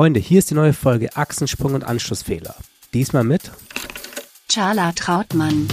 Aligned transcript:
Freunde, 0.00 0.18
hier 0.18 0.38
ist 0.38 0.48
die 0.48 0.54
neue 0.54 0.72
Folge 0.72 1.14
Achsensprung 1.14 1.74
und 1.74 1.84
Anschlussfehler. 1.84 2.54
Diesmal 2.94 3.22
mit 3.22 3.50
Charla 4.50 4.92
Trautmann. 4.92 5.68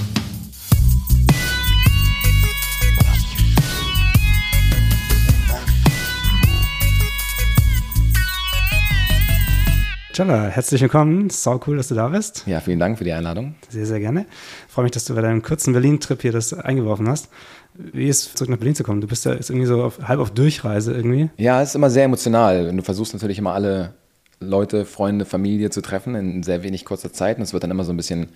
Chala, 10.11 10.47
herzlich 10.49 10.81
willkommen. 10.81 11.29
Sau 11.29 11.61
cool, 11.65 11.77
dass 11.77 11.87
du 11.87 11.95
da 11.95 12.09
bist. 12.09 12.43
Ja, 12.47 12.59
vielen 12.59 12.79
Dank 12.79 12.97
für 12.97 13.05
die 13.05 13.13
Einladung. 13.13 13.55
Sehr, 13.69 13.85
sehr 13.85 14.01
gerne. 14.01 14.25
Ich 14.67 14.73
freue 14.73 14.83
mich, 14.83 14.91
dass 14.91 15.05
du 15.05 15.15
bei 15.15 15.21
deinem 15.21 15.41
kurzen 15.41 15.71
Berlin-Trip 15.71 16.21
hier 16.21 16.33
das 16.33 16.53
eingeworfen 16.53 17.07
hast. 17.07 17.29
Wie 17.75 18.09
ist 18.09 18.27
es, 18.27 18.33
zurück 18.33 18.49
nach 18.49 18.57
Berlin 18.57 18.75
zu 18.75 18.83
kommen? 18.83 18.99
Du 18.99 19.07
bist 19.07 19.23
ja 19.23 19.33
jetzt 19.33 19.49
irgendwie 19.49 19.67
so 19.67 19.81
auf, 19.81 20.05
halb 20.05 20.19
auf 20.19 20.31
Durchreise 20.31 20.93
irgendwie. 20.93 21.29
Ja, 21.37 21.61
es 21.61 21.69
ist 21.69 21.75
immer 21.75 21.89
sehr 21.89 22.03
emotional. 22.03 22.75
Du 22.75 22.83
versuchst 22.83 23.13
natürlich 23.13 23.37
immer 23.37 23.53
alle 23.53 23.93
Leute, 24.39 24.85
Freunde, 24.85 25.25
Familie 25.25 25.69
zu 25.69 25.81
treffen 25.81 26.15
in 26.15 26.43
sehr 26.43 26.63
wenig 26.63 26.85
kurzer 26.85 27.11
Zeit. 27.11 27.37
Und 27.37 27.43
es 27.43 27.53
wird 27.53 27.63
dann 27.63 27.71
immer 27.71 27.83
so 27.83 27.91
ein 27.91 27.97
bisschen 27.97 28.29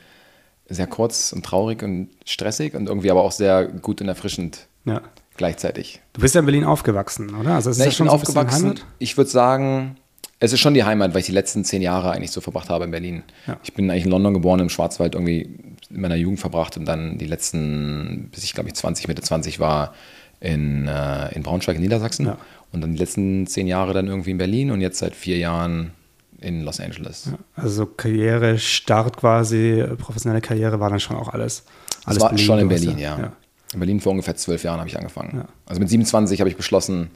sehr 0.67 0.87
kurz 0.87 1.33
und 1.33 1.45
traurig 1.45 1.83
und 1.83 2.09
stressig 2.25 2.73
und 2.73 2.87
irgendwie 2.87 3.11
aber 3.11 3.23
auch 3.23 3.31
sehr 3.31 3.65
gut 3.65 4.01
und 4.01 4.07
erfrischend 4.07 4.67
ja. 4.85 5.01
gleichzeitig. 5.37 6.01
Du 6.13 6.21
bist 6.21 6.33
ja 6.33 6.39
in 6.39 6.45
Berlin 6.45 6.63
aufgewachsen, 6.63 7.35
oder? 7.35 7.55
Also 7.55 7.69
ist 7.69 7.79
Na, 7.79 7.87
ich 7.87 7.97
bin 7.97 8.07
so 8.07 8.13
aufgewachsen. 8.13 8.79
Ich 8.99 9.17
würde 9.17 9.29
sagen, 9.29 9.97
es 10.39 10.53
ist 10.53 10.59
schon 10.59 10.73
die 10.73 10.83
Heimat, 10.83 11.13
weil 11.13 11.19
ich 11.19 11.27
die 11.27 11.33
letzten 11.33 11.63
zehn 11.63 11.81
Jahre 11.81 12.11
eigentlich 12.11 12.31
so 12.31 12.41
verbracht 12.41 12.69
habe 12.69 12.85
in 12.85 12.91
Berlin. 12.91 13.23
Ja. 13.45 13.57
Ich 13.63 13.73
bin 13.73 13.89
eigentlich 13.91 14.05
in 14.05 14.11
London 14.11 14.33
geboren, 14.33 14.59
im 14.59 14.69
Schwarzwald 14.69 15.13
irgendwie 15.13 15.41
in 15.89 16.01
meiner 16.01 16.15
Jugend 16.15 16.39
verbracht 16.39 16.77
und 16.77 16.85
dann 16.85 17.17
die 17.17 17.27
letzten, 17.27 18.29
bis 18.31 18.43
ich 18.43 18.53
glaube 18.53 18.69
ich 18.69 18.75
20, 18.75 19.07
Mitte 19.07 19.21
20 19.21 19.59
war, 19.59 19.93
in, 20.39 20.87
äh, 20.87 21.33
in 21.35 21.43
Braunschweig 21.43 21.75
in 21.75 21.81
Niedersachsen. 21.83 22.25
Ja. 22.25 22.37
Und 22.71 22.81
dann 22.81 22.93
die 22.93 22.99
letzten 22.99 23.47
zehn 23.47 23.67
Jahre 23.67 23.93
dann 23.93 24.07
irgendwie 24.07 24.31
in 24.31 24.37
Berlin 24.37 24.71
und 24.71 24.81
jetzt 24.81 24.99
seit 24.99 25.15
vier 25.15 25.37
Jahren 25.37 25.91
in 26.39 26.63
Los 26.63 26.79
Angeles. 26.79 27.25
Ja, 27.25 27.37
also 27.55 27.85
Karriere, 27.85 28.57
Start 28.57 29.17
quasi, 29.17 29.83
professionelle 29.97 30.41
Karriere 30.41 30.79
war 30.79 30.89
dann 30.89 30.99
schon 30.99 31.15
auch 31.15 31.29
alles. 31.29 31.63
alles 32.05 32.17
das 32.17 32.19
war 32.19 32.29
Berlin, 32.29 32.45
schon 32.45 32.59
in 32.59 32.67
Berlin, 32.67 32.97
ja. 32.97 33.19
ja. 33.19 33.33
In 33.73 33.79
Berlin 33.79 33.99
vor 33.99 34.11
ungefähr 34.11 34.35
zwölf 34.35 34.63
Jahren 34.63 34.79
habe 34.79 34.89
ich 34.89 34.97
angefangen. 34.97 35.37
Ja. 35.37 35.45
Also 35.65 35.79
mit 35.79 35.89
27 35.89 36.39
habe 36.39 36.49
ich 36.49 36.57
beschlossen, 36.57 37.09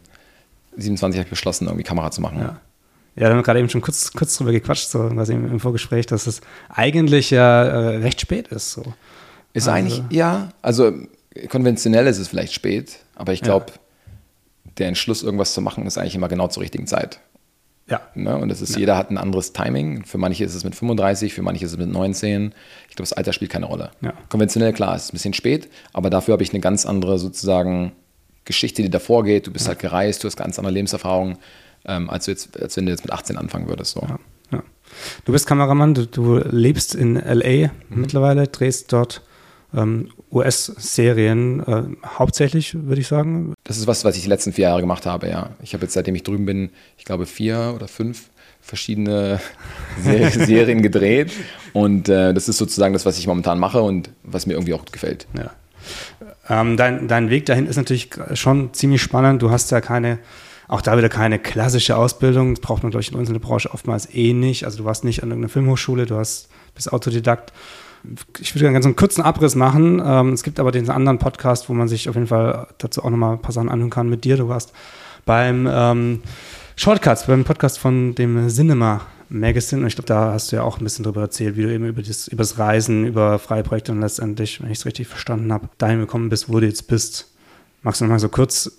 27 0.78 1.20
habe 1.20 1.26
ich 1.26 1.30
beschlossen, 1.30 1.66
irgendwie 1.66 1.84
Kamera 1.84 2.12
zu 2.12 2.22
machen. 2.22 2.40
Ja. 2.40 2.60
Ja, 3.18 3.30
wir 3.30 3.36
haben 3.36 3.44
gerade 3.44 3.60
eben 3.60 3.70
schon 3.70 3.80
kurz, 3.80 4.12
kurz 4.12 4.38
drüber 4.38 4.52
gequatscht, 4.52 4.90
so 4.90 5.08
quasi 5.08 5.34
im, 5.34 5.50
im 5.50 5.60
Vorgespräch, 5.62 6.06
dass 6.06 6.28
es 6.28 6.42
eigentlich 6.68 7.32
ja 7.32 7.64
äh, 7.64 7.98
recht 7.98 8.20
spät 8.20 8.50
ist. 8.50 8.74
So. 8.74 8.84
Ist 9.54 9.70
also. 9.70 9.72
eigentlich, 9.72 10.04
ja, 10.10 10.50
also 10.62 10.92
konventionell 11.50 12.08
ist 12.08 12.20
es 12.20 12.28
vielleicht 12.28 12.54
spät, 12.54 13.00
aber 13.16 13.32
ich 13.32 13.42
glaube, 13.42 13.68
ja. 13.70 13.80
Der 14.78 14.88
Entschluss, 14.88 15.24
irgendwas 15.24 15.54
zu 15.54 15.62
machen, 15.62 15.86
ist 15.86 15.98
eigentlich 15.98 16.16
immer 16.16 16.28
genau 16.28 16.48
zur 16.48 16.64
richtigen 16.64 16.88
Zeit. 16.88 17.20
Ja. 17.88 18.02
Ne? 18.16 18.36
Und 18.38 18.50
das 18.50 18.62
ist, 18.62 18.74
ja. 18.74 18.80
jeder 18.80 18.98
hat 18.98 19.12
ein 19.12 19.18
anderes 19.18 19.54
Timing. 19.54 20.06
Für 20.06 20.18
manche 20.18 20.44
ist 20.44 20.56
es 20.56 20.64
mit 20.64 20.76
35, 20.76 21.34
für 21.34 21.44
manche 21.44 21.66
ist 21.66 21.72
es 21.72 21.78
mit 21.78 21.90
19. 21.90 22.54
Ich 22.90 22.96
glaube, 22.96 23.08
das 23.08 23.14
Alter 23.14 23.32
spielt 23.32 23.52
keine 23.52 23.68
Rolle. 23.68 23.92
Ja. 24.02 24.14
Konventionell, 24.30 24.74
klar, 24.74 24.96
ist 24.96 25.10
ein 25.10 25.14
bisschen 25.14 25.34
spät, 25.34 25.70
aber 25.94 26.10
dafür 26.10 26.34
habe 26.34 26.44
ich 26.44 26.52
eine 26.52 26.62
ganz 26.62 26.86
andere 26.86 27.20
sozusagen 27.20 27.92
Geschichte, 28.44 28.82
die 28.82 28.90
davor 28.90 29.24
geht. 29.24 29.48
Du 29.48 29.52
bist 29.52 29.66
ja. 29.66 29.70
halt 29.70 29.80
gereist, 29.80 30.24
du 30.24 30.28
hast 30.28 30.36
ganz 30.36 30.58
andere 30.58 30.74
Lebenserfahrungen, 30.74 31.38
ähm, 31.86 32.10
als, 32.10 32.26
jetzt, 32.26 32.60
als 32.60 32.76
wenn 32.76 32.86
du 32.86 32.92
jetzt 32.92 33.04
mit 33.04 33.14
18 33.14 33.38
anfangen 33.38 33.68
würdest. 33.68 33.92
So. 33.92 34.02
Ja. 34.02 34.20
Du 35.26 35.32
bist 35.32 35.48
Kameramann, 35.48 35.94
du, 35.94 36.06
du 36.08 36.38
lebst 36.38 36.96
in 36.96 37.16
LA 37.16 37.68
mhm. 37.68 37.72
mittlerweile, 37.90 38.48
drehst 38.48 38.92
dort 38.94 39.22
ähm, 39.76 40.10
US-Serien 40.32 41.60
äh, 41.62 41.84
hauptsächlich, 42.06 42.74
würde 42.74 43.02
ich 43.02 43.08
sagen. 43.08 43.54
Das 43.64 43.78
ist 43.78 43.88
was, 43.88 44.06
was 44.06 44.16
ich 44.16 44.24
die 44.24 44.30
letzten 44.30 44.54
vier 44.54 44.70
Jahre 44.70 44.82
gemacht 44.82 45.06
habe, 45.06 45.28
ja. 45.30 45.52
Ich 45.62 45.74
habe 45.74 45.84
jetzt, 45.84 45.94
seitdem 45.94 46.16
ich 46.16 46.24
drüben 46.24 46.46
bin, 46.46 46.70
ich 46.98 47.06
glaube, 47.06 47.26
vier 47.26 47.74
oder 47.76 47.88
fünf 47.88 48.30
verschiedene 48.62 49.40
Serien 50.04 50.82
gedreht. 50.82 51.32
Und 51.74 52.10
äh, 52.10 52.34
das 52.34 52.50
ist 52.50 52.58
sozusagen 52.58 52.94
das, 52.94 53.06
was 53.06 53.18
ich 53.18 53.28
momentan 53.28 53.60
mache 53.60 53.82
und 53.82 54.10
was 54.24 54.46
mir 54.46 54.54
irgendwie 54.54 54.74
auch 54.74 54.86
gefällt. 54.86 55.28
Ja. 55.38 55.52
Ähm, 56.50 56.78
dein, 56.78 57.08
dein 57.08 57.30
Weg 57.30 57.46
dahin 57.46 57.68
ist 57.68 57.76
natürlich 57.76 58.10
schon 58.34 58.74
ziemlich 58.74 59.02
spannend. 59.02 59.42
Du 59.42 59.52
hast 59.52 59.72
ja 59.72 59.82
keine, 59.82 60.20
auch 60.68 60.82
da 60.82 60.98
wieder 60.98 61.10
keine 61.10 61.38
klassische 61.38 61.98
Ausbildung. 61.98 62.56
Das 62.56 62.62
braucht 62.62 62.84
man, 62.84 62.92
glaube 62.92 63.02
ich, 63.02 63.12
in 63.12 63.18
unserer 63.18 63.40
Branche 63.40 63.72
oftmals 63.72 64.14
eh 64.14 64.34
nicht. 64.34 64.66
Also 64.66 64.80
du 64.80 64.86
warst 64.86 65.04
nicht 65.04 65.22
an 65.22 65.30
irgendeiner 65.30 65.52
Filmhochschule, 65.52 66.06
du 66.06 66.16
hast, 66.16 66.50
bist 66.74 66.92
Autodidakt 66.92 67.54
ich 68.40 68.54
würde 68.54 68.64
gerne 68.64 68.74
ganz 68.74 68.86
einen 68.86 68.96
kurzen 68.96 69.22
Abriss 69.22 69.56
machen. 69.56 70.02
Ähm, 70.04 70.34
es 70.34 70.44
gibt 70.44 70.60
aber 70.60 70.72
den 70.72 70.90
anderen 70.90 71.20
Podcast, 71.20 71.70
wo 71.70 71.74
man 71.74 71.88
sich 71.88 72.10
auf 72.10 72.16
jeden 72.16 72.28
Fall 72.28 72.68
dazu 72.78 73.04
auch 73.04 73.10
nochmal 73.10 73.34
ein 73.34 73.42
paar 73.42 73.52
Sachen 73.52 73.70
anhören 73.70 73.90
kann 73.90 74.10
mit 74.10 74.24
dir. 74.24 74.38
Du 74.38 74.48
warst 74.48 74.74
beim 75.26 75.68
ähm, 75.72 76.22
Shortcuts, 76.76 77.26
beim 77.26 77.44
Podcast 77.44 77.80
von 77.80 78.16
dem 78.16 78.48
Cinema 78.50 79.02
Magazine. 79.30 79.82
Und 79.82 79.88
ich 79.88 79.96
glaube, 79.96 80.08
da 80.08 80.34
hast 80.34 80.52
du 80.52 80.58
ja 80.58 80.64
auch 80.64 80.80
ein 80.80 80.84
bisschen 80.84 81.04
drüber 81.04 81.22
erzählt, 81.22 81.58
wie 81.58 81.64
du 81.64 81.74
eben 81.74 81.86
über 81.86 82.02
das, 82.02 82.28
über 82.28 82.44
das 82.44 82.58
Reisen, 82.58 83.06
über 83.06 83.40
freie 83.40 83.64
Projekte 83.64 83.92
und 83.92 84.02
letztendlich, 84.02 84.62
wenn 84.62 84.72
ich 84.72 84.80
es 84.80 84.86
richtig 84.86 85.08
verstanden 85.08 85.52
habe, 85.52 85.70
dahin 85.78 86.00
gekommen 86.00 86.30
bist, 86.30 86.50
wo 86.50 86.60
du 86.60 86.66
jetzt 86.66 86.88
bist. 86.88 87.32
Magst 87.82 88.02
du 88.02 88.06
nochmal 88.06 88.20
so 88.20 88.30
kurz 88.30 88.72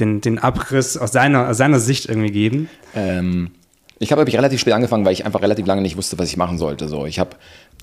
den, 0.00 0.20
den 0.20 0.38
Abriss 0.38 0.96
aus 0.96 1.12
seiner, 1.12 1.48
aus 1.48 1.56
seiner 1.56 1.80
Sicht 1.80 2.08
irgendwie 2.08 2.32
geben? 2.32 2.68
Ähm, 2.94 3.52
ich 3.98 4.10
habe 4.10 4.20
nämlich 4.20 4.36
relativ 4.36 4.60
spät 4.60 4.72
angefangen, 4.72 5.04
weil 5.04 5.12
ich 5.12 5.24
einfach 5.24 5.42
relativ 5.42 5.66
lange 5.66 5.82
nicht 5.82 5.96
wusste, 5.96 6.18
was 6.18 6.28
ich 6.28 6.36
machen 6.36 6.58
sollte. 6.58 6.88
So, 6.88 7.06
ich 7.06 7.18
habe, 7.18 7.36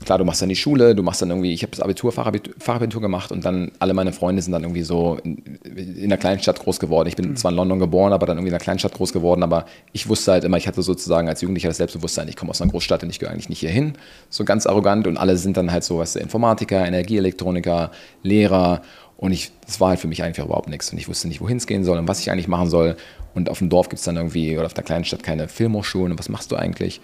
klar, 0.05 0.17
du 0.17 0.25
machst 0.25 0.41
dann 0.41 0.49
die 0.49 0.55
Schule, 0.55 0.95
du 0.95 1.03
machst 1.03 1.21
dann 1.21 1.29
irgendwie, 1.29 1.53
ich 1.53 1.63
habe 1.63 1.71
das 1.71 1.79
Abitur, 1.79 2.11
Fachabitur, 2.11 2.53
Fachabitur 2.59 3.01
gemacht 3.01 3.31
und 3.31 3.45
dann 3.45 3.71
alle 3.79 3.93
meine 3.93 4.13
Freunde 4.13 4.41
sind 4.41 4.51
dann 4.51 4.63
irgendwie 4.63 4.83
so 4.83 5.17
in, 5.23 5.37
in 5.63 6.09
der 6.09 6.17
Kleinstadt 6.17 6.59
groß 6.59 6.79
geworden. 6.79 7.07
Ich 7.07 7.15
bin 7.15 7.29
mhm. 7.29 7.35
zwar 7.35 7.51
in 7.51 7.57
London 7.57 7.79
geboren, 7.79 8.13
aber 8.13 8.25
dann 8.25 8.37
irgendwie 8.37 8.49
in 8.49 8.53
der 8.53 8.61
Kleinstadt 8.61 8.93
groß 8.93 9.13
geworden, 9.13 9.43
aber 9.43 9.65
ich 9.93 10.07
wusste 10.09 10.31
halt 10.31 10.43
immer, 10.43 10.57
ich 10.57 10.67
hatte 10.67 10.81
sozusagen 10.81 11.27
als 11.27 11.41
Jugendlicher 11.41 11.69
das 11.69 11.77
Selbstbewusstsein, 11.77 12.27
ich 12.27 12.35
komme 12.35 12.51
aus 12.51 12.61
einer 12.61 12.71
Großstadt 12.71 13.03
und 13.03 13.09
ich 13.09 13.19
gehöre 13.19 13.33
eigentlich 13.33 13.49
nicht 13.49 13.59
hier 13.59 13.69
hin. 13.69 13.93
So 14.29 14.45
ganz 14.45 14.65
arrogant 14.65 15.07
und 15.07 15.17
alle 15.17 15.37
sind 15.37 15.57
dann 15.57 15.71
halt 15.71 15.83
so, 15.83 15.97
was 15.97 16.15
Informatiker, 16.15 16.85
Energieelektroniker, 16.85 17.91
Lehrer 18.23 18.81
und 19.19 19.33
ich, 19.33 19.51
das 19.65 19.81
war 19.81 19.89
halt 19.89 19.99
für 19.99 20.07
mich 20.07 20.23
einfach 20.23 20.45
überhaupt 20.45 20.69
nichts. 20.69 20.93
Und 20.93 20.97
ich 20.97 21.09
wusste 21.09 21.27
nicht, 21.27 21.41
wohin 21.41 21.57
es 21.57 21.67
gehen 21.67 21.83
soll 21.83 21.97
und 21.97 22.07
was 22.07 22.21
ich 22.21 22.31
eigentlich 22.31 22.47
machen 22.47 22.69
soll. 22.69 22.95
Und 23.35 23.49
auf 23.49 23.59
dem 23.59 23.67
Dorf 23.67 23.89
gibt 23.89 23.99
es 23.99 24.05
dann 24.05 24.15
irgendwie, 24.15 24.57
oder 24.57 24.65
auf 24.65 24.73
der 24.73 24.85
kleinen 24.85 25.03
Stadt 25.03 25.23
keine 25.23 25.49
Filmhochschulen. 25.49 26.13
Und 26.13 26.19
was 26.19 26.29
machst 26.29 26.53
du 26.53 26.55
eigentlich? 26.55 27.01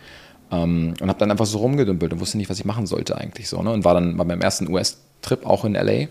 Ähm, 0.63 0.93
und 0.99 1.09
habe 1.09 1.19
dann 1.19 1.31
einfach 1.31 1.45
so 1.45 1.59
rumgedümpelt 1.59 2.13
und 2.13 2.19
wusste 2.19 2.37
nicht, 2.37 2.49
was 2.49 2.59
ich 2.59 2.65
machen 2.65 2.85
sollte 2.85 3.17
eigentlich 3.17 3.49
so. 3.49 3.61
Ne? 3.61 3.71
Und 3.71 3.83
war 3.83 3.93
dann 3.93 4.17
bei 4.17 4.23
meinem 4.23 4.41
ersten 4.41 4.71
US-Trip 4.71 5.45
auch 5.45 5.65
in 5.65 5.75
L.A. 5.75 6.07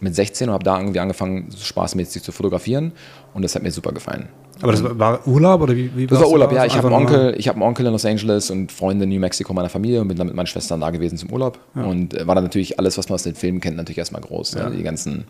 mit 0.00 0.14
16 0.14 0.48
und 0.48 0.54
habe 0.54 0.64
da 0.64 0.78
irgendwie 0.78 1.00
angefangen, 1.00 1.46
so 1.50 1.58
spaßmäßig 1.58 2.22
zu 2.22 2.32
fotografieren. 2.32 2.92
Und 3.34 3.42
das 3.42 3.54
hat 3.54 3.62
mir 3.62 3.70
super 3.70 3.92
gefallen. 3.92 4.28
Aber 4.62 4.72
das 4.72 4.82
war 4.98 5.26
Urlaub 5.26 5.60
oder 5.60 5.76
wie, 5.76 5.94
wie 5.94 6.06
Das 6.06 6.20
war 6.20 6.30
Urlaub, 6.30 6.50
ja. 6.52 6.64
Ich 6.64 6.76
habe 6.76 6.86
einen 6.86 6.96
Onkel, 6.96 7.34
ich 7.36 7.46
habe 7.48 7.56
einen 7.56 7.68
Onkel 7.68 7.86
in 7.86 7.92
Los 7.92 8.06
Angeles 8.06 8.50
und 8.50 8.72
Freunde 8.72 9.04
in 9.04 9.10
New 9.10 9.20
Mexico 9.20 9.52
meiner 9.52 9.68
Familie 9.68 10.00
und 10.00 10.08
bin 10.08 10.16
dann 10.16 10.28
mit 10.28 10.36
meinen 10.36 10.46
Schwestern 10.46 10.80
da 10.80 10.90
gewesen 10.90 11.18
zum 11.18 11.30
Urlaub. 11.30 11.58
Ja. 11.74 11.84
Und 11.84 12.14
äh, 12.14 12.26
war 12.26 12.34
dann 12.34 12.44
natürlich 12.44 12.78
alles, 12.78 12.96
was 12.96 13.08
man 13.08 13.16
aus 13.16 13.22
den 13.24 13.34
Filmen 13.34 13.60
kennt, 13.60 13.76
natürlich 13.76 13.98
erstmal 13.98 14.22
groß. 14.22 14.54
Ja. 14.54 14.70
Ne? 14.70 14.76
Die 14.76 14.82
ganzen 14.82 15.24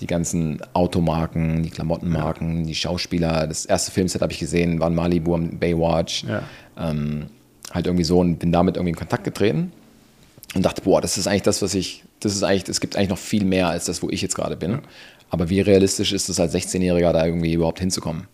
die 0.00 0.06
ganzen 0.06 0.60
Automarken, 0.74 1.62
die 1.62 1.70
Klamottenmarken, 1.70 2.60
ja. 2.60 2.66
die 2.66 2.74
Schauspieler. 2.74 3.46
Das 3.46 3.64
erste 3.64 3.92
Filmset 3.92 4.20
habe 4.20 4.32
ich 4.32 4.38
gesehen, 4.38 4.78
war 4.80 4.88
in 4.88 4.94
Malibu 4.94 5.34
am 5.34 5.58
Baywatch. 5.58 6.24
Ja. 6.24 6.42
Ähm, 6.76 7.26
halt 7.72 7.86
irgendwie 7.86 8.04
so 8.04 8.18
und 8.18 8.38
bin 8.38 8.52
damit 8.52 8.76
irgendwie 8.76 8.90
in 8.90 8.96
Kontakt 8.96 9.24
getreten 9.24 9.72
und 10.54 10.64
dachte, 10.64 10.82
boah, 10.82 11.00
das 11.00 11.18
ist 11.18 11.26
eigentlich 11.26 11.42
das, 11.42 11.62
was 11.62 11.74
ich, 11.74 12.04
das 12.20 12.34
ist 12.34 12.42
eigentlich, 12.42 12.68
es 12.68 12.80
gibt 12.80 12.96
eigentlich 12.96 13.10
noch 13.10 13.18
viel 13.18 13.44
mehr 13.44 13.68
als 13.68 13.86
das, 13.86 14.02
wo 14.02 14.10
ich 14.10 14.22
jetzt 14.22 14.34
gerade 14.34 14.56
bin. 14.56 14.72
Ja. 14.72 14.82
Aber 15.30 15.50
wie 15.50 15.60
realistisch 15.60 16.12
ist 16.12 16.28
es 16.28 16.38
als 16.38 16.54
16-Jähriger 16.54 17.12
da 17.12 17.26
irgendwie 17.26 17.52
überhaupt 17.52 17.80
hinzukommen? 17.80 18.28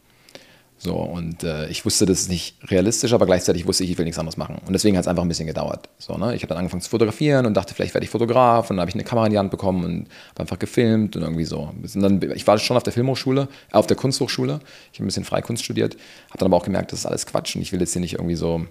So, 0.84 0.96
und 0.96 1.44
äh, 1.44 1.68
ich 1.68 1.84
wusste, 1.84 2.06
das 2.06 2.22
ist 2.22 2.28
nicht 2.28 2.56
realistisch, 2.68 3.12
aber 3.12 3.24
gleichzeitig 3.24 3.68
wusste 3.68 3.84
ich, 3.84 3.92
ich 3.92 3.98
will 3.98 4.04
nichts 4.04 4.18
anderes 4.18 4.36
machen. 4.36 4.56
Und 4.66 4.72
deswegen 4.72 4.96
hat 4.96 5.04
es 5.04 5.08
einfach 5.08 5.22
ein 5.22 5.28
bisschen 5.28 5.46
gedauert. 5.46 5.88
So, 5.98 6.16
ne? 6.16 6.34
Ich 6.34 6.42
habe 6.42 6.48
dann 6.48 6.58
angefangen 6.58 6.80
zu 6.80 6.90
fotografieren 6.90 7.46
und 7.46 7.54
dachte, 7.54 7.72
vielleicht 7.72 7.94
werde 7.94 8.04
ich 8.04 8.10
Fotograf. 8.10 8.68
Und 8.68 8.76
dann 8.76 8.80
habe 8.80 8.88
ich 8.88 8.96
eine 8.96 9.04
Kamera 9.04 9.26
in 9.26 9.32
die 9.32 9.38
Hand 9.38 9.52
bekommen 9.52 9.84
und 9.84 10.08
habe 10.30 10.40
einfach 10.40 10.58
gefilmt 10.58 11.14
und 11.14 11.22
irgendwie 11.22 11.44
so. 11.44 11.72
Und 11.94 12.02
dann, 12.02 12.20
ich 12.34 12.48
war 12.48 12.58
schon 12.58 12.76
auf 12.76 12.82
der 12.82 12.92
Filmhochschule, 12.92 13.46
äh, 13.70 13.76
auf 13.76 13.86
der 13.86 13.96
Kunsthochschule. 13.96 14.58
Ich 14.92 14.98
habe 14.98 15.04
ein 15.04 15.06
bisschen 15.06 15.22
Freikunst 15.22 15.62
studiert, 15.62 15.96
habe 16.30 16.38
dann 16.38 16.46
aber 16.46 16.56
auch 16.56 16.64
gemerkt, 16.64 16.90
das 16.90 16.98
ist 16.98 17.06
alles 17.06 17.26
Quatsch 17.26 17.54
und 17.54 17.62
ich 17.62 17.70
will 17.70 17.78
jetzt 17.78 17.92
hier 17.92 18.00
nicht 18.00 18.14
irgendwie 18.14 18.34
so 18.34 18.66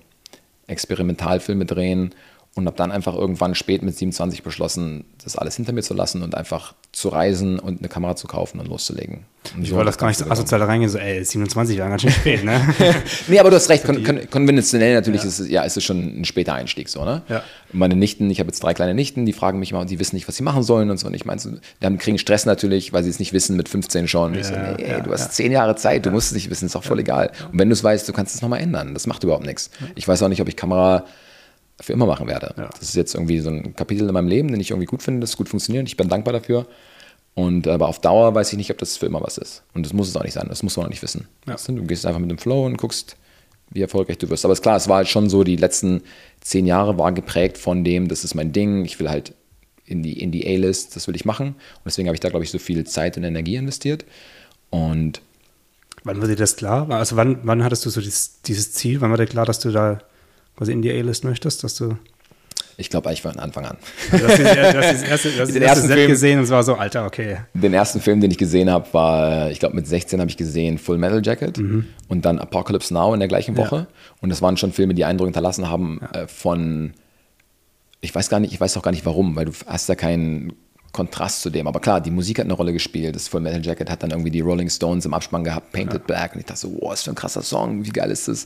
Experimentalfilme 0.72 1.66
drehen 1.66 2.16
und 2.54 2.66
habe 2.66 2.76
dann 2.76 2.92
einfach 2.92 3.16
irgendwann 3.16 3.56
spät 3.56 3.82
mit 3.82 3.98
27 3.98 4.44
beschlossen, 4.44 5.06
das 5.24 5.38
alles 5.38 5.56
hinter 5.56 5.72
mir 5.72 5.84
zu 5.84 5.94
lassen 5.94 6.22
und 6.22 6.36
einfach 6.36 6.74
zu 6.92 7.08
reisen 7.08 7.60
und 7.60 7.80
eine 7.80 7.88
Kamera 7.88 8.18
zu 8.18 8.28
kaufen 8.28 8.60
und 8.60 8.68
loszulegen. 8.68 9.20
Und 9.56 9.64
ich 9.64 9.70
so 9.70 9.76
wollte 9.76 9.86
das 9.86 9.98
gar 9.98 10.08
nicht 10.08 10.18
so 10.18 10.30
asozial 10.30 10.62
reingehen, 10.62 10.90
so 10.90 10.98
ey, 10.98 11.24
27 11.24 11.80
war 11.80 11.88
ganz 11.88 12.02
schön 12.02 12.12
spät, 12.22 12.44
ne? 12.44 12.62
nee, 13.28 13.40
aber 13.40 13.52
du 13.52 13.56
hast 13.56 13.70
recht, 13.70 13.86
kon 13.86 14.04
kon 14.04 14.20
konventionell 14.30 14.94
natürlich 14.94 15.22
ja. 15.22 15.28
ist 15.30 15.40
es, 15.40 15.50
ja, 15.50 15.64
ist 15.64 15.78
es 15.78 15.84
schon 15.86 16.22
ein 16.22 16.26
später 16.26 16.54
Einstieg 16.54 16.90
so, 16.90 17.06
ne? 17.06 17.22
Ja. 17.30 17.42
Meine 17.72 17.96
Nichten, 17.96 18.30
ich 18.30 18.42
habe 18.42 18.48
jetzt 18.48 18.62
drei 18.62 18.74
kleine 18.74 18.94
Nichten, 18.96 19.26
die 19.26 19.32
fragen 19.32 19.58
mich 19.60 19.72
immer 19.72 19.80
und 19.80 19.90
die 19.90 20.00
wissen 20.00 20.18
nicht, 20.18 20.28
was 20.28 20.36
sie 20.36 20.44
machen 20.44 20.64
sollen 20.64 20.90
und 20.90 20.98
so. 20.98 21.08
Und 21.08 21.14
ich 21.14 21.24
meine, 21.24 21.40
die 21.82 21.86
haben, 21.86 21.98
kriegen 21.98 22.18
Stress 22.18 22.46
natürlich, 22.46 22.92
weil 22.92 23.04
sie 23.04 23.10
es 23.10 23.20
nicht 23.20 23.32
wissen 23.32 23.56
mit 23.56 23.70
15 23.70 24.10
schon. 24.10 24.34
Ja, 24.34 24.40
ich 24.42 24.48
so, 24.48 24.54
nee, 24.54 24.84
ey, 24.84 25.02
du 25.02 25.12
hast 25.14 25.32
zehn 25.34 25.54
Jahre 25.54 25.78
Zeit, 25.78 26.06
du 26.06 26.12
musst 26.12 26.28
es 26.28 26.34
nicht 26.34 26.50
wissen, 26.50 26.66
ist 26.66 26.76
auch 26.76 26.84
voll 26.84 27.00
egal. 27.00 27.32
Und 27.50 27.58
wenn 27.60 27.70
du 27.70 27.74
es 27.74 27.84
weißt, 27.84 28.08
du 28.10 28.12
kannst 28.12 28.36
es 28.36 28.42
nochmal 28.42 28.60
ändern. 28.60 28.94
Das 28.94 29.08
macht 29.08 29.24
überhaupt 29.24 29.46
nichts. 29.46 29.72
Ich 29.96 30.06
weiß 30.06 30.22
auch 30.22 30.28
nicht, 30.28 30.42
ob 30.42 30.50
ich 30.50 30.58
Kamera 30.58 31.06
für 31.82 31.94
immer 31.94 32.06
machen 32.06 32.28
werde. 32.28 32.54
Ja. 32.58 32.70
Das 32.70 32.84
ist 32.84 32.96
jetzt 32.96 33.16
irgendwie 33.16 33.40
so 33.40 33.50
ein 33.50 33.76
Kapitel 33.76 34.08
in 34.08 34.14
meinem 34.14 34.28
Leben, 34.28 34.50
den 34.50 34.60
ich 34.60 34.72
irgendwie 34.72 34.86
gut 34.86 35.04
finde, 35.04 35.22
das 35.22 35.38
gut 35.38 35.50
funktioniert. 35.50 35.88
Ich 35.88 35.98
bin 35.98 36.10
dankbar 36.10 36.34
dafür. 36.34 36.68
Und 37.34 37.68
aber 37.68 37.88
auf 37.88 38.00
Dauer 38.00 38.36
weiß 38.36 38.52
ich 38.52 38.58
nicht, 38.58 38.72
ob 38.72 38.78
das 38.78 38.98
für 38.98 39.06
immer 39.06 39.22
was 39.22 39.38
ist. 39.38 39.64
Und 39.74 39.86
das 39.86 39.94
muss 39.94 40.10
es 40.10 40.16
auch 40.16 40.24
nicht 40.24 40.34
sein. 40.34 40.48
Das 40.50 40.64
muss 40.64 40.76
man 40.78 40.86
auch 40.86 40.90
nicht 40.90 41.02
wissen. 41.02 41.28
Ja. 41.48 41.56
Du 41.56 41.84
gehst 41.84 42.06
einfach 42.06 42.20
mit 42.20 42.30
dem 42.30 42.38
Flow 42.38 42.66
und 42.66 42.78
guckst, 42.78 43.16
wie 43.70 43.82
erfolgreich 43.82 44.18
du 44.18 44.30
wirst. 44.30 44.44
Aber 44.44 44.54
ist 44.54 44.62
klar, 44.62 44.76
es 44.76 44.90
war 44.90 44.98
halt 44.98 45.08
schon 45.08 45.30
so, 45.30 45.44
die 45.44 45.56
letzten 45.56 46.02
zehn 46.42 46.66
Jahre 46.66 46.98
waren 46.98 47.16
geprägt 47.16 47.58
von 47.58 47.84
dem, 47.84 48.10
das 48.10 48.24
ist 48.24 48.36
mein 48.36 48.52
Ding, 48.52 48.84
ich 48.84 49.00
will 49.00 49.10
halt 49.10 49.34
in 49.86 50.04
die, 50.04 50.20
in 50.20 50.32
die 50.32 50.46
A-List, 50.46 50.96
das 50.96 51.08
will 51.08 51.16
ich 51.16 51.26
machen. 51.26 51.48
Und 51.48 51.86
deswegen 51.86 52.08
habe 52.08 52.16
ich 52.16 52.20
da, 52.20 52.30
glaube 52.30 52.44
ich, 52.44 52.52
so 52.52 52.60
viel 52.60 52.86
Zeit 52.86 53.16
und 53.18 53.24
Energie 53.24 53.56
investiert. 53.56 54.06
Und 54.70 55.22
Wann 56.04 56.20
war 56.20 56.28
dir 56.28 56.36
das 56.36 56.56
klar? 56.56 56.90
Also 56.90 57.16
wann, 57.16 57.40
wann 57.44 57.64
hattest 57.64 57.86
du 57.86 57.90
so 57.90 58.02
dieses, 58.02 58.42
dieses 58.42 58.74
Ziel? 58.74 59.02
Wann 59.02 59.12
war 59.12 59.18
dir 59.18 59.28
klar, 59.28 59.46
dass 59.46 59.60
du 59.60 59.72
da 59.72 60.00
quasi 60.56 60.72
in 60.72 60.82
die 60.82 60.92
A-List 60.92 61.24
möchtest, 61.24 61.64
dass 61.64 61.76
du 61.76 61.98
ich 62.78 62.90
glaube 62.90 63.08
eigentlich 63.08 63.22
von 63.22 63.38
Anfang 63.38 63.66
an. 63.66 63.78
Also 64.12 64.26
du 64.26 64.32
hast, 64.32 65.26
das 65.38 65.52
den 65.52 65.62
ersten 65.62 65.88
Set 65.88 65.98
Film, 65.98 66.10
gesehen 66.10 66.40
und 66.40 66.46
es 66.46 66.50
war 66.50 66.64
so, 66.64 66.76
Alter, 66.76 67.06
okay. 67.06 67.38
Den 67.54 67.74
ersten 67.74 68.02
Film, 68.02 68.22
den 68.22 68.32
ich 68.32 68.40
gesehen 68.40 68.72
habe, 68.72 68.92
war, 68.94 69.52
ich 69.52 69.60
glaube 69.60 69.76
mit 69.76 69.88
16 69.88 70.20
habe 70.20 70.32
ich 70.32 70.38
gesehen 70.38 70.80
Full 70.80 70.98
Metal 70.98 71.22
Jacket 71.24 71.60
mhm. 71.60 71.86
und 72.08 72.26
dann 72.26 72.40
Apocalypse 72.40 72.94
Now 72.94 73.14
in 73.14 73.20
der 73.20 73.30
gleichen 73.30 73.56
Woche. 73.56 73.76
Ja. 73.76 73.88
Und 74.22 74.30
das 74.30 74.42
waren 74.42 74.58
schon 74.58 74.72
Filme, 74.72 74.96
die 74.96 75.06
Eindruck 75.06 75.28
hinterlassen 75.28 75.70
haben 75.70 76.00
ja. 76.02 76.22
äh, 76.22 76.28
von, 76.28 76.94
ich 78.00 78.16
weiß 78.16 78.30
gar 78.30 78.40
nicht, 78.40 78.54
ich 78.54 78.60
weiß 78.60 78.76
auch 78.78 78.84
gar 78.84 78.92
nicht 78.92 79.06
warum, 79.06 79.36
weil 79.36 79.46
du 79.46 79.52
hast 79.68 79.88
ja 79.88 79.96
keinen 79.96 80.54
Kontrast 80.92 81.42
zu 81.42 81.50
dem. 81.50 81.68
Aber 81.68 81.80
klar, 81.80 82.02
die 82.02 82.12
Musik 82.12 82.40
hat 82.40 82.46
eine 82.46 82.54
Rolle 82.54 82.74
gespielt. 82.74 83.16
Das 83.16 83.28
Full 83.28 83.42
Metal 83.42 83.64
Jacket 83.64 83.90
hat 83.90 84.04
dann 84.04 84.10
irgendwie 84.10 84.32
die 84.32 84.42
Rolling 84.42 84.70
Stones 84.70 85.06
im 85.06 85.14
Abspann 85.14 85.44
gehabt, 85.44 85.72
Painted 85.72 86.02
ja. 86.02 86.06
Black. 86.08 86.34
Und 86.34 86.40
ich 86.40 86.46
dachte 86.46 86.62
so, 86.62 86.74
wow, 86.80 86.92
was 86.92 87.04
für 87.04 87.12
ein 87.12 87.16
krasser 87.16 87.44
Song, 87.44 87.86
wie 87.86 87.92
geil 87.92 88.12
ist 88.12 88.28
das? 88.28 88.46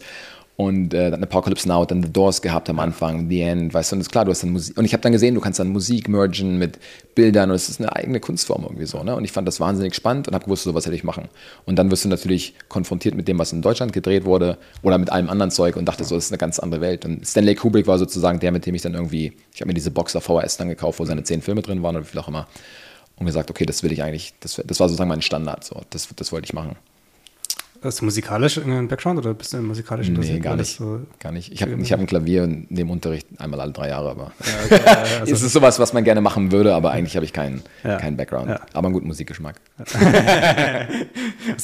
Und 0.57 0.93
äh, 0.93 1.11
dann 1.11 1.21
Apocalypse 1.21 1.67
Now, 1.67 1.85
dann 1.85 2.01
The 2.01 2.11
Doors 2.11 2.41
gehabt 2.41 2.69
am 2.69 2.79
Anfang, 2.79 3.27
The 3.29 3.41
End, 3.41 3.73
weißt 3.73 3.91
du, 3.91 3.97
und 3.97 4.01
ist 4.01 4.11
klar, 4.11 4.23
du 4.23 4.31
hast 4.31 4.43
dann 4.43 4.51
Musik, 4.51 4.77
und 4.77 4.85
ich 4.85 4.93
habe 4.93 5.01
dann 5.01 5.11
gesehen, 5.11 5.35
du 5.35 5.41
kannst 5.41 5.59
dann 5.59 5.67
Musik 5.67 6.07
mergen 6.07 6.57
mit 6.57 6.79
Bildern 7.13 7.49
und 7.49 7.55
es 7.57 7.67
ist 7.67 7.81
eine 7.81 7.93
eigene 7.93 8.21
Kunstform 8.21 8.63
irgendwie 8.63 8.85
so, 8.85 9.03
ne? 9.03 9.15
Und 9.15 9.25
ich 9.25 9.33
fand 9.33 9.47
das 9.47 9.59
wahnsinnig 9.59 9.95
spannend 9.95 10.29
und 10.29 10.33
habe 10.33 10.45
gewusst, 10.45 10.63
so 10.63 10.73
was 10.73 10.85
hätte 10.85 10.95
ich 10.95 11.03
machen. 11.03 11.27
Und 11.65 11.75
dann 11.77 11.91
wirst 11.91 12.05
du 12.05 12.09
natürlich 12.09 12.53
konfrontiert 12.69 13.15
mit 13.15 13.27
dem, 13.27 13.37
was 13.37 13.51
in 13.51 13.61
Deutschland 13.61 13.91
gedreht 13.91 14.23
wurde 14.23 14.57
oder 14.81 14.97
mit 14.97 15.11
allem 15.11 15.29
anderen 15.29 15.51
Zeug 15.51 15.75
und 15.75 15.85
dachte 15.85 16.05
so, 16.05 16.15
das 16.15 16.25
ist 16.25 16.31
eine 16.31 16.37
ganz 16.37 16.59
andere 16.59 16.79
Welt. 16.79 17.03
Und 17.03 17.27
Stanley 17.27 17.55
Kubrick 17.55 17.87
war 17.87 17.97
sozusagen 17.97 18.39
der, 18.39 18.53
mit 18.53 18.65
dem 18.65 18.75
ich 18.75 18.81
dann 18.81 18.93
irgendwie, 18.93 19.33
ich 19.53 19.59
habe 19.59 19.67
mir 19.67 19.73
diese 19.73 19.91
Boxer 19.91 20.21
VHS 20.21 20.55
dann 20.57 20.69
gekauft, 20.69 20.99
wo 20.99 21.05
seine 21.05 21.23
zehn 21.23 21.41
Filme 21.41 21.63
drin 21.63 21.83
waren 21.83 21.97
oder 21.97 22.05
wie 22.05 22.09
viel 22.09 22.19
auch 22.21 22.29
immer. 22.29 22.47
Und 23.17 23.25
gesagt, 23.25 23.49
okay, 23.49 23.65
das 23.65 23.83
will 23.83 23.91
ich 23.91 24.03
eigentlich, 24.03 24.33
das, 24.39 24.61
das 24.65 24.79
war 24.79 24.87
sozusagen 24.87 25.09
mein 25.09 25.21
Standard, 25.21 25.63
so, 25.63 25.81
das, 25.89 26.07
das 26.15 26.31
wollte 26.31 26.45
ich 26.45 26.53
machen. 26.53 26.75
Hast 27.83 28.01
du 28.01 28.05
musikalisch 28.05 28.57
einen 28.57 28.87
Background 28.87 29.19
oder 29.19 29.33
bist 29.33 29.53
du 29.53 29.57
musikalisch 29.57 30.07
interessiert? 30.07 30.37
Nee, 30.37 30.43
gar 30.43 30.55
nicht. 30.55 30.77
So 30.77 31.01
gar 31.19 31.31
nicht. 31.31 31.51
Ich 31.51 31.61
habe 31.61 31.71
hab 31.77 31.99
ein 31.99 32.05
Klavier 32.05 32.43
und 32.43 32.71
nehme 32.71 32.91
Unterricht 32.91 33.27
einmal 33.37 33.59
alle 33.59 33.71
drei 33.71 33.89
Jahre, 33.89 34.09
aber 34.09 34.31
ja, 34.43 34.53
okay, 34.77 34.89
also 35.21 35.33
es 35.33 35.41
ist 35.41 35.53
sowas, 35.53 35.79
was 35.79 35.93
man 35.93 36.03
gerne 36.03 36.21
machen 36.21 36.51
würde, 36.51 36.73
aber 36.73 36.91
eigentlich 36.91 37.15
habe 37.15 37.25
ich 37.25 37.33
keinen, 37.33 37.61
ja. 37.83 37.97
keinen 37.97 38.17
Background. 38.17 38.49
Ja. 38.49 38.61
Aber 38.73 38.87
einen 38.87 38.93
guten 38.93 39.07
Musikgeschmack. 39.07 39.55
Hast 39.77 39.95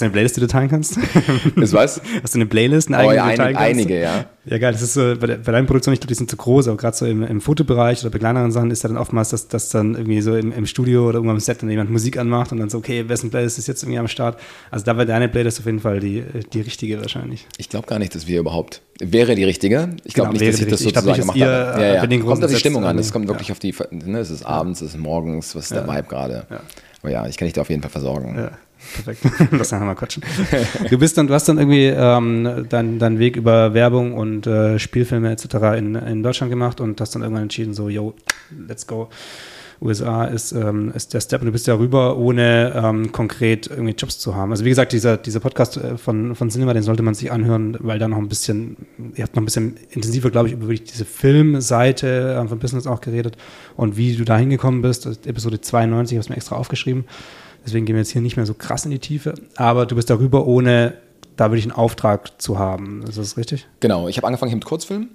du 0.02 0.06
eine 0.06 0.12
Playlist, 0.12 0.38
die 0.38 0.42
du 0.42 0.48
teilen 0.48 0.70
kannst? 0.70 0.98
Ist 1.56 1.74
was? 1.74 2.02
Hast 2.22 2.36
du 2.36 2.38
eine 2.38 2.46
Playlist, 2.46 2.94
eine 2.94 3.08
oh, 3.08 3.12
ja, 3.12 3.26
ein, 3.26 3.56
einige, 3.56 4.00
ja. 4.00 4.26
Ja, 4.46 4.58
geil. 4.58 4.72
Das 4.72 4.82
ist 4.82 4.96
so, 4.96 5.14
bei, 5.20 5.38
bei 5.38 5.52
deinen 5.52 5.68
Produktionen, 5.68 5.94
ich 5.94 6.00
glaube, 6.00 6.08
die 6.08 6.16
sind 6.16 6.30
zu 6.30 6.36
groß, 6.36 6.68
aber 6.68 6.78
gerade 6.78 6.98
so 6.98 7.06
im, 7.06 7.22
im 7.22 7.42
Fotobereich 7.42 8.02
oder 8.02 8.10
bei 8.10 8.18
kleineren 8.18 8.52
Sachen 8.52 8.72
ist 8.72 8.82
ja 8.84 8.90
dann 8.90 8.98
oftmals, 8.98 9.30
dass, 9.30 9.48
dass 9.48 9.70
dann 9.70 9.94
irgendwie 9.94 10.22
so 10.22 10.36
im, 10.36 10.52
im 10.52 10.66
Studio 10.66 11.08
oder 11.08 11.16
irgendwann 11.16 11.36
im 11.38 11.42
Set 11.42 11.62
dann 11.62 11.70
jemand 11.70 11.92
Musik 11.92 12.18
anmacht 12.18 12.52
und 12.52 12.58
dann 12.58 12.70
so, 12.70 12.80
okay, 12.80 13.08
wessen 13.08 13.30
Playlist 13.30 13.60
ist 13.60 13.68
jetzt 13.68 13.84
irgendwie 13.84 14.00
am 14.00 14.08
Start? 14.08 14.40
Also 14.72 14.84
da 14.84 14.98
wäre 14.98 15.06
deine 15.06 15.30
Playlist 15.30 15.60
auf 15.60 15.68
jeden 15.68 15.80
Fall 15.80 16.00
die, 16.02 16.24
die 16.54 16.62
richtige 16.62 17.00
wahrscheinlich. 17.00 17.48
Ich 17.58 17.70
glaube 17.70 17.88
gar 17.88 18.00
nicht, 18.00 18.14
dass 18.14 18.28
wir 18.28 18.40
überhaupt, 18.40 18.82
wäre 19.00 19.36
die 19.36 19.44
richtige. 19.44 19.96
Ich 20.04 20.14
glaube 20.14 20.32
genau, 20.32 20.44
nicht, 20.44 20.54
dass 20.54 20.62
ich 20.62 20.68
das 20.68 20.80
sozusagen 20.82 21.10
ich 21.10 21.16
glaub, 21.16 21.34
gemacht 21.34 21.42
habe. 21.42 21.82
Ja, 21.82 22.04
ja. 22.04 22.20
Kommt 22.20 22.44
auf 22.44 22.52
die 22.52 22.58
Stimmung 22.58 22.84
an. 22.84 22.98
Es 22.98 23.12
kommt 23.14 23.28
wirklich 23.28 23.48
ja. 23.48 23.54
auf 23.54 23.60
die, 23.60 23.74
ne, 23.92 24.20
es 24.20 24.30
ist 24.30 24.44
abends, 24.44 24.82
es 24.82 24.92
ist 24.92 25.00
morgens, 25.00 25.56
was 25.56 25.66
ist 25.66 25.72
der 25.72 25.88
Vibe 25.88 26.08
gerade. 26.10 26.46
Aber 27.02 27.12
ja, 27.12 27.26
ich 27.28 27.38
kann 27.38 27.46
dich 27.46 27.54
da 27.54 27.62
auf 27.62 27.70
jeden 27.70 27.82
Fall 27.82 27.92
versorgen. 27.92 28.36
Ja. 28.38 28.52
Perfekt. 29.04 29.52
Lass 29.52 29.70
dann 29.70 29.86
mal 29.86 29.96
quatschen. 29.96 30.24
Du 30.90 30.98
bist 30.98 31.18
dann, 31.18 31.28
du 31.28 31.34
hast 31.34 31.48
dann 31.48 31.58
irgendwie 31.58 31.86
ähm, 31.86 32.66
deinen 32.68 33.00
dein 33.00 33.20
Weg 33.20 33.36
über 33.36 33.74
Werbung 33.74 34.14
und 34.14 34.48
äh, 34.48 34.80
Spielfilme 34.80 35.32
etc. 35.32 35.46
In, 35.78 35.96
in 35.96 36.24
Deutschland 36.24 36.50
gemacht 36.52 36.82
und 36.82 37.00
hast 37.00 37.14
dann 37.16 37.22
irgendwann 37.22 37.44
entschieden, 37.44 37.74
so, 37.74 37.90
yo, 37.90 38.14
let's 38.68 38.88
go. 38.88 39.10
USA 39.82 40.26
ist, 40.26 40.52
ähm, 40.52 40.92
ist 40.94 41.14
der 41.14 41.22
Step 41.22 41.42
und 41.42 41.48
du 41.48 41.52
bist 41.52 41.66
ja 41.66 41.74
rüber, 41.74 42.18
ohne 42.18 42.74
ähm, 42.76 43.12
konkret 43.12 43.68
irgendwie 43.68 43.94
Jobs 43.94 44.20
zu 44.20 44.36
haben. 44.36 44.52
Also 44.52 44.64
wie 44.64 44.70
gesagt, 44.70 44.94
dieser, 44.94 45.18
dieser 45.18 45.40
Podcast 45.40 45.78
äh, 45.78 45.98
von, 45.98 46.36
von 46.36 46.50
Cinema, 46.52 46.74
den 46.74 46.84
sollte 46.84 47.02
man 47.02 47.16
sich 47.16 47.32
anhören, 47.32 47.78
weil 47.80 47.98
da 47.98 48.08
noch 48.08 48.20
ein 48.20 48.30
bisschen, 48.30 48.78
ihr 49.16 49.24
habt 49.24 49.36
noch 49.36 49.42
ein 49.42 49.46
bisschen 49.46 49.78
intensiver, 49.90 50.30
glaube 50.30 50.50
ich, 50.50 50.54
über 50.54 50.68
wirklich 50.68 50.84
diese 50.84 51.06
Filmseite 51.06 52.36
äh, 52.36 52.48
von 52.48 52.60
Business 52.60 52.86
auch 52.86 53.02
geredet 53.02 53.38
und 53.76 53.98
wie 53.98 54.16
du 54.16 54.24
da 54.24 54.38
hingekommen 54.38 54.84
bist. 54.84 55.08
Episode 55.26 55.62
92, 55.62 56.14
ich 56.14 56.18
habe 56.18 56.24
es 56.26 56.30
mir 56.30 56.36
extra 56.36 56.56
aufgeschrieben. 56.56 57.06
Deswegen 57.66 57.86
gehen 57.86 57.96
wir 57.96 58.02
jetzt 58.02 58.12
hier 58.12 58.22
nicht 58.22 58.38
mehr 58.38 58.46
so 58.46 58.54
krass 58.54 58.86
in 58.86 58.92
die 58.92 59.00
Tiefe. 59.00 59.34
Aber 59.56 59.86
du 59.86 59.96
bist 59.96 60.10
darüber, 60.10 60.46
ohne 60.46 60.94
da 61.38 61.50
wirklich 61.50 61.66
einen 61.66 61.72
Auftrag 61.72 62.42
zu 62.42 62.60
haben. 62.60 63.04
Ist 63.04 63.18
das 63.18 63.38
richtig? 63.38 63.68
Genau. 63.80 64.08
Ich 64.08 64.18
habe 64.18 64.28
angefangen 64.28 64.54
mit 64.54 64.66
Kurzfilmen, 64.66 65.10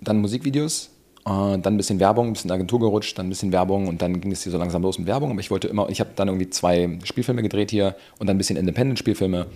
dann 0.00 0.18
Musikvideos, 0.18 0.90
dann 1.24 1.62
ein 1.62 1.76
bisschen 1.76 2.00
Werbung, 2.00 2.28
ein 2.28 2.32
bisschen 2.32 2.50
Agentur 2.50 2.80
gerutscht, 2.80 3.18
dann 3.18 3.26
ein 3.26 3.30
bisschen 3.30 3.52
Werbung 3.52 3.86
und 3.88 4.00
dann 4.00 4.20
ging 4.20 4.32
es 4.32 4.42
hier 4.42 4.52
so 4.52 4.58
langsam 4.58 4.82
los 4.82 4.98
mit 4.98 5.06
Werbung. 5.06 5.30
Aber 5.30 5.40
ich 5.40 5.50
wollte 5.50 5.68
immer, 5.68 5.88
ich 5.90 6.00
habe 6.00 6.10
dann 6.16 6.28
irgendwie 6.28 6.48
zwei 6.50 6.98
Spielfilme 7.04 7.42
gedreht 7.42 7.70
hier 7.70 7.96
und 8.18 8.26
dann 8.26 8.36
ein 8.36 8.38
bisschen 8.38 8.56
Independent-Spielfilme. 8.56 9.46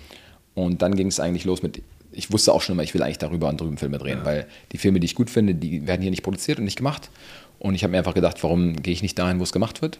Und 0.54 0.82
dann 0.82 0.94
ging 0.94 1.06
es 1.06 1.18
eigentlich 1.18 1.44
los 1.44 1.62
mit, 1.62 1.82
ich 2.12 2.30
wusste 2.30 2.52
auch 2.52 2.60
schon 2.60 2.74
immer, 2.74 2.82
ich 2.82 2.92
will 2.92 3.02
eigentlich 3.02 3.18
darüber 3.18 3.48
und 3.48 3.60
drüben 3.60 3.78
Filme 3.78 3.98
drehen, 3.98 4.18
ja. 4.18 4.24
weil 4.24 4.46
die 4.72 4.78
Filme, 4.78 5.00
die 5.00 5.06
ich 5.06 5.14
gut 5.14 5.30
finde, 5.30 5.54
die 5.54 5.86
werden 5.86 6.02
hier 6.02 6.10
nicht 6.10 6.22
produziert 6.22 6.58
und 6.58 6.64
nicht 6.64 6.76
gemacht. 6.76 7.10
Und 7.58 7.74
ich 7.74 7.84
habe 7.84 7.92
mir 7.92 7.98
einfach 7.98 8.14
gedacht, 8.14 8.42
warum 8.42 8.82
gehe 8.82 8.92
ich 8.92 9.02
nicht 9.02 9.18
dahin, 9.18 9.38
wo 9.38 9.44
es 9.44 9.52
gemacht 9.52 9.82
wird? 9.82 9.98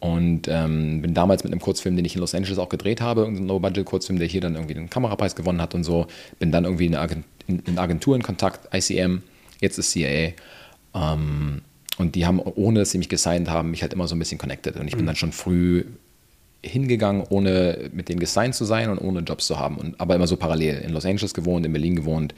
Und 0.00 0.48
ähm, 0.48 1.00
bin 1.00 1.14
damals 1.14 1.44
mit 1.44 1.52
einem 1.52 1.60
Kurzfilm, 1.60 1.96
den 1.96 2.04
ich 2.04 2.14
in 2.14 2.20
Los 2.20 2.34
Angeles 2.34 2.58
auch 2.58 2.68
gedreht 2.68 3.00
habe, 3.00 3.24
ein 3.24 3.46
No-Budget-Kurzfilm, 3.46 4.18
der 4.18 4.28
hier 4.28 4.40
dann 4.40 4.54
irgendwie 4.54 4.74
den 4.74 4.90
Kamerapreis 4.90 5.34
gewonnen 5.36 5.62
hat 5.62 5.74
und 5.74 5.84
so. 5.84 6.06
Bin 6.38 6.50
dann 6.50 6.64
irgendwie 6.64 6.86
in, 6.86 7.24
in 7.46 7.78
Agentur 7.78 8.16
in 8.16 8.22
Kontakt, 8.22 8.74
ICM, 8.74 9.22
jetzt 9.60 9.78
ist 9.78 9.92
CIA. 9.92 10.32
Ähm, 10.94 11.62
und 11.96 12.14
die 12.14 12.26
haben, 12.26 12.40
ohne 12.40 12.80
dass 12.80 12.90
sie 12.90 12.98
mich 12.98 13.08
gesigned 13.08 13.48
haben, 13.48 13.70
mich 13.70 13.82
halt 13.82 13.92
immer 13.92 14.08
so 14.08 14.16
ein 14.16 14.18
bisschen 14.18 14.38
connected. 14.38 14.76
Und 14.76 14.88
ich 14.88 14.94
bin 14.94 15.02
mhm. 15.02 15.06
dann 15.06 15.16
schon 15.16 15.32
früh 15.32 15.84
hingegangen, 16.62 17.24
ohne 17.28 17.90
mit 17.92 18.08
denen 18.08 18.20
gesigned 18.20 18.54
zu 18.54 18.64
sein 18.64 18.90
und 18.90 18.98
ohne 18.98 19.20
Jobs 19.20 19.46
zu 19.46 19.58
haben. 19.58 19.76
Und, 19.76 20.00
aber 20.00 20.14
immer 20.14 20.26
so 20.26 20.36
parallel. 20.36 20.80
In 20.80 20.92
Los 20.92 21.04
Angeles 21.04 21.34
gewohnt, 21.34 21.66
in 21.66 21.72
Berlin 21.72 21.96
gewohnt. 21.96 22.34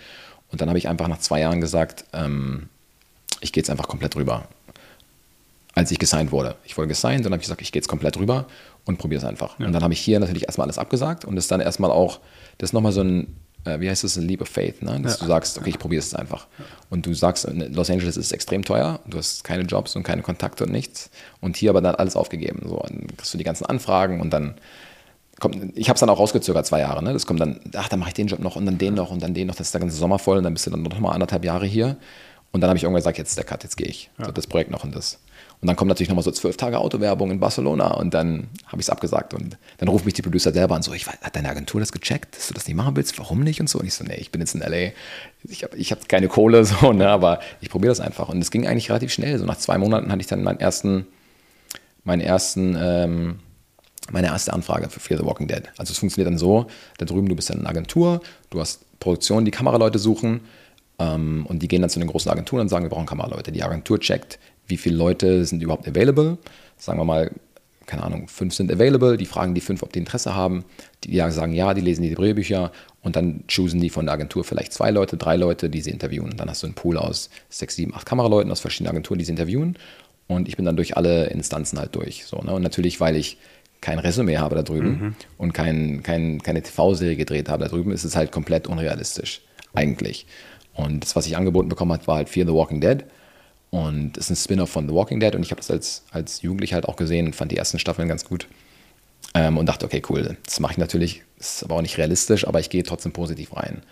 Und 0.51 0.61
dann 0.61 0.69
habe 0.69 0.79
ich 0.79 0.89
einfach 0.89 1.09
nach 1.09 1.19
zwei 1.19 1.41
Jahren 1.41 1.61
gesagt, 1.61 2.05
ähm, 2.13 2.69
ich 3.41 3.53
gehe 3.53 3.61
jetzt 3.61 3.71
einfach 3.71 3.89
komplett 3.89 4.17
rüber 4.17 4.49
als 5.77 5.91
ich 5.91 5.99
gesigned 5.99 6.33
wurde. 6.33 6.57
Ich 6.65 6.77
wurde 6.77 6.89
gesigned, 6.89 7.25
dann 7.25 7.33
habe 7.33 7.41
ich 7.41 7.47
gesagt, 7.47 7.61
ich 7.61 7.71
gehe 7.71 7.81
jetzt 7.81 7.87
komplett 7.87 8.17
rüber 8.17 8.47
und 8.87 8.97
probiere 8.97 9.19
es 9.19 9.25
einfach. 9.25 9.61
Ja. 9.61 9.67
Und 9.67 9.73
dann 9.73 9.83
habe 9.83 9.93
ich 9.93 10.01
hier 10.01 10.19
natürlich 10.19 10.45
erstmal 10.45 10.65
alles 10.65 10.79
abgesagt 10.79 11.25
und 11.25 11.37
das 11.37 11.49
dann 11.49 11.61
erstmal 11.61 11.91
auch, 11.91 12.19
das 12.57 12.71
ist 12.71 12.73
nochmal 12.73 12.93
so 12.93 13.03
ein, 13.03 13.37
äh, 13.67 13.81
wie 13.81 13.91
heißt 13.91 14.05
das, 14.05 14.17
ein 14.17 14.27
Leap 14.27 14.41
of 14.41 14.49
Faith, 14.49 14.83
ne? 14.83 15.01
dass 15.03 15.19
ja. 15.19 15.27
du 15.27 15.27
sagst, 15.27 15.59
okay, 15.59 15.71
ich 15.71 15.79
probiere 15.79 16.01
es 16.01 16.15
einfach. 16.15 16.47
Und 16.91 17.07
du 17.07 17.15
sagst, 17.15 17.47
Los 17.51 17.91
Angeles 17.91 18.17
ist 18.17 18.33
extrem 18.33 18.65
teuer, 18.65 19.01
du 19.07 19.19
hast 19.19 19.45
keine 19.45 19.65
Jobs 19.65 19.97
und 19.97 20.03
keine 20.03 20.23
Kontakte 20.23 20.65
und 20.65 20.73
nichts 20.73 21.11
und 21.41 21.57
hier 21.57 21.71
aber 21.71 21.81
dann 21.81 21.95
alles 21.95 22.17
aufgegeben. 22.17 22.63
So, 22.67 22.83
dann 22.87 23.07
kriegst 23.17 23.35
du 23.35 23.39
die 23.39 23.45
ganzen 23.45 23.67
Anfragen 23.67 24.21
und 24.21 24.31
dann 24.31 24.55
kommt, 25.41 25.77
ich 25.77 25.89
habe 25.89 25.97
es 25.97 26.01
dann 26.01 26.09
auch 26.09 26.19
rausgezögert, 26.19 26.67
zwei 26.67 26.81
Jahre. 26.81 27.03
Ne? 27.03 27.13
Das 27.13 27.27
kommt 27.27 27.41
dann, 27.41 27.61
ach, 27.75 27.89
dann 27.89 27.99
mache 27.99 28.11
ich 28.11 28.15
den 28.15 28.29
Job 28.29 28.41
noch 28.41 28.57
und 28.57 28.67
dann 28.67 28.79
den 28.79 28.95
noch 28.95 29.11
und 29.11 29.23
dann 29.23 29.35
den 29.35 29.49
noch, 29.49 29.55
das 29.55 29.69
ist 29.69 29.75
der 29.75 29.81
ganze 29.81 29.97
Sommer 29.97 30.19
voll 30.19 30.39
und 30.39 30.45
dann 30.45 30.55
bist 30.55 30.67
du 30.67 30.71
dann 30.71 30.83
noch 30.83 30.99
mal 30.99 31.13
anderthalb 31.13 31.45
Jahre 31.45 31.67
hier. 31.67 31.97
Und 32.53 32.61
dann 32.61 32.69
habe 32.69 32.79
ich 32.79 32.85
irgendwann 32.85 33.01
gesagt, 33.01 33.19
jetzt 33.19 33.31
ist 33.31 33.39
der 33.39 33.45
Cut, 33.45 33.65
jetzt 33.65 33.77
gehe 33.77 33.89
ich. 33.89 34.11
Ja. 34.19 34.27
So, 34.27 34.33
das 34.33 34.47
Projekt 34.47 34.71
noch 34.71 34.85
und 34.85 34.95
das. 34.95 35.19
Und 35.61 35.69
dann 35.69 35.77
kommt 35.77 35.89
natürlich 35.89 36.09
nochmal 36.09 36.25
so 36.25 36.31
zwölf 36.31 36.57
Tage 36.57 36.79
Autowerbung 36.79 37.31
in 37.31 37.41
Barcelona 37.41 37.95
und 37.95 38.13
dann 38.13 38.49
habe 38.67 38.81
ich 38.81 38.87
es 38.87 38.91
abgesagt. 38.91 39.33
Und 39.33 39.57
dann 39.79 39.89
ruft 39.89 40.05
mich 40.05 40.15
die 40.15 40.23
Producer 40.23 40.53
selber 40.53 40.75
an, 40.75 40.83
so, 40.83 40.93
ich 40.93 41.07
hat 41.07 41.35
deine 41.35 41.49
Agentur 41.49 41.81
das 41.81 41.93
gecheckt, 41.93 42.37
dass 42.37 42.49
du 42.49 42.55
das 42.55 42.67
nicht 42.67 42.77
machen 42.77 42.95
willst? 42.95 43.19
Warum 43.19 43.41
nicht? 43.41 43.61
Und 43.61 43.69
so. 43.69 43.79
Und 43.79 43.87
ich 43.87 43.95
so, 43.95 44.05
nee, 44.05 44.17
ich 44.17 44.31
bin 44.31 44.41
jetzt 44.41 44.55
in 44.55 44.61
L.A., 44.61 44.93
ich 45.49 45.65
habe 45.65 45.77
ich 45.77 45.93
hab 45.93 46.09
keine 46.09 46.29
Kohle, 46.29 46.65
so, 46.65 46.93
ne, 46.93 47.09
aber 47.09 47.41
ich 47.61 47.71
probiere 47.71 47.91
das 47.91 48.01
einfach. 48.01 48.29
Und 48.29 48.41
es 48.41 48.51
ging 48.51 48.67
eigentlich 48.67 48.91
relativ 48.91 49.13
schnell. 49.13 49.39
So 49.39 49.47
nach 49.47 49.59
zwei 49.59 49.79
Monaten 49.79 50.11
hatte 50.13 50.21
ich 50.21 50.27
dann 50.27 50.43
meinen 50.43 50.61
ersten, 50.61 51.07
meinen 52.05 52.21
ersten, 52.21 52.77
ähm, 52.79 53.39
meine 54.11 54.29
erste 54.29 54.53
Anfrage 54.53 54.91
für 54.91 55.01
Fear 55.01 55.19
the 55.21 55.27
Walking 55.27 55.49
Dead. 55.49 55.63
Also 55.79 55.93
es 55.93 55.99
funktioniert 55.99 56.31
dann 56.31 56.39
so, 56.39 56.67
da 56.99 57.07
drüben, 57.07 57.29
du 57.29 57.35
bist 57.35 57.49
dann 57.49 57.59
in 57.59 57.63
einer 57.63 57.71
Agentur, 57.71 58.21
du 58.51 58.61
hast 58.61 58.83
Produktion, 59.01 59.45
die 59.45 59.51
Kameraleute 59.51 59.99
suchen 59.99 60.43
ähm, 60.99 61.47
und 61.49 61.61
die 61.63 61.69
gehen 61.69 61.81
dann 61.81 61.91
zu 61.91 61.99
den 61.99 62.09
großen 62.09 62.31
Agenturen 62.31 62.63
und 62.63 62.69
sagen, 62.69 62.85
wir 62.85 62.91
brauchen 62.91 63.07
Kameraleute. 63.07 63.53
Die 63.53 63.63
Agentur 63.63 64.01
checkt, 64.01 64.39
wie 64.67 64.77
viele 64.77 64.97
Leute 64.97 65.45
sind 65.45 65.63
überhaupt 65.63 65.89
available. 65.89 66.39
Sagen 66.77 66.99
wir 66.99 67.05
mal, 67.05 67.31
keine 67.87 68.03
Ahnung, 68.03 68.29
fünf 68.29 68.55
sind 68.55 68.71
available, 68.73 69.17
die 69.17 69.27
fragen 69.27 69.55
die 69.55 69.61
fünf, 69.61 69.83
ob 69.83 69.93
die 69.93 70.01
Interesse 70.01 70.35
haben. 70.35 70.65
Die 71.05 71.17
sagen 71.31 71.53
ja, 71.53 71.73
die 71.73 71.81
lesen 71.81 72.03
die 72.03 72.15
Drehbücher 72.15 72.73
und 73.03 73.17
dann 73.17 73.45
choosen 73.47 73.81
die 73.81 73.91
von 73.91 74.07
der 74.07 74.15
Agentur 74.15 74.45
vielleicht 74.45 74.73
zwei 74.73 74.91
Leute, 74.91 75.17
drei 75.17 75.37
Leute, 75.37 75.71
die 75.71 75.81
sie 75.81 75.91
interviewen. 75.91 76.35
Dann 76.37 76.51
hast 76.51 76.63
du 76.63 76.67
einen 76.67 76.75
Pool 76.75 76.99
aus 76.99 77.31
sechs, 77.49 77.77
sieben, 77.77 77.95
acht 77.95 78.07
Kameraleuten 78.07 78.51
aus 78.51 78.61
verschiedenen 78.61 78.91
Agenturen, 78.91 79.19
die 79.19 79.25
sie 79.25 79.31
interviewen. 79.31 79.79
Und 80.27 80.49
ich 80.49 80.57
bin 80.57 80.65
dann 80.65 80.77
durch 80.77 80.97
alle 80.97 81.27
Instanzen 81.27 81.79
halt 81.79 81.95
durch. 81.95 82.27
So, 82.27 82.39
ne? 82.39 82.53
Und 82.53 82.63
natürlich, 82.63 83.01
weil 83.01 83.15
ich 83.15 83.39
kein 83.81 83.99
Resümee 84.01 84.39
habe 84.39 84.57
da 84.57 84.63
drüben 84.63 84.89
mhm. 84.89 85.15
und 85.39 85.53
kein, 85.53 86.03
kein, 86.03 86.43
keine 86.43 86.63
TV-Serie 86.63 87.17
gedreht 87.17 87.49
habe 87.49 87.65
da 87.65 87.71
drüben, 87.71 87.93
ist 87.93 88.05
es 88.05 88.17
halt 88.17 88.33
komplett 88.33 88.67
unrealistisch, 88.67 89.43
eigentlich. 89.75 90.27
Und 90.75 91.05
das, 91.05 91.15
was 91.15 91.27
ich 91.27 91.37
angeboten 91.37 91.69
bekommen 91.69 91.93
habe, 91.93 92.07
war 92.07 92.17
halt 92.17 92.29
Fear 92.29 92.47
the 92.47 92.53
Walking 92.53 92.81
Dead. 92.81 93.05
Und 93.77 94.17
es 94.17 94.25
ist 94.25 94.31
ein 94.31 94.37
Spin-off 94.37 94.71
von 94.71 94.89
The 94.89 94.95
Walking 94.95 95.21
Dead 95.21 95.35
und 95.35 95.43
ich 95.43 95.51
habe 95.51 95.61
das 95.61 95.71
als, 95.71 96.03
als 96.11 96.41
Jugendlicher 96.41 96.77
halt 96.77 96.89
auch 96.89 96.97
gesehen 96.97 97.27
und 97.27 97.37
fand 97.37 97.53
die 97.53 97.59
ersten 97.59 97.79
Staffeln 97.79 98.09
ganz 98.09 98.25
gut. 98.25 98.49
Ähm, 99.35 99.59
und 99.59 99.67
dachte, 99.67 99.85
okay, 99.85 100.03
cool, 100.09 100.39
das 100.47 100.61
mache 100.61 100.73
ich 100.73 100.79
natürlich, 100.79 101.25
ist 101.39 101.63
aber 101.63 101.75
auch 101.75 101.83
nicht 101.83 101.99
realistisch, 101.99 102.49
aber 102.49 102.59
ich 102.59 102.71
gehe 102.71 102.83
trotzdem 102.85 103.13
positiv 103.13 103.55
rein. 103.55 103.83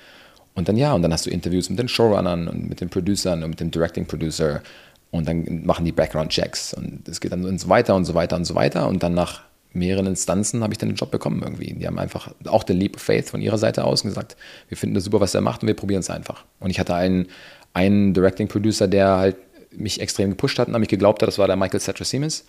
Und 0.54 0.70
dann 0.70 0.78
ja, 0.78 0.94
und 0.94 1.02
dann 1.02 1.12
hast 1.12 1.26
du 1.26 1.30
Interviews 1.30 1.68
mit 1.68 1.78
den 1.78 1.88
Showrunnern 1.88 2.48
und 2.48 2.66
mit 2.66 2.80
den 2.80 2.88
Producern 2.88 3.42
und 3.42 3.50
mit 3.50 3.60
dem 3.60 3.70
Directing 3.70 4.06
Producer 4.06 4.62
und 5.10 5.28
dann 5.28 5.66
machen 5.66 5.84
die 5.84 5.92
Background-Checks 5.92 6.72
und 6.72 7.06
es 7.06 7.20
geht 7.20 7.32
dann 7.32 7.58
so 7.58 7.68
weiter 7.68 7.94
und 7.94 8.06
so 8.06 8.14
weiter 8.14 8.36
und 8.36 8.46
so 8.46 8.54
weiter 8.54 8.88
und 8.88 9.02
dann 9.02 9.12
nach 9.12 9.42
mehreren 9.74 10.06
Instanzen 10.06 10.62
habe 10.62 10.72
ich 10.72 10.78
dann 10.78 10.88
den 10.88 10.96
Job 10.96 11.10
bekommen 11.10 11.42
irgendwie. 11.42 11.74
Die 11.74 11.86
haben 11.86 11.98
einfach 11.98 12.32
auch 12.46 12.62
den 12.62 12.78
Leap 12.78 12.96
of 12.96 13.02
Faith 13.02 13.28
von 13.28 13.42
ihrer 13.42 13.58
Seite 13.58 13.84
aus 13.84 14.02
gesagt, 14.02 14.36
wir 14.68 14.78
finden 14.78 14.94
das 14.94 15.04
super, 15.04 15.20
was 15.20 15.34
er 15.34 15.42
macht 15.42 15.60
und 15.62 15.66
wir 15.66 15.76
probieren 15.76 16.00
es 16.00 16.08
einfach. 16.08 16.44
Und 16.58 16.70
ich 16.70 16.80
hatte 16.80 16.94
einen, 16.94 17.26
einen 17.74 18.14
Directing-Producer, 18.14 18.88
der 18.88 19.16
halt 19.18 19.36
mich 19.76 20.00
extrem 20.00 20.30
gepusht 20.30 20.58
hat 20.58 20.68
und 20.68 20.74
an 20.74 20.80
mich 20.80 20.88
geglaubt 20.88 21.22
hat, 21.22 21.28
das 21.28 21.38
war 21.38 21.46
der 21.46 21.56
Michael 21.56 21.80
Satrasimis, 21.80 22.44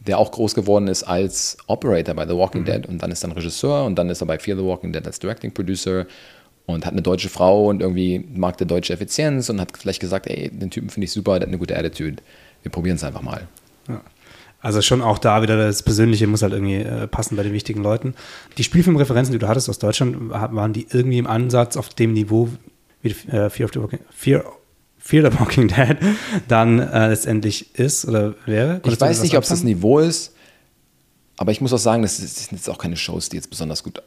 der 0.00 0.18
auch 0.18 0.30
groß 0.30 0.54
geworden 0.54 0.88
ist 0.88 1.02
als 1.02 1.56
Operator 1.66 2.14
bei 2.14 2.26
The 2.26 2.34
Walking 2.34 2.62
mhm. 2.62 2.66
Dead 2.66 2.86
und 2.86 3.02
dann 3.02 3.10
ist 3.10 3.24
dann 3.24 3.32
Regisseur 3.32 3.84
und 3.84 3.96
dann 3.96 4.08
ist 4.10 4.20
er 4.20 4.26
bei 4.26 4.38
Fear 4.38 4.56
the 4.56 4.64
Walking 4.64 4.92
Dead 4.92 5.04
als 5.06 5.18
Directing-Producer 5.18 6.06
und 6.66 6.84
hat 6.84 6.92
eine 6.92 7.02
deutsche 7.02 7.28
Frau 7.28 7.66
und 7.68 7.80
irgendwie 7.80 8.24
mag 8.34 8.58
der 8.58 8.66
deutsche 8.66 8.92
Effizienz 8.92 9.48
und 9.48 9.60
hat 9.60 9.76
vielleicht 9.76 10.00
gesagt, 10.00 10.26
ey, 10.26 10.50
den 10.50 10.70
Typen 10.70 10.90
finde 10.90 11.06
ich 11.06 11.12
super, 11.12 11.38
der 11.38 11.42
hat 11.42 11.48
eine 11.48 11.58
gute 11.58 11.76
Attitude. 11.76 12.22
Wir 12.62 12.70
probieren 12.70 12.96
es 12.96 13.04
einfach 13.04 13.22
mal. 13.22 13.48
Ja. 13.88 14.02
Also 14.60 14.82
schon 14.82 15.02
auch 15.02 15.18
da 15.18 15.40
wieder 15.40 15.56
das 15.56 15.82
Persönliche 15.82 16.26
muss 16.26 16.42
halt 16.42 16.52
irgendwie 16.52 16.76
äh, 16.76 17.06
passen 17.06 17.36
bei 17.36 17.42
den 17.42 17.52
wichtigen 17.52 17.82
Leuten. 17.82 18.14
Die 18.58 18.64
Spielfilmreferenzen, 18.64 19.32
die 19.32 19.38
du 19.38 19.46
hattest 19.46 19.68
aus 19.70 19.78
Deutschland, 19.78 20.30
waren 20.30 20.72
die 20.72 20.86
irgendwie 20.90 21.18
im 21.18 21.28
Ansatz 21.28 21.76
auf 21.76 21.90
dem 21.90 22.12
Niveau 22.12 22.48
wie 23.02 23.10
äh, 23.10 23.50
Fear, 23.50 23.66
of 23.66 23.72
the 23.72 23.80
Walking, 23.80 24.00
Fear, 24.10 24.44
Fear 25.08 25.32
the 25.32 25.38
Walking 25.38 25.68
Dead 25.68 25.96
dann 26.48 26.80
äh, 26.80 27.08
letztendlich 27.08 27.74
ist 27.76 28.04
oder 28.04 28.34
wäre? 28.44 28.80
Konntest 28.80 28.96
ich 28.96 29.00
weiß 29.00 29.22
nicht, 29.22 29.38
ob 29.38 29.42
es 29.42 29.48
das 29.48 29.64
Niveau 29.64 30.00
ist, 30.00 30.34
aber 31.38 31.50
ich 31.50 31.62
muss 31.62 31.72
auch 31.72 31.78
sagen, 31.78 32.02
das 32.02 32.18
sind 32.18 32.52
jetzt 32.52 32.68
auch 32.68 32.76
keine 32.76 32.94
Shows, 32.94 33.30
die 33.30 33.36
jetzt 33.36 33.48
besonders 33.48 33.82
gut 33.82 34.02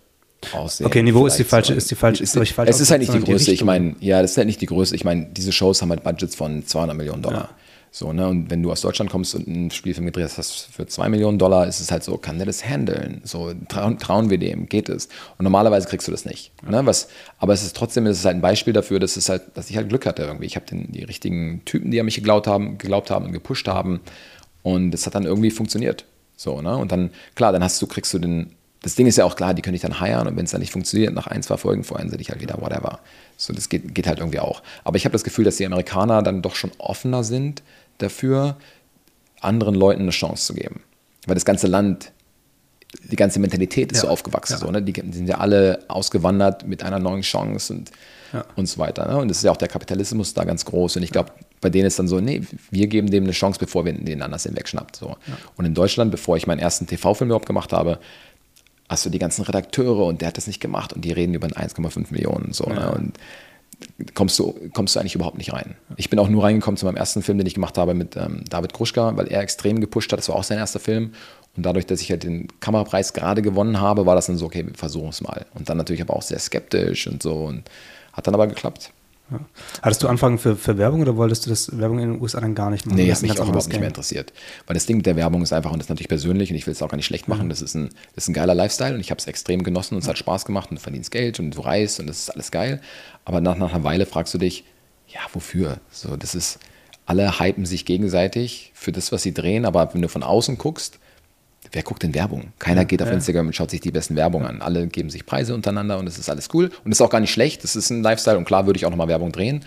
aussehen. 0.53 0.85
Okay, 0.85 1.01
Niveau 1.01 1.25
ist 1.25 1.39
die 1.39 1.43
falsche, 1.43 1.73
ist 1.73 1.89
die 1.89 1.95
falsche, 1.95 2.21
ist, 2.21 2.35
ist, 2.35 2.51
falsch 2.51 2.69
Es 2.69 2.79
ist 2.79 2.91
halt 2.91 3.01
nicht 3.01 3.15
die 3.15 3.19
Größe. 3.19 3.51
Ich 3.51 3.63
meine, 3.63 3.95
ja, 3.99 4.21
das 4.21 4.31
ist 4.31 4.37
halt 4.37 4.45
nicht 4.45 4.61
die 4.61 4.67
Größe. 4.67 4.95
Ich 4.95 5.03
meine, 5.03 5.25
diese 5.25 5.51
Shows 5.51 5.81
haben 5.81 5.89
halt 5.89 6.03
Budgets 6.03 6.35
von 6.35 6.67
200 6.67 6.95
Millionen 6.95 7.23
Dollar. 7.23 7.49
Ja. 7.49 7.49
So, 7.93 8.13
ne? 8.13 8.25
Und 8.25 8.49
wenn 8.49 8.63
du 8.63 8.71
aus 8.71 8.79
Deutschland 8.79 9.11
kommst 9.11 9.35
und 9.35 9.49
einen 9.49 9.69
Spielfilm 9.69 10.05
gedreht 10.05 10.29
hast 10.37 10.67
für 10.71 10.87
2 10.87 11.09
Millionen 11.09 11.37
Dollar, 11.37 11.67
ist 11.67 11.81
es 11.81 11.91
halt 11.91 12.05
so, 12.05 12.17
kann 12.17 12.37
der 12.37 12.45
das 12.45 12.63
handeln? 12.63 13.19
So, 13.25 13.53
trauen, 13.67 13.97
trauen 13.97 14.29
wir 14.29 14.37
dem, 14.37 14.69
geht 14.69 14.87
es? 14.87 15.09
Und 15.37 15.43
normalerweise 15.43 15.89
kriegst 15.89 16.07
du 16.07 16.11
das 16.13 16.23
nicht. 16.23 16.53
Ne? 16.65 16.85
Was, 16.85 17.09
aber 17.37 17.51
es 17.51 17.63
ist 17.63 17.75
trotzdem, 17.75 18.05
es 18.07 18.19
ist 18.19 18.25
halt 18.25 18.37
ein 18.37 18.41
Beispiel 18.41 18.71
dafür, 18.71 18.99
dass, 19.01 19.17
es 19.17 19.27
halt, 19.27 19.43
dass 19.55 19.69
ich 19.69 19.75
halt 19.75 19.89
Glück 19.89 20.05
hatte 20.05 20.23
irgendwie. 20.23 20.45
Ich 20.45 20.55
habe 20.55 20.65
die 20.69 21.03
richtigen 21.03 21.65
Typen, 21.65 21.91
die 21.91 21.99
an 21.99 22.05
mich 22.05 22.15
geglaubt 22.15 22.47
haben, 22.47 22.77
geglaubt 22.77 23.11
haben 23.11 23.25
und 23.25 23.33
gepusht 23.33 23.67
haben. 23.67 23.99
Und 24.63 24.93
es 24.93 25.05
hat 25.05 25.15
dann 25.15 25.25
irgendwie 25.25 25.51
funktioniert. 25.51 26.05
So, 26.37 26.61
ne? 26.61 26.77
Und 26.77 26.93
dann, 26.93 27.09
klar, 27.35 27.51
dann 27.51 27.63
hast 27.63 27.81
du, 27.81 27.87
kriegst 27.87 28.13
du 28.13 28.19
den, 28.19 28.55
das 28.83 28.95
Ding 28.95 29.05
ist 29.05 29.17
ja 29.17 29.25
auch 29.25 29.35
klar, 29.35 29.53
die 29.53 29.61
können 29.61 29.73
dich 29.73 29.81
dann 29.81 29.99
heiern 29.99 30.27
und 30.27 30.37
wenn 30.37 30.45
es 30.45 30.51
dann 30.51 30.61
nicht 30.61 30.71
funktioniert, 30.71 31.13
nach 31.13 31.27
ein, 31.27 31.43
zwei 31.43 31.57
Folgen 31.57 31.83
vorher 31.83 32.09
sie 32.09 32.17
dich 32.17 32.29
halt 32.29 32.41
wieder, 32.41 32.59
whatever. 32.61 32.99
So, 33.37 33.53
das 33.53 33.69
geht, 33.69 33.93
geht 33.93 34.07
halt 34.07 34.19
irgendwie 34.19 34.39
auch. 34.39 34.63
Aber 34.83 34.97
ich 34.97 35.05
habe 35.05 35.13
das 35.13 35.23
Gefühl, 35.23 35.45
dass 35.45 35.57
die 35.57 35.65
Amerikaner 35.65 36.23
dann 36.23 36.41
doch 36.41 36.55
schon 36.55 36.71
offener 36.79 37.23
sind 37.23 37.61
dafür, 38.01 38.57
anderen 39.39 39.75
Leuten 39.75 40.01
eine 40.01 40.11
Chance 40.11 40.45
zu 40.47 40.53
geben. 40.53 40.81
Weil 41.25 41.35
das 41.35 41.45
ganze 41.45 41.67
Land, 41.67 42.11
die 43.03 43.15
ganze 43.15 43.39
Mentalität 43.39 43.91
ist 43.91 43.99
ja. 43.99 44.01
so 44.03 44.07
aufgewachsen. 44.09 44.53
Ja. 44.53 44.59
So, 44.59 44.71
ne? 44.71 44.81
Die, 44.81 44.93
die, 44.93 45.13
sind 45.13 45.27
ja 45.27 45.37
alle 45.37 45.79
ausgewandert 45.87 46.67
mit 46.67 46.83
einer 46.83 46.99
neuen 46.99 47.21
Chance 47.21 47.73
und, 47.73 47.91
ja. 48.33 48.45
und 48.55 48.67
so 48.67 48.79
weiter. 48.79 49.07
Ne? 49.07 49.17
Und 49.17 49.27
das 49.27 49.37
ist 49.37 49.43
ja 49.43 49.51
auch 49.51 49.57
der 49.57 49.67
Kapitalismus 49.67 50.33
da 50.33 50.43
ganz 50.43 50.65
groß. 50.65 50.97
Und 50.97 51.03
ich 51.03 51.11
glaube, 51.11 51.31
bei 51.61 51.69
denen 51.69 51.85
ist 51.85 51.99
dann 51.99 52.07
so, 52.07 52.19
nee, 52.19 52.41
wir 52.71 52.87
geben 52.87 53.09
dem 53.09 53.23
eine 53.23 53.33
Chance, 53.33 53.59
bevor 53.59 53.85
wir 53.85 53.93
den 53.93 54.21
anders 54.21 54.43
hinwegschnappt. 54.43 54.95
So. 54.95 55.15
Und 55.57 55.65
in 55.65 55.73
Deutschland, 55.73 56.11
bevor 56.11 56.37
ich 56.37 56.47
meinen 56.47 56.59
ersten 56.59 56.87
TV-Film 56.87 57.29
überhaupt 57.29 57.45
gemacht 57.45 57.71
habe, 57.71 57.99
hast 58.89 59.05
du 59.05 59.09
die 59.09 59.19
ganzen 59.19 59.43
Redakteure 59.43 60.05
und 60.05 60.21
der 60.21 60.29
hat 60.29 60.37
das 60.37 60.47
nicht 60.47 60.59
gemacht 60.59 60.91
und 60.91 61.05
die 61.05 61.13
reden 61.13 61.33
über 61.33 61.47
1,5 61.47 62.07
Millionen. 62.11 62.51
So, 62.51 62.65
ne? 62.65 62.91
Und 62.91 63.17
kommst 64.13 64.37
du, 64.39 64.55
kommst 64.73 64.95
du 64.95 64.99
eigentlich 64.99 65.15
überhaupt 65.15 65.37
nicht 65.37 65.53
rein. 65.53 65.75
Ich 65.97 66.09
bin 66.09 66.19
auch 66.19 66.29
nur 66.29 66.43
reingekommen 66.43 66.77
zu 66.77 66.85
meinem 66.85 66.97
ersten 66.97 67.21
Film, 67.21 67.37
den 67.37 67.47
ich 67.47 67.55
gemacht 67.55 67.77
habe 67.77 67.93
mit 67.93 68.15
ähm, 68.15 68.43
David 68.49 68.73
Gruschka, 68.73 69.15
weil 69.17 69.27
er 69.27 69.41
extrem 69.41 69.79
gepusht 69.79 70.11
hat. 70.11 70.19
Das 70.19 70.29
war 70.29 70.35
auch 70.35 70.43
sein 70.43 70.57
erster 70.57 70.79
Film. 70.79 71.13
Und 71.57 71.65
dadurch, 71.65 71.85
dass 71.85 72.01
ich 72.01 72.09
halt 72.09 72.23
den 72.23 72.47
Kamerapreis 72.59 73.13
gerade 73.13 73.41
gewonnen 73.41 73.81
habe, 73.81 74.05
war 74.05 74.15
das 74.15 74.27
dann 74.27 74.37
so, 74.37 74.45
okay, 74.45 74.65
wir 74.65 74.73
versuchen 74.75 75.09
es 75.09 75.21
mal. 75.21 75.45
Und 75.53 75.69
dann 75.69 75.77
natürlich 75.77 76.01
aber 76.01 76.15
auch 76.15 76.21
sehr 76.21 76.39
skeptisch 76.39 77.07
und 77.07 77.21
so. 77.21 77.45
Und 77.45 77.69
hat 78.13 78.27
dann 78.27 78.33
aber 78.33 78.47
geklappt. 78.47 78.91
Ja. 79.31 79.39
Hattest 79.81 80.03
du 80.03 80.07
Anfragen 80.09 80.37
für, 80.37 80.57
für 80.57 80.77
Werbung 80.77 81.01
oder 81.01 81.15
wolltest 81.15 81.45
du 81.45 81.49
das 81.49 81.77
Werbung 81.77 81.99
in 81.99 82.13
den 82.13 82.21
USA 82.21 82.41
dann 82.41 82.53
gar 82.53 82.69
nicht 82.69 82.85
machen? 82.85 82.97
Nee, 82.97 83.11
hat 83.11 83.21
mich 83.21 83.39
auch 83.39 83.47
überhaupt 83.47 83.69
nicht 83.69 83.79
mehr 83.79 83.87
interessiert. 83.87 84.33
Weil 84.67 84.73
das 84.73 84.85
Ding 84.85 84.97
mit 84.97 85.05
der 85.05 85.15
Werbung 85.15 85.41
ist 85.41 85.53
einfach, 85.53 85.71
und 85.71 85.79
das 85.79 85.85
ist 85.85 85.89
natürlich 85.89 86.09
persönlich 86.09 86.51
und 86.51 86.57
ich 86.57 86.67
will 86.67 86.73
es 86.73 86.81
auch 86.81 86.89
gar 86.89 86.97
nicht 86.97 87.05
schlecht 87.05 87.29
machen, 87.29 87.45
mhm. 87.45 87.49
das, 87.49 87.61
ist 87.61 87.75
ein, 87.75 87.89
das 88.15 88.25
ist 88.25 88.27
ein 88.29 88.33
geiler 88.33 88.55
Lifestyle 88.55 88.93
und 88.93 88.99
ich 88.99 89.09
habe 89.09 89.19
es 89.19 89.27
extrem 89.27 89.63
genossen 89.63 89.95
und 89.95 90.01
es 90.01 90.09
hat 90.09 90.17
Spaß 90.17 90.45
gemacht 90.45 90.69
und 90.69 90.79
du 90.79 90.81
verdienst 90.81 91.11
Geld 91.11 91.39
und 91.39 91.51
du 91.51 91.61
reist 91.61 92.01
und 92.01 92.07
das 92.07 92.19
ist 92.19 92.29
alles 92.29 92.51
geil. 92.51 92.81
Aber 93.25 93.41
nach, 93.41 93.57
nach 93.57 93.73
einer 93.73 93.83
Weile 93.83 94.05
fragst 94.05 94.33
du 94.33 94.37
dich, 94.37 94.63
ja, 95.07 95.19
wofür? 95.33 95.77
So, 95.91 96.15
das 96.15 96.35
ist, 96.35 96.59
alle 97.05 97.39
hypen 97.39 97.65
sich 97.65 97.85
gegenseitig 97.85 98.71
für 98.73 98.91
das, 98.91 99.11
was 99.11 99.23
sie 99.23 99.33
drehen, 99.33 99.65
aber 99.65 99.93
wenn 99.93 100.01
du 100.01 100.07
von 100.07 100.23
außen 100.23 100.57
guckst, 100.57 100.99
wer 101.71 101.83
guckt 101.83 102.03
denn 102.03 102.13
Werbung? 102.13 102.53
Keiner 102.59 102.85
geht 102.85 103.01
auf 103.01 103.07
ja. 103.07 103.13
Instagram 103.13 103.47
und 103.47 103.55
schaut 103.55 103.71
sich 103.71 103.81
die 103.81 103.91
besten 103.91 104.15
Werbung 104.15 104.45
an. 104.45 104.61
Alle 104.61 104.87
geben 104.87 105.09
sich 105.09 105.25
Preise 105.25 105.53
untereinander 105.53 105.99
und 105.99 106.07
es 106.07 106.17
ist 106.17 106.29
alles 106.29 106.49
cool. 106.53 106.71
Und 106.83 106.91
es 106.91 106.97
ist 106.97 107.01
auch 107.01 107.09
gar 107.09 107.19
nicht 107.19 107.31
schlecht. 107.31 107.63
Das 107.63 107.75
ist 107.75 107.89
ein 107.89 108.03
Lifestyle 108.03 108.37
und 108.37 108.45
klar 108.45 108.65
würde 108.65 108.77
ich 108.77 108.85
auch 108.85 108.89
nochmal 108.89 109.07
Werbung 109.07 109.31
drehen. 109.31 109.63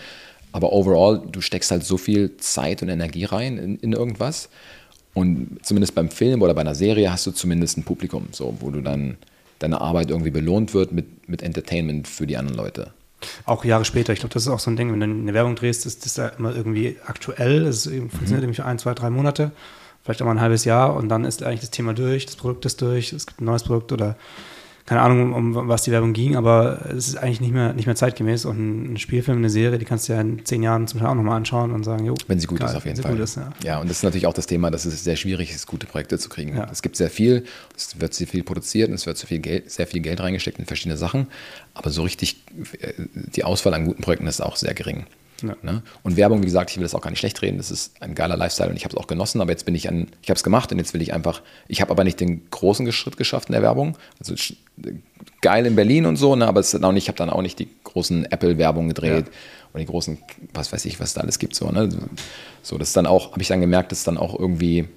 Aber 0.51 0.71
overall, 0.71 1.21
du 1.31 1.41
steckst 1.41 1.71
halt 1.71 1.83
so 1.83 1.97
viel 1.97 2.37
Zeit 2.37 2.81
und 2.81 2.89
Energie 2.89 3.25
rein 3.25 3.57
in, 3.57 3.77
in 3.77 3.93
irgendwas. 3.93 4.49
Und 5.13 5.59
zumindest 5.63 5.95
beim 5.95 6.09
Film 6.09 6.41
oder 6.41 6.53
bei 6.53 6.61
einer 6.61 6.75
Serie 6.75 7.11
hast 7.11 7.25
du 7.25 7.31
zumindest 7.31 7.77
ein 7.77 7.83
Publikum, 7.83 8.27
so, 8.31 8.55
wo 8.59 8.69
du 8.69 8.81
dann 8.81 9.17
deine 9.59 9.81
Arbeit 9.81 10.09
irgendwie 10.09 10.31
belohnt 10.31 10.73
wird 10.73 10.91
mit, 10.91 11.27
mit 11.29 11.41
Entertainment 11.41 12.07
für 12.07 12.27
die 12.27 12.37
anderen 12.37 12.57
Leute. 12.57 12.93
Auch 13.45 13.65
Jahre 13.65 13.85
später, 13.85 14.13
ich 14.13 14.19
glaube, 14.19 14.33
das 14.33 14.43
ist 14.43 14.49
auch 14.49 14.59
so 14.59 14.71
ein 14.71 14.75
Ding, 14.75 14.91
wenn 14.91 14.99
du 14.99 15.05
eine 15.05 15.33
Werbung 15.33 15.55
drehst, 15.55 15.85
ist 15.85 16.05
das 16.05 16.17
ja 16.17 16.27
immer 16.27 16.55
irgendwie 16.55 16.97
aktuell. 17.05 17.65
Es 17.65 17.83
funktioniert 17.83 18.29
mhm. 18.29 18.35
irgendwie 18.35 18.55
für 18.55 18.65
ein, 18.65 18.79
zwei, 18.79 18.93
drei 18.93 19.09
Monate 19.09 19.51
vielleicht 20.05 20.21
auch 20.21 20.27
mal 20.27 20.33
ein 20.33 20.41
halbes 20.41 20.65
Jahr 20.65 20.95
und 20.95 21.09
dann 21.09 21.25
ist 21.25 21.41
eigentlich 21.41 21.61
das 21.61 21.71
Thema 21.71 21.93
durch, 21.95 22.27
das 22.27 22.35
Produkt 22.35 22.63
ist 22.67 22.79
durch, 22.79 23.11
es 23.11 23.25
gibt 23.25 23.41
ein 23.41 23.45
neues 23.45 23.63
Produkt 23.63 23.91
oder 23.91 24.15
keine 24.85 25.01
Ahnung, 25.01 25.33
um, 25.33 25.55
um 25.55 25.67
was 25.67 25.81
die 25.81 25.91
Werbung 25.91 26.13
ging, 26.13 26.35
aber 26.35 26.85
es 26.89 27.07
ist 27.07 27.17
eigentlich 27.17 27.41
nicht 27.41 27.53
mehr, 27.53 27.73
nicht 27.73 27.87
mehr 27.87 27.95
zeitgemäß 27.95 28.45
und 28.45 28.93
ein 28.93 28.97
Spielfilm, 28.97 29.39
eine 29.39 29.49
Serie, 29.49 29.79
die 29.79 29.85
kannst 29.85 30.07
du 30.07 30.13
ja 30.13 30.21
in 30.21 30.45
zehn 30.45 30.61
Jahren 30.61 30.87
zum 30.87 30.99
Beispiel 30.99 31.09
auch 31.09 31.15
nochmal 31.15 31.37
anschauen 31.37 31.71
und 31.71 31.83
sagen, 31.83 32.05
jo. 32.05 32.13
Wenn 32.27 32.39
sie 32.39 32.45
gut 32.45 32.59
geil, 32.59 32.69
ist, 32.69 32.75
auf 32.75 32.85
jeden 32.85 33.01
Fall. 33.01 33.19
Ist, 33.19 33.37
ja. 33.37 33.49
ja. 33.63 33.79
und 33.79 33.89
das 33.89 33.97
ist 33.97 34.03
natürlich 34.03 34.27
auch 34.27 34.33
das 34.33 34.45
Thema, 34.45 34.69
dass 34.69 34.85
es 34.85 35.03
sehr 35.03 35.15
schwierig 35.15 35.49
ist, 35.49 35.65
gute 35.65 35.87
Projekte 35.87 36.19
zu 36.19 36.29
kriegen. 36.29 36.55
Ja. 36.55 36.67
Es 36.71 36.83
gibt 36.83 36.97
sehr 36.97 37.09
viel, 37.09 37.45
es 37.75 37.99
wird 37.99 38.13
sehr 38.13 38.27
viel 38.27 38.43
produziert 38.43 38.89
und 38.89 38.95
es 38.95 39.07
wird 39.07 39.17
sehr 39.17 39.27
viel 39.27 39.39
Geld, 39.39 39.71
sehr 39.71 39.87
viel 39.87 40.01
Geld 40.01 40.19
reingesteckt 40.19 40.59
in 40.59 40.65
verschiedene 40.65 40.97
Sachen, 40.97 41.27
aber 41.73 41.89
so 41.89 42.03
richtig 42.03 42.43
äh, 42.79 42.93
die 43.13 43.43
Auswahl 43.43 43.73
an 43.73 43.85
guten 43.85 44.03
Projekten 44.03 44.27
ist 44.27 44.39
auch 44.41 44.55
sehr 44.55 44.75
gering. 44.75 45.05
Ja. 45.41 45.55
Ne? 45.61 45.81
Und 46.03 46.17
Werbung, 46.17 46.41
wie 46.41 46.45
gesagt, 46.45 46.71
ich 46.71 46.77
will 46.77 46.83
das 46.83 46.95
auch 46.95 47.01
gar 47.01 47.09
nicht 47.09 47.19
schlecht 47.19 47.41
reden. 47.41 47.57
Das 47.57 47.71
ist 47.71 48.01
ein 48.01 48.15
geiler 48.15 48.37
Lifestyle 48.37 48.69
und 48.69 48.77
ich 48.77 48.85
habe 48.85 48.95
es 48.95 49.01
auch 49.01 49.07
genossen. 49.07 49.41
Aber 49.41 49.51
jetzt 49.51 49.65
bin 49.65 49.75
ich 49.75 49.89
an, 49.89 50.07
ich 50.21 50.29
habe 50.29 50.37
es 50.37 50.43
gemacht 50.43 50.71
und 50.71 50.77
jetzt 50.77 50.93
will 50.93 51.01
ich 51.01 51.13
einfach, 51.13 51.41
ich 51.67 51.81
habe 51.81 51.91
aber 51.91 52.03
nicht 52.03 52.19
den 52.19 52.49
großen 52.49 52.89
Schritt 52.91 53.17
geschafft 53.17 53.49
in 53.49 53.53
der 53.53 53.61
Werbung. 53.61 53.97
Also 54.19 54.35
geil 55.41 55.65
in 55.65 55.75
Berlin 55.75 56.05
und 56.05 56.15
so, 56.15 56.35
ne? 56.35 56.47
aber 56.47 56.59
es 56.59 56.73
ist 56.73 56.83
auch 56.83 56.91
nicht, 56.91 57.03
ich 57.03 57.07
habe 57.09 57.17
dann 57.17 57.29
auch 57.29 57.41
nicht 57.41 57.59
die 57.59 57.67
großen 57.83 58.25
Apple-Werbungen 58.25 58.89
gedreht 58.89 59.27
ja. 59.27 59.33
und 59.73 59.79
die 59.79 59.85
großen, 59.85 60.17
was 60.53 60.71
weiß 60.71 60.85
ich, 60.85 60.99
was 60.99 61.13
da 61.13 61.21
alles 61.21 61.39
gibt. 61.39 61.55
So, 61.55 61.69
ne? 61.69 61.89
so 62.61 62.77
das 62.77 62.89
ist 62.89 62.97
dann 62.97 63.05
auch, 63.05 63.31
habe 63.31 63.41
ich 63.41 63.47
dann 63.47 63.61
gemerkt, 63.61 63.91
das 63.91 63.99
ist 63.99 64.07
dann 64.07 64.17
auch 64.17 64.37
irgendwie 64.37 64.87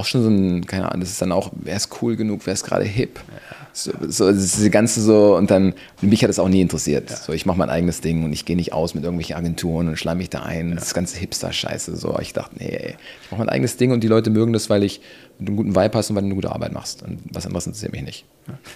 auch 0.00 0.06
schon 0.06 0.22
so 0.22 0.28
ein, 0.30 0.66
keine 0.66 0.86
Ahnung, 0.88 1.00
das 1.00 1.10
ist 1.10 1.22
dann 1.22 1.32
auch, 1.32 1.50
wer 1.54 1.76
ist 1.76 1.90
cool 2.00 2.16
genug, 2.16 2.40
wer 2.44 2.54
ist 2.54 2.64
gerade 2.64 2.84
hip. 2.84 3.20
Ja. 3.28 3.56
So, 3.72 3.92
so 4.08 4.32
diese 4.32 4.70
ganze 4.70 5.00
so, 5.00 5.36
und 5.36 5.50
dann, 5.50 5.74
mich 6.00 6.22
hat 6.22 6.28
das 6.28 6.38
auch 6.38 6.48
nie 6.48 6.60
interessiert. 6.60 7.10
Ja. 7.10 7.16
So, 7.16 7.32
ich 7.32 7.46
mache 7.46 7.58
mein 7.58 7.70
eigenes 7.70 8.00
Ding 8.00 8.24
und 8.24 8.32
ich 8.32 8.44
gehe 8.44 8.56
nicht 8.56 8.72
aus 8.72 8.94
mit 8.94 9.04
irgendwelchen 9.04 9.36
Agenturen 9.36 9.88
und 9.88 9.96
schleim 9.96 10.18
mich 10.18 10.30
da 10.30 10.42
ein. 10.42 10.70
Ja. 10.70 10.74
Das 10.76 10.94
ganze 10.94 11.18
Hipster-Scheiße. 11.18 11.94
So, 11.96 12.18
ich 12.20 12.32
dachte, 12.32 12.56
nee, 12.58 12.68
ey, 12.68 12.96
ich 13.22 13.30
mache 13.30 13.40
mein 13.40 13.48
eigenes 13.48 13.76
Ding 13.76 13.92
und 13.92 14.02
die 14.02 14.08
Leute 14.08 14.30
mögen 14.30 14.52
das, 14.52 14.70
weil 14.70 14.82
ich 14.82 15.00
mit 15.40 15.48
einem 15.48 15.56
guten 15.56 15.74
Vibe 15.74 15.90
hast 15.94 16.10
und 16.10 16.16
weil 16.16 16.22
du 16.22 16.26
eine 16.26 16.34
gute 16.34 16.52
Arbeit 16.52 16.72
machst. 16.72 17.02
Und 17.02 17.18
was 17.32 17.46
anderes 17.46 17.66
interessiert 17.66 17.92
mich 17.92 18.02
nicht. 18.02 18.24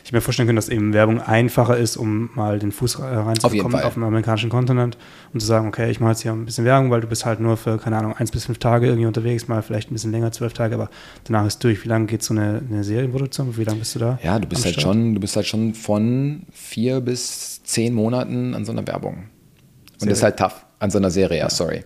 Ich 0.05 0.13
mir 0.13 0.21
vorstellen 0.21 0.47
können, 0.47 0.57
dass 0.57 0.69
eben 0.69 0.93
Werbung 0.93 1.21
einfacher 1.21 1.77
ist, 1.77 1.97
um 1.97 2.31
mal 2.35 2.59
den 2.59 2.73
Fuß 2.73 3.01
reinzubekommen 3.01 3.79
auf, 3.79 3.85
auf 3.85 3.95
dem 3.95 4.05
amerikanischen 4.05 4.49
Kontinent 4.51 4.97
und 5.33 5.41
zu 5.41 5.47
sagen, 5.47 5.69
okay, 5.69 5.91
ich 5.91 6.01
mache 6.01 6.13
jetzt 6.13 6.23
hier 6.23 6.33
ein 6.33 6.45
bisschen 6.45 6.65
Werbung, 6.65 6.91
weil 6.91 7.01
du 7.01 7.07
bist 7.07 7.27
halt 7.27 7.41
nur 7.41 7.57
für, 7.57 7.79
keine 7.79 7.99
Ahnung, 7.99 8.15
eins 8.15 8.31
bis 8.31 8.47
fünf 8.47 8.59
Tage 8.59 8.87
irgendwie 8.87 9.07
unterwegs, 9.07 9.47
mal 9.47 9.63
vielleicht 9.63 9.91
ein 9.91 9.95
bisschen 9.95 10.13
länger, 10.13 10.33
zwölf 10.33 10.55
Tage, 10.55 10.75
aber 10.75 10.91
danach 11.25 11.47
ist 11.47 11.63
durch. 11.63 11.85
Wie 11.85 11.89
lange 11.89 12.07
geht 12.07 12.23
so 12.23 12.35
eine, 12.35 12.63
eine 12.69 12.83
Serienproduktion? 12.83 13.57
Wie 13.57 13.65
lange 13.65 13.81
bist 13.81 13.95
du 13.95 13.99
da? 13.99 14.19
Ja, 14.23 14.39
du 14.39 14.49
bist 14.49 14.65
halt 14.65 14.75
Start? 14.75 14.85
schon, 14.85 15.15
du 15.15 15.21
bist 15.21 15.37
halt 15.37 15.47
schon 15.47 15.75
von 15.75 16.47
vier 16.53 17.01
bis 17.01 17.63
zehn 17.65 17.93
Monaten 17.95 18.55
an 18.55 18.65
so 18.65 18.73
einer 18.73 18.87
Werbung. 18.87 19.15
Und 19.15 20.01
Serie? 20.01 20.11
das 20.11 20.19
ist 20.19 20.23
halt 20.25 20.39
tough. 20.39 20.65
An 20.81 20.91
so 20.91 20.99
einer 20.99 21.11
Serie, 21.11 21.39
ja, 21.39 21.49
sorry. 21.49 21.83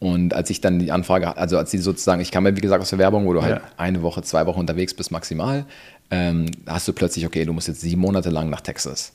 Und 0.00 0.32
als 0.32 0.48
ich 0.48 0.62
dann 0.62 0.78
die 0.78 0.92
Anfrage, 0.92 1.36
also 1.36 1.58
als 1.58 1.70
sie 1.70 1.78
sozusagen, 1.78 2.22
ich 2.22 2.30
kam 2.30 2.46
ja 2.46 2.56
wie 2.56 2.60
gesagt 2.60 2.80
aus 2.80 2.88
der 2.88 2.98
Werbung, 2.98 3.26
wo 3.26 3.34
du 3.34 3.42
halt 3.42 3.56
ja. 3.56 3.68
eine 3.76 4.02
Woche, 4.02 4.22
zwei 4.22 4.46
Wochen 4.46 4.58
unterwegs 4.58 4.94
bist 4.94 5.12
maximal, 5.12 5.66
ähm, 6.10 6.50
hast 6.66 6.88
du 6.88 6.94
plötzlich, 6.94 7.26
okay, 7.26 7.44
du 7.44 7.52
musst 7.52 7.68
jetzt 7.68 7.82
sieben 7.82 8.00
Monate 8.00 8.30
lang 8.30 8.48
nach 8.48 8.62
Texas. 8.62 9.12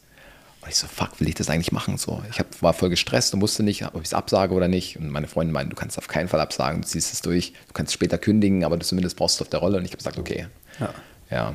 Und 0.62 0.70
ich 0.70 0.76
so, 0.78 0.86
fuck, 0.88 1.20
will 1.20 1.28
ich 1.28 1.34
das 1.34 1.50
eigentlich 1.50 1.72
machen? 1.72 1.98
So, 1.98 2.22
ich 2.30 2.40
hab, 2.40 2.62
war 2.62 2.74
voll 2.74 2.90
gestresst 2.90 3.34
und 3.34 3.42
wusste 3.42 3.64
nicht, 3.64 3.84
ob 3.86 3.98
ich 3.98 4.06
es 4.06 4.14
absage 4.14 4.54
oder 4.54 4.68
nicht. 4.68 4.98
Und 4.98 5.10
meine 5.10 5.28
Freundin 5.28 5.54
meinte, 5.54 5.72
du 5.72 5.76
kannst 5.76 5.98
auf 5.98 6.08
keinen 6.08 6.28
Fall 6.28 6.40
absagen, 6.40 6.82
du 6.82 6.88
ziehst 6.88 7.14
es 7.14 7.22
durch, 7.22 7.54
du 7.68 7.74
kannst 7.74 7.92
später 7.92 8.20
kündigen, 8.20 8.64
aber 8.64 8.78
du 8.78 8.86
zumindest 8.86 9.18
brauchst 9.18 9.40
du 9.40 9.44
auf 9.44 9.50
der 9.50 9.62
Rolle. 9.62 9.78
Und 9.78 9.86
ich 9.86 9.92
habe 9.92 9.98
gesagt, 9.98 10.20
okay. 10.20 10.48
Ja. 10.80 10.94
ja. 11.32 11.54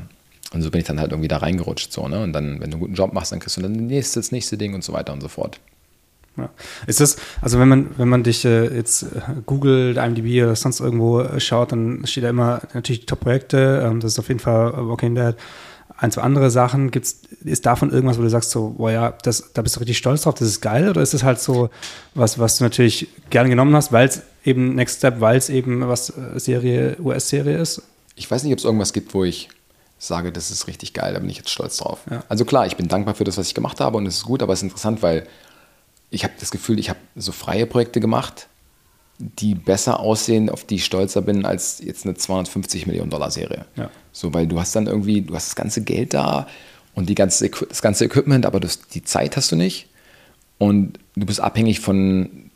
Und 0.52 0.62
so 0.62 0.70
bin 0.72 0.80
ich 0.80 0.86
dann 0.86 0.98
halt 0.98 1.12
irgendwie 1.12 1.28
da 1.28 1.36
reingerutscht. 1.36 1.92
So, 1.92 2.08
ne? 2.08 2.20
Und 2.20 2.32
dann, 2.32 2.60
wenn 2.60 2.70
du 2.70 2.76
einen 2.76 2.80
guten 2.80 2.94
Job 2.94 3.12
machst, 3.12 3.30
dann 3.30 3.38
kriegst 3.38 3.56
du 3.56 3.62
dann 3.62 3.74
das 3.74 3.82
nächste, 3.82 4.18
das 4.18 4.32
nächste 4.32 4.58
Ding 4.58 4.74
und 4.74 4.82
so 4.82 4.92
weiter 4.92 5.12
und 5.12 5.20
so 5.20 5.28
fort. 5.28 5.60
Ja. 6.36 6.48
Ist 6.86 7.00
das, 7.00 7.16
also 7.42 7.58
wenn 7.58 7.68
man, 7.68 7.90
wenn 7.96 8.08
man 8.08 8.22
dich 8.22 8.44
äh, 8.44 8.74
jetzt 8.74 9.02
äh, 9.02 9.06
googelt, 9.46 9.96
IMDb 9.96 10.42
oder 10.42 10.56
sonst 10.56 10.80
irgendwo 10.80 11.20
äh, 11.20 11.40
schaut, 11.40 11.72
dann 11.72 12.06
steht 12.06 12.24
da 12.24 12.30
immer 12.30 12.62
natürlich 12.72 13.06
Top-Projekte, 13.06 13.82
ähm, 13.84 14.00
das 14.00 14.12
ist 14.12 14.18
auf 14.18 14.28
jeden 14.28 14.40
Fall 14.40 14.72
Walking 14.88 15.14
Dead. 15.14 15.34
Ein, 15.96 16.12
zwei 16.12 16.22
andere 16.22 16.50
Sachen, 16.50 16.90
gibt's, 16.90 17.20
ist 17.44 17.66
davon 17.66 17.90
irgendwas, 17.90 18.16
wo 18.16 18.22
du 18.22 18.30
sagst, 18.30 18.52
so, 18.52 18.74
boah 18.78 18.90
ja, 18.90 19.14
das, 19.22 19.52
da 19.52 19.60
bist 19.60 19.76
du 19.76 19.80
richtig 19.80 19.98
stolz 19.98 20.22
drauf, 20.22 20.34
das 20.34 20.48
ist 20.48 20.62
geil, 20.62 20.88
oder 20.88 21.02
ist 21.02 21.12
das 21.12 21.24
halt 21.24 21.40
so 21.40 21.68
was, 22.14 22.38
was 22.38 22.56
du 22.56 22.64
natürlich 22.64 23.08
gerne 23.28 23.50
genommen 23.50 23.74
hast, 23.76 23.92
weil 23.92 24.08
es 24.08 24.22
eben 24.44 24.76
Next 24.76 24.98
Step, 24.98 25.20
weil 25.20 25.36
es 25.36 25.50
eben 25.50 25.86
was 25.86 26.12
Serie, 26.36 26.96
US-Serie 27.00 27.58
ist? 27.58 27.82
Ich 28.16 28.30
weiß 28.30 28.44
nicht, 28.44 28.52
ob 28.52 28.58
es 28.60 28.64
irgendwas 28.64 28.94
gibt, 28.94 29.12
wo 29.12 29.24
ich 29.24 29.50
sage, 29.98 30.32
das 30.32 30.50
ist 30.50 30.66
richtig 30.66 30.94
geil, 30.94 31.12
da 31.12 31.18
bin 31.18 31.28
ich 31.28 31.36
jetzt 31.36 31.50
stolz 31.50 31.76
drauf. 31.76 32.00
Ja. 32.10 32.24
Also 32.30 32.46
klar, 32.46 32.66
ich 32.66 32.76
bin 32.76 32.88
dankbar 32.88 33.14
für 33.14 33.24
das, 33.24 33.36
was 33.36 33.48
ich 33.48 33.54
gemacht 33.54 33.80
habe 33.80 33.98
und 33.98 34.06
es 34.06 34.16
ist 34.16 34.24
gut, 34.24 34.42
aber 34.42 34.54
es 34.54 34.60
ist 34.60 34.64
interessant, 34.64 35.02
weil 35.02 35.26
ich 36.10 36.24
habe 36.24 36.34
das 36.38 36.50
Gefühl, 36.50 36.78
ich 36.78 36.90
habe 36.90 36.98
so 37.16 37.32
freie 37.32 37.66
Projekte 37.66 38.00
gemacht, 38.00 38.48
die 39.18 39.54
besser 39.54 40.00
aussehen, 40.00 40.48
auf 40.48 40.64
die 40.64 40.76
ich 40.76 40.84
stolzer 40.84 41.22
bin, 41.22 41.44
als 41.44 41.80
jetzt 41.80 42.04
eine 42.04 42.14
250 42.14 42.86
Millionen 42.86 43.10
Dollar 43.10 43.30
Serie. 43.30 43.66
Ja. 43.76 43.90
So, 44.12 44.32
weil 44.32 44.46
du 44.46 44.58
hast 44.58 44.74
dann 44.74 44.86
irgendwie, 44.86 45.22
du 45.22 45.34
hast 45.34 45.48
das 45.48 45.56
ganze 45.56 45.82
Geld 45.82 46.14
da 46.14 46.46
und 46.94 47.08
die 47.08 47.14
ganze, 47.14 47.50
das 47.50 47.82
ganze 47.82 48.06
Equipment, 48.06 48.46
aber 48.46 48.60
das, 48.60 48.80
die 48.88 49.04
Zeit 49.04 49.36
hast 49.36 49.52
du 49.52 49.56
nicht. 49.56 49.88
Und 50.58 50.98
du 51.16 51.26
bist 51.26 51.40
abhängig 51.40 51.80
von, 51.80 52.49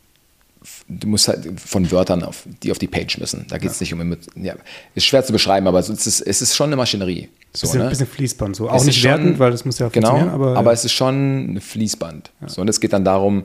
du 0.89 1.09
musst 1.09 1.29
halt 1.29 1.49
von 1.59 1.91
Wörtern, 1.91 2.23
auf, 2.23 2.45
die 2.63 2.71
auf 2.71 2.79
die 2.79 2.87
Page 2.87 3.19
müssen. 3.19 3.47
Da 3.49 3.59
geht 3.59 3.71
es 3.71 3.81
ja. 3.81 3.85
nicht 3.85 3.95
um, 3.95 4.17
ja, 4.43 4.55
ist 4.95 5.07
schwer 5.07 5.25
zu 5.25 5.33
beschreiben, 5.33 5.67
aber 5.67 5.79
es 5.79 5.89
ist, 5.89 6.21
es 6.21 6.43
ist 6.43 6.55
schon 6.55 6.67
eine 6.67 6.77
Maschinerie. 6.77 7.29
So, 7.53 7.67
bisschen, 7.67 7.83
ne? 7.83 7.89
bisschen 7.89 8.07
Fließband, 8.07 8.57
so. 8.57 8.69
Auch 8.69 8.77
es 8.77 8.85
nicht 8.85 9.01
schon, 9.01 9.11
wertend, 9.11 9.39
weil 9.39 9.51
das 9.51 9.65
muss 9.65 9.79
ja 9.79 9.89
genau, 9.89 10.11
funktionieren. 10.11 10.35
Aber, 10.35 10.57
aber 10.57 10.73
es 10.73 10.85
ist 10.85 10.93
schon 10.93 11.55
ein 11.55 11.61
Fließband. 11.61 12.31
Ja. 12.41 12.49
So, 12.49 12.61
und 12.61 12.69
es 12.69 12.81
geht 12.81 12.93
dann 12.93 13.05
darum, 13.05 13.45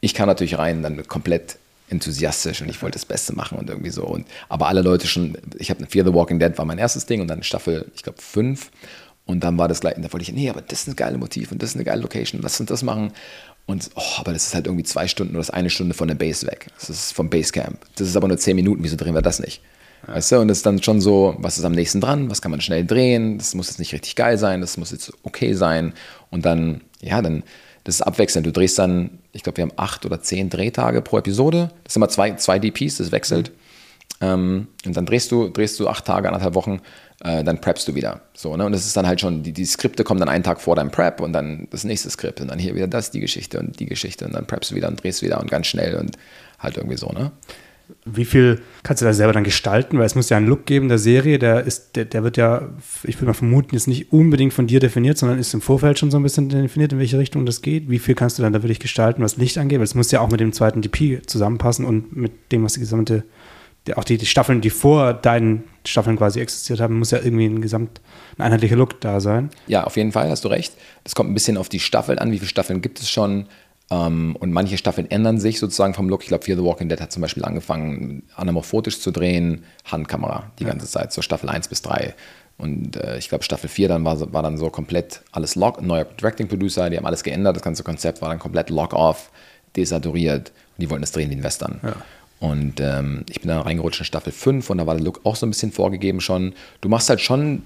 ich 0.00 0.14
kann 0.14 0.26
natürlich 0.26 0.58
rein, 0.58 0.82
dann 0.82 1.06
komplett 1.08 1.56
enthusiastisch 1.88 2.62
und 2.62 2.68
ich 2.68 2.82
wollte 2.82 2.98
das 2.98 3.04
Beste 3.04 3.34
machen 3.34 3.58
und 3.58 3.70
irgendwie 3.70 3.90
so. 3.90 4.04
Und, 4.04 4.26
aber 4.48 4.68
alle 4.68 4.82
Leute 4.82 5.06
schon, 5.06 5.38
ich 5.58 5.70
habe 5.70 5.86
Fear 5.86 6.04
the 6.04 6.12
Walking 6.12 6.38
Dead 6.38 6.56
war 6.58 6.64
mein 6.64 6.78
erstes 6.78 7.06
Ding 7.06 7.20
und 7.20 7.28
dann 7.28 7.42
Staffel, 7.42 7.90
ich 7.94 8.02
glaube, 8.02 8.20
fünf. 8.20 8.70
Und 9.24 9.42
dann 9.42 9.58
war 9.58 9.66
das 9.66 9.80
gleich, 9.80 9.96
und 9.96 10.04
da 10.04 10.12
wollte 10.12 10.22
ich, 10.22 10.32
nee, 10.32 10.48
aber 10.48 10.62
das 10.62 10.82
ist 10.82 10.88
ein 10.88 10.96
geiles 10.96 11.18
Motiv 11.18 11.50
und 11.50 11.60
das 11.60 11.70
ist 11.70 11.74
eine 11.74 11.84
geile 11.84 12.00
Location, 12.00 12.40
lass 12.42 12.60
uns 12.60 12.68
das 12.68 12.82
machen. 12.82 13.12
Und, 13.66 13.90
oh, 13.96 14.02
aber 14.18 14.32
das 14.32 14.46
ist 14.46 14.54
halt 14.54 14.66
irgendwie 14.66 14.84
zwei 14.84 15.08
Stunden 15.08 15.32
oder 15.32 15.40
das 15.40 15.50
eine 15.50 15.70
Stunde 15.70 15.94
von 15.94 16.06
der 16.06 16.14
Base 16.14 16.46
weg. 16.46 16.68
Das 16.78 16.88
ist 16.88 17.12
vom 17.12 17.28
Basecamp. 17.28 17.78
Das 17.96 18.08
ist 18.08 18.16
aber 18.16 18.28
nur 18.28 18.38
zehn 18.38 18.54
Minuten, 18.54 18.82
wieso 18.84 18.96
drehen 18.96 19.14
wir 19.14 19.22
das 19.22 19.40
nicht? 19.40 19.60
Weißt 20.06 20.30
du? 20.30 20.38
Und 20.38 20.48
das 20.48 20.58
ist 20.58 20.66
dann 20.66 20.80
schon 20.82 21.00
so, 21.00 21.34
was 21.38 21.58
ist 21.58 21.64
am 21.64 21.72
nächsten 21.72 22.00
dran, 22.00 22.30
was 22.30 22.40
kann 22.40 22.52
man 22.52 22.60
schnell 22.60 22.86
drehen, 22.86 23.38
das 23.38 23.54
muss 23.54 23.68
jetzt 23.68 23.80
nicht 23.80 23.92
richtig 23.92 24.14
geil 24.14 24.38
sein, 24.38 24.60
das 24.60 24.76
muss 24.76 24.92
jetzt 24.92 25.12
okay 25.24 25.52
sein. 25.54 25.94
Und 26.30 26.44
dann, 26.44 26.82
ja, 27.00 27.20
dann, 27.20 27.42
das 27.82 27.96
ist 27.96 28.02
abwechselnd. 28.02 28.46
Du 28.46 28.52
drehst 28.52 28.78
dann, 28.78 29.18
ich 29.32 29.42
glaube, 29.42 29.56
wir 29.56 29.62
haben 29.62 29.72
acht 29.76 30.06
oder 30.06 30.22
zehn 30.22 30.48
Drehtage 30.48 31.02
pro 31.02 31.18
Episode. 31.18 31.72
Das 31.82 31.94
sind 31.94 32.00
immer 32.00 32.08
zwei, 32.08 32.36
zwei 32.36 32.60
DPs, 32.60 32.98
das 32.98 33.10
wechselt. 33.10 33.50
Mhm. 33.50 33.54
Ähm, 34.20 34.68
und 34.84 34.96
dann 34.96 35.06
drehst 35.06 35.30
du, 35.32 35.48
drehst 35.48 35.78
du 35.80 35.88
acht 35.88 36.04
Tage, 36.04 36.28
anderthalb 36.28 36.54
Wochen, 36.54 36.80
äh, 37.24 37.42
dann 37.44 37.60
preppst 37.60 37.88
du 37.88 37.94
wieder. 37.94 38.20
So, 38.34 38.56
ne? 38.56 38.66
Und 38.66 38.72
das 38.72 38.86
ist 38.86 38.96
dann 38.96 39.06
halt 39.06 39.20
schon, 39.20 39.42
die, 39.42 39.52
die 39.52 39.64
Skripte 39.64 40.04
kommen 40.04 40.20
dann 40.20 40.28
einen 40.28 40.44
Tag 40.44 40.60
vor 40.60 40.76
deinem 40.76 40.90
Prep 40.90 41.20
und 41.20 41.32
dann 41.32 41.66
das 41.70 41.84
nächste 41.84 42.10
Skript 42.10 42.40
und 42.40 42.48
dann 42.48 42.58
hier 42.58 42.74
wieder 42.74 42.86
das, 42.86 43.10
die 43.10 43.20
Geschichte 43.20 43.58
und 43.58 43.80
die 43.80 43.86
Geschichte 43.86 44.26
und 44.26 44.34
dann 44.34 44.46
preppst 44.46 44.70
du 44.70 44.74
wieder 44.74 44.88
und 44.88 45.02
drehst 45.02 45.22
wieder 45.22 45.40
und 45.40 45.50
ganz 45.50 45.66
schnell 45.66 45.96
und 45.96 46.16
halt 46.58 46.76
irgendwie 46.76 46.96
so, 46.96 47.08
ne? 47.08 47.32
Wie 48.04 48.24
viel 48.24 48.60
kannst 48.82 49.00
du 49.00 49.06
da 49.06 49.12
selber 49.12 49.32
dann 49.32 49.44
gestalten? 49.44 49.98
Weil 49.98 50.06
es 50.06 50.16
muss 50.16 50.28
ja 50.28 50.36
einen 50.36 50.48
Look 50.48 50.66
geben 50.66 50.88
der 50.88 50.98
Serie, 50.98 51.38
der 51.38 51.62
ist, 51.62 51.94
der, 51.94 52.04
der 52.04 52.24
wird 52.24 52.36
ja, 52.36 52.68
ich 53.04 53.16
würde 53.16 53.26
mal 53.26 53.32
vermuten, 53.32 53.76
jetzt 53.76 53.86
nicht 53.86 54.12
unbedingt 54.12 54.52
von 54.52 54.66
dir 54.66 54.80
definiert, 54.80 55.18
sondern 55.18 55.38
ist 55.38 55.54
im 55.54 55.60
Vorfeld 55.60 55.96
schon 55.96 56.10
so 56.10 56.16
ein 56.16 56.24
bisschen 56.24 56.48
definiert, 56.48 56.92
in 56.92 56.98
welche 56.98 57.18
Richtung 57.18 57.46
das 57.46 57.62
geht. 57.62 57.88
Wie 57.88 58.00
viel 58.00 58.16
kannst 58.16 58.38
du 58.38 58.42
dann 58.42 58.52
da 58.52 58.62
wirklich 58.62 58.80
gestalten, 58.80 59.22
was 59.22 59.36
Licht 59.36 59.56
angeht? 59.56 59.78
Weil 59.78 59.84
es 59.84 59.94
muss 59.94 60.10
ja 60.10 60.20
auch 60.20 60.30
mit 60.30 60.40
dem 60.40 60.52
zweiten 60.52 60.82
DP 60.82 61.22
zusammenpassen 61.26 61.84
und 61.84 62.16
mit 62.16 62.50
dem, 62.50 62.64
was 62.64 62.72
die 62.72 62.80
gesamte, 62.80 63.22
auch 63.94 64.04
die, 64.04 64.18
die 64.18 64.26
Staffeln, 64.26 64.60
die 64.60 64.70
vor 64.70 65.14
deinen 65.14 65.64
Staffeln 65.84 66.16
quasi 66.16 66.40
existiert 66.40 66.80
haben, 66.80 66.98
muss 66.98 67.10
ja 67.10 67.18
irgendwie 67.18 67.46
ein 67.46 67.60
gesamt, 67.60 68.00
ein 68.36 68.42
einheitlicher 68.42 68.76
Look 68.76 69.00
da 69.00 69.20
sein. 69.20 69.50
Ja, 69.66 69.84
auf 69.84 69.96
jeden 69.96 70.12
Fall, 70.12 70.28
hast 70.28 70.44
du 70.44 70.48
recht. 70.48 70.74
Das 71.04 71.14
kommt 71.14 71.30
ein 71.30 71.34
bisschen 71.34 71.56
auf 71.56 71.68
die 71.68 71.80
Staffeln 71.80 72.18
an. 72.18 72.32
Wie 72.32 72.38
viele 72.38 72.48
Staffeln 72.48 72.82
gibt 72.82 73.00
es 73.00 73.10
schon? 73.10 73.46
Ähm, 73.90 74.36
und 74.40 74.52
manche 74.52 74.78
Staffeln 74.78 75.10
ändern 75.10 75.38
sich 75.38 75.60
sozusagen 75.60 75.94
vom 75.94 76.08
Look. 76.08 76.22
Ich 76.22 76.28
glaube, 76.28 76.44
Fear 76.44 76.58
the 76.58 76.64
Walking 76.64 76.88
Dead 76.88 77.00
hat 77.00 77.12
zum 77.12 77.22
Beispiel 77.22 77.44
angefangen, 77.44 78.24
anamorphotisch 78.34 79.00
zu 79.00 79.12
drehen, 79.12 79.64
Handkamera 79.84 80.50
die 80.58 80.64
ja. 80.64 80.70
ganze 80.70 80.86
Zeit, 80.86 81.12
so 81.12 81.22
Staffel 81.22 81.48
1 81.48 81.68
bis 81.68 81.82
3. 81.82 82.14
Und 82.58 82.96
äh, 82.96 83.18
ich 83.18 83.28
glaube, 83.28 83.44
Staffel 83.44 83.68
4 83.68 83.88
dann 83.88 84.04
war, 84.04 84.32
war 84.32 84.42
dann 84.42 84.56
so 84.56 84.70
komplett 84.70 85.20
alles 85.30 85.54
Lock, 85.54 85.82
neuer 85.82 86.04
Directing 86.04 86.48
Producer, 86.48 86.90
die 86.90 86.96
haben 86.96 87.06
alles 87.06 87.22
geändert, 87.22 87.56
das 87.56 87.62
ganze 87.62 87.82
Konzept 87.82 88.22
war 88.22 88.30
dann 88.30 88.38
komplett 88.38 88.70
Lock-off, 88.70 89.30
desaturiert 89.76 90.52
und 90.76 90.82
die 90.82 90.90
wollten 90.90 91.02
das 91.02 91.12
drehen 91.12 91.30
wie 91.30 91.36
ein 91.36 91.42
Western. 91.42 91.80
Ja. 91.82 91.96
Und 92.38 92.80
ähm, 92.80 93.24
ich 93.30 93.40
bin 93.40 93.48
dann 93.48 93.62
reingerutscht 93.62 94.00
in 94.00 94.04
Staffel 94.04 94.32
5 94.32 94.68
und 94.68 94.78
da 94.78 94.86
war 94.86 94.94
der 94.94 95.04
Look 95.04 95.20
auch 95.24 95.36
so 95.36 95.46
ein 95.46 95.50
bisschen 95.50 95.72
vorgegeben 95.72 96.20
schon. 96.20 96.52
Du 96.80 96.88
machst 96.88 97.08
halt 97.08 97.20
schon 97.20 97.62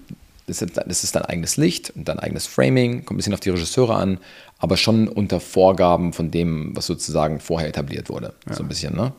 das 0.50 0.62
ist, 0.62 0.76
das 0.76 1.04
ist 1.04 1.14
dein 1.14 1.24
eigenes 1.24 1.56
Licht 1.56 1.92
und 1.94 2.08
dein 2.08 2.18
eigenes 2.18 2.46
Framing, 2.46 3.04
kommt 3.04 3.12
ein 3.12 3.16
bisschen 3.18 3.34
auf 3.34 3.40
die 3.40 3.50
Regisseure 3.50 3.94
an, 3.94 4.18
aber 4.58 4.76
schon 4.76 5.08
unter 5.08 5.38
Vorgaben 5.40 6.12
von 6.12 6.30
dem, 6.30 6.76
was 6.76 6.86
sozusagen 6.86 7.40
vorher 7.40 7.68
etabliert 7.68 8.10
wurde. 8.10 8.34
Ja. 8.48 8.54
So 8.54 8.64
ein 8.64 8.68
bisschen, 8.68 8.94
ne? 8.96 9.12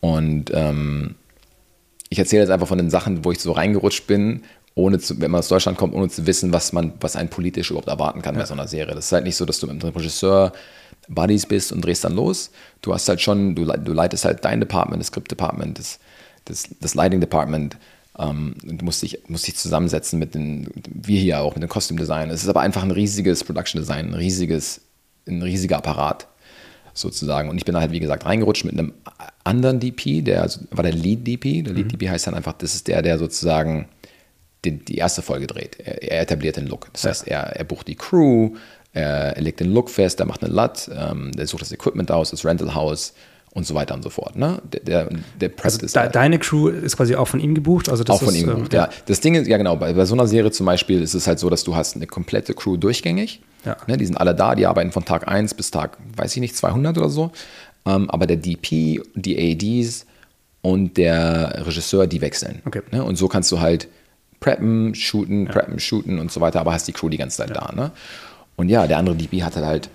Und 0.00 0.50
ähm, 0.54 1.16
ich 2.08 2.18
erzähle 2.18 2.42
jetzt 2.42 2.50
einfach 2.50 2.68
von 2.68 2.78
den 2.78 2.90
Sachen, 2.90 3.24
wo 3.24 3.32
ich 3.32 3.40
so 3.40 3.52
reingerutscht 3.52 4.06
bin, 4.06 4.42
ohne 4.74 4.98
zu, 4.98 5.20
wenn 5.20 5.30
man 5.30 5.40
aus 5.40 5.48
Deutschland 5.48 5.76
kommt, 5.76 5.94
ohne 5.94 6.08
zu 6.08 6.26
wissen, 6.26 6.52
was 6.52 6.72
man, 6.72 6.92
was 7.00 7.16
ein 7.16 7.28
politisch 7.28 7.70
überhaupt 7.70 7.88
erwarten 7.88 8.22
kann 8.22 8.34
ja. 8.34 8.40
bei 8.40 8.46
so 8.46 8.54
einer 8.54 8.68
Serie. 8.68 8.94
Das 8.94 9.06
ist 9.06 9.12
halt 9.12 9.24
nicht 9.24 9.36
so, 9.36 9.44
dass 9.44 9.58
du 9.58 9.66
mit 9.66 9.82
dem 9.82 9.88
Regisseur 9.90 10.52
Buddies 11.08 11.46
bist 11.46 11.72
und 11.72 11.84
drehst 11.84 12.04
dann 12.04 12.14
los. 12.14 12.50
Du 12.82 12.94
hast 12.94 13.08
halt 13.08 13.20
schon, 13.20 13.54
du, 13.54 13.64
du 13.64 13.92
leitest 13.92 14.24
halt 14.24 14.44
dein 14.44 14.60
Department, 14.60 15.00
das 15.00 15.08
Script 15.08 15.30
Department, 15.30 15.78
das, 15.78 15.98
das, 16.44 16.68
das 16.80 16.94
Lighting 16.94 17.20
Department 17.20 17.76
ähm, 18.18 18.54
du 18.62 18.84
musst 18.84 19.02
dich, 19.02 19.18
musst 19.28 19.46
dich 19.46 19.56
zusammensetzen 19.56 20.18
mit 20.18 20.34
den, 20.34 20.68
wir 20.92 21.18
hier 21.18 21.40
auch, 21.40 21.54
mit 21.54 21.62
dem 21.62 21.68
Costume 21.68 21.98
Design. 21.98 22.30
Es 22.30 22.42
ist 22.42 22.48
aber 22.48 22.60
einfach 22.60 22.82
ein 22.82 22.90
riesiges 22.90 23.44
Production 23.44 23.80
Design, 23.80 24.08
ein 24.08 24.14
riesiges, 24.14 24.82
ein 25.26 25.42
riesiger 25.42 25.78
Apparat 25.78 26.26
sozusagen. 26.92 27.48
Und 27.48 27.56
ich 27.56 27.64
bin 27.64 27.74
da 27.74 27.80
halt, 27.80 27.92
wie 27.92 28.00
gesagt, 28.00 28.26
reingerutscht 28.26 28.64
mit 28.64 28.74
einem 28.74 28.92
anderen 29.44 29.80
DP, 29.80 30.22
der 30.22 30.42
also, 30.42 30.60
war 30.70 30.82
der 30.82 30.92
Lead 30.92 31.26
DP. 31.26 31.62
Der 31.62 31.72
Lead 31.72 31.86
mhm. 31.86 31.90
DP 31.98 32.10
heißt 32.10 32.26
dann 32.26 32.34
einfach, 32.34 32.52
das 32.54 32.74
ist 32.74 32.88
der, 32.88 33.00
der 33.00 33.18
sozusagen 33.18 33.88
die, 34.64 34.72
die 34.78 34.96
erste 34.96 35.22
Folge 35.22 35.46
dreht. 35.46 35.78
Er, 35.80 36.02
er, 36.02 36.20
etabliert 36.20 36.56
den 36.56 36.66
Look. 36.66 36.88
Das 36.92 37.02
ja. 37.02 37.10
heißt, 37.10 37.28
er, 37.28 37.56
er 37.56 37.64
bucht 37.64 37.88
die 37.88 37.94
Crew, 37.94 38.56
er, 38.92 39.36
er, 39.36 39.42
legt 39.42 39.60
den 39.60 39.72
Look 39.72 39.90
fest, 39.90 40.20
er 40.20 40.26
macht 40.26 40.42
eine 40.42 40.52
LUT, 40.52 40.90
ähm, 40.94 41.32
der 41.32 41.46
sucht 41.46 41.62
das 41.62 41.72
Equipment 41.72 42.10
aus, 42.10 42.30
das 42.30 42.44
Rental 42.44 42.74
House, 42.74 43.14
und 43.52 43.66
so 43.66 43.74
weiter 43.74 43.94
und 43.94 44.02
so 44.02 44.10
fort. 44.10 44.36
Ne? 44.36 44.62
Der, 44.72 44.80
der, 44.80 45.08
der 45.40 45.50
also 45.62 45.80
ist 45.80 45.96
de, 45.96 46.08
deine 46.10 46.38
Crew 46.38 46.68
ist 46.68 46.96
quasi 46.96 47.16
auch 47.16 47.26
von 47.26 47.40
ihm 47.40 47.54
gebucht? 47.54 47.88
Also 47.88 48.04
das 48.04 48.16
auch 48.16 48.22
von 48.22 48.34
ist, 48.34 48.40
ihm 48.40 48.48
ähm, 48.48 48.54
gebucht, 48.56 48.74
ähm, 48.74 48.80
ja. 48.80 48.90
Das 49.06 49.20
Ding 49.20 49.34
ist, 49.34 49.48
ja 49.48 49.56
genau, 49.56 49.76
bei, 49.76 49.92
bei, 49.92 50.04
so 50.04 50.14
einer 50.14 50.28
Serie 50.28 50.52
zum 50.52 50.66
Beispiel 50.66 51.02
ist 51.02 51.14
es 51.14 51.26
halt 51.26 51.38
so, 51.38 51.50
dass 51.50 51.64
du 51.64 51.74
hast 51.74 51.96
eine 51.96 52.06
komplette 52.06 52.54
Crew 52.54 52.76
durchgängig. 52.76 53.40
Ja. 53.64 53.76
Ne? 53.86 53.96
Die 53.96 54.06
sind 54.06 54.16
alle 54.16 54.34
da, 54.34 54.54
die 54.54 54.66
arbeiten 54.66 54.92
von 54.92 55.04
Tag 55.04 55.26
1 55.26 55.54
bis 55.54 55.70
Tag, 55.70 55.98
weiß 56.16 56.34
ich 56.36 56.40
nicht, 56.40 56.56
200 56.56 56.96
oder 56.98 57.08
so. 57.08 57.32
Ähm, 57.86 58.08
aber 58.10 58.26
der 58.26 58.36
DP, 58.36 59.02
die 59.14 59.82
ADs 59.82 60.06
und 60.62 60.96
der 60.96 61.66
Regisseur, 61.66 62.06
die 62.06 62.20
wechseln. 62.20 62.62
Okay. 62.66 62.82
Ne? 62.92 63.02
Und 63.02 63.16
so 63.16 63.26
kannst 63.26 63.50
du 63.50 63.60
halt 63.60 63.88
preppen, 64.40 64.94
shooten, 64.94 65.46
ja. 65.46 65.52
preppen, 65.52 65.78
shooten 65.78 66.18
und 66.18 66.32
so 66.32 66.40
weiter, 66.40 66.60
aber 66.60 66.72
hast 66.72 66.88
die 66.88 66.92
Crew 66.92 67.08
die 67.08 67.18
ganze 67.18 67.38
Zeit 67.38 67.50
ja. 67.50 67.66
da. 67.66 67.72
Ne? 67.74 67.90
Und 68.56 68.68
ja, 68.68 68.86
der 68.86 68.98
andere 68.98 69.16
DP 69.16 69.42
hat 69.42 69.56
halt 69.56 69.90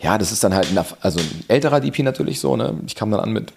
ja, 0.00 0.18
das 0.18 0.32
ist 0.32 0.44
dann 0.44 0.54
halt, 0.54 0.70
ein, 0.70 0.84
also 1.00 1.20
ein 1.20 1.44
älterer 1.48 1.80
DP 1.80 2.00
natürlich 2.00 2.40
so, 2.40 2.56
ne? 2.56 2.78
Ich 2.86 2.94
kam 2.94 3.10
dann 3.10 3.20
an 3.20 3.32
mit, 3.32 3.52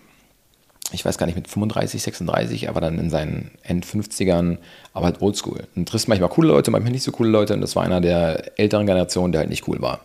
ich 0.92 1.04
weiß 1.04 1.18
gar 1.18 1.26
nicht, 1.26 1.36
mit 1.36 1.48
35, 1.48 2.02
36, 2.02 2.70
aber 2.70 2.82
dann 2.82 2.98
in 2.98 3.10
seinen 3.10 3.52
End-50ern, 3.64 4.58
aber 4.94 5.06
halt 5.06 5.22
oldschool. 5.22 5.68
Und 5.76 5.90
triffst 5.90 6.08
manchmal 6.08 6.30
coole 6.30 6.48
Leute, 6.48 6.72
manchmal 6.72 6.92
nicht 6.92 7.04
so 7.04 7.12
coole 7.12 7.30
Leute 7.30 7.54
und 7.54 7.62
das 7.62 7.76
war 7.76 7.84
einer 7.84 8.02
der 8.02 8.58
älteren 8.58 8.86
Generationen, 8.86 9.32
der 9.32 9.40
halt 9.40 9.50
nicht 9.50 9.68
cool 9.68 9.82
war. 9.82 10.02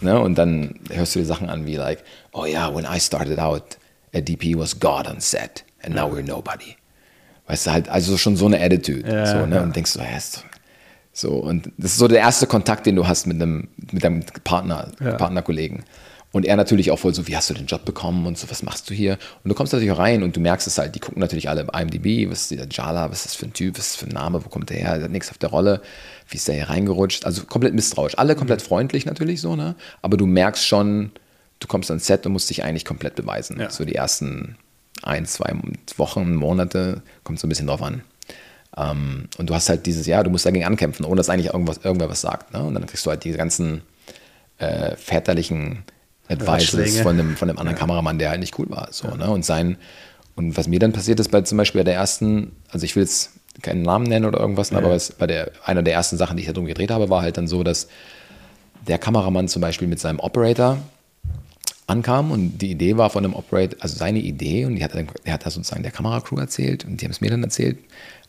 Ne? 0.00 0.20
Und 0.20 0.36
dann 0.36 0.78
hörst 0.90 1.14
du 1.14 1.20
dir 1.20 1.24
Sachen 1.24 1.48
an 1.48 1.66
wie 1.66 1.76
like, 1.76 2.04
oh 2.32 2.44
ja, 2.44 2.68
yeah, 2.68 2.76
when 2.76 2.84
I 2.84 3.00
started 3.00 3.38
out, 3.38 3.78
a 4.14 4.20
DP 4.20 4.56
was 4.56 4.78
God 4.78 5.08
on 5.08 5.20
set 5.20 5.64
and 5.82 5.94
now 5.94 6.10
we're 6.10 6.22
nobody. 6.22 6.76
Weißt 7.46 7.66
du, 7.66 7.72
halt, 7.72 7.88
also 7.88 8.16
schon 8.16 8.36
so 8.36 8.46
eine 8.46 8.60
Attitude. 8.60 9.08
Ja, 9.08 9.26
so, 9.26 9.46
ne? 9.46 9.56
Ja. 9.56 9.62
Und 9.62 9.76
denkst 9.76 9.92
du, 9.92 10.00
ja, 10.00 10.16
ist 10.16 10.44
so, 11.12 11.30
und 11.30 11.72
das 11.78 11.92
ist 11.92 11.98
so 11.98 12.08
der 12.08 12.18
erste 12.18 12.46
Kontakt, 12.46 12.84
den 12.84 12.94
du 12.94 13.08
hast 13.08 13.26
mit 13.26 13.40
einem, 13.40 13.68
mit 13.90 14.04
deinem 14.04 14.22
Partner, 14.44 14.92
ja. 15.00 15.12
Partnerkollegen. 15.14 15.84
Und 16.30 16.44
er 16.44 16.56
natürlich 16.56 16.90
auch 16.90 16.98
voll 16.98 17.14
so, 17.14 17.26
wie 17.26 17.34
hast 17.34 17.48
du 17.48 17.54
den 17.54 17.64
Job 17.64 17.86
bekommen 17.86 18.26
und 18.26 18.36
so, 18.36 18.50
was 18.50 18.62
machst 18.62 18.90
du 18.90 18.94
hier? 18.94 19.16
Und 19.42 19.48
du 19.48 19.54
kommst 19.54 19.72
natürlich 19.72 19.92
auch 19.92 19.98
rein 19.98 20.22
und 20.22 20.36
du 20.36 20.40
merkst 20.40 20.66
es 20.66 20.76
halt, 20.76 20.94
die 20.94 21.00
gucken 21.00 21.20
natürlich 21.20 21.48
alle 21.48 21.66
IMDb, 21.72 22.30
was 22.30 22.42
ist 22.42 22.50
dieser 22.50 22.66
Jala, 22.70 23.10
was 23.10 23.20
ist 23.20 23.26
das 23.26 23.34
für 23.36 23.46
ein 23.46 23.54
Typ, 23.54 23.78
was 23.78 23.86
ist 23.86 23.94
das 23.94 24.00
für 24.00 24.06
ein 24.10 24.12
Name, 24.12 24.44
wo 24.44 24.50
kommt 24.50 24.68
der 24.68 24.76
her, 24.76 24.96
der 24.96 25.04
hat 25.04 25.10
nichts 25.10 25.30
auf 25.30 25.38
der 25.38 25.48
Rolle, 25.48 25.80
wie 26.28 26.36
ist 26.36 26.46
der 26.48 26.56
hier 26.56 26.68
reingerutscht? 26.68 27.24
Also 27.24 27.44
komplett 27.46 27.72
misstrauisch. 27.72 28.18
Alle 28.18 28.36
komplett 28.36 28.60
mhm. 28.60 28.66
freundlich 28.66 29.06
natürlich 29.06 29.40
so, 29.40 29.56
ne? 29.56 29.74
Aber 30.02 30.18
du 30.18 30.26
merkst 30.26 30.66
schon, 30.66 31.12
du 31.60 31.66
kommst 31.66 31.90
ans 31.90 32.06
Set 32.06 32.26
und 32.26 32.32
musst 32.32 32.50
dich 32.50 32.62
eigentlich 32.62 32.84
komplett 32.84 33.14
beweisen. 33.14 33.58
Ja. 33.58 33.70
So 33.70 33.86
die 33.86 33.94
ersten 33.94 34.58
ein, 35.02 35.26
zwei 35.26 35.52
Wochen, 35.96 36.34
Monate, 36.34 37.02
kommt 37.24 37.38
so 37.38 37.46
ein 37.46 37.48
bisschen 37.48 37.66
drauf 37.66 37.82
an. 37.82 38.02
Ähm, 38.76 39.28
und 39.38 39.48
du 39.48 39.54
hast 39.54 39.68
halt 39.68 39.86
dieses 39.86 40.06
Jahr, 40.06 40.24
du 40.24 40.30
musst 40.30 40.46
dagegen 40.46 40.64
ankämpfen, 40.64 41.04
ohne 41.04 41.16
dass 41.16 41.28
eigentlich 41.28 41.52
irgendwas, 41.52 41.78
irgendwer 41.78 42.08
was 42.08 42.20
sagt. 42.20 42.52
Ne? 42.52 42.62
Und 42.62 42.74
dann 42.74 42.86
kriegst 42.86 43.06
du 43.06 43.10
halt 43.10 43.24
diese 43.24 43.38
ganzen 43.38 43.82
äh, 44.58 44.96
väterlichen 44.96 45.84
Advices 46.28 47.00
von 47.00 47.16
dem, 47.16 47.36
von 47.36 47.48
dem 47.48 47.58
anderen 47.58 47.78
Kameramann, 47.78 48.18
der 48.18 48.30
halt 48.30 48.40
nicht 48.40 48.58
cool 48.58 48.68
war. 48.68 48.88
So, 48.90 49.08
ne? 49.14 49.30
Und 49.30 49.44
sein, 49.44 49.76
und 50.34 50.56
was 50.56 50.66
mir 50.66 50.78
dann 50.78 50.92
passiert 50.92 51.20
ist 51.20 51.30
bei 51.30 51.40
zum 51.42 51.58
Beispiel 51.58 51.80
bei 51.80 51.84
der 51.84 51.94
ersten, 51.94 52.52
also 52.70 52.84
ich 52.84 52.96
will 52.96 53.04
jetzt 53.04 53.30
keinen 53.62 53.82
Namen 53.82 54.06
nennen 54.06 54.26
oder 54.26 54.40
irgendwas, 54.40 54.72
aber 54.72 54.90
es, 54.92 55.12
bei 55.12 55.26
der, 55.26 55.50
einer 55.64 55.82
der 55.82 55.94
ersten 55.94 56.16
Sachen, 56.18 56.36
die 56.36 56.42
ich 56.42 56.46
da 56.46 56.52
drum 56.52 56.66
gedreht 56.66 56.90
habe, 56.90 57.08
war 57.08 57.22
halt 57.22 57.38
dann 57.38 57.48
so, 57.48 57.62
dass 57.62 57.88
der 58.86 58.98
Kameramann 58.98 59.48
zum 59.48 59.62
Beispiel 59.62 59.88
mit 59.88 59.98
seinem 59.98 60.20
Operator 60.20 60.78
ankam 61.86 62.30
und 62.32 62.58
die 62.58 62.70
Idee 62.70 62.96
war 62.96 63.10
von 63.10 63.22
dem 63.22 63.34
Operator, 63.34 63.78
also 63.80 63.96
seine 63.96 64.18
Idee 64.18 64.64
und 64.64 64.76
die 64.76 64.82
hat, 64.84 64.92
er- 64.94 65.32
hat 65.32 65.46
das 65.46 65.54
sozusagen 65.54 65.82
der 65.82 65.92
Kameracrew 65.92 66.36
erzählt 66.38 66.84
und 66.84 67.00
die 67.00 67.04
haben 67.04 67.12
es 67.12 67.20
mir 67.20 67.30
dann 67.30 67.42
erzählt, 67.44 67.78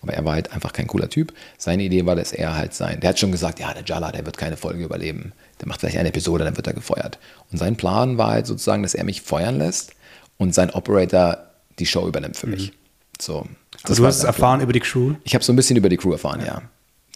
aber 0.02 0.14
er 0.14 0.24
war 0.26 0.34
halt 0.34 0.52
einfach 0.54 0.74
kein 0.74 0.86
cooler 0.88 1.10
Typ. 1.10 1.34
Seine 1.58 1.84
Idee 1.84 2.06
war, 2.06 2.16
dass 2.16 2.32
er 2.34 2.56
halt 2.56 2.74
sein, 2.76 3.00
der 3.00 3.10
hat 3.10 3.20
schon 3.20 3.32
gesagt, 3.32 3.60
ja, 3.60 3.74
der 3.74 3.84
Jala, 3.84 4.12
der 4.12 4.26
wird 4.26 4.38
keine 4.38 4.58
Folge 4.58 4.84
überleben. 4.84 5.32
Der 5.60 5.68
macht 5.68 5.80
vielleicht 5.80 5.98
eine 5.98 6.10
Episode, 6.10 6.44
dann 6.44 6.56
wird 6.56 6.68
er 6.68 6.74
gefeuert. 6.74 7.18
Und 7.52 7.58
sein 7.58 7.76
Plan 7.78 8.20
war 8.20 8.30
halt 8.32 8.46
sozusagen, 8.46 8.84
dass 8.84 8.94
er 8.94 9.04
mich 9.04 9.24
feuern 9.24 9.58
lässt 9.58 9.94
und 10.38 10.54
sein 10.54 10.70
Operator 10.70 11.38
die 11.80 11.88
Show 11.88 12.08
übernimmt 12.08 12.38
für 12.38 12.46
mich. 12.48 12.74
So. 13.20 13.40
Aber 13.40 13.50
das 13.88 13.98
du 13.98 14.06
hast 14.06 14.16
es 14.18 14.22
Plan. 14.22 14.34
erfahren 14.34 14.62
über 14.62 14.74
die 14.74 14.80
Crew. 14.82 15.16
Ich 15.24 15.34
habe 15.34 15.44
so 15.44 15.52
ein 15.52 15.56
bisschen 15.56 15.78
über 15.78 15.90
die 15.90 15.98
Crew 15.98 16.12
erfahren, 16.12 16.44
ja. 16.46 16.62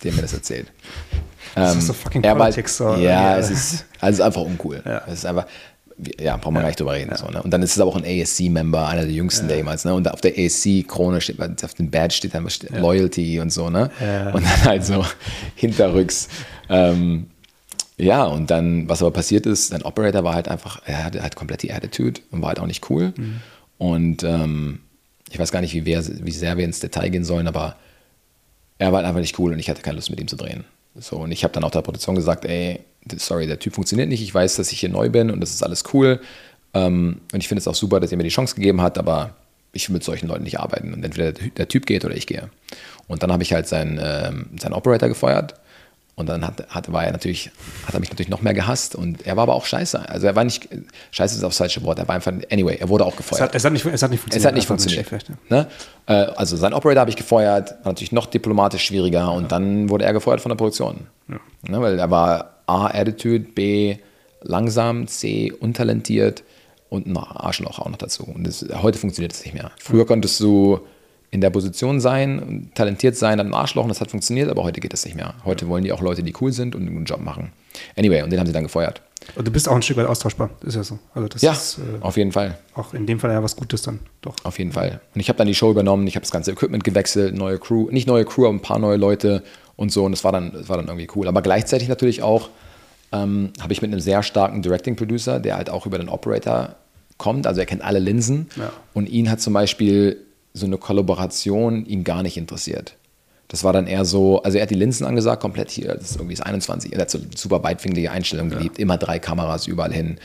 Die 0.01 0.09
haben 0.09 0.15
mir 0.15 0.23
das 0.23 0.33
erzählt. 0.33 0.71
Das 1.53 1.75
ist 1.75 1.85
so 1.87 1.93
fucking 1.93 2.23
war- 2.23 2.35
Politics. 2.35 2.77
so. 2.77 2.95
ja, 2.95 3.37
es 3.37 3.51
ist, 3.51 3.85
also 3.99 4.13
es 4.13 4.19
ist 4.19 4.21
einfach 4.21 4.41
uncool. 4.41 4.81
Ja. 4.83 5.03
Es 5.05 5.13
ist 5.19 5.25
einfach, 5.25 5.45
ja, 6.19 6.37
brauchen 6.37 6.55
wir 6.55 6.61
gar 6.61 6.67
nicht 6.67 6.79
drüber 6.79 6.93
reden. 6.93 7.15
So, 7.15 7.27
ne? 7.27 7.41
Und 7.41 7.51
dann 7.51 7.61
ist 7.61 7.71
es 7.71 7.79
aber 7.79 7.91
auch 7.91 7.95
ein 7.95 8.05
ASC-Member, 8.05 8.87
einer 8.87 9.03
der 9.03 9.11
jüngsten 9.11 9.49
jemals. 9.49 9.85
Ne? 9.85 9.93
Und 9.93 10.09
auf 10.09 10.21
der 10.21 10.33
ASC-Krone 10.37 11.21
steht, 11.21 11.39
auf 11.39 11.73
dem 11.75 11.91
Badge 11.91 12.15
steht 12.15 12.33
dann 12.33 12.45
was 12.45 12.55
steht, 12.55 12.71
Loyalty 12.71 13.39
und 13.39 13.51
so. 13.51 13.69
Ne? 13.69 13.91
Ja. 13.99 14.31
Und 14.31 14.43
dann 14.43 14.63
halt 14.65 14.85
so 14.85 15.05
hinterrücks. 15.55 16.27
Ähm, 16.69 17.27
ja, 17.97 18.23
und 18.25 18.49
dann, 18.49 18.89
was 18.89 19.01
aber 19.01 19.11
passiert 19.11 19.45
ist, 19.45 19.67
sein 19.67 19.83
Operator 19.83 20.23
war 20.23 20.33
halt 20.33 20.47
einfach, 20.47 20.81
er 20.85 21.03
hatte 21.03 21.21
halt 21.21 21.35
komplett 21.35 21.61
die 21.61 21.71
Attitude 21.71 22.21
und 22.31 22.41
war 22.41 22.49
halt 22.49 22.59
auch 22.59 22.67
nicht 22.67 22.89
cool. 22.89 23.13
Mhm. 23.15 23.41
Und 23.77 24.23
ähm, 24.23 24.79
ich 25.29 25.37
weiß 25.37 25.51
gar 25.51 25.61
nicht, 25.61 25.73
wie, 25.73 25.85
wer, 25.85 26.03
wie 26.05 26.31
sehr 26.31 26.57
wir 26.57 26.65
ins 26.65 26.79
Detail 26.79 27.09
gehen 27.09 27.23
sollen, 27.23 27.47
aber 27.47 27.75
er 28.79 28.91
war 28.91 28.97
halt 28.97 29.07
einfach 29.07 29.21
nicht 29.21 29.37
cool 29.37 29.53
und 29.53 29.59
ich 29.59 29.69
hatte 29.69 29.83
keine 29.83 29.97
Lust 29.97 30.09
mit 30.09 30.19
ihm 30.19 30.27
zu 30.27 30.35
drehen. 30.35 30.63
So, 30.95 31.17
und 31.17 31.31
ich 31.31 31.43
habe 31.43 31.53
dann 31.53 31.63
auch 31.63 31.71
der 31.71 31.83
Produktion 31.83 32.15
gesagt, 32.15 32.45
ey, 32.45 32.79
sorry, 33.17 33.47
der 33.47 33.59
Typ 33.59 33.73
funktioniert 33.75 34.09
nicht, 34.09 34.21
ich 34.21 34.33
weiß, 34.33 34.55
dass 34.55 34.71
ich 34.71 34.79
hier 34.79 34.89
neu 34.89 35.09
bin 35.09 35.31
und 35.31 35.39
das 35.41 35.51
ist 35.51 35.63
alles 35.63 35.83
cool. 35.93 36.21
Ähm, 36.73 37.21
und 37.33 37.39
ich 37.39 37.47
finde 37.47 37.59
es 37.59 37.67
auch 37.67 37.75
super, 37.75 37.99
dass 37.99 38.11
er 38.11 38.17
mir 38.17 38.23
die 38.23 38.29
Chance 38.29 38.55
gegeben 38.55 38.81
hat, 38.81 38.97
aber 38.97 39.35
ich 39.73 39.89
will 39.89 39.93
mit 39.93 40.03
solchen 40.03 40.27
Leuten 40.27 40.43
nicht 40.43 40.59
arbeiten. 40.59 40.93
Und 40.93 41.03
entweder 41.03 41.31
der, 41.31 41.67
Typ 41.67 41.85
geht 41.85 42.05
oder 42.05 42.15
ich 42.15 42.27
gehe. 42.27 42.49
Und 43.07 43.23
dann 43.23 43.31
habe 43.31 43.43
ich 43.43 43.53
halt 43.53 43.67
seinen, 43.67 43.99
ähm, 44.01 44.49
seinen 44.59 44.73
Operator 44.73 45.09
gefeuert. 45.09 45.55
Und 46.15 46.27
dann 46.27 46.45
hat, 46.45 46.67
hat, 46.69 46.91
war 46.91 47.05
er 47.05 47.13
natürlich, 47.13 47.49
hat 47.87 47.93
er 47.93 47.99
mich 47.99 48.09
natürlich 48.09 48.29
noch 48.29 48.41
mehr 48.41 48.53
gehasst 48.53 48.95
und 48.95 49.25
er 49.25 49.37
war 49.37 49.43
aber 49.43 49.55
auch 49.55 49.65
scheiße. 49.65 50.07
Also 50.07 50.27
er 50.27 50.35
war 50.35 50.43
nicht, 50.43 50.67
scheiße 51.11 51.35
ist 51.35 51.41
das 51.41 51.57
falsche 51.57 51.81
Wort, 51.83 51.99
er 51.99 52.07
war 52.07 52.15
einfach, 52.15 52.33
anyway, 52.51 52.75
er 52.75 52.89
wurde 52.89 53.05
auch 53.05 53.13
Es 53.13 53.17
gefeuert. 53.17 53.41
hat, 53.41 53.55
es, 53.55 53.63
hat 53.63 53.73
nicht, 53.73 53.85
es 53.85 54.03
hat 54.03 54.11
nicht 54.11 54.19
funktioniert. 54.19 54.43
Es 54.43 54.45
hat 54.45 54.53
nicht 54.53 54.67
funktioniert. 54.67 55.09
Ja. 55.09 55.55
Ne? 55.57 55.67
Äh, 56.07 56.13
Also 56.35 56.57
sein 56.57 56.73
Operator 56.73 56.99
habe 56.99 57.09
ich 57.09 57.15
gefeuert, 57.15 57.71
war 57.83 57.93
natürlich 57.93 58.11
noch 58.11 58.27
diplomatisch 58.27 58.85
schwieriger 58.85 59.31
und 59.31 59.51
dann 59.51 59.89
wurde 59.89 60.03
er 60.03 60.13
gefeuert 60.13 60.41
von 60.41 60.49
der 60.49 60.57
Produktion. 60.57 61.07
Ne? 61.27 61.81
Weil 61.81 61.97
er 61.97 62.11
war 62.11 62.60
A, 62.71 62.87
Attitude, 62.87 63.45
B, 63.53 63.97
langsam, 64.41 65.07
C, 65.07 65.51
untalentiert 65.51 66.43
und 66.89 67.07
ein 67.07 67.17
Arschloch 67.17 67.79
auch 67.79 67.89
noch 67.89 67.97
dazu. 67.97 68.23
Und 68.23 68.45
das, 68.47 68.65
heute 68.81 68.97
funktioniert 68.97 69.33
das 69.33 69.43
nicht 69.43 69.53
mehr. 69.53 69.71
Früher 69.79 70.05
konntest 70.05 70.39
du 70.39 70.79
in 71.33 71.39
der 71.41 71.49
Position 71.49 72.01
sein, 72.01 72.69
talentiert 72.75 73.15
sein, 73.15 73.37
dann 73.37 73.47
ein 73.47 73.53
Arschloch 73.53 73.83
und 73.83 73.89
das 73.89 74.01
hat 74.01 74.11
funktioniert, 74.11 74.49
aber 74.49 74.63
heute 74.63 74.81
geht 74.81 74.91
das 74.91 75.05
nicht 75.05 75.15
mehr. 75.15 75.33
Heute 75.45 75.67
wollen 75.69 75.83
die 75.85 75.93
auch 75.93 76.01
Leute, 76.01 76.23
die 76.23 76.33
cool 76.41 76.51
sind 76.51 76.75
und 76.75 76.81
einen 76.81 76.91
guten 76.93 77.05
Job 77.05 77.21
machen. 77.21 77.53
Anyway, 77.97 78.21
und 78.21 78.31
den 78.31 78.39
haben 78.39 78.47
sie 78.47 78.51
dann 78.53 78.63
gefeuert. 78.63 79.01
Und 79.35 79.47
du 79.47 79.51
bist 79.51 79.69
auch 79.69 79.75
ein 79.75 79.81
Stück 79.81 79.95
weit 79.97 80.07
austauschbar. 80.07 80.49
Ist 80.65 80.75
ja 80.75 80.83
so. 80.83 80.99
Also 81.13 81.27
das 81.29 81.41
Ja, 81.41 81.53
ist 81.53 81.77
äh, 81.77 82.01
auf 82.01 82.17
jeden 82.17 82.31
Fall. 82.33 82.57
auch 82.75 82.93
in 82.93 83.05
dem 83.05 83.19
Fall 83.19 83.31
ja 83.31 83.41
was 83.41 83.55
Gutes 83.55 83.81
dann. 83.83 83.99
Doch. 84.21 84.35
Auf 84.43 84.57
jeden 84.59 84.71
Fall. 84.73 84.99
Und 85.13 85.21
ich 85.21 85.29
habe 85.29 85.37
dann 85.37 85.47
die 85.47 85.55
Show 85.55 85.71
übernommen, 85.71 86.05
ich 86.07 86.15
habe 86.15 86.23
das 86.23 86.31
ganze 86.31 86.51
Equipment 86.51 86.83
gewechselt, 86.83 87.33
neue 87.35 87.59
Crew, 87.59 87.87
nicht 87.91 88.07
neue 88.07 88.25
Crew, 88.25 88.45
aber 88.47 88.55
ein 88.55 88.61
paar 88.61 88.79
neue 88.79 88.97
Leute 88.97 89.41
und 89.81 89.91
so. 89.91 90.05
Und 90.05 90.11
das 90.11 90.23
war 90.23 90.31
dann, 90.31 90.51
das 90.53 90.69
war 90.69 90.77
dann 90.77 90.87
irgendwie 90.87 91.07
cool. 91.15 91.27
Aber 91.27 91.41
gleichzeitig 91.41 91.89
natürlich 91.89 92.21
auch 92.21 92.49
ähm, 93.11 93.51
habe 93.59 93.73
ich 93.73 93.81
mit 93.81 93.91
einem 93.91 93.99
sehr 93.99 94.21
starken 94.21 94.61
Directing-Producer, 94.61 95.39
der 95.39 95.57
halt 95.57 95.71
auch 95.71 95.87
über 95.87 95.97
den 95.97 96.07
Operator 96.07 96.75
kommt, 97.17 97.47
also 97.47 97.59
er 97.59 97.65
kennt 97.65 97.83
alle 97.83 97.99
Linsen. 97.99 98.47
Ja. 98.55 98.71
Und 98.93 99.09
ihn 99.09 99.29
hat 99.29 99.41
zum 99.41 99.53
Beispiel 99.53 100.17
so 100.53 100.67
eine 100.67 100.77
Kollaboration 100.77 101.85
ihn 101.85 102.03
gar 102.03 102.21
nicht 102.21 102.37
interessiert. 102.37 102.95
Das 103.47 103.63
war 103.63 103.73
dann 103.73 103.87
eher 103.87 104.05
so, 104.05 104.41
also 104.43 104.57
er 104.57 104.63
hat 104.63 104.69
die 104.69 104.75
Linsen 104.75 105.05
angesagt, 105.05 105.41
komplett 105.41 105.71
hier, 105.71 105.95
das 105.95 106.11
ist 106.11 106.15
irgendwie 106.17 106.35
das 106.35 106.45
21, 106.45 106.93
er 106.93 107.01
hat 107.01 107.09
so 107.09 107.19
super 107.35 107.63
weitwinklige 107.63 108.11
Einstellungen 108.11 108.51
geliebt, 108.51 108.79
immer 108.79 108.97
drei 108.97 109.19
Kameras 109.19 109.67
überall 109.67 109.91
hin. 109.91 110.19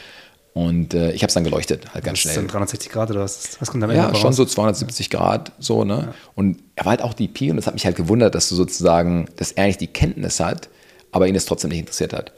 Und 0.57 0.95
äh, 0.95 1.13
ich 1.13 1.21
habe 1.23 1.29
es 1.29 1.35
dann 1.35 1.45
geleuchtet, 1.45 1.93
halt 1.93 2.03
ganz 2.03 2.15
Das 2.17 2.21
schnell. 2.23 2.31
ist 2.33 2.37
dann 2.39 2.49
360 2.49 2.91
Grad 2.91 3.11
oder 3.11 3.21
was? 3.21 3.61
Was 3.61 3.71
kommt 3.71 3.85
Ende 3.85 3.95
Ja, 3.95 4.15
schon 4.15 4.29
raus? 4.29 4.37
so 4.37 4.45
270 4.47 5.11
Grad, 5.11 5.53
so, 5.59 5.85
ne? 5.85 6.15
Und 6.35 6.63
er 6.77 6.87
war 6.87 6.93
halt 6.93 7.03
auch 7.03 7.13
DP 7.13 7.51
und 7.51 7.57
das 7.57 7.67
hat 7.67 7.75
mich 7.75 7.85
halt 7.85 7.95
gewundert, 7.95 8.35
dass 8.35 8.49
du 8.49 8.55
sozusagen, 8.55 9.27
dass 9.37 9.53
er 9.53 9.65
eigentlich 9.65 9.77
die 9.77 9.87
Kenntnis 9.89 10.41
hat, 10.41 10.71
aber 11.13 11.29
ihn 11.29 11.35
es 11.35 11.45
trotzdem 11.45 11.69
nicht 11.69 11.81
interessiert 11.81 12.15
hat. 12.15 12.33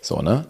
So, 0.00 0.22
ne? 0.22 0.46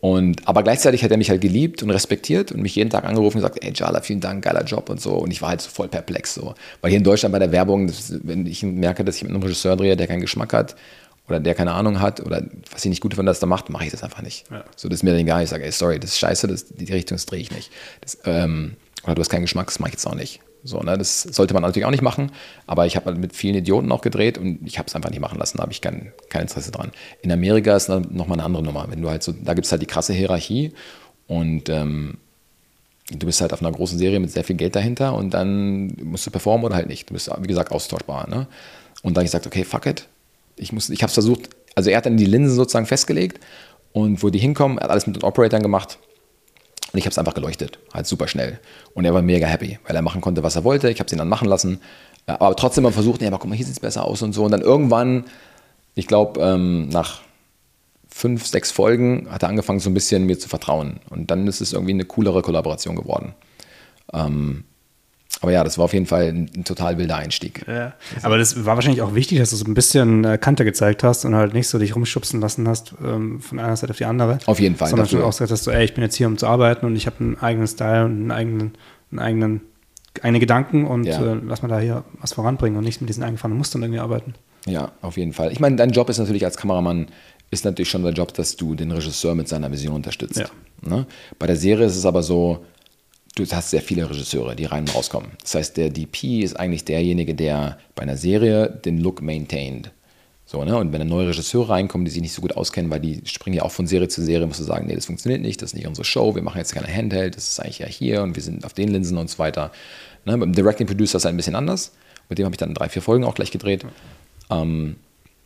Und, 0.00 0.46
aber 0.46 0.62
gleichzeitig 0.62 1.02
hat 1.02 1.10
er 1.10 1.16
mich 1.16 1.30
halt 1.30 1.40
geliebt 1.40 1.82
und 1.82 1.90
respektiert 1.90 2.52
und 2.52 2.62
mich 2.62 2.76
jeden 2.76 2.90
Tag 2.90 3.06
angerufen 3.06 3.38
und 3.38 3.42
gesagt, 3.42 3.58
ey 3.64 3.72
Jala, 3.74 4.00
vielen 4.00 4.20
Dank, 4.20 4.44
geiler 4.44 4.62
Job 4.62 4.88
und 4.88 5.00
so. 5.00 5.14
Und 5.14 5.32
ich 5.32 5.42
war 5.42 5.48
halt 5.48 5.62
so 5.62 5.68
voll 5.68 5.88
perplex 5.88 6.32
so. 6.34 6.54
Weil 6.80 6.90
hier 6.90 6.98
in 6.98 7.04
Deutschland 7.04 7.32
bei 7.32 7.40
der 7.40 7.50
Werbung, 7.50 7.88
das, 7.88 8.12
wenn 8.22 8.46
ich 8.46 8.62
merke, 8.62 9.04
dass 9.04 9.16
ich 9.16 9.24
mit 9.24 9.32
einem 9.32 9.42
Regisseur 9.42 9.74
drehe, 9.74 9.96
der 9.96 10.06
keinen 10.06 10.20
Geschmack 10.20 10.52
hat 10.52 10.76
oder 11.32 11.40
der 11.40 11.54
keine 11.54 11.72
Ahnung 11.72 12.00
hat 12.00 12.20
oder 12.20 12.42
was 12.70 12.84
ich 12.84 12.90
nicht 12.90 13.00
gut 13.00 13.14
finde, 13.14 13.30
dass 13.30 13.42
er 13.42 13.46
macht, 13.46 13.70
mache 13.70 13.84
ich 13.84 13.90
das 13.90 14.02
einfach 14.02 14.22
nicht. 14.22 14.44
Ja. 14.50 14.64
So, 14.76 14.88
das 14.88 14.98
ist 14.98 15.02
mir 15.02 15.10
dann 15.10 15.20
egal. 15.20 15.42
Ich 15.42 15.50
sage, 15.50 15.64
ey, 15.64 15.72
sorry, 15.72 15.98
das 15.98 16.10
ist 16.10 16.18
scheiße, 16.18 16.46
das, 16.46 16.66
die 16.66 16.92
Richtung 16.92 17.18
drehe 17.18 17.40
ich 17.40 17.50
nicht. 17.50 17.70
Das, 18.00 18.18
ähm, 18.24 18.76
oder 19.04 19.14
du 19.14 19.20
hast 19.20 19.30
keinen 19.30 19.42
Geschmack, 19.42 19.66
das 19.66 19.78
mache 19.78 19.88
ich 19.88 19.94
jetzt 19.94 20.06
auch 20.06 20.14
nicht. 20.14 20.40
So, 20.64 20.80
ne, 20.80 20.96
das 20.96 21.22
sollte 21.22 21.54
man 21.54 21.62
natürlich 21.62 21.86
auch 21.86 21.90
nicht 21.90 22.02
machen, 22.02 22.30
aber 22.68 22.86
ich 22.86 22.94
habe 22.94 23.06
halt 23.06 23.18
mit 23.18 23.34
vielen 23.34 23.56
Idioten 23.56 23.90
auch 23.90 24.00
gedreht 24.00 24.38
und 24.38 24.60
ich 24.64 24.78
habe 24.78 24.86
es 24.86 24.94
einfach 24.94 25.10
nicht 25.10 25.18
machen 25.20 25.38
lassen, 25.38 25.56
da 25.56 25.62
habe 25.62 25.72
ich 25.72 25.80
kein, 25.80 26.12
kein 26.28 26.42
Interesse 26.42 26.70
dran. 26.70 26.92
In 27.20 27.32
Amerika 27.32 27.74
ist 27.74 27.88
dann 27.88 28.06
nochmal 28.10 28.38
eine 28.38 28.44
andere 28.44 28.62
Nummer. 28.62 28.86
Wenn 28.88 29.02
du 29.02 29.10
halt 29.10 29.24
so, 29.24 29.32
da 29.32 29.54
gibt 29.54 29.66
es 29.66 29.72
halt 29.72 29.82
die 29.82 29.86
krasse 29.86 30.12
Hierarchie 30.12 30.72
und 31.26 31.68
ähm, 31.68 32.18
du 33.10 33.26
bist 33.26 33.40
halt 33.40 33.52
auf 33.52 33.60
einer 33.60 33.72
großen 33.72 33.98
Serie 33.98 34.20
mit 34.20 34.30
sehr 34.30 34.44
viel 34.44 34.56
Geld 34.56 34.76
dahinter 34.76 35.14
und 35.14 35.34
dann 35.34 35.96
musst 36.04 36.26
du 36.26 36.30
performen 36.30 36.64
oder 36.64 36.76
halt 36.76 36.86
nicht. 36.86 37.10
Du 37.10 37.14
bist, 37.14 37.28
wie 37.40 37.48
gesagt, 37.48 37.72
austauschbar. 37.72 38.28
Ne? 38.28 38.46
Und 39.02 39.16
dann 39.16 39.22
habe 39.22 39.24
ich 39.24 39.32
gesagt, 39.32 39.46
okay, 39.46 39.64
fuck 39.64 39.86
it. 39.86 40.06
Ich, 40.56 40.72
muss- 40.72 40.90
ich 40.90 41.02
habe 41.02 41.08
es 41.08 41.14
versucht, 41.14 41.50
also 41.74 41.90
er 41.90 41.96
hat 41.98 42.06
dann 42.06 42.16
die 42.16 42.26
Linsen 42.26 42.56
sozusagen 42.56 42.86
festgelegt 42.86 43.40
und 43.92 44.22
wo 44.22 44.30
die 44.30 44.38
hinkommen, 44.38 44.78
er 44.78 44.84
hat 44.84 44.90
alles 44.90 45.06
mit 45.06 45.16
den 45.16 45.22
Operatoren 45.24 45.62
gemacht. 45.62 45.98
Und 46.92 46.98
ich 46.98 47.04
habe 47.06 47.12
es 47.12 47.18
einfach 47.18 47.34
geleuchtet, 47.34 47.78
halt 47.94 48.06
super 48.06 48.28
schnell. 48.28 48.58
Und 48.92 49.06
er 49.06 49.14
war 49.14 49.22
mega 49.22 49.46
happy, 49.46 49.78
weil 49.86 49.96
er 49.96 50.02
machen 50.02 50.20
konnte, 50.20 50.42
was 50.42 50.56
er 50.56 50.64
wollte. 50.64 50.90
Ich 50.90 50.98
habe 50.98 51.06
es 51.06 51.12
ihn 51.12 51.18
dann 51.18 51.28
machen 51.28 51.48
lassen. 51.48 51.80
Aber 52.26 52.54
trotzdem 52.54 52.84
mal 52.84 52.92
versucht, 52.92 53.20
nee, 53.22 53.26
aber 53.26 53.38
guck 53.38 53.48
mal, 53.48 53.56
hier 53.56 53.64
sieht 53.64 53.74
es 53.76 53.80
besser 53.80 54.04
aus 54.04 54.20
und 54.20 54.34
so. 54.34 54.44
Und 54.44 54.50
dann 54.50 54.60
irgendwann, 54.60 55.24
ich 55.94 56.06
glaube, 56.06 56.40
ähm, 56.42 56.88
nach 56.90 57.22
fünf, 58.10 58.46
sechs 58.46 58.70
Folgen 58.70 59.26
hat 59.30 59.42
er 59.42 59.48
angefangen, 59.48 59.80
so 59.80 59.88
ein 59.88 59.94
bisschen 59.94 60.24
mir 60.26 60.38
zu 60.38 60.50
vertrauen. 60.50 61.00
Und 61.08 61.30
dann 61.30 61.46
ist 61.48 61.62
es 61.62 61.72
irgendwie 61.72 61.92
eine 61.94 62.04
coolere 62.04 62.42
Kollaboration 62.42 62.94
geworden. 62.94 63.34
Ähm, 64.12 64.64
aber 65.40 65.50
ja, 65.52 65.64
das 65.64 65.78
war 65.78 65.86
auf 65.86 65.92
jeden 65.92 66.06
Fall 66.06 66.24
ein, 66.28 66.50
ein 66.56 66.64
total 66.64 66.98
wilder 66.98 67.16
Einstieg. 67.16 67.64
Ja. 67.66 67.94
Aber 68.22 68.38
das 68.38 68.64
war 68.64 68.76
wahrscheinlich 68.76 69.02
auch 69.02 69.14
wichtig, 69.14 69.38
dass 69.38 69.50
du 69.50 69.56
so 69.56 69.64
ein 69.64 69.74
bisschen 69.74 70.24
äh, 70.24 70.38
Kante 70.38 70.64
gezeigt 70.64 71.02
hast 71.02 71.24
und 71.24 71.34
halt 71.34 71.54
nicht 71.54 71.66
so 71.68 71.78
dich 71.78 71.96
rumschubsen 71.96 72.40
lassen 72.40 72.68
hast 72.68 72.94
ähm, 73.04 73.40
von 73.40 73.58
einer 73.58 73.76
Seite 73.76 73.90
auf 73.92 73.98
die 73.98 74.04
andere. 74.04 74.38
Auf 74.46 74.60
jeden 74.60 74.76
Fall, 74.76 74.88
Sondern 74.88 75.06
dafür. 75.06 75.20
du 75.20 75.24
auch 75.26 75.30
gesagt 75.30 75.50
hast, 75.50 75.64
so, 75.64 75.70
ey, 75.70 75.84
ich 75.84 75.94
bin 75.94 76.02
jetzt 76.04 76.14
hier, 76.14 76.26
um 76.28 76.38
zu 76.38 76.46
arbeiten 76.46 76.86
und 76.86 76.94
ich 76.94 77.06
habe 77.06 77.16
einen 77.20 77.38
eigenen 77.40 77.66
Style 77.66 78.04
und 78.04 78.12
einen 78.12 78.30
eigenen, 78.30 78.72
einen 79.10 79.18
eigenen, 79.20 79.60
eigene 80.22 80.40
Gedanken 80.40 80.86
und 80.86 81.04
Ja. 81.04 81.20
äh, 81.32 81.38
lass 81.44 81.62
mal 81.62 81.68
da 81.68 81.80
hier 81.80 82.04
was 82.20 82.32
voranbringen 82.34 82.76
und 82.78 82.84
nicht 82.84 83.00
mit 83.00 83.08
diesen 83.08 83.24
eingefahrenen 83.24 83.58
Mustern 83.58 83.82
irgendwie 83.82 84.00
arbeiten. 84.00 84.34
Ja, 84.66 84.92
auf 85.00 85.16
jeden 85.16 85.32
Fall. 85.32 85.50
Ich 85.50 85.58
meine, 85.58 85.74
dein 85.76 85.90
Job 85.90 86.08
ist 86.08 86.18
natürlich 86.18 86.44
als 86.44 86.56
Kameramann, 86.56 87.06
ist 87.50 87.64
natürlich 87.64 87.90
schon 87.90 88.02
der 88.04 88.12
Job, 88.12 88.32
dass 88.34 88.54
du 88.56 88.74
den 88.76 88.92
Regisseur 88.92 89.34
mit 89.34 89.48
seiner 89.48 89.72
Vision 89.72 89.94
unterstützt. 89.96 90.38
Ja. 90.38 90.46
Ne? 90.88 91.06
Bei 91.38 91.46
der 91.46 91.56
Serie 91.56 91.86
ist 91.86 91.96
es 91.96 92.06
aber 92.06 92.22
so, 92.22 92.64
du 93.36 93.46
hast 93.50 93.70
sehr 93.70 93.82
viele 93.82 94.08
Regisseure, 94.08 94.56
die 94.56 94.64
rein 94.64 94.84
und 94.84 94.94
rauskommen. 94.94 95.30
Das 95.40 95.54
heißt, 95.54 95.76
der 95.76 95.90
DP 95.90 96.42
ist 96.42 96.58
eigentlich 96.58 96.84
derjenige, 96.84 97.34
der 97.34 97.78
bei 97.94 98.02
einer 98.02 98.16
Serie 98.16 98.68
den 98.68 98.98
Look 98.98 99.22
maintained. 99.22 99.90
So, 100.44 100.64
ne? 100.64 100.76
Und 100.76 100.92
wenn 100.92 101.06
neue 101.08 101.28
Regisseure 101.28 101.70
reinkommen, 101.70 102.04
die 102.04 102.10
sich 102.10 102.20
nicht 102.20 102.34
so 102.34 102.42
gut 102.42 102.56
auskennen, 102.56 102.90
weil 102.90 103.00
die 103.00 103.22
springen 103.24 103.56
ja 103.56 103.62
auch 103.62 103.70
von 103.70 103.86
Serie 103.86 104.08
zu 104.08 104.22
Serie, 104.22 104.46
musst 104.46 104.60
du 104.60 104.64
sagen, 104.64 104.86
nee, 104.86 104.94
das 104.94 105.06
funktioniert 105.06 105.40
nicht, 105.40 105.62
das 105.62 105.70
ist 105.70 105.76
nicht 105.76 105.86
unsere 105.86 106.04
Show, 106.04 106.34
wir 106.34 106.42
machen 106.42 106.58
jetzt 106.58 106.74
keine 106.74 106.92
Handheld, 106.92 107.36
das 107.36 107.48
ist 107.48 107.60
eigentlich 107.60 107.78
ja 107.78 107.86
hier 107.86 108.22
und 108.22 108.36
wir 108.36 108.42
sind 108.42 108.64
auf 108.64 108.74
den 108.74 108.88
Linsen 108.88 109.16
und 109.16 109.30
so 109.30 109.38
weiter. 109.38 109.72
Ne? 110.26 110.36
Beim 110.36 110.52
Directing 110.52 110.86
Producer 110.86 111.16
ist 111.16 111.24
es 111.24 111.26
ein 111.26 111.36
bisschen 111.36 111.54
anders. 111.54 111.92
Mit 112.28 112.38
dem 112.38 112.44
habe 112.44 112.54
ich 112.54 112.58
dann 112.58 112.74
drei, 112.74 112.88
vier 112.88 113.02
Folgen 113.02 113.24
auch 113.24 113.34
gleich 113.34 113.50
gedreht. 113.50 113.86
Ähm, 114.50 114.96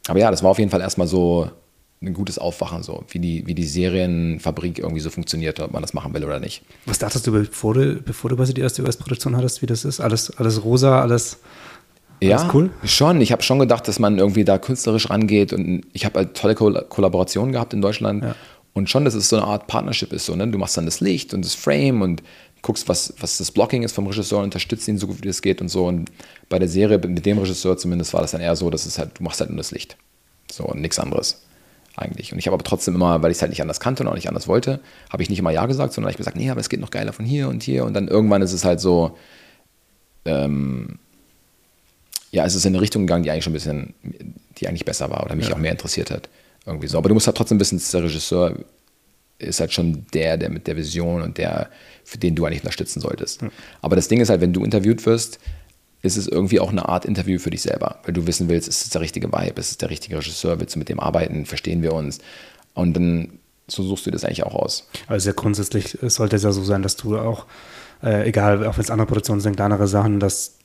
aber 0.08 0.18
ja, 0.18 0.30
das 0.30 0.42
war 0.42 0.50
auf 0.50 0.58
jeden 0.58 0.70
Fall 0.70 0.80
erstmal 0.80 1.06
so 1.06 1.50
ein 2.02 2.12
gutes 2.12 2.38
Aufwachen, 2.38 2.82
so 2.82 3.04
wie 3.08 3.18
die, 3.18 3.46
wie 3.46 3.54
die 3.54 3.64
Serienfabrik 3.64 4.78
irgendwie 4.78 5.00
so 5.00 5.10
funktioniert, 5.10 5.60
ob 5.60 5.72
man 5.72 5.82
das 5.82 5.94
machen 5.94 6.12
will 6.14 6.24
oder 6.24 6.40
nicht. 6.40 6.62
Was 6.84 6.98
dachtest 6.98 7.26
du, 7.26 7.32
bevor 7.32 7.74
du, 7.74 7.94
bevor 7.96 8.30
du 8.30 8.36
quasi 8.36 8.52
die 8.54 8.60
erste 8.60 8.82
US-Produktion 8.82 9.36
hattest, 9.36 9.62
wie 9.62 9.66
das 9.66 9.84
ist? 9.84 10.00
Alles, 10.00 10.30
alles 10.36 10.62
rosa, 10.64 11.00
alles. 11.00 11.38
Ja, 12.22 12.38
Alles 12.38 12.54
cool? 12.54 12.70
schon. 12.84 13.20
Ich 13.20 13.30
habe 13.32 13.42
schon 13.42 13.58
gedacht, 13.58 13.88
dass 13.88 13.98
man 13.98 14.18
irgendwie 14.18 14.44
da 14.44 14.56
künstlerisch 14.58 15.10
rangeht 15.10 15.52
und 15.52 15.84
ich 15.92 16.04
habe 16.06 16.18
halt 16.20 16.34
tolle 16.34 16.54
Koll 16.54 16.86
Kollaborationen 16.88 17.52
gehabt 17.52 17.74
in 17.74 17.82
Deutschland 17.82 18.22
Ja. 18.24 18.34
Und 18.72 18.90
schon, 18.90 19.06
dass 19.06 19.14
es 19.14 19.30
so 19.30 19.36
eine 19.36 19.46
Art 19.46 19.66
Partnership 19.68 20.12
ist. 20.12 20.26
So, 20.26 20.36
ne? 20.36 20.46
Du 20.48 20.58
machst 20.58 20.76
dann 20.76 20.84
das 20.84 21.00
Licht 21.00 21.32
und 21.32 21.42
das 21.44 21.54
Frame 21.54 22.02
und 22.02 22.22
guckst, 22.60 22.88
was, 22.90 23.14
was 23.20 23.38
das 23.38 23.50
Blocking 23.50 23.82
ist 23.82 23.92
vom 23.92 24.06
Regisseur, 24.06 24.42
unterstützt 24.42 24.86
ihn 24.88 24.98
so 24.98 25.06
gut 25.06 25.18
wie 25.22 25.28
es 25.28 25.40
geht 25.40 25.62
und 25.62 25.68
so. 25.68 25.86
Und 25.86 26.10
bei 26.50 26.58
der 26.58 26.68
Serie 26.68 26.98
mit 26.98 27.24
dem 27.24 27.38
Regisseur 27.38 27.78
zumindest 27.78 28.12
war 28.12 28.20
das 28.20 28.32
dann 28.32 28.42
eher 28.42 28.54
so, 28.54 28.68
dass 28.68 28.84
es 28.84 28.98
halt, 28.98 29.18
du 29.18 29.22
machst 29.22 29.40
halt 29.40 29.48
nur 29.50 29.56
das 29.58 29.70
Licht. 29.70 29.96
So 30.52 30.64
und 30.64 30.80
nichts 30.82 30.98
anderes 30.98 31.45
eigentlich. 31.96 32.32
Und 32.32 32.38
ich 32.38 32.46
habe 32.46 32.54
aber 32.54 32.64
trotzdem 32.64 32.94
immer, 32.94 33.22
weil 33.22 33.30
ich 33.30 33.38
es 33.38 33.42
halt 33.42 33.50
nicht 33.50 33.62
anders 33.62 33.80
kannte 33.80 34.02
und 34.02 34.08
auch 34.08 34.14
nicht 34.14 34.28
anders 34.28 34.48
wollte, 34.48 34.80
habe 35.10 35.22
ich 35.22 35.30
nicht 35.30 35.38
immer 35.38 35.50
Ja 35.50 35.66
gesagt, 35.66 35.92
sondern 35.92 36.10
ich 36.10 36.14
habe 36.14 36.18
gesagt, 36.18 36.36
nee, 36.36 36.50
aber 36.50 36.60
es 36.60 36.68
geht 36.68 36.80
noch 36.80 36.90
geiler 36.90 37.12
von 37.12 37.24
hier 37.24 37.48
und 37.48 37.62
hier. 37.62 37.84
Und 37.84 37.94
dann 37.94 38.08
irgendwann 38.08 38.42
ist 38.42 38.52
es 38.52 38.64
halt 38.64 38.80
so, 38.80 39.16
ähm, 40.24 40.98
ja, 42.30 42.44
es 42.44 42.54
ist 42.54 42.66
in 42.66 42.74
eine 42.74 42.82
Richtung 42.82 43.06
gegangen, 43.06 43.22
die 43.22 43.30
eigentlich 43.30 43.44
schon 43.44 43.52
ein 43.52 43.54
bisschen, 43.54 43.94
die 44.58 44.68
eigentlich 44.68 44.84
besser 44.84 45.10
war 45.10 45.24
oder 45.24 45.34
mich 45.34 45.48
ja. 45.48 45.54
auch 45.54 45.58
mehr 45.58 45.72
interessiert 45.72 46.10
hat. 46.10 46.28
Irgendwie 46.66 46.88
so. 46.88 46.98
Aber 46.98 47.08
du 47.08 47.14
musst 47.14 47.26
halt 47.26 47.36
trotzdem 47.36 47.60
wissen, 47.60 47.80
der 47.92 48.02
Regisseur 48.02 48.54
ist 49.38 49.60
halt 49.60 49.72
schon 49.72 50.06
der, 50.12 50.36
der 50.36 50.50
mit 50.50 50.66
der 50.66 50.76
Vision 50.76 51.22
und 51.22 51.38
der, 51.38 51.70
für 52.04 52.18
den 52.18 52.34
du 52.34 52.44
eigentlich 52.44 52.60
unterstützen 52.60 53.00
solltest. 53.00 53.42
Ja. 53.42 53.50
Aber 53.82 53.96
das 53.96 54.08
Ding 54.08 54.20
ist 54.20 54.28
halt, 54.28 54.40
wenn 54.40 54.52
du 54.52 54.64
interviewt 54.64 55.04
wirst, 55.06 55.38
ist 56.06 56.16
es 56.16 56.28
irgendwie 56.28 56.60
auch 56.60 56.70
eine 56.70 56.88
Art 56.88 57.04
Interview 57.04 57.38
für 57.38 57.50
dich 57.50 57.62
selber, 57.62 57.98
weil 58.04 58.14
du 58.14 58.26
wissen 58.26 58.48
willst, 58.48 58.68
ist 58.68 58.84
es 58.84 58.90
der 58.90 59.00
richtige 59.00 59.28
Vibe, 59.28 59.60
ist 59.60 59.70
es 59.72 59.78
der 59.78 59.90
richtige 59.90 60.16
Regisseur, 60.18 60.58
willst 60.60 60.74
du 60.74 60.78
mit 60.78 60.88
dem 60.88 61.00
arbeiten, 61.00 61.46
verstehen 61.46 61.82
wir 61.82 61.92
uns? 61.92 62.18
Und 62.74 62.94
dann 62.94 63.38
so 63.68 63.82
suchst 63.82 64.06
du 64.06 64.10
das 64.10 64.24
eigentlich 64.24 64.44
auch 64.44 64.54
aus. 64.54 64.88
Also 65.08 65.32
grundsätzlich 65.32 65.98
sollte 66.02 66.36
es 66.36 66.44
ja 66.44 66.52
so 66.52 66.62
sein, 66.62 66.82
dass 66.82 66.96
du 66.96 67.18
auch, 67.18 67.46
äh, 68.02 68.28
egal, 68.28 68.64
auch 68.66 68.76
wenn 68.76 68.84
es 68.84 68.90
andere 68.90 69.06
Produktionen 69.06 69.40
sind, 69.40 69.56
kleinere 69.56 69.88
Sachen, 69.88 70.20
dass 70.20 70.56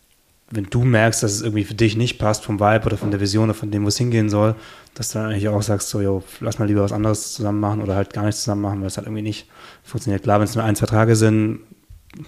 wenn 0.51 0.65
du 0.69 0.84
merkst, 0.84 1.23
dass 1.23 1.32
es 1.32 1.41
irgendwie 1.41 1.63
für 1.63 1.73
dich 1.73 1.95
nicht 1.95 2.19
passt 2.19 2.43
vom 2.43 2.60
Vibe 2.60 2.86
oder 2.86 2.97
von 2.97 3.10
der 3.10 3.21
Vision 3.21 3.45
oder 3.45 3.54
von 3.54 3.71
dem, 3.71 3.86
wo 3.86 3.88
es 3.88 3.97
hingehen 3.97 4.30
soll, 4.30 4.56
dass 4.93 5.10
du 5.10 5.19
dann 5.19 5.32
eigentlich 5.32 5.47
auch 5.47 5.62
sagst, 5.62 5.89
so, 5.89 6.01
jo, 6.01 6.23
lass 6.41 6.60
mal 6.60 6.67
lieber 6.67 6.84
was 6.84 6.91
anderes 6.91 7.34
zusammen 7.34 7.62
machen 7.62 7.82
oder 7.82 7.95
halt 7.95 8.13
gar 8.13 8.25
nichts 8.25 8.41
zusammen 8.41 8.62
machen, 8.62 8.82
weil 8.82 8.88
es 8.88 8.97
halt 8.97 9.08
irgendwie 9.08 9.23
nicht 9.23 9.47
funktioniert. 9.84 10.23
Klar, 10.23 10.39
wenn 10.39 10.45
es 10.45 10.56
nur 10.56 10.65
ein, 10.65 10.75
zwei 10.75 10.88
Tage 10.88 11.15
sind, 11.15 11.62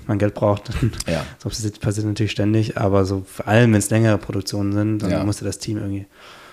man 0.08 0.18
Geld 0.18 0.34
braucht, 0.34 0.70
ja. 1.08 1.26
so 1.40 1.50
passiert 1.50 2.06
natürlich 2.06 2.32
ständig, 2.32 2.78
aber 2.78 3.06
so 3.06 3.24
vor 3.26 3.48
allem, 3.48 3.74
wenn 3.74 3.80
es 3.80 3.90
längere 3.90 4.18
Produktionen 4.18 4.72
sind, 4.72 5.04
dann 5.04 5.12
ja. 5.12 5.24
musste 5.24 5.46
das 5.46 5.60
Team 5.60 5.78
irgendwie 5.78 6.06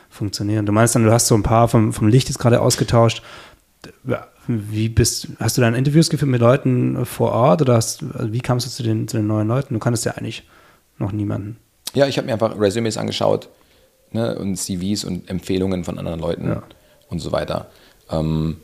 funktionieren. 0.08 0.66
Du 0.66 0.72
meinst 0.72 0.94
dann, 0.94 1.04
du 1.04 1.12
hast 1.12 1.28
so 1.28 1.36
ein 1.36 1.42
paar 1.42 1.68
vom, 1.68 1.92
vom 1.92 2.08
Licht 2.08 2.28
jetzt 2.28 2.38
gerade 2.38 2.60
ausgetauscht. 2.60 3.22
Wie 4.48 4.88
bist, 4.88 5.28
hast 5.38 5.56
du 5.56 5.60
dann 5.60 5.74
Interviews 5.74 6.10
geführt 6.10 6.30
mit 6.30 6.40
Leuten 6.40 7.06
vor 7.06 7.32
Ort 7.32 7.62
oder 7.62 7.76
hast, 7.76 8.04
also 8.14 8.32
wie 8.32 8.40
kamst 8.40 8.66
du 8.66 8.70
zu 8.70 8.82
den, 8.82 9.06
zu 9.06 9.16
den 9.16 9.28
neuen 9.28 9.46
Leuten? 9.46 9.74
Du 9.74 9.80
kanntest 9.80 10.04
ja 10.04 10.12
eigentlich 10.12 10.48
noch 10.98 11.12
niemanden. 11.12 11.56
Ja, 11.94 12.06
ich 12.06 12.18
habe 12.18 12.26
mir 12.26 12.32
einfach 12.32 12.58
Resümes 12.58 12.96
angeschaut 12.96 13.48
ne, 14.10 14.36
und 14.36 14.56
CVs 14.56 15.04
und 15.04 15.30
Empfehlungen 15.30 15.84
von 15.84 15.98
anderen 15.98 16.20
Leuten 16.20 16.48
ja. 16.48 16.62
und 17.08 17.20
so 17.20 17.30
weiter. 17.30 17.70
Ähm, 18.10 18.56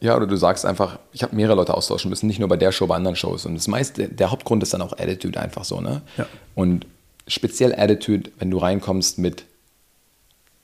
ja, 0.00 0.16
oder 0.16 0.26
du 0.26 0.36
sagst 0.36 0.66
einfach, 0.66 0.98
ich 1.12 1.22
habe 1.22 1.34
mehrere 1.34 1.56
Leute 1.56 1.74
austauschen 1.74 2.10
müssen, 2.10 2.26
nicht 2.26 2.38
nur 2.38 2.48
bei 2.48 2.56
der 2.56 2.72
Show, 2.72 2.86
bei 2.86 2.96
anderen 2.96 3.16
Shows. 3.16 3.46
Und 3.46 3.54
das 3.54 3.66
meiste, 3.66 4.08
der 4.08 4.30
Hauptgrund 4.30 4.62
ist 4.62 4.74
dann 4.74 4.82
auch 4.82 4.92
Attitude 4.92 5.40
einfach 5.40 5.64
so, 5.64 5.80
ne? 5.80 6.02
Ja. 6.16 6.26
Und 6.54 6.86
speziell 7.26 7.74
Attitude, 7.74 8.30
wenn 8.38 8.50
du 8.50 8.58
reinkommst 8.58 9.18
mit, 9.18 9.44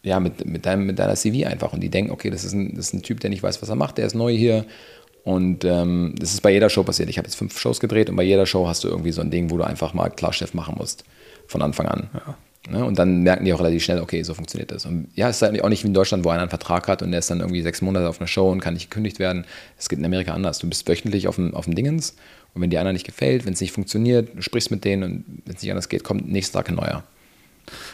ja, 0.02 0.20
mit, 0.20 0.44
mit, 0.44 0.66
deinem, 0.66 0.86
mit 0.86 0.98
deiner 0.98 1.16
CV 1.16 1.46
einfach 1.46 1.72
und 1.72 1.80
die 1.80 1.88
denken, 1.88 2.10
okay, 2.10 2.30
das 2.30 2.44
ist, 2.44 2.52
ein, 2.52 2.74
das 2.76 2.88
ist 2.88 2.94
ein 2.94 3.02
Typ, 3.02 3.20
der 3.20 3.30
nicht 3.30 3.42
weiß, 3.42 3.62
was 3.62 3.68
er 3.68 3.76
macht, 3.76 3.98
der 3.98 4.06
ist 4.06 4.14
neu 4.14 4.36
hier 4.36 4.66
und 5.24 5.64
ähm, 5.64 6.14
das 6.18 6.34
ist 6.34 6.40
bei 6.42 6.50
jeder 6.50 6.68
Show 6.68 6.82
passiert. 6.82 7.08
Ich 7.08 7.18
habe 7.18 7.26
jetzt 7.26 7.36
fünf 7.36 7.58
Shows 7.58 7.78
gedreht 7.80 8.10
und 8.10 8.16
bei 8.16 8.24
jeder 8.24 8.44
Show 8.44 8.66
hast 8.66 8.84
du 8.84 8.88
irgendwie 8.88 9.12
so 9.12 9.20
ein 9.20 9.30
Ding, 9.30 9.50
wo 9.50 9.56
du 9.56 9.64
einfach 9.64 9.94
mal 9.94 10.10
Klarchef 10.10 10.52
machen 10.52 10.74
musst. 10.76 11.04
Von 11.46 11.62
Anfang 11.62 11.86
an. 11.86 12.10
Ja. 12.14 12.34
Ne? 12.70 12.84
Und 12.84 12.98
dann 12.98 13.22
merken 13.22 13.44
die 13.44 13.52
auch 13.52 13.60
relativ 13.60 13.82
schnell, 13.82 14.00
okay, 14.00 14.22
so 14.22 14.34
funktioniert 14.34 14.70
das. 14.70 14.86
Und 14.86 15.08
ja, 15.14 15.28
es 15.28 15.36
ist 15.36 15.42
halt 15.42 15.60
auch 15.62 15.68
nicht 15.68 15.82
wie 15.82 15.88
in 15.88 15.94
Deutschland, 15.94 16.24
wo 16.24 16.30
einer 16.30 16.42
einen 16.42 16.50
Vertrag 16.50 16.86
hat 16.86 17.02
und 17.02 17.10
der 17.10 17.18
ist 17.18 17.30
dann 17.30 17.40
irgendwie 17.40 17.62
sechs 17.62 17.82
Monate 17.82 18.08
auf 18.08 18.20
einer 18.20 18.28
Show 18.28 18.50
und 18.50 18.60
kann 18.60 18.74
nicht 18.74 18.88
gekündigt 18.88 19.18
werden. 19.18 19.44
Es 19.78 19.88
geht 19.88 19.98
in 19.98 20.04
Amerika 20.04 20.32
anders. 20.32 20.60
Du 20.60 20.68
bist 20.68 20.88
wöchentlich 20.88 21.26
auf 21.26 21.36
dem, 21.36 21.54
auf 21.54 21.64
dem 21.64 21.74
Dingens 21.74 22.14
und 22.54 22.62
wenn 22.62 22.70
dir 22.70 22.80
einer 22.80 22.92
nicht 22.92 23.06
gefällt, 23.06 23.46
wenn 23.46 23.54
es 23.54 23.60
nicht 23.60 23.72
funktioniert, 23.72 24.28
du 24.36 24.42
sprichst 24.42 24.70
mit 24.70 24.84
denen 24.84 25.02
und 25.02 25.24
wenn 25.44 25.56
es 25.56 25.62
nicht 25.62 25.72
anders 25.72 25.88
geht, 25.88 26.04
kommt 26.04 26.30
nächsten 26.30 26.56
Tag 26.56 26.68
ein 26.68 26.76
neuer. 26.76 27.02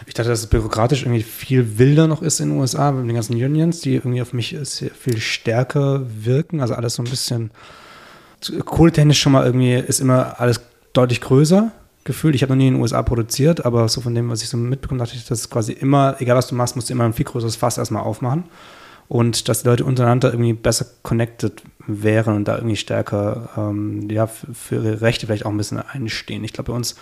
Ich 0.07 0.15
dachte, 0.15 0.31
dass 0.31 0.41
es 0.41 0.47
bürokratisch 0.47 1.03
irgendwie 1.03 1.23
viel 1.23 1.79
wilder 1.79 2.07
noch 2.07 2.23
ist 2.23 2.41
in 2.41 2.51
den 2.51 2.59
USA 2.59 2.91
mit 2.91 3.09
den 3.09 3.15
ganzen 3.15 3.35
Unions, 3.35 3.81
die 3.81 3.95
irgendwie 3.95 4.21
auf 4.21 4.33
mich 4.33 4.57
viel 4.67 5.19
stärker 5.19 6.03
wirken. 6.25 6.61
Also 6.61 6.75
alles 6.75 6.95
so 6.95 7.03
ein 7.03 7.11
bisschen 7.11 7.51
kohltechnisch 8.65 9.21
schon 9.21 9.33
mal 9.33 9.47
irgendwie 9.47 9.75
ist 9.75 10.01
immer 10.01 10.41
alles 10.41 10.61
deutlich 10.93 11.21
größer 11.21 11.73
gefühlt. 12.09 12.35
Ich 12.35 12.43
habe 12.43 12.53
noch 12.53 12.57
nie 12.57 12.67
in 12.67 12.75
den 12.75 12.83
USA 12.83 13.03
produziert, 13.03 13.65
aber 13.65 13.89
so 13.89 14.01
von 14.01 14.15
dem, 14.15 14.29
was 14.31 14.43
ich 14.43 14.49
so 14.49 14.57
mitbekomme, 14.57 14.99
dachte 14.99 15.15
ich, 15.15 15.25
dass 15.25 15.49
quasi 15.49 15.73
immer, 15.73 16.17
egal 16.19 16.37
was 16.37 16.49
du 16.49 16.57
machst, 16.57 16.75
musst 16.75 16.89
du 16.89 16.95
immer 16.95 17.05
ein 17.05 17.13
viel 17.13 17.27
größeres 17.27 17.55
Fass 17.55 17.79
erstmal 17.79 18.03
aufmachen. 18.03 18.45
Und 19.07 19.49
dass 19.49 19.63
die 19.63 19.69
Leute 19.69 19.85
untereinander 19.85 20.33
irgendwie 20.33 20.53
besser 20.53 20.87
connected 21.03 21.63
wären 21.87 22.35
und 22.35 22.47
da 22.47 22.57
irgendwie 22.57 22.77
stärker 22.77 23.49
ähm, 23.57 24.11
ja, 24.11 24.27
für 24.27 24.75
ihre 24.75 25.01
Rechte 25.01 25.27
vielleicht 25.27 25.47
auch 25.47 25.51
ein 25.51 25.57
bisschen 25.57 25.79
einstehen. 25.79 26.45
Ich 26.45 26.53
glaube, 26.53 26.73
bei 26.73 26.77
uns 26.77 26.97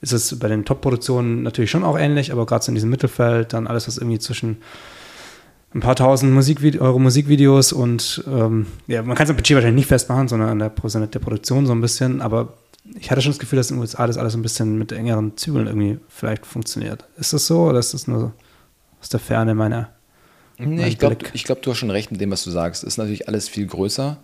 ist 0.00 0.12
es 0.12 0.38
bei 0.38 0.46
den 0.46 0.64
Top-Produktionen 0.64 1.42
natürlich 1.42 1.70
schon 1.70 1.82
auch 1.82 1.98
ähnlich, 1.98 2.30
aber 2.30 2.46
gerade 2.46 2.64
so 2.64 2.70
in 2.70 2.76
diesem 2.76 2.90
Mittelfeld, 2.90 3.52
dann 3.52 3.66
alles, 3.66 3.88
was 3.88 3.98
irgendwie 3.98 4.20
zwischen 4.20 4.58
ein 5.74 5.80
paar 5.80 5.96
tausend 5.96 6.32
Musikvide 6.32 6.80
Euro 6.80 6.98
Musikvideos 6.98 7.72
und 7.72 8.24
ähm, 8.28 8.66
ja, 8.86 9.02
man 9.02 9.16
kann 9.16 9.24
es 9.24 9.30
am 9.30 9.36
Budget 9.36 9.56
wahrscheinlich 9.56 9.82
nicht 9.82 9.88
festmachen, 9.88 10.28
sondern 10.28 10.48
an 10.48 10.58
der, 10.58 11.06
der 11.06 11.18
Produktion 11.18 11.66
so 11.66 11.72
ein 11.72 11.80
bisschen, 11.80 12.22
aber 12.22 12.54
ich 12.98 13.10
hatte 13.10 13.20
schon 13.20 13.32
das 13.32 13.38
Gefühl, 13.38 13.56
dass 13.56 13.70
in 13.70 13.76
den 13.76 13.80
USA 13.80 14.06
das 14.06 14.16
alles 14.16 14.34
ein 14.34 14.42
bisschen 14.42 14.78
mit 14.78 14.92
engeren 14.92 15.36
Zügeln 15.36 15.66
irgendwie 15.66 15.98
vielleicht 16.08 16.46
funktioniert. 16.46 17.04
Ist 17.16 17.32
das 17.32 17.46
so 17.46 17.64
oder 17.64 17.78
ist 17.78 17.94
das 17.94 18.06
nur 18.06 18.32
aus 19.00 19.08
der 19.08 19.20
Ferne 19.20 19.54
meiner? 19.54 19.90
Nee, 20.58 20.88
ich 20.88 20.98
glaube, 20.98 21.16
glaub, 21.16 21.62
du 21.62 21.70
hast 21.70 21.78
schon 21.78 21.90
recht 21.90 22.10
mit 22.10 22.20
dem, 22.20 22.30
was 22.30 22.42
du 22.42 22.50
sagst. 22.50 22.82
Es 22.82 22.94
ist 22.94 22.96
natürlich 22.98 23.28
alles 23.28 23.48
viel 23.48 23.66
größer 23.66 24.18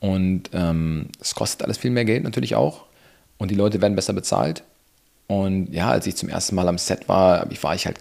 und 0.00 0.50
ähm, 0.52 1.08
es 1.20 1.34
kostet 1.34 1.62
alles 1.62 1.78
viel 1.78 1.90
mehr 1.90 2.04
Geld 2.04 2.24
natürlich 2.24 2.54
auch 2.54 2.84
und 3.38 3.50
die 3.50 3.54
Leute 3.54 3.80
werden 3.80 3.96
besser 3.96 4.12
bezahlt. 4.12 4.64
Und 5.28 5.72
ja, 5.72 5.90
als 5.90 6.06
ich 6.06 6.16
zum 6.16 6.28
ersten 6.28 6.56
Mal 6.56 6.68
am 6.68 6.76
Set 6.76 7.08
war, 7.08 7.48
war 7.62 7.74
ich 7.74 7.86
halt 7.86 7.98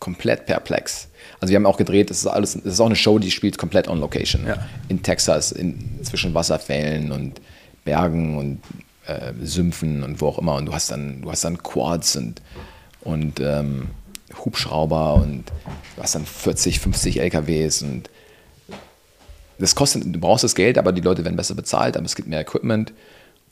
komplett 0.00 0.46
perplex. 0.46 1.08
Also 1.40 1.50
wir 1.50 1.56
haben 1.56 1.66
auch 1.66 1.78
gedreht, 1.78 2.10
das 2.10 2.18
ist 2.18 2.26
alles, 2.26 2.54
das 2.54 2.74
ist 2.74 2.80
auch 2.80 2.86
eine 2.86 2.96
Show, 2.96 3.18
die 3.18 3.30
spielt 3.30 3.56
komplett 3.56 3.88
on 3.88 4.00
location. 4.00 4.46
Ja. 4.46 4.68
In 4.88 5.02
Texas, 5.02 5.52
in, 5.52 5.98
zwischen 6.02 6.34
Wasserfällen 6.34 7.10
und 7.10 7.40
Bergen 7.84 8.36
und 8.36 8.60
äh, 9.08 9.32
Sümpfen 9.42 10.02
und 10.04 10.20
wo 10.20 10.28
auch 10.28 10.38
immer. 10.38 10.56
Und 10.56 10.66
du 10.66 10.72
hast 10.72 10.90
dann, 10.90 11.22
du 11.22 11.30
hast 11.30 11.44
dann 11.44 11.62
Quads 11.62 12.16
und, 12.16 12.42
und 13.00 13.40
ähm, 13.40 13.88
Hubschrauber 14.44 15.14
und 15.14 15.44
du 15.96 16.02
hast 16.02 16.14
dann 16.14 16.26
40, 16.26 16.80
50 16.80 17.20
LKWs 17.20 17.82
und 17.82 18.10
das 19.58 19.74
kostet, 19.74 20.04
du 20.04 20.20
brauchst 20.20 20.44
das 20.44 20.54
Geld, 20.54 20.78
aber 20.78 20.92
die 20.92 21.00
Leute 21.00 21.24
werden 21.24 21.36
besser 21.36 21.54
bezahlt, 21.54 21.96
aber 21.96 22.06
es 22.06 22.14
gibt 22.14 22.28
mehr 22.28 22.40
Equipment. 22.40 22.92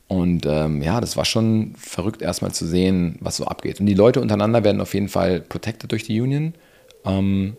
Und 0.08 0.46
ähm, 0.46 0.82
ja, 0.82 1.00
das 1.00 1.16
war 1.16 1.24
schon 1.24 1.74
verrückt, 1.76 2.22
erstmal 2.22 2.52
zu 2.52 2.64
sehen, 2.64 3.16
was 3.20 3.38
so 3.38 3.46
abgeht. 3.46 3.80
Und 3.80 3.86
die 3.86 3.94
Leute 3.94 4.20
untereinander 4.20 4.62
werden 4.62 4.80
auf 4.80 4.94
jeden 4.94 5.08
Fall 5.08 5.40
protected 5.40 5.90
durch 5.90 6.04
die 6.04 6.20
Union. 6.20 6.54
Ähm, 7.04 7.56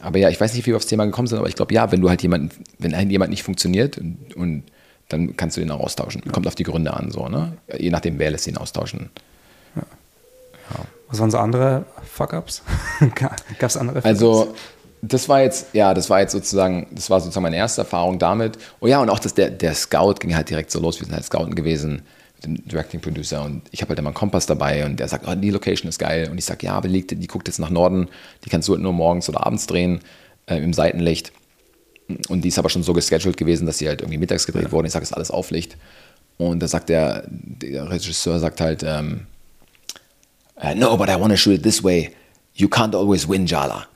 aber 0.00 0.18
ja, 0.18 0.28
ich 0.28 0.40
weiß 0.40 0.54
nicht, 0.54 0.66
wie 0.66 0.70
wir 0.70 0.76
aufs 0.76 0.86
Thema 0.86 1.04
gekommen 1.04 1.28
sind, 1.28 1.38
aber 1.38 1.48
ich 1.48 1.54
glaube, 1.54 1.72
ja, 1.72 1.92
wenn 1.92 2.00
du 2.00 2.08
halt 2.08 2.22
jemanden, 2.22 2.50
wenn 2.78 2.96
halt 2.96 3.08
jemand 3.10 3.30
nicht 3.30 3.44
funktioniert 3.44 3.96
und, 3.98 4.34
und 4.34 4.64
dann 5.12 5.36
kannst 5.36 5.56
du 5.56 5.60
den 5.60 5.70
auch 5.70 5.80
austauschen. 5.80 6.22
Kommt 6.32 6.46
auf 6.46 6.54
die 6.54 6.64
Gründe 6.64 6.94
an, 6.94 7.10
so, 7.10 7.28
ne? 7.28 7.52
Je 7.76 7.90
nachdem, 7.90 8.18
wer 8.18 8.30
lässt 8.30 8.46
ihn 8.46 8.56
austauschen. 8.56 9.10
Ja. 9.76 9.82
Ja. 10.70 10.84
Was 11.08 11.20
waren 11.20 11.30
so 11.30 11.38
andere 11.38 11.84
Fuck-Ups? 12.10 12.62
Gab 13.14 13.36
es 13.60 13.76
andere 13.76 14.00
Fuck-Ups? 14.00 14.06
Also, 14.06 14.54
das 15.02 15.28
war 15.28 15.42
jetzt, 15.42 15.74
ja, 15.74 15.94
das 15.94 16.08
war 16.08 16.20
jetzt 16.20 16.32
sozusagen, 16.32 16.86
das 16.92 17.10
war 17.10 17.20
sozusagen 17.20 17.42
meine 17.42 17.56
erste 17.56 17.82
Erfahrung 17.82 18.18
damit. 18.18 18.56
Oh 18.80 18.86
ja, 18.86 19.00
und 19.00 19.10
auch 19.10 19.18
das, 19.18 19.34
der, 19.34 19.50
der 19.50 19.74
Scout 19.74 20.14
ging 20.20 20.34
halt 20.34 20.48
direkt 20.48 20.70
so 20.70 20.80
los. 20.80 21.00
Wir 21.00 21.06
sind 21.06 21.14
halt 21.14 21.24
Scouten 21.24 21.54
gewesen 21.54 22.02
mit 22.36 22.44
dem 22.44 22.68
Directing 22.68 23.00
Producer 23.00 23.42
und 23.44 23.62
ich 23.72 23.82
habe 23.82 23.90
halt 23.90 23.98
immer 23.98 24.10
einen 24.10 24.14
Kompass 24.14 24.46
dabei 24.46 24.86
und 24.86 25.00
der 25.00 25.08
sagt, 25.08 25.26
oh, 25.28 25.34
die 25.34 25.50
Location 25.50 25.88
ist 25.88 25.98
geil. 25.98 26.28
Und 26.30 26.38
ich 26.38 26.44
sage, 26.44 26.66
ja, 26.66 26.74
aber 26.74 26.88
die, 26.88 27.04
die 27.04 27.26
guckt 27.26 27.48
jetzt 27.48 27.58
nach 27.58 27.70
Norden, 27.70 28.08
die 28.44 28.48
kannst 28.48 28.68
du 28.68 28.72
halt 28.72 28.82
nur 28.82 28.92
morgens 28.92 29.28
oder 29.28 29.44
abends 29.44 29.66
drehen 29.66 30.00
äh, 30.46 30.56
im 30.56 30.72
Seitenlicht. 30.72 31.32
Und 32.28 32.42
die 32.42 32.48
ist 32.48 32.58
aber 32.58 32.68
schon 32.68 32.82
so 32.82 32.92
gescheduled 32.92 33.36
gewesen, 33.36 33.66
dass 33.66 33.78
sie 33.78 33.88
halt 33.88 34.00
irgendwie 34.00 34.18
mittags 34.18 34.46
gedreht 34.46 34.64
ja. 34.64 34.72
wurde. 34.72 34.86
Ich 34.86 34.92
sage, 34.92 35.02
ist 35.02 35.12
alles 35.12 35.30
Auflicht. 35.30 35.76
Und 36.36 36.60
da 36.60 36.68
sagt 36.68 36.88
der, 36.88 37.24
der 37.28 37.88
Regisseur 37.90 38.38
sagt 38.38 38.60
halt, 38.60 38.82
ähm, 38.82 39.26
uh, 40.62 40.74
no, 40.74 40.96
but 40.96 41.08
I 41.08 41.18
want 41.18 41.30
to 41.30 41.36
shoot 41.36 41.54
it 41.54 41.62
this 41.62 41.82
way. 41.82 42.10
You 42.54 42.68
can't 42.68 42.94
always 42.94 43.28
win, 43.28 43.46
Jala. 43.46 43.86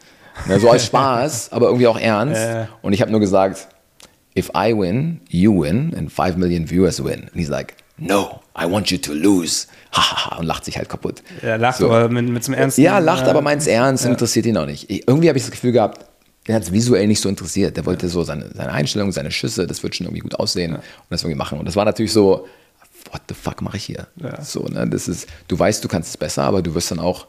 Ja, 0.49 0.59
so 0.59 0.71
als 0.71 0.87
Spaß, 0.87 1.53
aber 1.53 1.67
irgendwie 1.67 1.87
auch 1.87 1.99
ernst. 1.99 2.41
Äh. 2.41 2.67
Und 2.83 2.93
ich 2.93 3.01
habe 3.01 3.11
nur 3.11 3.21
gesagt, 3.21 3.69
if 4.37 4.51
I 4.55 4.73
win, 4.77 5.21
you 5.29 5.63
win 5.63 5.95
and 5.97 6.13
5 6.13 6.37
million 6.37 6.69
viewers 6.69 7.03
win. 7.03 7.23
And 7.23 7.35
he's 7.35 7.49
like, 7.49 7.75
no, 7.99 8.41
I 8.57 8.71
want 8.71 8.91
you 8.91 8.99
to 8.99 9.13
lose. 9.13 9.67
und 10.39 10.47
lacht 10.47 10.65
sich 10.65 10.77
halt 10.77 10.89
kaputt. 10.89 11.23
Er 11.43 11.59
lacht 11.59 11.79
so. 11.79 11.87
aber 11.87 12.09
mit, 12.09 12.29
mit 12.29 12.45
zum 12.45 12.55
Ernst. 12.55 12.79
Ja, 12.79 12.99
lacht, 12.99 13.27
äh, 13.27 13.31
aber 13.31 13.43
meint 13.43 13.63
es 13.63 13.67
ernst 13.67 14.05
ja. 14.05 14.11
interessiert 14.11 14.47
ihn 14.47 14.57
auch 14.57 14.67
nicht. 14.67 14.91
Irgendwie 14.91 15.29
habe 15.29 15.39
ich 15.39 15.45
das 15.45 15.51
Gefühl 15.51 15.73
gehabt, 15.73 16.07
der 16.47 16.57
hat 16.57 16.63
es 16.63 16.73
visuell 16.73 17.07
nicht 17.07 17.21
so 17.21 17.29
interessiert. 17.29 17.77
Der 17.77 17.87
wollte 17.87 18.09
so 18.09 18.23
seine, 18.23 18.51
seine 18.55 18.73
Einstellung, 18.73 19.13
seine 19.13 19.31
Schüsse, 19.31 19.67
das 19.67 19.83
wird 19.83 19.95
schon 19.97 20.07
irgendwie 20.07 20.23
gut 20.23 20.37
aussehen 20.37 20.73
ja. 20.73 20.79
und 20.79 20.85
das 21.11 21.23
irgendwie 21.23 21.37
machen. 21.37 21.59
Und 21.59 21.67
das 21.67 21.77
war 21.77 21.85
natürlich 21.85 22.13
so, 22.13 22.47
what 23.11 23.23
the 23.29 23.35
fuck 23.35 23.63
mache 23.63 23.77
ich 23.77 23.85
hier? 23.85 24.07
Ja. 24.17 24.41
So, 24.43 24.65
ne, 24.65 24.87
das 24.89 25.09
ist, 25.09 25.29
du 25.49 25.59
weißt, 25.59 25.83
du 25.83 25.89
kannst 25.89 26.11
es 26.11 26.17
besser, 26.17 26.45
aber 26.45 26.63
du 26.63 26.75
wirst 26.75 26.91
dann 26.91 27.01
auch 27.01 27.27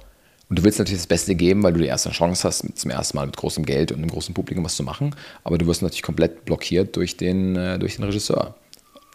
Und 0.50 0.60
du 0.60 0.64
willst 0.64 0.80
natürlich 0.80 1.02
das 1.02 1.08
Beste 1.08 1.36
geben, 1.36 1.62
weil 1.64 1.74
du 1.74 1.80
die 1.80 1.88
erste 1.88 2.10
Chance 2.12 2.48
hast, 2.48 2.64
zum 2.76 2.92
ersten 2.92 3.18
Mal 3.18 3.26
mit 3.26 3.36
großem 3.36 3.66
Geld 3.66 3.92
und 3.92 3.98
einem 3.98 4.10
großen 4.10 4.34
Publikum 4.34 4.64
was 4.64 4.76
zu 4.76 4.84
machen. 4.84 5.14
Aber 5.44 5.58
du 5.58 5.68
wirst 5.68 5.82
natürlich 5.82 6.04
komplett 6.04 6.46
blockiert 6.46 6.96
durch 6.96 7.18
den, 7.18 7.56
äh, 7.56 7.78
durch 7.78 7.98
den 7.98 8.06
Regisseur. 8.06 8.56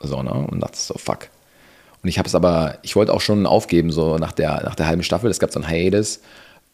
So, 0.02 0.22
ne? 0.22 0.32
Und 0.32 0.60
dachte 0.60 0.76
so, 0.76 0.94
fuck. 0.98 1.28
Und 2.02 2.08
ich 2.08 2.18
habe 2.18 2.26
es 2.26 2.34
aber, 2.34 2.78
ich 2.82 2.96
wollte 2.96 3.14
auch 3.14 3.20
schon 3.20 3.46
aufgeben, 3.46 3.92
so 3.92 4.18
nach 4.18 4.32
der, 4.32 4.62
nach 4.64 4.74
der 4.74 4.86
halben 4.86 5.02
Staffel. 5.02 5.30
Es 5.30 5.38
gab 5.38 5.52
so 5.52 5.60
ein 5.60 5.68
Hiatus. 5.68 6.20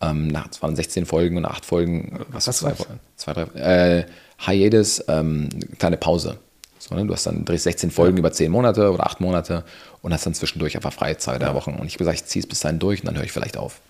Ähm, 0.01 0.29
nach, 0.29 0.49
es 0.51 0.63
waren 0.63 0.77
16 0.77 1.07
Folgen 1.07 1.37
und 1.37 1.45
8 1.45 1.65
Folgen. 1.65 2.25
Was, 2.31 2.47
was 2.47 2.59
zwei, 2.59 2.75
zwei, 3.17 3.33
drei, 3.33 3.99
äh, 3.99 4.07
Hiatus, 4.39 5.03
ähm, 5.09 5.49
kleine 5.79 5.97
Pause. 5.97 6.39
So, 6.79 6.95
ne? 6.95 7.05
Du 7.05 7.13
hast 7.13 7.27
dann 7.27 7.45
drehst 7.45 7.65
16 7.65 7.91
Folgen 7.91 8.17
ja. 8.17 8.21
über 8.21 8.33
10 8.33 8.51
Monate 8.51 8.93
oder 8.93 9.05
8 9.07 9.21
Monate 9.21 9.65
und 10.03 10.13
hast 10.13 10.25
dann 10.25 10.35
zwischendurch 10.35 10.77
einfach 10.77 10.93
freie 10.93 11.19
zwei, 11.19 11.39
drei 11.39 11.49
ja. 11.49 11.55
Wochen. 11.55 11.75
Und 11.75 11.87
ich 11.87 11.95
habe 11.95 11.99
gesagt, 11.99 12.17
ich 12.19 12.25
ziehe 12.27 12.43
es 12.43 12.49
bis 12.49 12.61
dahin 12.61 12.79
durch 12.79 13.01
und 13.01 13.07
dann 13.07 13.17
höre 13.17 13.25
ich 13.25 13.33
vielleicht 13.33 13.57
auf. 13.57 13.81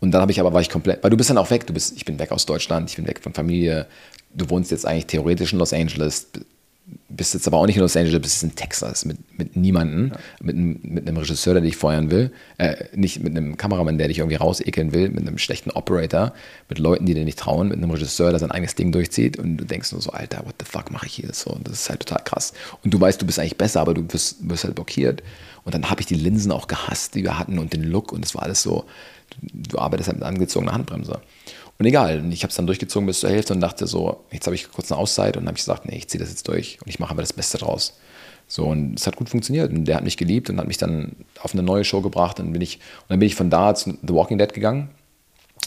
Und 0.00 0.12
dann 0.12 0.22
habe 0.22 0.32
ich 0.32 0.40
aber, 0.40 0.52
war 0.52 0.60
ich 0.60 0.70
komplett, 0.70 1.02
weil 1.02 1.10
du 1.10 1.16
bist 1.16 1.30
dann 1.30 1.38
auch 1.38 1.50
weg, 1.50 1.66
du 1.66 1.74
bist, 1.74 1.94
ich 1.96 2.04
bin 2.04 2.18
weg 2.18 2.32
aus 2.32 2.46
Deutschland, 2.46 2.90
ich 2.90 2.96
bin 2.96 3.06
weg 3.06 3.20
von 3.22 3.34
Familie, 3.34 3.86
du 4.34 4.48
wohnst 4.48 4.70
jetzt 4.70 4.86
eigentlich 4.86 5.06
theoretisch 5.06 5.52
in 5.52 5.58
Los 5.58 5.72
Angeles, 5.72 6.28
bist 7.08 7.34
jetzt 7.34 7.46
aber 7.46 7.58
auch 7.58 7.66
nicht 7.66 7.76
in 7.76 7.82
Los 7.82 7.96
Angeles, 7.96 8.20
bist 8.20 8.42
in 8.42 8.54
Texas 8.54 9.04
mit, 9.04 9.38
mit 9.38 9.56
niemandem, 9.56 10.08
ja. 10.08 10.18
mit, 10.42 10.56
mit 10.56 11.06
einem 11.06 11.16
Regisseur, 11.16 11.54
der 11.54 11.62
dich 11.62 11.76
feuern 11.76 12.10
will, 12.10 12.30
äh, 12.58 12.84
nicht 12.94 13.22
mit 13.22 13.36
einem 13.36 13.56
Kameramann, 13.56 13.98
der 13.98 14.08
dich 14.08 14.18
irgendwie 14.18 14.36
rausekeln 14.36 14.92
will, 14.92 15.10
mit 15.10 15.26
einem 15.26 15.38
schlechten 15.38 15.70
Operator, 15.70 16.32
mit 16.68 16.78
Leuten, 16.78 17.06
die 17.06 17.14
dir 17.14 17.24
nicht 17.24 17.38
trauen, 17.38 17.68
mit 17.68 17.78
einem 17.78 17.90
Regisseur, 17.90 18.30
der 18.30 18.38
sein 18.38 18.50
eigenes 18.50 18.74
Ding 18.74 18.92
durchzieht 18.92 19.38
und 19.38 19.56
du 19.56 19.64
denkst 19.64 19.92
nur 19.92 20.00
so, 20.00 20.10
Alter, 20.10 20.44
what 20.46 20.54
the 20.58 20.64
fuck 20.64 20.90
mache 20.90 21.06
ich 21.06 21.14
hier? 21.14 21.32
So, 21.32 21.58
das 21.62 21.74
ist 21.74 21.90
halt 21.90 22.00
total 22.00 22.24
krass. 22.24 22.52
Und 22.82 22.94
du 22.94 23.00
weißt, 23.00 23.20
du 23.20 23.26
bist 23.26 23.38
eigentlich 23.38 23.58
besser, 23.58 23.80
aber 23.80 23.94
du 23.94 24.04
wirst, 24.12 24.48
wirst 24.48 24.64
halt 24.64 24.74
blockiert. 24.74 25.22
Und 25.64 25.74
dann 25.74 25.90
habe 25.90 26.00
ich 26.00 26.06
die 26.06 26.14
Linsen 26.14 26.52
auch 26.52 26.68
gehasst, 26.68 27.14
die 27.14 27.22
wir 27.22 27.38
hatten 27.38 27.58
und 27.58 27.72
den 27.72 27.84
Look 27.84 28.12
und 28.12 28.24
es 28.24 28.34
war 28.34 28.42
alles 28.42 28.62
so, 28.62 28.86
du, 29.30 29.70
du 29.70 29.78
arbeitest 29.78 30.08
halt 30.08 30.18
mit 30.18 30.26
angezogener 30.26 30.72
Handbremse. 30.72 31.20
Und 31.80 31.86
egal, 31.86 32.22
ich 32.30 32.42
habe 32.42 32.50
es 32.50 32.56
dann 32.56 32.66
durchgezogen 32.66 33.06
bis 33.06 33.20
zur 33.20 33.30
Hälfte 33.30 33.54
und 33.54 33.60
dachte 33.62 33.86
so, 33.86 34.22
jetzt 34.30 34.46
habe 34.46 34.54
ich 34.54 34.70
kurz 34.70 34.92
eine 34.92 35.00
Auszeit 35.00 35.38
und 35.38 35.44
dann 35.44 35.48
habe 35.48 35.56
ich 35.56 35.62
gesagt, 35.62 35.86
nee, 35.86 35.96
ich 35.96 36.08
ziehe 36.08 36.20
das 36.20 36.28
jetzt 36.28 36.46
durch 36.46 36.78
und 36.82 36.90
ich 36.90 36.98
mache 36.98 37.12
aber 37.12 37.22
das 37.22 37.32
Beste 37.32 37.56
draus. 37.56 37.98
So, 38.46 38.66
und 38.66 39.00
es 39.00 39.06
hat 39.06 39.16
gut 39.16 39.30
funktioniert. 39.30 39.72
Und 39.72 39.86
der 39.86 39.96
hat 39.96 40.04
mich 40.04 40.18
geliebt 40.18 40.50
und 40.50 40.58
hat 40.58 40.66
mich 40.66 40.76
dann 40.76 41.16
auf 41.40 41.54
eine 41.54 41.62
neue 41.62 41.84
Show 41.84 42.02
gebracht. 42.02 42.38
Und, 42.38 42.52
bin 42.52 42.60
ich, 42.60 42.76
und 42.76 43.08
dann 43.08 43.18
bin 43.18 43.28
ich 43.28 43.34
von 43.34 43.48
da 43.48 43.74
zu 43.74 43.96
The 44.06 44.12
Walking 44.12 44.36
Dead 44.36 44.52
gegangen. 44.52 44.90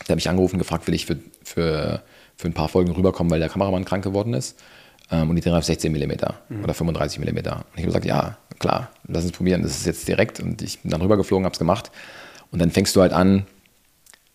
Der 0.01 0.09
hat 0.09 0.15
mich 0.17 0.29
angerufen, 0.29 0.59
gefragt, 0.59 0.85
will 0.85 0.93
ich 0.93 1.07
für, 1.07 1.17
für, 1.43 2.03
für 2.35 2.47
ein 2.47 2.53
paar 2.53 2.69
Folgen 2.69 2.91
rüberkommen, 2.91 3.31
weil 3.31 3.39
der 3.39 3.49
Kameramann 3.49 3.83
krank 3.83 4.03
geworden 4.03 4.35
ist. 4.35 4.61
Ähm, 5.09 5.31
und 5.31 5.35
die 5.35 5.41
drehen 5.41 5.55
auf 5.55 5.63
16 5.63 5.91
mm 5.91 6.11
mhm. 6.49 6.63
oder 6.63 6.75
35 6.75 7.21
mm. 7.21 7.23
Und 7.25 7.37
ich 7.37 7.47
habe 7.47 7.85
gesagt, 7.85 8.05
ja, 8.05 8.37
klar, 8.59 8.91
lass 9.07 9.23
uns 9.23 9.31
probieren. 9.31 9.63
Das 9.63 9.71
ist 9.71 9.87
jetzt 9.87 10.07
direkt. 10.07 10.39
Und 10.41 10.61
ich 10.61 10.79
bin 10.81 10.91
dann 10.91 11.01
rübergeflogen, 11.01 11.45
habe 11.45 11.53
es 11.53 11.59
gemacht. 11.59 11.89
Und 12.51 12.61
dann 12.61 12.69
fängst 12.69 12.95
du 12.95 13.01
halt 13.01 13.13
an, 13.13 13.47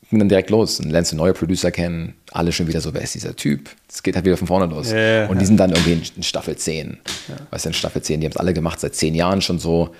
ging 0.09 0.18
dann 0.18 0.29
direkt 0.29 0.51
los 0.51 0.81
und 0.81 0.90
lernst 0.90 1.12
du 1.12 1.16
neue 1.16 1.35
Producer 1.35 1.71
kennen, 1.71 2.14
alle 2.33 2.53
schon 2.53 2.66
wieder 2.66 2.81
so, 2.81 2.94
wer 2.94 3.03
ist 3.03 3.14
dieser 3.14 3.37
Typ? 3.37 3.68
Es 3.88 4.03
geht 4.03 4.14
halt 4.14 4.25
wieder 4.25 4.37
von 4.37 4.47
vorne 4.47 4.66
los. 4.66 4.90
Ja, 4.90 5.27
und 5.27 5.40
die 5.40 5.47
sind 5.47 5.59
dann 5.59 5.71
irgendwie 5.71 6.01
in 6.16 6.23
Staffel 6.23 6.57
10. 6.57 6.99
Ja. 7.29 7.35
Weißt 7.51 7.66
du, 7.66 7.71
in 7.71 7.75
Staffel 7.75 8.03
10, 8.03 8.21
die 8.21 8.27
haben 8.27 8.33
es 8.33 8.38
alle 8.38 8.55
gemacht, 8.55 8.81
seit 8.81 8.94
zehn 8.94 9.14
Jahren 9.14 9.42
schon 9.42 9.59
so. 9.59 9.90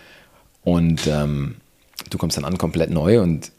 Und 0.64 1.07
ähm, 1.07 1.57
du 2.11 2.18
kommst 2.18 2.37
dann 2.37 2.44
an 2.44 2.57
komplett 2.57 2.90
neu 2.90 3.21
und 3.21 3.53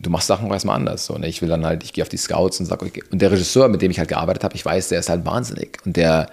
du 0.00 0.10
machst 0.10 0.28
Sachen 0.28 0.48
auch 0.48 0.52
erstmal 0.52 0.76
anders. 0.76 1.06
So. 1.06 1.14
Und 1.14 1.24
ich 1.24 1.42
will 1.42 1.48
dann 1.48 1.64
halt, 1.64 1.82
ich 1.82 1.92
gehe 1.92 2.02
auf 2.02 2.08
die 2.08 2.16
Scouts 2.16 2.60
und 2.60 2.66
sage, 2.66 2.86
okay. 2.86 3.02
und 3.10 3.20
der 3.20 3.32
Regisseur, 3.32 3.68
mit 3.68 3.82
dem 3.82 3.90
ich 3.90 3.98
halt 3.98 4.08
gearbeitet 4.08 4.44
habe, 4.44 4.54
ich 4.54 4.64
weiß, 4.64 4.88
der 4.88 5.00
ist 5.00 5.08
halt 5.08 5.24
wahnsinnig. 5.24 5.78
Und 5.84 5.96
der, 5.96 6.28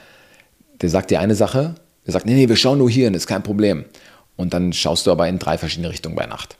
der 0.82 0.90
sagt 0.90 1.10
dir 1.10 1.20
eine 1.20 1.36
Sache, 1.36 1.76
der 2.06 2.14
sagt, 2.14 2.26
nee, 2.26 2.36
nee, 2.36 2.50
wir 2.50 2.56
schauen 2.58 2.78
nur 2.78 2.90
hier, 2.90 3.10
das 3.10 3.24
ist 3.24 3.28
kein 3.28 3.44
Problem. 3.44 3.86
Und 4.36 4.54
dann 4.54 4.74
schaust 4.74 5.08
du 5.08 5.12
aber 5.12 5.28
in 5.28 5.40
drei 5.40 5.58
verschiedene 5.58 5.90
Richtungen 5.90 6.16
bei 6.16 6.26
Nacht. 6.26 6.58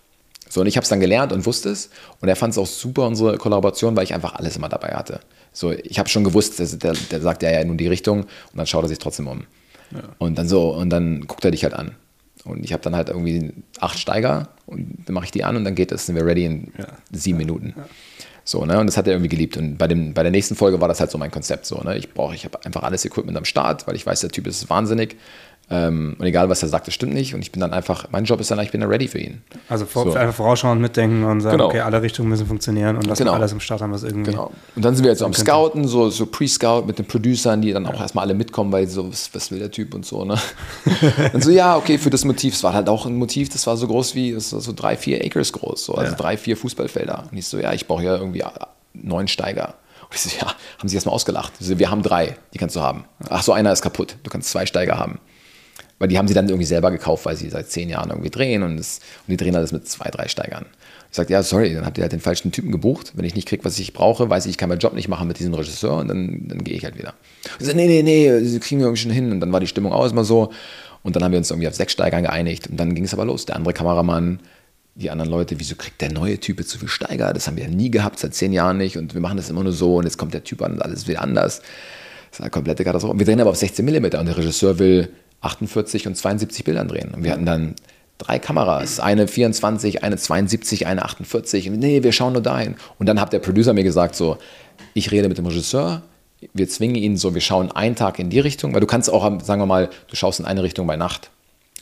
So, 0.54 0.62
und 0.62 0.68
ich 0.68 0.78
habe 0.78 0.84
es 0.84 0.90
dann 0.90 1.00
gelernt 1.00 1.34
und 1.34 1.48
wusste 1.48 1.70
es. 1.70 1.90
Und 2.22 2.30
er 2.30 2.36
fand 2.36 2.52
es 2.52 2.60
auch 2.60 2.68
super, 2.68 3.08
unsere 3.08 3.40
Kollaboration, 3.40 3.96
weil 3.96 4.04
ich 4.04 4.14
einfach 4.14 4.36
alles 4.36 4.56
immer 4.56 4.70
dabei 4.70 4.90
hatte. 4.90 5.20
So, 5.52 5.72
ich 5.72 5.98
habe 5.98 6.10
schon 6.10 6.24
gewusst, 6.24 6.60
der, 6.60 6.94
der 6.94 7.22
sagt 7.22 7.42
ja, 7.42 7.50
ja 7.50 7.64
nun 7.66 7.76
die 7.76 7.88
Richtung 7.88 8.22
und 8.22 8.28
dann 8.54 8.68
schaut 8.68 8.86
er 8.86 8.88
sich 8.88 9.00
trotzdem 9.00 9.26
um. 9.28 9.46
Ja. 9.90 10.02
Und 10.20 10.38
dann 10.38 10.48
so, 10.48 10.70
und 10.76 10.92
dann 10.92 11.22
guckt 11.26 11.44
er 11.44 11.50
dich 11.50 11.64
halt 11.64 11.74
an. 11.74 11.96
Und 12.44 12.64
ich 12.64 12.72
habe 12.72 12.84
dann 12.84 12.96
halt 12.96 13.10
irgendwie 13.10 13.52
acht 13.80 13.98
Steiger 13.98 14.50
und 14.68 15.00
dann 15.08 15.16
mache 15.16 15.26
ich 15.26 15.32
die 15.32 15.44
an 15.44 15.56
und 15.56 15.64
dann 15.64 15.74
geht 15.74 15.92
es, 15.92 16.06
sind 16.06 16.16
wir 16.16 16.24
ready 16.24 16.46
in 16.46 16.72
ja. 16.78 16.86
sieben 17.12 17.40
ja. 17.40 17.48
Minuten. 17.48 17.74
So, 18.44 18.64
ne? 18.64 18.78
Und 18.78 18.86
das 18.86 18.96
hat 18.96 19.08
er 19.08 19.14
irgendwie 19.14 19.30
geliebt. 19.30 19.58
Und 19.58 19.78
bei, 19.78 19.88
dem, 19.88 20.14
bei 20.14 20.22
der 20.22 20.32
nächsten 20.32 20.56
Folge 20.56 20.80
war 20.80 20.88
das 20.88 21.00
halt 21.00 21.10
so 21.10 21.18
mein 21.18 21.32
Konzept. 21.32 21.66
So, 21.66 21.82
ne? 21.82 21.98
Ich 21.98 22.14
brauche, 22.14 22.36
ich 22.36 22.46
habe 22.46 22.64
einfach 22.64 22.84
alles 22.84 23.06
Equipment 23.06 23.38
am 23.38 23.46
Start, 23.46 23.88
weil 23.88 23.96
ich 23.96 24.06
weiß, 24.06 24.22
der 24.22 24.30
Typ 24.30 24.46
ist 24.46 24.70
wahnsinnig. 24.70 25.18
Ähm, 25.70 26.18
und 26.20 26.26
egal, 26.26 26.50
was 26.50 26.62
er 26.62 26.70
sagt, 26.70 26.88
das 26.88 26.94
stimmt 26.94 27.14
nicht. 27.14 27.34
Und 27.34 27.42
ich 27.42 27.52
bin 27.52 27.62
dann 27.62 27.72
einfach, 27.74 28.08
mein 28.12 28.26
Job 28.26 28.40
ist 28.42 28.52
dann, 28.52 28.60
ich 28.60 28.72
bin 28.72 28.82
dann 28.82 28.90
ready 28.90 29.08
für 29.08 29.20
ihn. 29.20 29.42
Also 29.70 29.86
vor, 29.86 30.04
so. 30.04 30.14
einfach 30.14 30.36
vorausschauend 30.36 30.82
mitdenken 30.82 31.24
und 31.24 31.42
sagen, 31.42 31.58
genau. 31.58 31.70
okay, 31.70 31.80
alle 31.80 32.02
Richtungen 32.02 32.30
müssen 32.30 32.46
funktionieren 32.46 32.98
und 32.98 33.08
dass 33.08 33.18
genau. 33.18 33.34
alles 33.34 33.54
im 33.54 33.60
Start 33.60 33.82
haben, 33.82 33.94
was 33.94 34.04
irgendwie. 34.04 34.32
Genau. 34.32 34.52
Und 34.76 34.84
dann 34.84 34.96
sind 34.96 35.06
wir 35.06 35.12
jetzt 35.12 35.20
so 35.20 35.26
am 35.26 35.34
Scouten, 35.34 35.88
so, 35.88 36.10
so 36.10 36.26
Pre-Scout 36.26 36.84
mit 36.86 37.00
den 37.00 37.06
Producern, 37.06 37.62
die 37.62 37.72
dann 37.72 37.88
auch 37.88 38.00
erstmal 38.00 38.26
alle 38.26 38.34
mitkommen, 38.34 38.72
weil 38.72 38.88
so, 38.88 39.10
was, 39.10 39.34
was 39.34 39.52
will 39.52 39.60
der 39.60 39.72
Typ 39.72 39.94
und 39.94 40.06
so, 40.06 40.26
ne? 40.26 40.38
und 41.34 41.44
so, 41.44 41.50
ja, 41.50 41.78
okay, 41.78 41.98
für 41.98 42.10
das 42.10 42.26
Motiv, 42.26 42.54
es 42.54 42.64
war 42.64 42.74
halt 42.74 42.90
auch 42.90 43.06
ein 43.06 43.16
Motiv, 43.16 43.50
das 43.50 43.66
war 43.66 43.78
so 43.78 43.88
groß 43.88 44.16
wie, 44.16 44.34
das 44.34 44.52
war 44.52 44.60
so 44.60 44.74
drei, 44.74 44.98
vier 44.98 45.24
Acres 45.24 45.54
groß, 45.54 45.86
so, 45.86 45.96
also 45.96 46.12
ja. 46.12 46.18
drei, 46.18 46.36
vier 46.38 46.58
Fußballfelder. 46.58 47.24
Und 47.32 47.38
ich 47.38 47.48
so, 47.48 47.58
ja, 47.58 47.72
ich 47.74 47.88
brauche 47.88 48.04
ja 48.04 48.18
irgendwie 48.18 48.44
neun 48.94 49.28
Steiger. 49.28 49.76
Und 50.04 50.16
ich 50.16 50.22
so, 50.22 50.30
ja, 50.40 50.54
haben 50.78 50.88
sie 50.90 50.96
erstmal 50.96 51.16
ausgelacht. 51.16 51.54
So, 51.60 51.80
wir 51.80 51.90
haben 51.90 52.04
drei, 52.04 52.36
die 52.54 52.58
kannst 52.58 52.76
du 52.76 52.82
haben. 52.82 53.06
Ach 53.30 53.42
so, 53.42 53.54
einer 53.54 53.72
ist 53.72 53.82
kaputt, 53.82 54.18
du 54.24 54.30
kannst 54.30 54.50
zwei 54.50 54.66
Steiger 54.66 54.98
haben. 54.98 55.20
Weil 56.00 56.08
die 56.08 56.18
haben 56.18 56.28
sie 56.28 56.34
dann 56.34 56.50
irgendwie 56.50 56.66
selber 56.66 56.92
gekauft, 56.92 57.26
weil 57.26 57.36
sie 57.36 57.50
seit 57.50 57.70
zehn 57.70 57.90
Jahren 57.90 58.10
irgendwie 58.10 58.30
drehen 58.30 58.64
und, 58.64 58.78
das, 58.78 59.00
und 59.28 59.32
die 59.32 59.38
drehen 59.38 59.56
alles 59.56 59.72
mit 59.72 59.88
zwei, 59.88 60.10
drei 60.10 60.28
Steigern. 60.28 60.66
Ich 61.10 61.18
sage, 61.18 61.32
ja, 61.32 61.44
sorry, 61.44 61.74
dann 61.74 61.86
habt 61.86 61.98
ihr 61.98 62.02
halt 62.02 62.12
den 62.12 62.20
falschen 62.20 62.52
Typen 62.52 62.72
gebucht. 62.72 63.14
Wenn 63.16 63.24
ich 63.24 63.36
nicht 63.36 63.48
kriege, 63.48 63.64
was 63.64 63.78
ich 63.78 63.94
brauche, 63.94 64.30
weiß 64.30 64.46
ich, 64.46 64.52
ich 64.52 64.58
kann 64.58 64.70
meinen 64.70 64.80
Job 64.80 64.96
nicht 64.96 65.08
machen 65.08 65.28
mit 65.28 65.38
diesem 65.38 65.54
Regisseur 65.54 65.98
und 65.98 66.08
dann, 66.08 66.48
dann 66.48 66.64
gehe 66.64 66.76
ich 66.76 66.84
halt 66.84 66.98
wieder. 66.98 67.14
Ich 67.60 67.68
sage, 67.68 67.78
nee, 67.78 67.86
nee, 67.86 68.02
nee, 68.02 68.40
sie 68.40 68.60
kriegen 68.60 68.82
wir 68.82 68.88
irgendwie 68.88 69.02
schon 69.04 69.12
hin. 69.12 69.32
Und 69.32 69.40
dann 69.40 69.54
war 69.54 69.60
die 69.60 69.68
Stimmung 69.68 69.94
auch 69.94 70.10
immer 70.10 70.24
so. 70.24 70.52
Und 71.04 71.16
dann 71.16 71.24
haben 71.24 71.32
wir 71.32 71.38
uns 71.38 71.52
irgendwie 71.52 71.68
auf 71.68 71.76
sechs 71.76 71.94
Steigern 71.94 72.24
geeinigt 72.24 72.68
und 72.68 72.80
dann 72.80 72.96
ging 72.96 73.04
es 73.04 73.14
aber 73.14 73.26
los. 73.26 73.46
Der 73.46 73.58
andere 73.58 73.74
Kameramann, 73.74 74.40
die 74.96 75.12
anderen 75.12 75.30
Leute, 75.30 75.60
wieso 75.60 75.76
kriegt 75.76 76.02
der 76.02 76.12
neue 76.12 76.40
Typ 76.40 76.66
zu 76.66 76.80
viel 76.80 76.88
Steiger? 76.88 77.34
Das 77.34 77.48
haben 77.48 77.58
wir 77.58 77.68
nie 77.68 77.92
gehabt, 77.92 78.20
seit 78.20 78.34
zehn 78.34 78.54
Jahren 78.54 78.78
nicht 78.78 78.98
und 78.98 79.14
wir 79.14 79.22
machen 79.22 79.38
das 79.38 79.50
immer 79.50 79.64
nur 79.64 79.74
so 79.74 79.98
und 79.98 80.06
jetzt 80.06 80.18
kommt 80.18 80.34
der 80.34 80.44
Typ 80.44 80.62
an 80.62 80.74
und 80.74 80.82
alles 80.82 81.08
wieder 81.08 81.22
anders. 81.22 81.60
Das 82.30 82.40
ist 82.40 82.42
eine 82.42 82.50
komplette 82.50 82.84
Katastrophe. 82.84 83.20
Wir 83.20 83.26
drehen 83.26 83.42
aber 83.42 83.50
auf 83.50 83.58
16 83.58 83.86
mm 83.86 84.06
und 84.06 84.26
der 84.26 84.38
Regisseur 84.38 84.80
will 84.80 85.10
48 85.44 86.08
und 86.08 86.16
72 86.16 86.64
Bildern 86.64 86.88
drehen. 86.88 87.14
Und 87.14 87.24
wir 87.24 87.32
hatten 87.32 87.46
dann 87.46 87.76
drei 88.18 88.40
Kameras, 88.40 89.00
eine 89.00 89.28
24, 89.28 90.04
eine 90.04 90.18
72, 90.18 90.88
eine 90.88 91.04
48. 91.04 91.70
Und 91.70 91.80
nee, 91.80 92.04
wir 92.04 92.12
schauen 92.12 92.34
nur 92.34 92.42
dahin. 92.42 92.76
Und 93.00 93.08
dann 93.08 93.20
hat 93.20 93.34
der 93.34 93.40
Producer 93.40 93.74
mir 93.74 93.84
gesagt, 93.84 94.16
so, 94.16 94.38
ich 94.94 95.12
rede 95.12 95.28
mit 95.28 95.38
dem 95.38 95.46
Regisseur, 95.46 96.04
wir 96.54 96.68
zwingen 96.68 96.96
ihn 96.96 97.18
so, 97.18 97.34
wir 97.34 97.42
schauen 97.42 97.72
einen 97.72 97.96
Tag 97.96 98.20
in 98.20 98.30
die 98.30 98.40
Richtung, 98.40 98.74
weil 98.74 98.82
du 98.82 98.88
kannst 98.88 99.10
auch, 99.10 99.24
sagen 99.42 99.62
wir 99.62 99.66
mal, 99.66 99.90
du 100.08 100.16
schaust 100.16 100.40
in 100.40 100.46
eine 100.46 100.64
Richtung 100.64 100.88
bei 100.88 100.96
Nacht. 100.98 101.30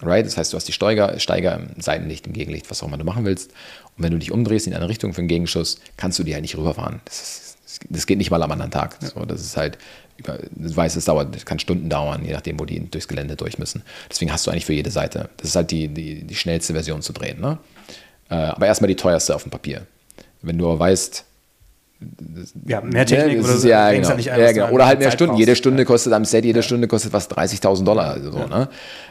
Right? 0.03 0.25
Das 0.25 0.35
heißt, 0.37 0.51
du 0.51 0.57
hast 0.57 0.67
die 0.67 0.71
Steiger, 0.71 1.19
Steiger 1.19 1.55
im 1.55 1.79
Seitenlicht, 1.79 2.25
im 2.25 2.33
Gegenlicht, 2.33 2.71
was 2.71 2.81
auch 2.81 2.87
immer 2.87 2.97
du 2.97 3.03
machen 3.03 3.23
willst. 3.23 3.51
Und 3.97 4.03
wenn 4.03 4.11
du 4.11 4.17
dich 4.17 4.31
umdrehst 4.31 4.65
in 4.65 4.73
eine 4.73 4.89
Richtung 4.89 5.13
für 5.13 5.19
einen 5.19 5.27
Gegenschuss, 5.27 5.79
kannst 5.97 6.17
du 6.17 6.23
die 6.23 6.33
halt 6.33 6.41
nicht 6.41 6.57
rüberfahren. 6.57 7.01
Das, 7.05 7.21
ist, 7.21 7.57
das 7.89 8.07
geht 8.07 8.17
nicht 8.17 8.31
mal 8.31 8.41
am 8.41 8.51
anderen 8.51 8.71
Tag. 8.71 8.97
So, 9.01 9.25
das 9.25 9.41
ist 9.41 9.57
halt, 9.57 9.77
ich 10.17 10.75
weiß, 10.75 10.95
es 10.95 11.05
dauert, 11.05 11.45
kann 11.45 11.59
Stunden 11.59 11.89
dauern, 11.89 12.23
je 12.23 12.33
nachdem, 12.33 12.59
wo 12.59 12.65
die 12.65 12.79
durchs 12.89 13.07
Gelände 13.07 13.35
durch 13.35 13.57
müssen. 13.57 13.83
Deswegen 14.09 14.31
hast 14.31 14.45
du 14.45 14.51
eigentlich 14.51 14.65
für 14.65 14.73
jede 14.73 14.91
Seite. 14.91 15.29
Das 15.37 15.49
ist 15.49 15.55
halt 15.55 15.71
die, 15.71 15.87
die, 15.87 16.23
die 16.23 16.35
schnellste 16.35 16.73
Version 16.73 17.01
zu 17.01 17.13
drehen. 17.13 17.39
Ne? 17.41 17.57
Äh, 18.29 18.35
aber 18.35 18.67
erstmal 18.67 18.87
die 18.87 18.95
teuerste 18.95 19.35
auf 19.35 19.43
dem 19.43 19.51
Papier. 19.51 19.87
Wenn 20.41 20.57
du 20.57 20.65
aber 20.69 20.79
weißt, 20.79 21.25
ja, 22.65 22.81
mehr 22.81 23.05
Technik 23.05 23.37
ja, 23.37 23.43
oder 23.43 23.57
so. 23.57 23.67
Ja, 23.67 23.91
genau. 23.91 24.09
Halt 24.09 24.25
ja, 24.25 24.51
genau. 24.51 24.69
Oder 24.71 24.87
halt 24.87 24.99
mehr 24.99 25.09
Zeit 25.09 25.17
Stunden. 25.17 25.31
Brauchst. 25.33 25.39
Jede 25.39 25.55
Stunde 25.55 25.85
kostet 25.85 26.13
am 26.13 26.25
Set, 26.25 26.45
jede 26.45 26.63
Stunde 26.63 26.87
kostet 26.87 27.13
was 27.13 27.29
30.000 27.29 27.83
Dollar. 27.83 28.19
So, 28.19 28.47
ne? 28.47 28.69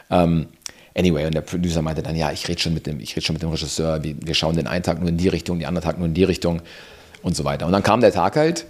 Ähm, 0.09 0.47
anyway, 0.93 1.25
und 1.25 1.33
der 1.33 1.41
Producer 1.41 1.81
meinte 1.81 2.03
dann, 2.03 2.15
ja, 2.15 2.31
ich 2.31 2.47
rede 2.49 2.59
schon 2.59 2.73
mit 2.73 2.87
dem, 2.87 2.99
ich 2.99 3.15
rede 3.15 3.25
schon 3.25 3.33
mit 3.33 3.43
dem 3.43 3.49
Regisseur, 3.49 4.03
wir, 4.03 4.15
wir 4.19 4.33
schauen 4.33 4.55
den 4.55 4.67
einen 4.67 4.83
Tag 4.83 4.99
nur 4.99 5.07
in 5.07 5.17
die 5.17 5.29
Richtung, 5.29 5.59
den 5.59 5.67
anderen 5.67 5.85
Tag 5.85 5.99
nur 5.99 6.07
in 6.07 6.13
die 6.13 6.25
Richtung 6.25 6.61
und 7.21 7.35
so 7.35 7.45
weiter. 7.45 7.65
Und 7.65 7.71
dann 7.71 7.83
kam 7.83 8.01
der 8.01 8.11
Tag 8.11 8.35
halt 8.35 8.65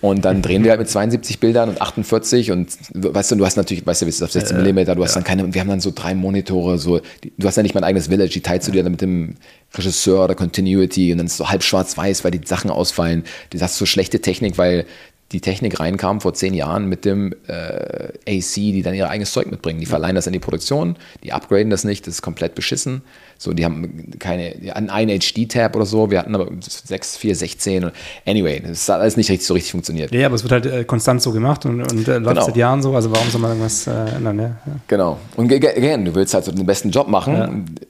und 0.00 0.24
dann 0.24 0.42
drehen 0.42 0.64
wir 0.64 0.70
halt 0.70 0.80
mit 0.80 0.88
72 0.88 1.40
Bildern 1.40 1.70
und 1.70 1.80
48 1.80 2.50
und 2.50 2.76
weißt 2.94 3.32
du, 3.32 3.36
du 3.36 3.46
hast 3.46 3.56
natürlich, 3.56 3.86
weißt 3.86 4.02
du, 4.02 4.06
auf 4.06 4.32
16 4.32 4.62
mm, 4.62 4.84
du 4.84 5.02
hast 5.02 5.16
dann 5.16 5.24
keine, 5.24 5.54
wir 5.54 5.60
haben 5.60 5.68
dann 5.68 5.80
so 5.80 5.92
drei 5.94 6.14
Monitore, 6.14 6.78
so, 6.78 7.00
du 7.38 7.46
hast 7.46 7.56
ja 7.56 7.62
nicht 7.62 7.74
mein 7.74 7.84
eigenes 7.84 8.08
Village, 8.08 8.30
die 8.30 8.42
teilst 8.42 8.68
du 8.68 8.72
dir 8.72 8.82
dann 8.82 8.92
mit 8.92 9.00
dem 9.00 9.36
Regisseur 9.74 10.24
oder 10.24 10.34
Continuity 10.34 11.12
und 11.12 11.18
dann 11.18 11.26
ist 11.26 11.32
es 11.32 11.38
so 11.38 11.48
halb 11.48 11.62
schwarz-weiß, 11.62 12.22
weil 12.24 12.30
die 12.30 12.46
Sachen 12.46 12.70
ausfallen. 12.70 13.24
Du 13.50 13.60
hast 13.60 13.76
so 13.76 13.86
schlechte 13.86 14.20
Technik, 14.20 14.58
weil 14.58 14.84
die 15.32 15.40
Technik 15.40 15.80
reinkam 15.80 16.20
vor 16.20 16.34
zehn 16.34 16.54
Jahren 16.54 16.86
mit 16.86 17.04
dem 17.04 17.34
äh, 17.48 18.12
AC, 18.28 18.54
die 18.54 18.82
dann 18.82 18.94
ihr 18.94 19.08
eigenes 19.08 19.32
Zeug 19.32 19.50
mitbringen. 19.50 19.80
Die 19.80 19.86
verleihen 19.86 20.14
das 20.14 20.26
in 20.26 20.32
die 20.32 20.38
Produktion, 20.38 20.96
die 21.22 21.32
upgraden 21.32 21.70
das 21.70 21.82
nicht, 21.84 22.06
das 22.06 22.14
ist 22.16 22.22
komplett 22.22 22.54
beschissen. 22.54 23.02
So, 23.38 23.52
die 23.52 23.64
haben 23.64 24.10
keine, 24.18 24.54
die 24.56 24.70
hatten 24.70 24.90
einen 24.90 25.18
HD-Tab 25.18 25.74
oder 25.74 25.86
so, 25.86 26.10
wir 26.10 26.20
hatten 26.20 26.34
aber 26.34 26.48
6, 26.60 27.16
4, 27.16 27.36
16. 27.36 27.90
Anyway, 28.26 28.62
das 28.64 28.88
hat 28.88 29.00
alles 29.00 29.16
nicht 29.16 29.30
richtig 29.30 29.46
so 29.46 29.54
richtig 29.54 29.72
funktioniert. 29.72 30.14
Ja, 30.14 30.26
aber 30.26 30.36
es 30.36 30.44
wird 30.44 30.52
halt 30.52 30.66
äh, 30.66 30.84
konstant 30.84 31.20
so 31.20 31.32
gemacht 31.32 31.66
und, 31.66 31.80
und 31.80 32.06
äh, 32.06 32.18
läuft 32.18 32.34
genau. 32.34 32.46
seit 32.46 32.56
Jahren 32.56 32.82
so, 32.82 32.94
also 32.94 33.10
warum 33.10 33.28
soll 33.30 33.40
man 33.40 33.50
irgendwas 33.52 33.86
äh, 33.86 34.16
ändern? 34.16 34.38
Ja? 34.38 34.44
ja. 34.44 34.72
Genau. 34.86 35.18
Und 35.36 35.52
again, 35.52 36.04
du 36.04 36.14
willst 36.14 36.34
halt 36.34 36.44
so 36.44 36.52
den 36.52 36.66
besten 36.66 36.90
Job 36.90 37.08
machen. 37.08 37.34
Ja. 37.34 37.48
Und, 37.48 37.80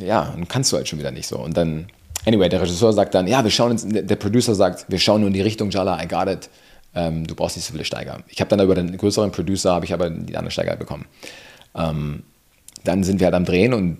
ja, 0.00 0.34
und 0.36 0.48
kannst 0.48 0.72
du 0.72 0.76
halt 0.76 0.88
schon 0.88 0.98
wieder 0.98 1.10
nicht 1.10 1.26
so. 1.26 1.38
Und 1.38 1.56
dann 1.56 1.86
Anyway, 2.26 2.48
der 2.48 2.60
Regisseur 2.60 2.92
sagt 2.92 3.14
dann, 3.14 3.28
ja, 3.28 3.44
wir 3.44 3.52
schauen 3.52 3.70
uns, 3.70 3.86
der 3.86 4.16
Producer 4.16 4.56
sagt, 4.56 4.86
wir 4.88 4.98
schauen 4.98 5.20
nur 5.20 5.28
in 5.28 5.34
die 5.34 5.42
Richtung, 5.42 5.70
Jala, 5.70 6.02
I 6.02 6.08
got 6.08 6.26
it. 6.26 6.50
Ähm, 6.96 7.26
du 7.26 7.34
brauchst 7.34 7.56
nicht 7.56 7.66
so 7.66 7.72
viele 7.72 7.84
Steiger. 7.84 8.20
Ich 8.28 8.40
habe 8.40 8.48
dann 8.48 8.64
über 8.64 8.74
den 8.74 8.96
größeren 8.96 9.30
Producer, 9.30 9.74
habe 9.74 9.84
ich 9.84 9.92
aber 9.92 10.10
die 10.10 10.36
anderen 10.36 10.50
Steiger 10.50 10.76
bekommen. 10.76 11.04
Ähm, 11.76 12.22
dann 12.84 13.04
sind 13.04 13.20
wir 13.20 13.26
halt 13.26 13.34
am 13.34 13.44
Drehen 13.44 13.74
und 13.74 13.98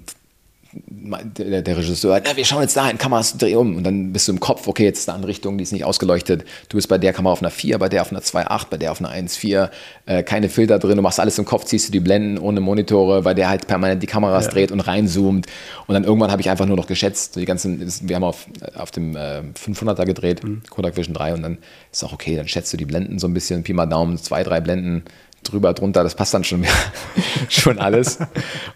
der, 0.87 1.63
der 1.63 1.77
Regisseur, 1.77 2.21
na, 2.25 2.37
wir 2.37 2.45
schauen 2.45 2.63
jetzt 2.63 2.77
dahin, 2.77 2.99
Kameras 2.99 3.37
dreh 3.37 3.55
um. 3.55 3.77
Und 3.77 3.85
dann 3.85 4.13
bist 4.13 4.29
du 4.29 4.33
im 4.33 4.41
Kopf, 4.41 4.67
okay, 4.67 4.85
jetzt 4.85 5.01
ist 5.01 5.09
eine 5.09 5.17
andere 5.17 5.31
Richtung, 5.31 5.59
die 5.59 5.63
ist 5.63 5.73
nicht 5.73 5.85
ausgeleuchtet. 5.85 6.45
Du 6.69 6.77
bist 6.77 6.89
bei 6.89 6.99
der 6.99 7.13
Kamera 7.13 7.33
auf 7.33 7.43
einer 7.43 7.51
4, 7.51 7.79
bei 7.79 7.89
der 7.89 8.03
auf 8.03 8.11
einer 8.11 8.21
2.8, 8.21 8.67
bei 8.71 8.77
der 8.77 8.93
auf 8.93 9.01
einer 9.01 9.11
1.4, 9.11 9.71
äh, 10.07 10.23
keine 10.23 10.49
Filter 10.49 10.79
drin, 10.79 10.97
du 10.97 11.03
machst 11.03 11.21
alles 11.21 11.39
im 11.39 11.45
Kopf, 11.45 11.65
ziehst 11.65 11.89
du 11.89 11.93
die 11.93 12.01
Blenden 12.01 12.39
ohne 12.39 12.61
Monitore, 12.61 13.25
weil 13.25 13.35
der 13.35 13.49
halt 13.49 13.67
permanent 13.67 14.03
die 14.03 14.07
Kameras 14.07 14.47
ja. 14.47 14.53
dreht 14.53 14.73
und 14.73 14.81
reinzoomt. 14.81 15.47
Und 15.87 15.95
dann 15.95 16.05
irgendwann 16.05 16.31
habe 16.31 16.43
ich 16.43 16.51
einfach 16.51 16.67
nur 16.67 16.77
noch 16.77 16.87
geschätzt, 16.87 17.37
die 17.37 17.45
ganzen, 17.45 17.81
wir 18.09 18.17
haben 18.17 18.25
auf, 18.25 18.47
auf 18.75 18.91
dem 18.91 19.17
äh, 19.17 19.43
500er 19.55 20.05
gedreht, 20.05 20.45
mhm. 20.45 20.63
Kodak 20.71 20.97
Vision 20.97 21.15
3 21.15 21.35
und 21.35 21.43
dann 21.43 21.59
ist 21.93 22.05
auch 22.05 22.13
okay, 22.13 22.37
dann 22.37 22.49
schätzt 22.49 22.73
du 22.73 22.77
die 22.77 22.85
Blenden 22.85 23.19
so 23.19 23.27
ein 23.27 23.35
bisschen, 23.35 23.63
Pi 23.63 23.73
mal 23.73 23.87
Daumen, 23.87 24.19
zwei, 24.19 24.43
drei 24.43 24.61
Blenden 24.61 25.05
drüber, 25.51 25.73
drunter, 25.73 26.03
das 26.03 26.15
passt 26.15 26.35
dann 26.35 26.45
schon, 26.45 26.61
mehr, 26.61 26.71
schon 27.49 27.79
alles. 27.79 28.19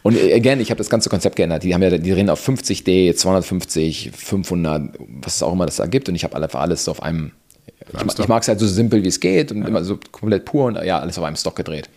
Und 0.02 0.16
again, 0.16 0.60
ich 0.60 0.70
habe 0.70 0.78
das 0.78 0.90
ganze 0.90 1.08
Konzept 1.10 1.36
geändert. 1.36 1.62
Die 1.62 1.74
haben 1.74 1.82
ja, 1.82 1.96
die 1.96 2.12
reden 2.12 2.30
auf 2.30 2.46
50D, 2.46 3.14
250, 3.14 4.12
500, 4.14 4.90
was 5.22 5.36
es 5.36 5.42
auch 5.42 5.52
immer 5.52 5.66
das 5.66 5.76
da 5.76 5.86
gibt. 5.86 6.08
Und 6.08 6.14
ich 6.14 6.24
habe 6.24 6.36
einfach 6.36 6.60
alles 6.60 6.84
so 6.84 6.90
auf 6.90 7.02
einem, 7.02 7.32
ich, 7.78 8.18
ich 8.18 8.28
mag 8.28 8.42
es 8.42 8.48
halt 8.48 8.60
so 8.60 8.66
simpel, 8.66 9.02
wie 9.02 9.08
es 9.08 9.20
geht 9.20 9.52
und 9.52 9.62
ja. 9.62 9.68
immer 9.68 9.84
so 9.84 9.98
komplett 10.10 10.44
pur 10.44 10.66
und 10.66 10.82
ja, 10.84 10.98
alles 10.98 11.18
auf 11.18 11.24
einem 11.24 11.36
Stock 11.36 11.56
gedreht. 11.56 11.88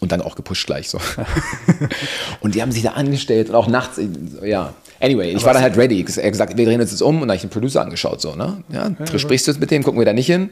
Und 0.00 0.12
dann 0.12 0.22
auch 0.22 0.36
gepusht 0.36 0.66
gleich 0.66 0.88
so. 0.88 0.98
und 2.40 2.54
die 2.54 2.62
haben 2.62 2.72
sich 2.72 2.82
da 2.82 2.92
angestellt 2.92 3.50
und 3.50 3.54
auch 3.54 3.66
nachts, 3.66 4.00
ja. 4.42 4.72
Anyway, 5.00 5.30
ich 5.30 5.36
Aber 5.36 5.46
war 5.46 5.54
dann 5.54 5.62
halt 5.62 5.76
ready. 5.76 6.04
Er 6.16 6.24
hat 6.24 6.32
gesagt, 6.32 6.56
wir 6.56 6.64
drehen 6.64 6.80
uns 6.80 6.90
jetzt 6.90 7.02
um 7.02 7.16
und 7.16 7.22
dann 7.22 7.30
habe 7.30 7.36
ich 7.36 7.42
den 7.42 7.50
Producer 7.50 7.82
angeschaut, 7.82 8.20
so, 8.20 8.34
ne? 8.34 8.62
Ja, 8.70 8.90
ja 8.98 9.18
sprichst 9.18 9.46
du 9.46 9.50
jetzt 9.50 9.60
mit 9.60 9.70
dem, 9.70 9.82
gucken 9.82 10.00
wir 10.00 10.06
da 10.06 10.12
nicht 10.12 10.26
hin 10.26 10.50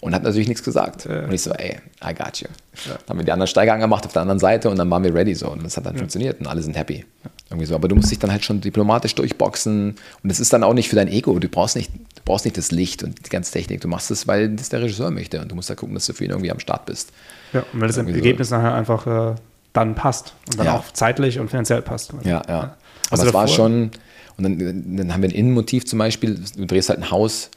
und 0.00 0.14
hat 0.14 0.22
natürlich 0.22 0.48
nichts 0.48 0.62
gesagt. 0.62 1.06
Ja. 1.06 1.24
Und 1.24 1.32
ich 1.32 1.42
so, 1.42 1.52
ey, 1.52 1.78
I 2.04 2.14
got 2.14 2.40
you. 2.40 2.48
Ja. 2.86 2.92
Dann 2.92 3.08
haben 3.08 3.18
wir 3.18 3.24
die 3.24 3.32
anderen 3.32 3.48
Steiger 3.48 3.72
angemacht 3.72 4.04
auf 4.04 4.12
der 4.12 4.22
anderen 4.22 4.38
Seite 4.38 4.68
und 4.68 4.78
dann 4.78 4.90
waren 4.90 5.02
wir 5.02 5.14
ready 5.14 5.34
so. 5.34 5.50
Und 5.50 5.64
das 5.64 5.76
hat 5.76 5.86
dann 5.86 5.94
ja. 5.94 5.98
funktioniert 5.98 6.40
und 6.40 6.46
alle 6.46 6.62
sind 6.62 6.76
happy. 6.76 7.04
Irgendwie 7.48 7.66
so. 7.66 7.74
Aber 7.74 7.88
du 7.88 7.96
musst 7.96 8.10
dich 8.10 8.18
dann 8.18 8.30
halt 8.30 8.44
schon 8.44 8.60
diplomatisch 8.60 9.14
durchboxen. 9.14 9.94
Und 10.22 10.30
es 10.30 10.40
ist 10.40 10.52
dann 10.52 10.64
auch 10.64 10.74
nicht 10.74 10.88
für 10.88 10.96
dein 10.96 11.08
Ego. 11.08 11.38
Du 11.38 11.48
brauchst 11.48 11.76
nicht, 11.76 11.92
du 11.94 12.22
brauchst 12.24 12.44
nicht 12.44 12.58
das 12.58 12.70
Licht 12.72 13.02
und 13.02 13.24
die 13.24 13.30
ganze 13.30 13.52
Technik. 13.52 13.80
Du 13.80 13.88
machst 13.88 14.10
es, 14.10 14.26
weil 14.26 14.50
das 14.50 14.68
der 14.68 14.82
Regisseur 14.82 15.10
möchte. 15.10 15.40
Und 15.40 15.50
du 15.50 15.54
musst 15.54 15.70
da 15.70 15.74
gucken, 15.74 15.94
dass 15.94 16.06
du 16.06 16.12
für 16.12 16.24
ihn 16.24 16.30
irgendwie 16.30 16.50
am 16.50 16.60
Start 16.60 16.86
bist. 16.86 17.12
Ja, 17.52 17.64
und 17.72 17.80
weil 17.80 17.88
das 17.88 17.96
irgendwie 17.96 18.16
Ergebnis 18.16 18.50
so. 18.50 18.56
nachher 18.56 18.74
einfach 18.74 19.06
äh, 19.06 19.34
dann 19.72 19.94
passt. 19.94 20.34
Und 20.50 20.58
dann 20.58 20.68
auch 20.68 20.84
zeitlich 20.92 21.38
und 21.38 21.48
finanziell 21.48 21.82
passt. 21.82 22.12
Ja, 22.24 22.42
ja. 22.48 22.76
Aber 23.10 23.22
es 23.26 23.32
war 23.32 23.48
schon. 23.48 23.92
Und 24.36 24.42
dann, 24.44 24.96
dann 24.96 25.14
haben 25.14 25.22
wir 25.22 25.30
ein 25.30 25.34
Innenmotiv 25.34 25.86
zum 25.86 25.98
Beispiel. 25.98 26.38
Du 26.56 26.66
drehst 26.66 26.90
halt 26.90 26.98
ein 26.98 27.10
Haus 27.10 27.50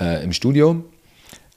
äh, 0.00 0.24
im 0.24 0.32
Studio 0.32 0.84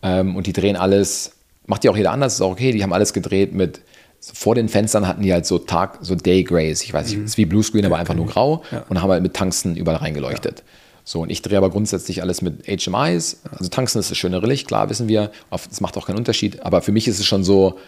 ähm, 0.02 0.36
und 0.36 0.48
die 0.48 0.54
drehen 0.54 0.76
alles, 0.76 1.34
macht 1.66 1.84
ja 1.84 1.92
auch 1.92 1.98
jeder 1.98 2.12
anders, 2.12 2.36
ist 2.36 2.42
auch 2.42 2.52
okay, 2.52 2.72
die 2.72 2.84
haben 2.84 2.94
alles 2.94 3.14
gedreht 3.14 3.54
mit, 3.54 3.82
vor 4.20 4.56
den 4.56 4.68
Fenstern 4.68 5.08
hatten 5.08 5.22
die 5.22 5.32
halt 5.32 5.46
so 5.46 5.60
Tag, 5.60 6.00
so 6.02 6.16
Day 6.16 6.44
Grays, 6.44 6.84
ich 6.84 6.94
weiß 6.94 7.08
nicht, 7.08 7.18
mhm. 7.20 7.26
ist 7.26 7.38
wie 7.38 7.46
Bluescreen, 7.46 7.86
aber 7.86 7.98
einfach 7.98 8.16
nur 8.16 8.26
grau 8.26 8.64
ja. 8.72 8.84
und 8.90 9.02
haben 9.02 9.12
halt 9.12 9.24
mit 9.24 9.36
Tungsten 9.36 9.76
überall 9.76 9.98
reingeleuchtet. 9.98 10.60
Ja. 10.60 10.66
So, 11.08 11.22
und 11.22 11.30
ich 11.30 11.42
drehe 11.42 11.58
aber 11.58 11.70
grundsätzlich 11.70 12.22
alles 12.22 12.42
mit 12.42 12.68
HMIs. 12.68 13.38
Also 13.50 13.70
Tungsten 13.70 14.00
ist 14.00 14.12
das 14.12 14.18
schönere 14.18 14.46
Licht, 14.46 14.68
klar, 14.68 14.90
wissen 14.90 15.08
wir. 15.08 15.32
Es 15.72 15.80
macht 15.80 15.96
auch 15.96 16.06
keinen 16.06 16.18
Unterschied. 16.18 16.64
Aber 16.64 16.82
für 16.82 16.92
mich 16.92 17.08
ist 17.08 17.18
es 17.18 17.26
schon 17.26 17.46
so, 17.46 17.80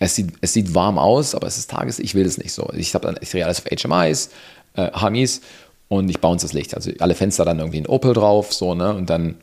es 0.00 0.14
sieht, 0.14 0.34
es 0.42 0.52
sieht 0.52 0.74
warm 0.74 0.98
aus, 0.98 1.34
aber 1.34 1.46
es 1.46 1.56
ist 1.56 1.70
Tages, 1.70 1.98
ich 1.98 2.14
will 2.14 2.24
das 2.24 2.36
nicht 2.36 2.52
so. 2.52 2.70
Ich, 2.76 2.92
dann, 2.92 3.16
ich 3.22 3.30
drehe 3.30 3.46
alles 3.46 3.64
auf 3.64 3.70
HMIs, 3.70 4.30
äh, 4.74 4.90
HMIs 4.92 5.40
und 5.88 6.10
ich 6.10 6.20
bounce 6.20 6.44
das 6.44 6.52
Licht. 6.52 6.74
Also 6.74 6.90
alle 6.98 7.14
Fenster 7.14 7.46
dann 7.46 7.58
irgendwie 7.58 7.78
in 7.78 7.86
Opel 7.86 8.12
drauf, 8.12 8.52
so, 8.52 8.74
ne? 8.74 8.94
Und 8.94 9.08
dann 9.08 9.36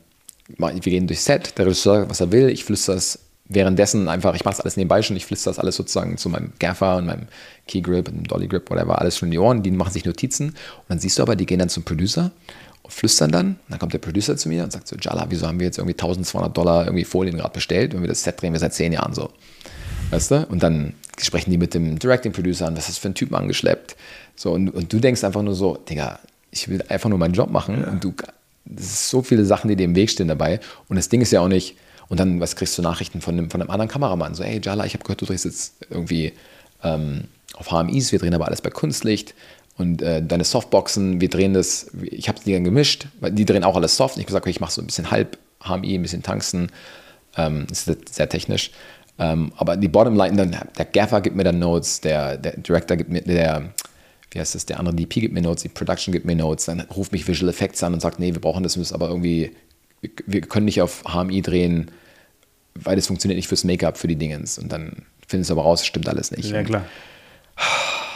wir 0.48 0.80
gehen 0.80 1.08
durchs 1.08 1.26
Set, 1.26 1.58
der 1.58 1.66
Regisseur 1.66 2.00
sagt, 2.00 2.10
was 2.10 2.22
er 2.22 2.32
will, 2.32 2.50
ich 2.50 2.64
flüstere 2.64 2.96
es 2.96 3.20
währenddessen 3.48 4.08
einfach, 4.10 4.36
ich 4.36 4.44
mache 4.44 4.56
das 4.56 4.62
alles 4.62 4.78
nebenbei 4.78 5.02
schon, 5.02 5.16
ich 5.16 5.26
flüstere 5.26 5.54
das 5.54 5.60
alles 5.60 5.76
sozusagen 5.76 6.18
zu 6.18 6.30
meinem 6.30 6.54
Gaffer 6.60 6.98
und 6.98 7.06
meinem 7.06 7.28
Key 7.68 7.82
Grip 7.82 8.08
und 8.08 8.30
Dolly 8.32 8.48
Grip, 8.48 8.70
whatever, 8.70 9.00
alles 9.00 9.18
schon 9.18 9.28
in 9.28 9.32
die 9.32 9.40
Ohren, 9.40 9.62
die 9.62 9.72
machen 9.72 9.94
sich 9.94 10.06
Notizen. 10.06 10.50
Und 10.50 10.56
dann 10.88 11.00
siehst 11.00 11.20
du 11.20 11.22
aber, 11.22 11.36
die 11.36 11.46
gehen 11.46 11.60
dann 11.60 11.70
zum 11.70 11.84
Producer 11.84 12.32
und 12.82 12.92
flüstern 12.92 13.32
dann, 13.32 13.48
und 13.48 13.58
dann 13.70 13.80
kommt 13.80 13.94
der 13.94 14.00
Producer 14.00 14.36
zu 14.36 14.50
mir 14.50 14.64
und 14.64 14.72
sagt 14.72 14.88
so, 14.88 14.96
Jala, 15.00 15.28
wieso 15.30 15.48
haben 15.48 15.60
wir 15.60 15.68
jetzt 15.68 15.78
irgendwie 15.78 15.94
1200 15.94 16.56
Dollar 16.58 16.86
irgendwie 16.86 17.06
Folien 17.06 17.38
gerade 17.38 17.54
bestellt 17.54 17.94
und 17.94 18.02
wir 18.02 18.08
das 18.08 18.24
Set 18.24 18.42
drehen 18.42 18.54
wir 18.54 18.60
seit 18.60 18.74
zehn 18.74 18.92
Jahren 18.92 19.14
so, 19.14 19.30
weißt 20.10 20.32
du, 20.32 20.48
und 20.50 20.64
dann 20.64 20.94
sprechen 21.22 21.52
die 21.52 21.58
mit 21.58 21.74
dem 21.76 22.00
Directing 22.00 22.32
Producer 22.32 22.68
an, 22.68 22.76
was 22.76 22.86
ist 22.86 22.90
das 22.90 22.98
für 22.98 23.10
ein 23.10 23.16
Typen 23.16 23.36
angeschleppt, 23.36 23.96
so, 24.36 24.52
und, 24.52 24.70
und 24.70 24.92
du 24.92 25.00
denkst 25.00 25.24
einfach 25.24 25.44
nur 25.44 25.56
so, 25.56 25.78
Digga, 25.78 26.20
ich 26.50 26.68
will 26.68 26.84
einfach 26.90 27.10
nur 27.10 27.20
meinen 27.20 27.34
Job 27.34 27.52
machen 27.52 27.82
ja. 27.82 27.92
und 27.92 28.04
du 28.04 28.14
das 28.66 28.86
ist 28.86 29.10
so 29.10 29.22
viele 29.22 29.46
Sachen, 29.46 29.68
die 29.68 29.76
dir 29.76 29.86
im 29.86 29.96
Weg 29.96 30.10
stehen 30.10 30.28
dabei. 30.28 30.60
Und 30.88 30.96
das 30.96 31.10
Ding 31.10 31.22
ist 31.22 31.32
ja 31.32 31.42
auch 31.42 31.48
nicht, 31.48 31.76
und 32.08 32.20
dann 32.20 32.40
was 32.40 32.56
kriegst 32.56 32.78
du 32.78 32.82
Nachrichten 32.82 33.22
von 33.22 33.38
einem, 33.38 33.50
von 33.50 33.62
einem 33.62 33.70
anderen 33.70 33.90
Kameramann, 33.90 34.36
so, 34.36 34.44
hey 34.44 34.60
Jala, 34.64 34.86
ich 34.86 34.94
habe 34.94 35.04
gehört, 35.04 35.22
du 35.22 35.26
drehst 35.26 35.46
jetzt 35.46 35.76
irgendwie 35.90 36.34
ähm, 36.84 37.26
auf 37.56 37.72
HMIs, 37.72 38.12
wir 38.12 38.20
drehen 38.20 38.34
aber 38.34 38.46
alles 38.46 38.62
bei 38.62 38.70
Kunstlicht 38.70 39.34
und 39.78 40.02
äh, 40.02 40.24
deine 40.24 40.44
Softboxen, 40.44 41.20
wir 41.20 41.30
drehen 41.30 41.54
das, 41.54 41.88
ich 42.02 42.30
habe 42.30 42.40
die 42.46 42.54
dann 42.54 42.64
gemischt, 42.64 43.08
weil 43.20 43.32
die 43.32 43.46
drehen 43.46 43.64
auch 43.64 43.76
alles 43.76 43.98
soft. 43.98 44.16
Und 44.16 44.22
ich 44.22 44.26
habe 44.26 44.28
gesagt, 44.28 44.44
okay, 44.46 44.52
ich 44.52 44.62
mache 44.62 44.72
so 44.72 44.82
ein 44.82 44.88
bisschen 44.88 45.12
halb 45.12 45.38
HMI, 45.64 45.96
ein 45.96 46.02
bisschen 46.02 46.24
Tungsten, 46.24 46.70
ähm, 47.36 47.68
ist 47.70 47.92
sehr 48.14 48.30
technisch. 48.30 48.72
Ähm, 49.20 49.52
aber 49.58 49.76
die 49.78 49.88
Bottomline, 49.88 50.36
dann, 50.36 50.58
der 50.78 50.86
Gaffer 50.86 51.22
gibt 51.22 51.36
mir 51.36 51.44
dann 51.44 51.60
Notes, 51.60 52.02
der, 52.02 52.38
der 52.38 52.58
Director 52.58 52.96
gibt 52.96 53.10
mir, 53.10 53.22
der 53.22 53.74
wie 54.36 54.42
heißt 54.42 54.54
das, 54.54 54.66
der 54.66 54.80
andere 54.80 54.94
DP 54.94 55.22
gibt 55.22 55.34
mir 55.34 55.42
Notes, 55.42 55.64
die 55.64 55.70
Production 55.70 56.12
gibt 56.12 56.26
mir 56.26 56.36
Notes, 56.36 56.66
dann 56.66 56.82
ruft 56.82 57.14
mich 57.14 57.26
Visual 57.26 57.50
Effects 57.50 57.82
an 57.84 57.94
und 57.94 58.02
sagt, 58.02 58.20
nee, 58.20 58.34
wir 58.34 58.42
brauchen 58.42 58.64
das, 58.64 58.76
müssen 58.76 58.94
aber 58.94 59.08
irgendwie, 59.08 59.52
wir 60.02 60.42
können 60.42 60.66
nicht 60.66 60.82
auf 60.82 61.04
HMI 61.06 61.42
drehen, 61.42 61.90
weil 62.74 62.98
das 62.98 63.08
funktioniert 63.08 63.38
nicht 63.38 63.48
fürs 63.48 63.64
Make-up, 63.64 63.98
für 63.98 64.10
die 64.10 64.18
Dingens. 64.18 64.58
Und 64.58 64.74
dann 64.74 65.06
findest 65.26 65.50
du 65.50 65.54
aber 65.54 65.62
raus, 65.62 65.86
stimmt 65.86 66.10
alles 66.10 66.32
nicht. 66.32 66.50
Ja, 66.50 66.64
klar. 66.64 66.84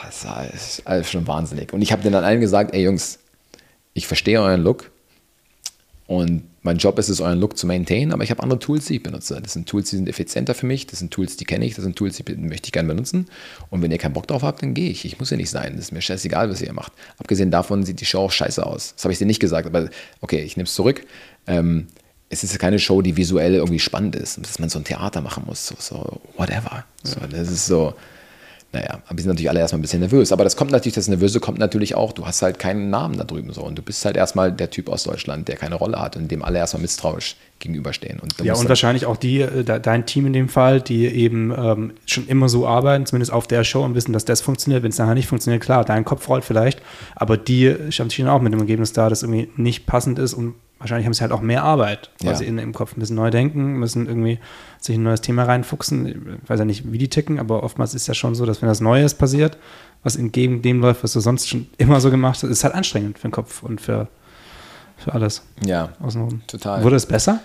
Das 0.04 0.26
ist 0.54 0.86
alles 0.86 1.10
schon 1.10 1.26
wahnsinnig. 1.26 1.72
Und 1.72 1.82
ich 1.82 1.94
habe 1.94 2.04
dann 2.04 2.22
allen 2.22 2.42
gesagt, 2.42 2.74
ey 2.74 2.84
Jungs, 2.84 3.20
ich 3.94 4.06
verstehe 4.06 4.42
euren 4.42 4.62
Look 4.62 4.92
und 6.10 6.42
mein 6.64 6.78
Job 6.78 6.98
ist 6.98 7.08
es, 7.08 7.22
euren 7.22 7.40
Look 7.40 7.56
zu 7.56 7.68
maintainen, 7.68 8.14
aber 8.14 8.24
ich 8.24 8.32
habe 8.32 8.42
andere 8.42 8.58
Tools, 8.58 8.86
die 8.86 8.96
ich 8.96 9.04
benutze. 9.04 9.40
Das 9.44 9.54
sind 9.54 9.70
Tools, 9.70 9.92
die 9.92 9.96
sind 9.96 10.10
effizienter 10.10 10.56
für 10.56 10.66
mich, 10.66 10.88
das 10.88 10.98
sind 10.98 11.14
Tools, 11.14 11.38
die 11.38 11.46
kenne 11.46 11.64
ich, 11.66 11.76
das 11.76 11.84
sind 11.84 11.96
Tools, 11.96 12.16
die 12.16 12.36
möchte 12.36 12.66
ich 12.66 12.72
gerne 12.72 12.90
benutzen. 12.90 13.28
Und 13.70 13.84
wenn 13.84 13.92
ihr 13.92 14.00
keinen 14.00 14.14
Bock 14.14 14.26
drauf 14.26 14.42
habt, 14.42 14.64
dann 14.64 14.74
gehe 14.74 14.90
ich. 14.90 15.06
Ich 15.06 15.20
muss 15.20 15.30
ja 15.30 15.38
nicht 15.38 15.52
sein. 15.52 15.74
Das 15.76 15.86
ist 15.86 15.92
mir 15.92 16.02
scheißegal, 16.02 16.50
was 16.50 16.64
ihr 16.64 16.74
macht. 16.74 16.94
Abgesehen 17.20 17.52
davon 17.52 17.84
sieht 17.84 18.02
die 18.02 18.06
Show 18.06 18.22
auch 18.22 18.32
scheiße 18.32 18.66
aus. 18.66 18.96
Das 18.96 19.04
habe 19.04 19.14
ich 19.14 19.20
dir 19.20 19.28
nicht 19.28 19.40
gesagt, 19.40 19.68
aber 19.68 19.88
okay, 20.20 20.42
ich 20.42 20.58
nehme 20.58 20.66
es 20.66 20.74
zurück. 20.74 21.06
Ähm, 21.46 21.86
es 22.30 22.44
ist 22.44 22.58
keine 22.58 22.80
Show, 22.80 23.04
die 23.04 23.16
visuell 23.16 23.54
irgendwie 23.54 23.80
spannend 23.80 24.16
ist, 24.16 24.44
dass 24.44 24.58
man 24.58 24.70
so 24.70 24.80
ein 24.80 24.86
Theater 24.86 25.22
machen 25.22 25.44
muss, 25.46 25.68
so, 25.68 25.76
so 25.78 26.22
whatever. 26.38 26.86
So, 27.04 27.20
das 27.30 27.52
ist 27.52 27.68
so, 27.68 27.94
naja, 28.72 29.02
wir 29.10 29.18
sind 29.18 29.30
natürlich 29.30 29.50
alle 29.50 29.62
erstmal 29.62 29.80
ein 29.80 29.82
bisschen 29.82 30.02
nervös. 30.02 30.32
Aber 30.32 30.44
das 30.44 30.56
kommt 30.56 30.72
natürlich, 30.72 30.94
das 30.94 31.08
Nervöse 31.08 31.40
kommt 31.40 31.58
natürlich 31.58 31.96
auch, 31.96 32.14
du 32.14 32.28
hast 32.28 32.44
halt 32.44 32.60
keinen 32.60 32.92
Namen 32.92 33.18
da 33.18 33.24
drüben 33.24 33.52
so. 33.52 33.64
Und 33.64 33.78
du 33.78 33.82
bist 33.82 34.06
halt 34.06 34.16
erstmal 34.16 34.52
der 34.52 34.70
Typ 34.70 34.90
aus 34.90 35.04
Deutschland, 35.04 35.48
der 35.48 35.56
keine 35.56 35.74
Rolle 35.76 36.00
hat 36.00 36.16
und 36.16 36.30
dem 36.30 36.44
alle 36.44 36.60
erstmal 36.60 36.82
misstrauisch 36.82 37.36
gegenüberstehen. 37.58 38.20
Und 38.20 38.40
ja, 38.44 38.54
und 38.54 38.70
wahrscheinlich 38.70 39.08
auch 39.08 39.18
die, 39.18 39.42
äh, 39.42 39.64
dein 39.64 40.06
Team 40.06 40.28
in 40.28 40.34
dem 40.34 40.50
Fall, 40.50 40.82
die 40.82 41.08
eben 41.08 41.52
ähm, 41.52 41.94
schon 42.06 42.28
immer 42.28 42.48
so 42.48 42.68
arbeiten, 42.68 43.08
zumindest 43.08 43.34
auf 43.34 43.48
der 43.48 43.64
Show 43.64 43.84
und 43.84 43.96
wissen, 43.96 44.14
dass 44.14 44.26
das 44.26 44.42
funktioniert. 44.42 44.84
Wenn 44.84 44.92
es 44.92 45.00
nachher 45.00 45.16
nicht 45.16 45.28
funktioniert, 45.28 45.64
klar, 45.64 45.84
dein 45.84 46.06
Kopf 46.06 46.30
rollt 46.30 46.46
vielleicht, 46.46 46.80
aber 47.16 47.38
die 47.38 47.76
standen 47.90 48.28
auch 48.28 48.42
mit 48.42 48.54
dem 48.54 48.60
Ergebnis 48.60 48.94
da, 48.94 49.10
das 49.10 49.24
irgendwie 49.24 49.50
nicht 49.56 49.88
passend 49.88 50.20
ist 50.20 50.36
und 50.36 50.54
wahrscheinlich 50.80 51.06
haben 51.06 51.14
sie 51.14 51.22
halt 51.22 51.32
auch 51.32 51.42
mehr 51.42 51.64
Arbeit, 51.64 52.10
weil 52.22 52.32
ja. 52.32 52.36
sie 52.38 52.46
in, 52.46 52.58
im 52.58 52.74
Kopf 52.74 52.96
ein 52.96 53.00
bisschen 53.00 53.18
neu 53.18 53.30
denken, 53.30 53.74
müssen 53.74 54.08
irgendwie 54.08 54.40
sich 54.80 54.96
ein 54.96 55.04
neues 55.04 55.22
Thema 55.22 55.44
reinfuchsen. 55.44 56.40
Ich 56.44 56.50
weiß 56.50 56.60
ja 56.60 56.66
nicht, 56.66 56.92
wie 56.92 56.98
die 56.98 57.10
ticken, 57.10 57.40
aber 57.40 57.64
oftmals 57.64 57.94
ist 57.94 58.08
ja 58.08 58.14
schon 58.14 58.34
so, 58.34 58.46
dass 58.46 58.62
wenn 58.62 58.70
das 58.70 58.82
Neues 58.82 59.14
passiert, 59.14 59.58
was 60.04 60.16
entgegen 60.16 60.62
dem 60.62 60.80
läuft, 60.80 61.04
was 61.04 61.14
du 61.14 61.20
sonst 61.20 61.50
schon 61.50 61.68
immer 61.78 62.00
so 62.00 62.10
gemacht 62.10 62.42
hast, 62.42 62.50
ist 62.50 62.64
halt 62.64 62.74
anstrengend 62.74 63.20
für 63.20 63.28
den 63.28 63.34
Kopf 63.34 63.62
und 63.62 63.82
für, 63.82 64.08
für 64.98 65.14
alles. 65.14 65.44
Ja, 65.66 65.90
außenrum. 66.02 66.42
total. 66.48 66.84
Wurde 66.84 66.96
es 66.96 67.06
besser? 67.06 67.42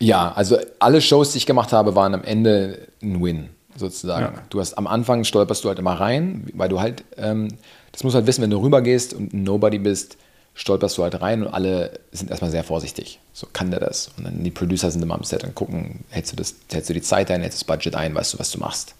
Ja, 0.00 0.32
also 0.32 0.58
alle 0.78 1.00
Shows, 1.00 1.32
die 1.32 1.38
ich 1.38 1.46
gemacht 1.46 1.72
habe, 1.72 1.94
waren 1.94 2.14
am 2.14 2.24
Ende 2.24 2.88
ein 3.02 3.22
Win, 3.22 3.48
sozusagen. 3.76 4.34
Ja. 4.34 4.42
Du 4.48 4.60
hast 4.60 4.78
am 4.78 4.86
Anfang 4.86 5.24
stolperst 5.24 5.64
du 5.64 5.68
halt 5.68 5.78
immer 5.78 5.94
rein, 5.94 6.46
weil 6.54 6.68
du 6.68 6.80
halt, 6.80 7.04
ähm, 7.16 7.48
das 7.92 8.04
musst 8.04 8.14
du 8.14 8.18
halt 8.18 8.26
wissen, 8.26 8.42
wenn 8.42 8.50
du 8.50 8.62
rübergehst 8.62 9.12
und 9.12 9.34
Nobody 9.34 9.78
bist, 9.78 10.16
stolperst 10.58 10.98
du 10.98 11.04
halt 11.04 11.20
rein 11.20 11.44
und 11.44 11.54
alle 11.54 12.00
sind 12.10 12.30
erstmal 12.30 12.50
sehr 12.50 12.64
vorsichtig. 12.64 13.20
So 13.32 13.46
kann 13.52 13.70
der 13.70 13.78
das. 13.78 14.10
Und 14.18 14.24
dann 14.24 14.42
die 14.42 14.50
Producer 14.50 14.90
sind 14.90 15.00
immer 15.00 15.14
am 15.14 15.22
Set 15.22 15.44
und 15.44 15.54
gucken, 15.54 16.00
hältst 16.10 16.32
du, 16.32 16.36
das, 16.36 16.56
hältst 16.72 16.90
du 16.90 16.94
die 16.94 17.00
Zeit 17.00 17.30
ein, 17.30 17.42
hältst 17.42 17.62
du 17.62 17.64
das 17.64 17.76
Budget 17.76 17.94
ein, 17.94 18.12
weißt 18.12 18.34
du, 18.34 18.40
was 18.40 18.50
du 18.50 18.58
machst. 18.58 18.96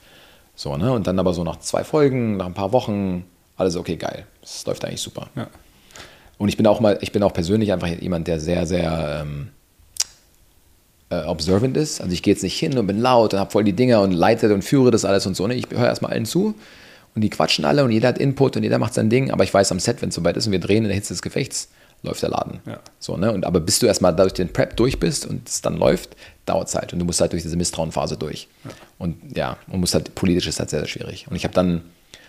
So, 0.54 0.76
ne? 0.76 0.92
Und 0.92 1.08
dann 1.08 1.18
aber 1.18 1.34
so 1.34 1.42
nach 1.42 1.58
zwei 1.58 1.82
Folgen, 1.82 2.36
nach 2.36 2.46
ein 2.46 2.54
paar 2.54 2.72
Wochen, 2.72 3.24
alles 3.56 3.74
okay, 3.74 3.96
geil. 3.96 4.24
Das 4.40 4.64
läuft 4.66 4.84
eigentlich 4.84 5.00
super. 5.00 5.30
Ja. 5.34 5.48
Und 6.38 6.48
ich 6.48 6.56
bin 6.56 6.64
auch 6.68 6.78
mal, 6.78 6.96
ich 7.00 7.10
bin 7.10 7.24
auch 7.24 7.32
persönlich 7.32 7.72
einfach 7.72 7.88
jemand, 7.88 8.28
der 8.28 8.38
sehr, 8.38 8.64
sehr 8.64 9.22
ähm, 9.22 9.48
äh, 11.10 11.24
observant 11.24 11.76
ist. 11.76 12.00
Also 12.00 12.12
ich 12.12 12.22
gehe 12.22 12.34
jetzt 12.34 12.44
nicht 12.44 12.56
hin 12.56 12.78
und 12.78 12.86
bin 12.86 13.00
laut 13.00 13.34
und 13.34 13.40
habe 13.40 13.50
voll 13.50 13.64
die 13.64 13.72
Dinger 13.72 14.00
und 14.02 14.12
leite 14.12 14.54
und 14.54 14.62
führe 14.62 14.92
das 14.92 15.04
alles 15.04 15.26
und 15.26 15.34
so. 15.34 15.48
Ne? 15.48 15.54
Ich 15.54 15.66
höre 15.70 15.86
erstmal 15.86 16.12
allen 16.12 16.24
zu 16.24 16.54
und 17.18 17.22
die 17.22 17.30
quatschen 17.30 17.64
alle 17.64 17.82
und 17.82 17.90
jeder 17.90 18.08
hat 18.08 18.18
Input 18.18 18.56
und 18.56 18.62
jeder 18.62 18.78
macht 18.78 18.94
sein 18.94 19.10
Ding, 19.10 19.32
aber 19.32 19.42
ich 19.42 19.52
weiß 19.52 19.72
am 19.72 19.80
Set, 19.80 20.02
wenn 20.02 20.10
es 20.10 20.14
soweit 20.14 20.36
ist 20.36 20.46
und 20.46 20.52
wir 20.52 20.60
drehen 20.60 20.84
in 20.84 20.84
der 20.84 20.94
Hitze 20.94 21.12
des 21.12 21.20
Gefechts, 21.20 21.68
läuft 22.04 22.22
der 22.22 22.30
Laden. 22.30 22.60
Ja. 22.64 22.78
So, 23.00 23.16
ne? 23.16 23.32
und, 23.32 23.44
aber 23.44 23.58
bis 23.58 23.80
du 23.80 23.86
erstmal 23.86 24.14
durch 24.14 24.34
den 24.34 24.52
Prep 24.52 24.76
durch 24.76 25.00
bist 25.00 25.26
und 25.26 25.48
es 25.48 25.60
dann 25.60 25.76
läuft, 25.76 26.10
dauert 26.46 26.68
Zeit. 26.68 26.92
Und 26.92 27.00
du 27.00 27.04
musst 27.04 27.20
halt 27.20 27.32
durch 27.32 27.42
diese 27.42 27.56
Misstrauenphase 27.56 28.16
durch. 28.16 28.46
Ja. 28.64 28.70
Und 28.98 29.36
ja, 29.36 29.56
und 29.66 29.80
musst 29.80 29.94
halt, 29.94 30.14
politisch 30.14 30.46
ist 30.46 30.60
halt 30.60 30.70
sehr, 30.70 30.78
sehr 30.78 30.88
schwierig. 30.88 31.26
Und 31.28 31.34
ich 31.34 31.42
habe 31.42 31.54
dann, 31.54 31.80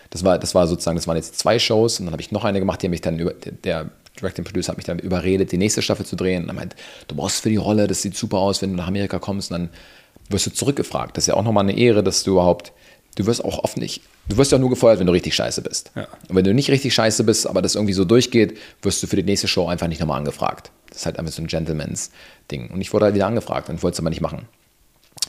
das 0.10 0.24
war, 0.24 0.40
das 0.40 0.56
war 0.56 0.66
sozusagen, 0.66 0.96
das 0.98 1.06
waren 1.06 1.18
jetzt 1.18 1.38
zwei 1.38 1.60
Shows 1.60 2.00
und 2.00 2.08
dann 2.08 2.14
habe 2.14 2.22
ich 2.24 2.32
noch 2.32 2.46
eine 2.46 2.60
gemacht, 2.60 2.82
die 2.82 2.88
hat 2.88 2.92
mich 2.92 3.02
dann 3.02 3.20
über, 3.20 3.34
der 3.34 3.92
Directing 4.20 4.44
Producer 4.44 4.72
hat 4.72 4.78
mich 4.78 4.88
dann 4.88 4.98
überredet, 4.98 5.52
die 5.52 5.58
nächste 5.58 5.84
Staffel 5.84 6.04
zu 6.04 6.16
drehen. 6.16 6.44
Und 6.44 6.50
er 6.50 6.56
meint, 6.56 6.76
du 7.08 7.16
brauchst 7.16 7.42
für 7.42 7.50
die 7.50 7.58
Rolle, 7.58 7.86
das 7.86 8.02
sieht 8.02 8.18
super 8.18 8.40
aus, 8.40 8.64
wenn 8.64 8.72
du 8.72 8.76
nach 8.76 8.88
Amerika 8.88 9.20
kommst. 9.20 9.52
Und 9.52 9.60
dann 9.60 9.70
wirst 10.30 10.48
du 10.48 10.52
zurückgefragt. 10.52 11.16
Das 11.16 11.24
ist 11.24 11.28
ja 11.28 11.34
auch 11.36 11.44
nochmal 11.44 11.64
eine 11.64 11.78
Ehre, 11.78 12.04
dass 12.04 12.24
du 12.24 12.32
überhaupt, 12.32 12.72
du 13.16 13.26
wirst 13.26 13.43
auch 13.43 13.60
oft 13.64 13.78
nicht, 13.78 14.01
du 14.28 14.38
wirst 14.38 14.51
ja 14.51 14.57
nur 14.57 14.70
gefeuert, 14.70 14.99
wenn 14.99 15.07
du 15.07 15.14
richtig 15.14 15.36
scheiße 15.36 15.62
bist. 15.62 15.91
Ja. 15.95 16.07
Und 16.28 16.36
wenn 16.36 16.43
du 16.43 16.53
nicht 16.53 16.70
richtig 16.70 16.93
scheiße 16.93 17.24
bist, 17.24 17.47
aber 17.47 17.62
das 17.62 17.76
irgendwie 17.76 17.93
so 17.93 18.05
durchgeht, 18.05 18.57
wirst 18.82 19.03
du 19.03 19.07
für 19.07 19.16
die 19.16 19.24
nächste 19.24 19.47
Show 19.47 19.68
einfach 19.68 19.88
nicht 19.88 19.99
nochmal 19.99 20.20
angefragt. 20.20 20.72
Das 20.89 20.99
ist 20.99 21.05
halt 21.05 21.20
einfach 21.20 21.34
so 21.34 21.41
ein 21.41 21.47
Gentleman's-Ding. 21.47 22.72
Und 22.72 22.82
ich 22.82 22.93
wurde 22.93 23.05
halt 23.05 23.16
wieder 23.16 23.28
angefragt 23.28 23.70
und 23.70 23.84
wollte 23.84 23.95
es 23.95 23.99
aber 23.99 24.10
nicht 24.10 24.22
machen. 24.22 24.47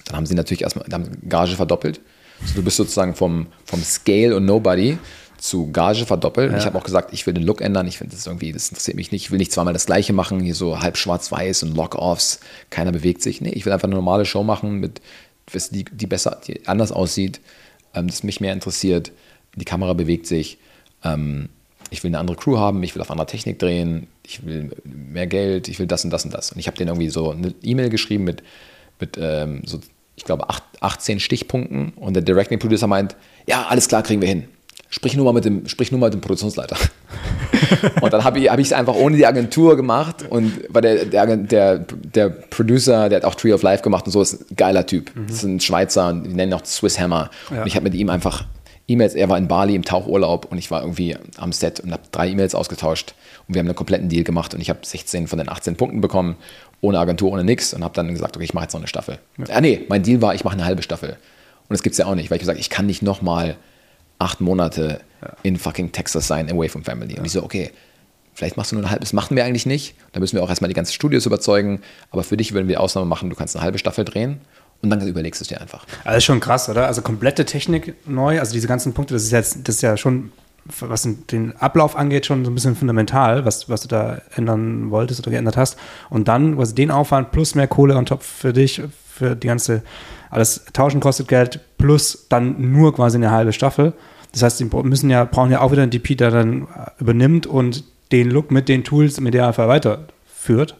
Dann 0.07 0.17
haben 0.17 0.27
sie 0.27 0.35
natürlich 0.35 0.63
erstmal 0.63 0.87
Gage 1.29 1.57
verdoppelt. 1.57 2.01
Also 2.41 2.55
du 2.55 2.63
bist 2.63 2.77
sozusagen 2.77 3.15
vom, 3.15 3.49
vom 3.65 3.83
Scale 3.83 4.35
und 4.35 4.47
Nobody 4.47 4.99
zu 5.39 5.71
Gage 5.73 6.05
verdoppelt. 6.05 6.53
Ja. 6.53 6.59
Ich 6.59 6.67
habe 6.67 6.79
auch 6.79 6.85
gesagt, 6.85 7.13
ich 7.13 7.27
will 7.27 7.35
den 7.35 7.45
Look 7.45 7.61
ändern. 7.61 7.87
Ich 7.87 7.99
finde 7.99 8.15
das 8.15 8.27
irgendwie, 8.27 8.53
das 8.53 8.69
interessiert 8.69 8.97
mich 8.97 9.11
nicht. 9.11 9.25
Ich 9.25 9.31
will 9.31 9.39
nicht 9.39 9.53
zweimal 9.53 9.73
das 9.73 9.87
Gleiche 9.87 10.13
machen, 10.13 10.41
hier 10.41 10.55
so 10.55 10.81
halb 10.81 10.97
schwarz-weiß 10.97 11.63
und 11.63 11.75
Lock-Offs. 11.75 12.41
Keiner 12.69 12.93
bewegt 12.93 13.23
sich. 13.23 13.41
Nee, 13.41 13.51
ich 13.51 13.65
will 13.65 13.73
einfach 13.73 13.89
eine 13.89 13.95
normale 13.95 14.27
Show 14.27 14.43
machen, 14.43 14.81
mit, 14.81 15.01
die, 15.53 15.85
die 15.85 16.07
besser, 16.07 16.41
die 16.47 16.67
anders 16.67 16.93
aussieht, 16.93 17.41
ähm, 17.95 18.07
das 18.07 18.23
mich 18.23 18.41
mehr 18.41 18.53
interessiert. 18.53 19.13
Die 19.55 19.65
Kamera 19.65 19.93
bewegt 19.93 20.27
sich. 20.27 20.59
Ähm, 21.05 21.49
ich 21.91 22.05
will 22.05 22.11
eine 22.11 22.19
andere 22.19 22.37
Crew 22.37 22.59
haben. 22.59 22.83
Ich 22.83 22.95
will 22.95 23.03
auf 23.03 23.11
anderer 23.11 23.27
Technik 23.27 23.59
drehen. 23.59 24.07
Ich 24.25 24.45
will 24.47 24.71
mehr 24.85 25.27
Geld. 25.27 25.69
Ich 25.69 25.79
will 25.79 25.87
das 25.87 26.05
und 26.05 26.11
das 26.11 26.25
und 26.25 26.33
das. 26.33 26.53
Und 26.53 26.59
ich 26.59 26.67
habe 26.67 26.77
denen 26.77 26.89
irgendwie 26.89 27.09
so 27.09 27.31
eine 27.31 27.55
E-Mail 27.63 27.91
geschrieben 27.91 28.25
mit, 28.25 28.43
mit 29.01 29.19
ähm, 29.21 29.63
so, 29.65 29.81
ich 30.15 30.25
glaube, 30.25 30.47
18 30.81 31.19
Stichpunkten. 31.19 31.91
Und 31.97 32.15
der 32.15 32.23
Directing 32.23 32.59
Producer 32.59 32.87
meint, 32.87 33.17
ja, 33.47 33.67
alles 33.67 33.89
klar, 33.89 34.03
kriegen 34.03 34.21
wir 34.21 34.29
hin 34.29 34.49
sprich 34.91 35.17
nur 35.17 35.25
mal 35.25 35.33
mit 35.33 35.45
dem, 35.45 35.67
sprich 35.67 35.91
nur 35.93 36.01
mal 36.01 36.07
mit 36.07 36.15
dem 36.15 36.21
Produktionsleiter. 36.21 36.77
und 38.03 38.13
dann 38.13 38.25
habe 38.25 38.39
ich 38.41 38.47
es 38.47 38.73
hab 38.73 38.79
einfach 38.79 38.95
ohne 38.95 39.17
die 39.17 39.27
Agentur 39.27 39.77
gemacht 39.77 40.25
und 40.29 40.65
weil 40.69 40.83
der, 40.83 41.05
der, 41.07 41.37
der, 41.37 41.79
der 41.79 42.29
Producer, 42.29 43.09
der 43.09 43.19
hat 43.19 43.25
auch 43.25 43.37
Tree 43.37 43.53
of 43.53 43.63
Life 43.63 43.83
gemacht 43.83 44.05
und 44.07 44.13
so, 44.13 44.21
ist 44.21 44.51
ein 44.51 44.57
geiler 44.57 44.85
Typ. 44.85 45.15
Mhm. 45.15 45.27
Das 45.29 45.37
ist 45.37 45.43
ein 45.45 45.61
Schweizer, 45.61 46.13
die 46.13 46.35
nennen 46.35 46.53
ihn 46.53 46.55
auch 46.55 46.65
Swiss 46.65 46.99
Hammer. 46.99 47.31
Ja. 47.51 47.63
Und 47.63 47.69
ich 47.69 47.77
habe 47.77 47.85
mit 47.85 47.95
ihm 47.95 48.11
einfach 48.11 48.45
E-Mails, 48.89 49.15
er 49.15 49.29
war 49.29 49.39
in 49.39 49.47
Bali 49.47 49.77
im 49.77 49.85
Tauchurlaub 49.85 50.47
und 50.51 50.59
ich 50.59 50.71
war 50.73 50.83
irgendwie 50.83 51.17
am 51.37 51.53
Set 51.53 51.79
und 51.79 51.93
habe 51.93 52.03
drei 52.11 52.29
E-Mails 52.29 52.57
ausgetauscht 52.57 53.15
und 53.47 53.55
wir 53.55 53.61
haben 53.61 53.69
einen 53.69 53.77
kompletten 53.77 54.09
Deal 54.09 54.25
gemacht 54.25 54.53
und 54.53 54.61
ich 54.61 54.69
habe 54.69 54.81
16 54.83 55.29
von 55.29 55.39
den 55.39 55.49
18 55.49 55.77
Punkten 55.77 56.01
bekommen, 56.01 56.37
ohne 56.81 56.99
Agentur, 56.99 57.31
ohne 57.31 57.45
nix 57.45 57.73
und 57.73 57.85
habe 57.85 57.95
dann 57.95 58.13
gesagt, 58.13 58.37
okay, 58.37 58.45
ich 58.45 58.55
mache 58.55 58.65
jetzt 58.65 58.73
noch 58.73 58.81
eine 58.81 58.89
Staffel. 58.89 59.19
Ja. 59.39 59.45
Ah 59.55 59.61
nee, 59.61 59.85
mein 59.89 60.03
Deal 60.03 60.21
war, 60.21 60.35
ich 60.35 60.43
mache 60.43 60.55
eine 60.55 60.65
halbe 60.65 60.83
Staffel. 60.83 61.11
Und 61.11 61.75
das 61.75 61.85
gibt 61.85 61.93
es 61.93 61.99
ja 61.99 62.07
auch 62.07 62.17
nicht, 62.17 62.31
weil 62.31 62.37
ich 62.37 62.41
gesagt 62.41 62.59
ich 62.59 62.69
kann 62.69 62.87
nicht 62.87 63.03
nochmal 63.03 63.57
acht 64.21 64.41
Monate 64.41 65.01
ja. 65.23 65.33
in 65.43 65.57
fucking 65.57 65.93
Texas 65.93 66.27
sein, 66.27 66.51
away 66.51 66.69
from 66.69 66.85
family. 66.85 67.19
Und 67.19 67.25
ich 67.25 67.33
so, 67.33 67.43
okay, 67.43 67.73
vielleicht 68.35 68.57
machst 68.57 68.73
du 68.73 68.77
nur 68.77 68.85
ein 68.85 68.91
halbes, 68.91 69.13
machen 69.13 69.37
wir 69.37 69.45
eigentlich 69.45 69.67
nicht. 69.67 69.95
Da 70.13 70.21
müssen 70.21 70.37
wir 70.37 70.43
auch 70.43 70.49
erstmal 70.49 70.69
die 70.69 70.75
ganzen 70.75 70.93
Studios 70.93 71.27
überzeugen. 71.27 71.81
Aber 72.11 72.23
für 72.23 72.37
dich 72.37 72.53
würden 72.53 72.69
wir 72.69 72.81
Ausnahme 72.81 73.07
machen, 73.07 73.31
du 73.31 73.37
kannst 73.37 73.57
eine 73.57 73.63
halbe 73.65 73.79
Staffel 73.79 74.05
drehen. 74.05 74.41
Und 74.83 74.89
dann 74.89 75.07
überlegst 75.07 75.41
du 75.41 75.45
es 75.45 75.49
dir 75.49 75.61
einfach. 75.61 75.85
Also 76.05 76.19
ist 76.19 76.25
schon 76.25 76.41
krass, 76.41 76.69
oder? 76.69 76.87
Also 76.87 77.03
komplette 77.03 77.45
Technik 77.45 77.95
neu, 78.07 78.41
also 78.41 78.53
diese 78.53 78.67
ganzen 78.67 78.95
Punkte, 78.95 79.13
das 79.13 79.25
ist 79.25 79.33
jetzt, 79.33 79.69
das 79.69 79.77
ist 79.77 79.83
ja 79.83 79.97
schon, 79.99 80.33
was 80.81 81.07
den 81.31 81.55
Ablauf 81.57 81.97
angeht, 81.97 82.25
schon 82.25 82.47
so 82.47 82.51
ein 82.51 82.55
bisschen 82.55 82.77
fundamental, 82.77 83.45
was, 83.45 83.69
was 83.69 83.83
du 83.83 83.89
da 83.89 84.23
ändern 84.37 84.91
wolltest 84.91 85.21
oder 85.21 85.33
geändert 85.33 85.59
hast. 85.59 85.77
Und 86.09 86.29
dann 86.29 86.57
quasi 86.57 86.75
den 86.75 86.91
Aufwand 86.91 87.31
plus 87.31 87.55
mehr 87.55 87.67
Kohle 87.69 87.95
on 87.97 88.07
top 88.07 88.23
für 88.23 88.55
dich, 88.55 88.81
für 89.13 89.37
die 89.37 89.49
ganze, 89.49 89.83
alles 90.31 90.65
tauschen 90.73 91.01
kostet 91.01 91.29
Geld, 91.29 91.61
plus 91.77 92.27
dann 92.29 92.73
nur 92.73 92.95
quasi 92.95 93.17
eine 93.17 93.31
halbe 93.31 93.53
Staffel. 93.53 93.93
Das 94.33 94.43
heißt, 94.43 94.61
die 94.61 94.65
müssen 94.65 95.11
ja, 95.11 95.25
brauchen 95.25 95.51
ja 95.51 95.61
auch 95.61 95.73
wieder 95.73 95.83
einen 95.83 95.91
DP, 95.91 96.17
der 96.17 96.31
dann 96.31 96.69
übernimmt 96.99 97.47
und 97.47 97.85
den 98.13 98.31
Look 98.31 98.51
mit 98.51 98.69
den 98.69 98.85
Tools 98.85 99.19
im 99.19 99.27
Idealfall 99.27 99.69
weiterführt. 99.69 100.77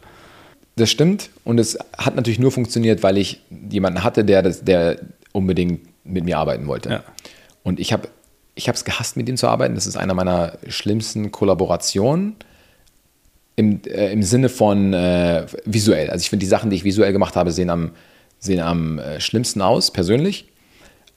Das 0.77 0.89
stimmt 0.89 1.29
und 1.43 1.59
es 1.59 1.77
hat 1.97 2.15
natürlich 2.15 2.39
nur 2.39 2.51
funktioniert, 2.51 3.03
weil 3.03 3.17
ich 3.17 3.41
jemanden 3.69 4.03
hatte, 4.03 4.23
der, 4.23 4.41
der 4.41 4.99
unbedingt 5.33 5.81
mit 6.05 6.23
mir 6.23 6.37
arbeiten 6.37 6.67
wollte. 6.67 6.89
Ja. 6.89 7.03
Und 7.63 7.79
ich 7.79 7.93
habe 7.93 8.07
ich 8.55 8.67
es 8.67 8.85
gehasst, 8.85 9.17
mit 9.17 9.29
ihm 9.29 9.37
zu 9.37 9.47
arbeiten. 9.47 9.75
Das 9.75 9.87
ist 9.87 9.97
einer 9.97 10.13
meiner 10.13 10.53
schlimmsten 10.67 11.31
Kollaborationen 11.31 12.35
im, 13.55 13.81
äh, 13.85 14.11
im 14.11 14.23
Sinne 14.23 14.49
von 14.49 14.93
äh, 14.93 15.45
visuell. 15.65 16.09
Also 16.09 16.23
ich 16.23 16.29
finde, 16.29 16.43
die 16.43 16.49
Sachen, 16.49 16.69
die 16.69 16.75
ich 16.75 16.83
visuell 16.83 17.13
gemacht 17.13 17.35
habe, 17.35 17.51
sehen 17.51 17.69
am, 17.69 17.91
sehen 18.41 18.59
am 18.59 18.99
äh, 18.99 19.21
schlimmsten 19.21 19.61
aus, 19.61 19.91
persönlich. 19.91 20.47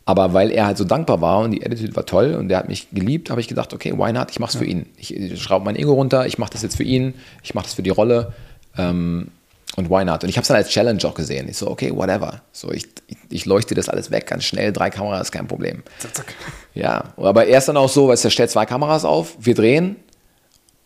Aber 0.07 0.35
weil 0.35 0.51
er 0.51 0.66
halt 0.66 0.77
so 0.77 0.85
dankbar 0.85 1.22
war 1.22 1.41
und 1.41 1.53
die 1.53 1.64
Attitude 1.64 1.97
war 1.97 2.05
toll 2.05 2.35
und 2.35 2.51
er 2.51 2.59
hat 2.59 2.68
mich 2.68 2.91
geliebt, 2.91 3.31
habe 3.31 3.41
ich 3.41 3.49
gedacht, 3.49 3.72
okay, 3.72 3.93
why 3.97 4.12
not? 4.12 4.31
Ich 4.31 4.39
mache 4.39 4.51
es 4.51 4.55
ja. 4.55 4.61
für 4.61 4.66
ihn. 4.66 4.87
Ich, 4.99 5.16
ich 5.16 5.43
schraube 5.43 5.64
mein 5.64 5.77
Ego 5.77 5.95
runter, 5.95 6.27
ich 6.27 6.37
mache 6.37 6.51
das 6.53 6.62
jetzt 6.62 6.77
für 6.77 6.83
ihn, 6.83 7.14
ich 7.43 7.55
mache 7.55 7.64
das 7.64 7.75
für 7.75 7.83
die 7.83 7.91
Rolle 7.91 8.35
ähm, 8.77 9.29
und 9.77 9.89
why 9.89 10.05
not? 10.05 10.22
Und 10.22 10.29
ich 10.29 10.37
habe 10.37 10.43
es 10.43 10.49
dann 10.49 10.59
als 10.59 10.68
Challenge 10.68 11.03
auch 11.05 11.14
gesehen. 11.14 11.49
Ich 11.49 11.57
so, 11.57 11.70
okay, 11.70 11.91
whatever. 11.95 12.43
So, 12.53 12.70
ich, 12.70 12.87
ich, 13.07 13.16
ich, 13.31 13.47
leuchte 13.47 13.75
das 13.75 13.89
alles 13.89 14.11
weg, 14.11 14.27
ganz 14.27 14.45
schnell, 14.45 14.72
drei 14.75 14.91
Kameras, 14.91 15.33
kein 15.33 15.49
Problem. 15.49 15.83
Zack, 15.99 16.14
zack. 16.14 16.35
Ja, 16.75 17.05
aber 17.16 17.47
er 17.47 17.57
ist 17.57 17.68
dann 17.68 17.79
auch 17.79 17.89
so, 17.89 18.09
weil 18.09 18.18
er 18.22 18.31
stellt 18.31 18.51
zwei 18.51 18.66
Kameras 18.66 19.07
auf, 19.07 19.37
wir 19.41 19.55
drehen 19.55 19.97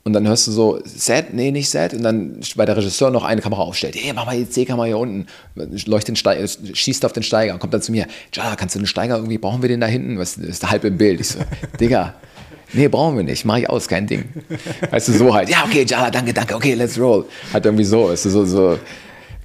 und 0.08 0.14
dann 0.14 0.26
hörst 0.26 0.46
du 0.46 0.52
so, 0.52 0.80
Set, 0.86 1.34
nee, 1.34 1.50
nicht 1.50 1.68
Set. 1.68 1.92
Und 1.92 2.02
dann, 2.02 2.40
weil 2.54 2.64
der 2.64 2.78
Regisseur 2.78 3.10
noch 3.10 3.24
eine 3.24 3.42
Kamera 3.42 3.60
aufstellt, 3.60 3.94
hey, 3.94 4.14
mach 4.14 4.24
mal 4.24 4.38
die 4.38 4.48
C-Kamera 4.48 4.86
hier 4.86 4.98
unten, 4.98 5.26
leuchtet 5.54 6.08
den 6.08 6.16
Steiger, 6.16 6.48
schießt 6.48 7.04
auf 7.04 7.12
den 7.12 7.22
Steiger 7.22 7.52
und 7.52 7.58
kommt 7.58 7.74
dann 7.74 7.82
zu 7.82 7.92
mir, 7.92 8.06
Jala, 8.32 8.56
kannst 8.56 8.74
du 8.74 8.78
den 8.78 8.86
Steiger 8.86 9.16
irgendwie, 9.16 9.36
brauchen 9.36 9.60
wir 9.60 9.68
den 9.68 9.80
da 9.80 9.86
hinten? 9.86 10.18
Was 10.18 10.38
ist 10.38 10.68
halb 10.70 10.84
im 10.84 10.96
Bild? 10.96 11.20
Ich 11.20 11.28
so, 11.28 11.40
Digga, 11.80 12.14
nee, 12.72 12.88
brauchen 12.88 13.18
wir 13.18 13.24
nicht, 13.24 13.44
mach 13.44 13.58
ich 13.58 13.68
aus, 13.68 13.86
kein 13.86 14.06
Ding. 14.06 14.24
Weißt 14.90 15.08
du, 15.08 15.12
so 15.12 15.34
halt, 15.34 15.50
ja, 15.50 15.62
okay, 15.66 15.84
Jala, 15.86 16.10
danke, 16.10 16.32
danke, 16.32 16.54
okay, 16.54 16.72
let's 16.72 16.98
roll. 16.98 17.26
Halt 17.52 17.66
irgendwie 17.66 17.84
so, 17.84 18.08
ist 18.08 18.22
so, 18.22 18.46
so 18.46 18.78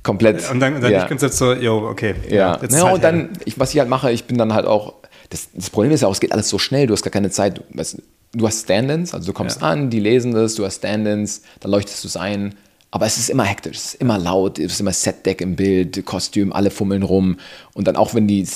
komplett. 0.01 0.49
Und 0.49 0.61
dann, 0.61 0.80
dann 0.80 0.91
ja. 0.91 1.09
ich 1.11 1.32
so, 1.34 1.53
yo, 1.53 1.89
okay. 1.89 2.16
Ja, 2.30 2.36
ja, 2.36 2.59
ja 2.70 2.84
halt 2.84 2.93
und 2.93 3.03
dann, 3.03 3.30
ich, 3.43 3.59
was 3.59 3.74
ich 3.74 3.80
halt 3.80 3.89
mache, 3.89 4.11
ich 4.11 4.24
bin 4.24 4.38
dann 4.38 4.53
halt 4.53 4.66
auch, 4.66 4.93
das, 5.34 5.49
das 5.51 5.69
Problem 5.71 5.91
ist 5.91 6.01
ja 6.01 6.07
auch, 6.07 6.13
es 6.13 6.19
geht 6.19 6.31
alles 6.31 6.47
so 6.47 6.59
schnell, 6.59 6.86
du 6.86 6.93
hast 6.93 7.01
gar 7.01 7.11
keine 7.11 7.31
Zeit, 7.31 7.61
weißt, 7.73 8.01
du 8.34 8.47
hast 8.47 8.63
Stand-ins, 8.63 9.15
also 9.15 9.25
du 9.25 9.34
kommst 9.34 9.61
ja. 9.61 9.69
an, 9.69 9.89
die 9.89 9.99
lesen 9.99 10.31
das, 10.31 10.53
du 10.55 10.63
hast 10.63 10.77
Stand-ins, 10.77 11.41
dann 11.59 11.71
leuchtest 11.71 12.03
du 12.03 12.07
es 12.07 12.15
ein 12.15 12.53
aber 12.93 13.07
es 13.07 13.17
ist 13.17 13.31
immer 13.31 13.43
hektisch, 13.43 13.77
es 13.77 13.85
ist 13.85 14.01
immer 14.01 14.19
laut, 14.19 14.59
es 14.59 14.73
ist 14.73 14.79
immer 14.79 14.93
Setdeck 14.93 15.41
im 15.41 15.55
Bild, 15.55 16.05
Kostüm, 16.05 16.53
alle 16.53 16.69
fummeln 16.69 17.01
rum. 17.01 17.37
Und 17.73 17.87
dann 17.87 17.95
auch 17.95 18.13
wenn 18.13 18.27
die 18.27 18.47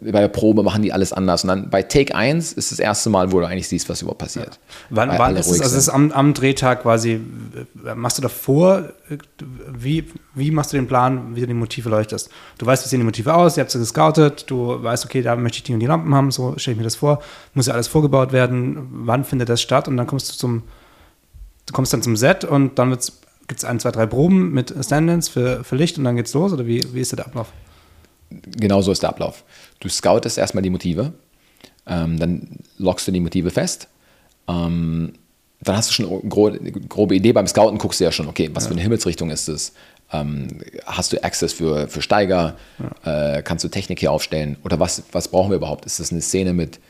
bei 0.00 0.20
der 0.20 0.26
Probe 0.26 0.64
machen 0.64 0.82
die 0.82 0.92
alles 0.92 1.12
anders. 1.12 1.44
Und 1.44 1.48
dann 1.48 1.70
bei 1.70 1.84
Take 1.84 2.12
1 2.12 2.54
ist 2.54 2.72
das 2.72 2.80
erste 2.80 3.08
Mal, 3.08 3.30
wo 3.30 3.38
du 3.38 3.46
eigentlich 3.46 3.68
siehst, 3.68 3.88
was 3.88 4.02
überhaupt 4.02 4.18
passiert. 4.18 4.58
Ja. 4.90 4.96
Wann, 4.96 5.10
wann 5.10 5.36
ist 5.36 5.48
es, 5.48 5.60
also 5.60 5.78
ist 5.78 5.88
am, 5.90 6.10
am, 6.10 6.34
Drehtag 6.34 6.82
quasi, 6.82 7.20
machst 7.94 8.18
du 8.18 8.22
davor, 8.22 8.88
wie, 9.72 10.10
wie 10.34 10.50
machst 10.50 10.72
du 10.72 10.76
den 10.76 10.88
Plan, 10.88 11.36
wie 11.36 11.42
du 11.42 11.46
die 11.46 11.54
Motive 11.54 11.88
leuchtest? 11.88 12.30
Du 12.58 12.66
weißt, 12.66 12.84
wie 12.84 12.88
sehen 12.88 12.98
die 12.98 13.04
Motive 13.04 13.32
aus, 13.32 13.56
ihr 13.56 13.60
habt 13.60 13.70
sie 13.70 13.78
gescoutet, 13.78 14.50
du 14.50 14.82
weißt, 14.82 15.04
okay, 15.04 15.22
da 15.22 15.36
möchte 15.36 15.58
ich 15.58 15.62
die 15.62 15.72
und 15.72 15.78
die 15.78 15.86
Lampen 15.86 16.12
haben, 16.16 16.32
so 16.32 16.54
stelle 16.56 16.72
ich 16.72 16.78
mir 16.78 16.84
das 16.84 16.96
vor. 16.96 17.22
Muss 17.52 17.66
ja 17.66 17.74
alles 17.74 17.86
vorgebaut 17.86 18.32
werden, 18.32 18.88
wann 18.90 19.22
findet 19.22 19.50
das 19.50 19.62
statt? 19.62 19.86
Und 19.86 19.96
dann 19.96 20.08
kommst 20.08 20.32
du 20.32 20.36
zum, 20.36 20.64
du 21.66 21.72
kommst 21.72 21.92
dann 21.92 22.02
zum 22.02 22.16
Set 22.16 22.42
und 22.42 22.76
dann 22.80 22.90
wird 22.90 23.02
es 23.02 23.23
gibt 23.46 23.58
es 23.58 23.64
ein, 23.64 23.80
zwei, 23.80 23.90
drei 23.90 24.06
Proben 24.06 24.52
mit 24.52 24.74
Stand-ins 24.80 25.28
für, 25.28 25.64
für 25.64 25.76
Licht 25.76 25.98
und 25.98 26.04
dann 26.04 26.16
geht's 26.16 26.34
los? 26.34 26.52
Oder 26.52 26.66
wie, 26.66 26.82
wie 26.92 27.00
ist 27.00 27.12
der 27.12 27.26
Ablauf? 27.26 27.52
Genau 28.30 28.82
so 28.82 28.92
ist 28.92 29.02
der 29.02 29.10
Ablauf. 29.10 29.44
Du 29.80 29.88
scoutest 29.88 30.38
erstmal 30.38 30.62
die 30.62 30.70
Motive, 30.70 31.12
ähm, 31.86 32.18
dann 32.18 32.58
lockst 32.78 33.06
du 33.06 33.12
die 33.12 33.20
Motive 33.20 33.50
fest. 33.50 33.88
Ähm, 34.48 35.12
dann 35.60 35.76
hast 35.76 35.90
du 35.90 35.94
schon 35.94 36.06
eine 36.06 36.28
grobe, 36.28 36.58
grobe 36.88 37.14
Idee. 37.14 37.32
Beim 37.32 37.46
Scouten 37.46 37.78
guckst 37.78 38.00
du 38.00 38.04
ja 38.04 38.12
schon, 38.12 38.28
okay, 38.28 38.50
was 38.52 38.64
ja. 38.64 38.68
für 38.68 38.74
eine 38.74 38.82
Himmelsrichtung 38.82 39.30
ist 39.30 39.48
es? 39.48 39.72
Ähm, 40.12 40.60
hast 40.84 41.12
du 41.12 41.22
Access 41.22 41.52
für, 41.52 41.88
für 41.88 42.02
Steiger? 42.02 42.56
Ja. 43.04 43.36
Äh, 43.36 43.42
kannst 43.42 43.64
du 43.64 43.68
Technik 43.68 44.00
hier 44.00 44.12
aufstellen? 44.12 44.56
Oder 44.64 44.78
was, 44.78 45.02
was 45.12 45.28
brauchen 45.28 45.50
wir 45.50 45.56
überhaupt? 45.56 45.86
Ist 45.86 46.00
das 46.00 46.12
eine 46.12 46.20
Szene 46.20 46.52
mit, 46.52 46.80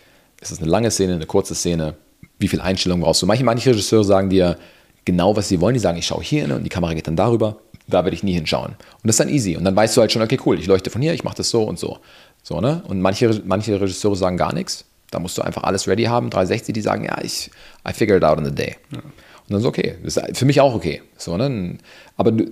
ist 0.40 0.50
das 0.50 0.58
eine 0.58 0.68
lange 0.68 0.90
Szene, 0.90 1.14
eine 1.14 1.26
kurze 1.26 1.54
Szene? 1.54 1.94
Wie 2.38 2.48
viel 2.48 2.60
Einstellungen 2.60 3.04
brauchst 3.04 3.22
du? 3.22 3.26
Manche, 3.26 3.44
manche 3.44 3.70
Regisseure 3.70 4.04
sagen 4.04 4.30
dir, 4.30 4.56
genau, 5.04 5.36
was 5.36 5.48
sie 5.48 5.60
wollen. 5.60 5.74
Die 5.74 5.80
sagen, 5.80 5.98
ich 5.98 6.06
schaue 6.06 6.22
hier 6.22 6.42
hin 6.42 6.52
und 6.52 6.64
die 6.64 6.70
Kamera 6.70 6.94
geht 6.94 7.06
dann 7.06 7.16
darüber. 7.16 7.58
Da 7.86 8.04
werde 8.04 8.14
ich 8.14 8.22
nie 8.22 8.32
hinschauen. 8.32 8.72
Und 8.72 8.78
das 9.04 9.14
ist 9.14 9.20
dann 9.20 9.28
easy. 9.28 9.56
Und 9.56 9.64
dann 9.64 9.76
weißt 9.76 9.96
du 9.96 10.00
halt 10.00 10.10
schon, 10.12 10.22
okay, 10.22 10.38
cool, 10.46 10.58
ich 10.58 10.66
leuchte 10.66 10.90
von 10.90 11.02
hier, 11.02 11.12
ich 11.12 11.24
mache 11.24 11.36
das 11.36 11.50
so 11.50 11.64
und 11.64 11.78
so. 11.78 11.98
So, 12.42 12.60
ne? 12.60 12.82
Und 12.88 13.00
manche, 13.00 13.42
manche 13.44 13.80
Regisseure 13.80 14.16
sagen 14.16 14.36
gar 14.36 14.54
nichts. 14.54 14.84
Da 15.10 15.18
musst 15.18 15.36
du 15.38 15.42
einfach 15.42 15.64
alles 15.64 15.86
ready 15.86 16.04
haben. 16.04 16.30
360, 16.30 16.72
die 16.72 16.80
sagen, 16.80 17.04
ja, 17.04 17.18
ich, 17.22 17.50
I 17.88 17.92
figured 17.92 18.22
it 18.22 18.24
out 18.24 18.38
in 18.38 18.44
the 18.44 18.54
day. 18.54 18.76
Ja. 18.90 18.98
Und 18.98 19.50
dann 19.50 19.60
ist 19.60 19.66
okay. 19.66 19.96
Das 20.02 20.16
ist 20.16 20.38
für 20.38 20.46
mich 20.46 20.60
auch 20.60 20.74
okay. 20.74 21.02
So, 21.18 21.36
ne? 21.36 21.78
Aber 22.16 22.32
du, 22.32 22.46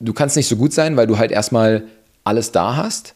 du 0.00 0.12
kannst 0.12 0.36
nicht 0.36 0.48
so 0.48 0.56
gut 0.56 0.72
sein, 0.72 0.96
weil 0.96 1.06
du 1.06 1.18
halt 1.18 1.32
erstmal 1.32 1.84
alles 2.24 2.52
da 2.52 2.76
hast 2.76 3.14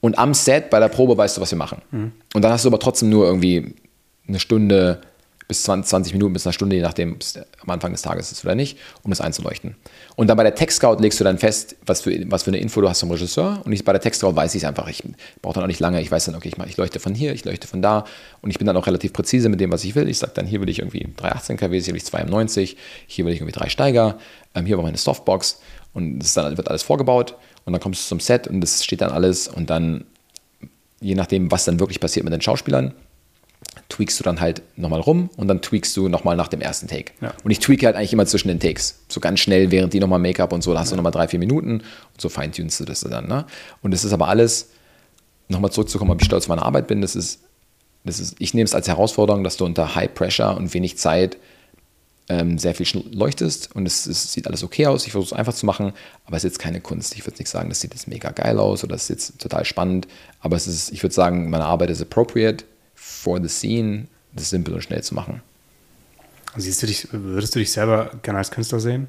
und 0.00 0.18
am 0.18 0.34
Set 0.34 0.70
bei 0.70 0.80
der 0.80 0.88
Probe 0.88 1.16
weißt 1.16 1.36
du, 1.36 1.40
was 1.40 1.50
wir 1.50 1.58
machen. 1.58 1.82
Mhm. 1.90 2.12
Und 2.34 2.42
dann 2.42 2.52
hast 2.52 2.64
du 2.64 2.68
aber 2.68 2.78
trotzdem 2.78 3.10
nur 3.10 3.26
irgendwie 3.26 3.74
eine 4.28 4.40
Stunde 4.40 5.00
bis 5.50 5.64
20, 5.64 5.90
20 5.90 6.12
Minuten, 6.12 6.32
bis 6.32 6.46
eine 6.46 6.52
Stunde, 6.52 6.76
je 6.76 6.82
nachdem, 6.82 7.14
ob 7.14 7.22
es 7.22 7.36
am 7.36 7.70
Anfang 7.70 7.90
des 7.90 8.02
Tages 8.02 8.30
ist 8.30 8.44
oder 8.44 8.54
nicht, 8.54 8.78
um 9.02 9.10
das 9.10 9.20
einzuleuchten. 9.20 9.74
Und 10.14 10.28
dann 10.28 10.36
bei 10.36 10.44
der 10.44 10.54
Text-Scout 10.54 10.98
legst 11.00 11.18
du 11.18 11.24
dann 11.24 11.38
fest, 11.38 11.74
was 11.84 12.02
für, 12.02 12.30
was 12.30 12.44
für 12.44 12.50
eine 12.50 12.58
Info 12.58 12.80
du 12.80 12.88
hast 12.88 13.00
vom 13.00 13.10
Regisseur. 13.10 13.60
Und 13.64 13.72
ich, 13.72 13.84
bei 13.84 13.90
der 13.90 14.00
Text-Scout 14.00 14.36
weiß 14.36 14.54
ich 14.54 14.62
es 14.62 14.68
einfach. 14.68 14.86
Ich 14.86 15.02
brauche 15.42 15.54
dann 15.54 15.64
auch 15.64 15.66
nicht 15.66 15.80
lange. 15.80 16.00
Ich 16.00 16.08
weiß 16.08 16.26
dann, 16.26 16.36
okay, 16.36 16.46
ich, 16.46 16.56
mach, 16.56 16.68
ich 16.68 16.76
leuchte 16.76 17.00
von 17.00 17.16
hier, 17.16 17.32
ich 17.32 17.44
leuchte 17.44 17.66
von 17.66 17.82
da. 17.82 18.04
Und 18.42 18.50
ich 18.50 18.58
bin 18.58 18.66
dann 18.68 18.76
auch 18.76 18.86
relativ 18.86 19.12
präzise 19.12 19.48
mit 19.48 19.58
dem, 19.58 19.72
was 19.72 19.82
ich 19.82 19.96
will. 19.96 20.08
Ich 20.08 20.18
sage 20.18 20.30
dann, 20.36 20.46
hier 20.46 20.60
will 20.60 20.68
ich 20.68 20.78
irgendwie 20.78 21.08
318 21.16 21.56
kW, 21.56 21.80
hier 21.80 21.88
will 21.88 21.96
ich 21.96 22.04
290, 22.04 22.76
hier 23.08 23.26
will 23.26 23.32
ich 23.32 23.40
irgendwie 23.40 23.58
drei 23.58 23.68
Steiger, 23.68 24.18
ähm, 24.54 24.66
hier 24.66 24.76
war 24.76 24.84
meine 24.84 24.98
Softbox. 24.98 25.58
Und 25.94 26.20
das 26.20 26.34
dann, 26.34 26.56
wird 26.58 26.68
alles 26.68 26.84
vorgebaut. 26.84 27.34
Und 27.64 27.72
dann 27.72 27.82
kommst 27.82 28.04
du 28.04 28.08
zum 28.08 28.20
Set 28.20 28.46
und 28.46 28.60
das 28.60 28.84
steht 28.84 29.00
dann 29.00 29.10
alles. 29.10 29.48
Und 29.48 29.68
dann, 29.68 30.04
je 31.00 31.16
nachdem, 31.16 31.50
was 31.50 31.64
dann 31.64 31.80
wirklich 31.80 31.98
passiert 31.98 32.22
mit 32.22 32.32
den 32.32 32.40
Schauspielern, 32.40 32.94
tweakst 33.88 34.18
du 34.18 34.24
dann 34.24 34.40
halt 34.40 34.62
nochmal 34.76 35.00
rum 35.00 35.30
und 35.36 35.48
dann 35.48 35.62
tweakst 35.62 35.96
du 35.96 36.08
nochmal 36.08 36.36
nach 36.36 36.48
dem 36.48 36.60
ersten 36.60 36.88
Take. 36.88 37.12
Ja. 37.20 37.34
Und 37.44 37.50
ich 37.50 37.60
tweake 37.60 37.86
halt 37.86 37.96
eigentlich 37.96 38.12
immer 38.12 38.26
zwischen 38.26 38.48
den 38.48 38.60
Takes. 38.60 39.00
So 39.08 39.20
ganz 39.20 39.40
schnell, 39.40 39.70
während 39.70 39.92
die 39.92 40.00
nochmal 40.00 40.18
Make-up 40.18 40.52
und 40.52 40.62
so, 40.62 40.72
da 40.72 40.80
hast 40.80 40.88
ja. 40.88 40.92
du 40.92 40.96
nochmal 40.96 41.12
drei, 41.12 41.28
vier 41.28 41.38
Minuten 41.38 41.80
und 41.80 42.20
so 42.20 42.28
feintunst 42.28 42.80
du 42.80 42.84
das 42.84 43.00
dann. 43.00 43.28
Ne? 43.28 43.46
Und 43.82 43.92
das 43.92 44.04
ist 44.04 44.12
aber 44.12 44.28
alles, 44.28 44.70
nochmal 45.50 45.72
zurückzukommen, 45.72 46.10
ob 46.10 46.20
ich 46.20 46.26
stolz 46.26 46.44
auf 46.44 46.48
meine 46.48 46.62
Arbeit 46.62 46.86
bin, 46.86 47.00
das 47.02 47.16
ist, 47.16 47.40
das 48.04 48.20
ist, 48.20 48.36
ich 48.38 48.54
nehme 48.54 48.64
es 48.64 48.74
als 48.74 48.88
Herausforderung, 48.88 49.44
dass 49.44 49.56
du 49.56 49.64
unter 49.64 49.94
High 49.94 50.14
Pressure 50.14 50.56
und 50.56 50.72
wenig 50.72 50.96
Zeit 50.96 51.36
ähm, 52.28 52.58
sehr 52.58 52.74
viel 52.74 52.86
leuchtest 53.12 53.74
und 53.74 53.86
es, 53.86 54.06
es, 54.06 54.32
sieht 54.32 54.46
alles 54.46 54.62
okay 54.62 54.86
aus. 54.86 55.04
Ich 55.04 55.12
versuche 55.12 55.34
es 55.34 55.38
einfach 55.38 55.52
zu 55.52 55.66
machen, 55.66 55.92
aber 56.24 56.36
es 56.36 56.44
ist 56.44 56.52
jetzt 56.52 56.58
keine 56.60 56.80
Kunst. 56.80 57.14
Ich 57.16 57.26
würde 57.26 57.38
nicht 57.38 57.48
sagen, 57.48 57.68
das 57.68 57.80
sieht 57.80 57.92
jetzt 57.92 58.06
mega 58.06 58.30
geil 58.30 58.58
aus 58.58 58.84
oder 58.84 58.92
das 58.92 59.02
ist 59.02 59.08
jetzt 59.08 59.40
total 59.40 59.64
spannend, 59.64 60.06
aber 60.38 60.56
es 60.56 60.66
ist, 60.66 60.92
ich 60.92 61.02
würde 61.02 61.14
sagen, 61.14 61.50
meine 61.50 61.64
Arbeit 61.64 61.90
ist 61.90 62.00
appropriate 62.00 62.64
for 63.10 63.40
the 63.42 63.48
scene, 63.48 64.06
das 64.32 64.50
simpel 64.50 64.74
und 64.74 64.82
schnell 64.82 65.02
zu 65.02 65.14
machen. 65.14 65.42
Siehst 66.56 66.82
du 66.82 66.86
dich, 66.86 67.08
würdest 67.12 67.54
du 67.54 67.58
dich 67.58 67.70
selber 67.70 68.10
gerne 68.22 68.38
als 68.38 68.50
Künstler 68.50 68.80
sehen? 68.80 69.08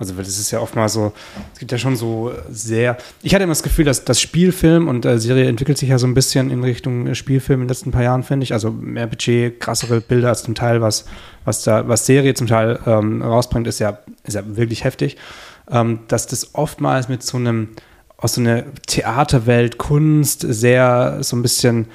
Also, 0.00 0.16
weil 0.16 0.24
das 0.24 0.38
ist 0.38 0.50
ja 0.50 0.60
oft 0.60 0.74
mal 0.76 0.88
so, 0.88 1.12
es 1.52 1.58
gibt 1.58 1.70
ja 1.72 1.76
schon 1.76 1.94
so 1.94 2.32
sehr. 2.50 2.96
Ich 3.22 3.34
hatte 3.34 3.44
immer 3.44 3.50
das 3.50 3.62
Gefühl, 3.62 3.84
dass 3.84 4.02
das 4.06 4.18
Spielfilm 4.18 4.88
und 4.88 5.04
äh, 5.04 5.18
Serie 5.18 5.46
entwickelt 5.46 5.76
sich 5.76 5.90
ja 5.90 5.98
so 5.98 6.06
ein 6.06 6.14
bisschen 6.14 6.50
in 6.50 6.64
Richtung 6.64 7.14
Spielfilm 7.14 7.60
in 7.60 7.66
den 7.66 7.68
letzten 7.68 7.90
paar 7.90 8.02
Jahren, 8.02 8.22
finde 8.22 8.44
ich. 8.44 8.54
Also 8.54 8.70
mehr 8.70 9.06
Budget, 9.06 9.60
krassere 9.60 10.00
Bilder 10.00 10.30
als 10.30 10.42
zum 10.42 10.54
Teil, 10.54 10.80
was, 10.80 11.04
was 11.44 11.64
da, 11.64 11.86
was 11.86 12.06
Serie 12.06 12.32
zum 12.32 12.46
Teil 12.46 12.78
ähm, 12.86 13.20
rausbringt, 13.20 13.66
ist 13.66 13.78
ja, 13.78 13.98
ist 14.24 14.36
ja 14.36 14.56
wirklich 14.56 14.84
heftig. 14.84 15.18
Ähm, 15.70 16.00
dass 16.08 16.26
das 16.26 16.54
oftmals 16.54 17.10
mit 17.10 17.22
so 17.22 17.36
einem, 17.36 17.68
aus 18.16 18.34
so 18.34 18.40
einer 18.40 18.64
Theaterwelt, 18.86 19.76
Kunst, 19.76 20.46
sehr 20.48 21.18
so 21.20 21.36
ein 21.36 21.42
bisschen 21.42 21.88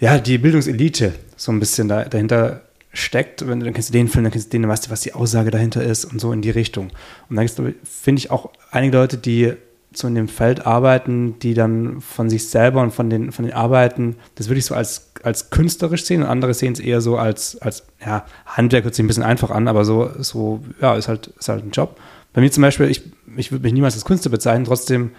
ja, 0.00 0.18
die 0.18 0.38
Bildungselite 0.38 1.14
so 1.36 1.52
ein 1.52 1.60
bisschen 1.60 1.88
da, 1.88 2.04
dahinter 2.04 2.62
steckt. 2.92 3.46
Wenn 3.46 3.60
dann 3.60 3.72
kennst 3.72 3.90
du 3.90 3.92
den 3.92 4.08
Film, 4.08 4.24
dann 4.24 4.32
kennst 4.32 4.48
du 4.48 4.50
den, 4.50 4.62
dann 4.62 4.70
weißt 4.70 4.86
du, 4.86 4.90
was 4.90 5.02
die 5.02 5.14
Aussage 5.14 5.50
dahinter 5.50 5.82
ist 5.82 6.04
und 6.04 6.20
so 6.20 6.32
in 6.32 6.42
die 6.42 6.50
Richtung. 6.50 6.90
Und 7.28 7.36
dann 7.36 7.48
finde 7.84 8.18
ich 8.18 8.30
auch 8.30 8.50
einige 8.70 8.96
Leute, 8.96 9.18
die 9.18 9.54
so 9.94 10.08
in 10.08 10.14
dem 10.14 10.28
Feld 10.28 10.66
arbeiten, 10.66 11.38
die 11.40 11.54
dann 11.54 12.00
von 12.00 12.28
sich 12.28 12.48
selber 12.48 12.82
und 12.82 12.92
von 12.92 13.08
den, 13.08 13.32
von 13.32 13.44
den 13.46 13.54
Arbeiten 13.54 14.16
das 14.34 14.48
würde 14.48 14.58
ich 14.58 14.66
so 14.66 14.74
als, 14.74 15.10
als 15.22 15.48
künstlerisch 15.50 16.04
sehen 16.04 16.22
und 16.22 16.28
andere 16.28 16.52
sehen 16.52 16.74
es 16.74 16.80
eher 16.80 17.00
so 17.00 17.16
als, 17.16 17.56
als 17.62 17.84
ja, 18.04 18.26
Handwerk 18.44 18.84
hört 18.84 18.94
sich 18.94 19.04
ein 19.04 19.08
bisschen 19.08 19.22
einfach 19.22 19.50
an, 19.50 19.68
aber 19.68 19.84
so, 19.84 20.10
so 20.18 20.62
ja, 20.80 20.94
ist 20.96 21.08
halt, 21.08 21.28
ist 21.38 21.48
halt 21.48 21.64
ein 21.64 21.70
Job. 21.70 21.98
Bei 22.34 22.40
mir 22.42 22.50
zum 22.50 22.62
Beispiel, 22.62 22.90
ich, 22.90 23.02
ich 23.36 23.50
würde 23.50 23.62
mich 23.62 23.72
niemals 23.72 23.94
als 23.94 24.04
Künstler 24.04 24.30
bezeichnen, 24.30 24.66
trotzdem 24.66 25.12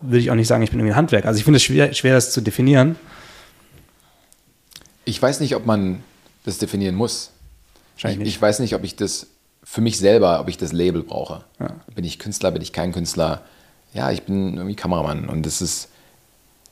würde 0.00 0.18
ich 0.18 0.30
auch 0.30 0.34
nicht 0.34 0.48
sagen, 0.48 0.62
ich 0.62 0.70
bin 0.70 0.78
irgendwie 0.78 0.92
ein 0.92 0.96
Handwerk. 0.96 1.26
Also 1.26 1.38
ich 1.38 1.44
finde 1.44 1.56
es 1.56 1.62
schwer, 1.62 1.92
schwer, 1.92 2.14
das 2.14 2.32
zu 2.32 2.40
definieren. 2.40 2.96
Ich 5.06 5.22
weiß 5.22 5.40
nicht, 5.40 5.56
ob 5.56 5.64
man 5.64 6.02
das 6.44 6.58
definieren 6.58 6.94
muss. 6.94 7.30
Ich, 7.96 8.04
ich, 8.04 8.42
weiß 8.42 8.58
nicht, 8.58 8.74
ob 8.74 8.84
ich 8.84 8.96
das 8.96 9.28
für 9.64 9.80
mich 9.80 9.98
selber, 9.98 10.40
ob 10.40 10.48
ich 10.48 10.58
das 10.58 10.72
Label 10.72 11.02
brauche. 11.02 11.44
Ja. 11.58 11.70
Bin 11.94 12.04
ich 12.04 12.18
Künstler, 12.18 12.50
bin 12.50 12.60
ich 12.60 12.72
kein 12.72 12.92
Künstler? 12.92 13.42
Ja, 13.94 14.10
ich 14.10 14.24
bin 14.24 14.56
irgendwie 14.56 14.76
Kameramann 14.76 15.28
und 15.28 15.46
das 15.46 15.62
ist, 15.62 15.88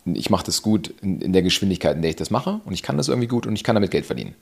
ich 0.05 0.29
mache 0.29 0.45
das 0.45 0.61
gut 0.63 0.93
in, 1.01 1.21
in, 1.21 1.33
der 1.33 1.43
Geschwindigkeit, 1.43 1.97
in 1.97 2.03
der 2.03 2.11
ich 2.11 2.17
das 2.17 2.31
mache 2.31 2.61
und 2.65 2.75
ich 2.75 2.83
kann 2.83 2.99
das 2.99 3.09
irgendwie 3.09 3.29
gut 3.29 3.47
und 3.47 3.57
ich 3.57 3.65
kann 3.65 3.75
damit 3.75 3.91
Geld 3.91 4.05
verdienen. 4.05 4.35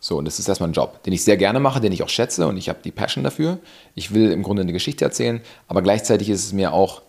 So, 0.00 0.18
und 0.18 0.26
das 0.26 0.38
ist 0.38 0.48
erstmal 0.48 0.68
ein 0.68 0.74
Job, 0.74 1.02
den 1.04 1.12
ich 1.12 1.24
sehr 1.24 1.36
gerne 1.36 1.58
mache, 1.58 1.80
den 1.80 1.92
ich 1.92 2.02
auch 2.02 2.08
schätze 2.08 2.46
und 2.46 2.56
ich 2.56 2.68
habe 2.68 2.80
die 2.84 2.90
Passion 2.90 3.24
dafür. 3.24 3.58
Ich 3.94 4.12
will 4.12 4.30
im 4.30 4.42
Grunde 4.42 4.62
eine 4.62 4.72
Geschichte 4.72 5.04
erzählen, 5.04 5.40
aber 5.66 5.82
gleichzeitig 5.82 6.28
ist 6.28 6.44
es 6.44 6.52
mir 6.52 6.72
auch 6.72 7.02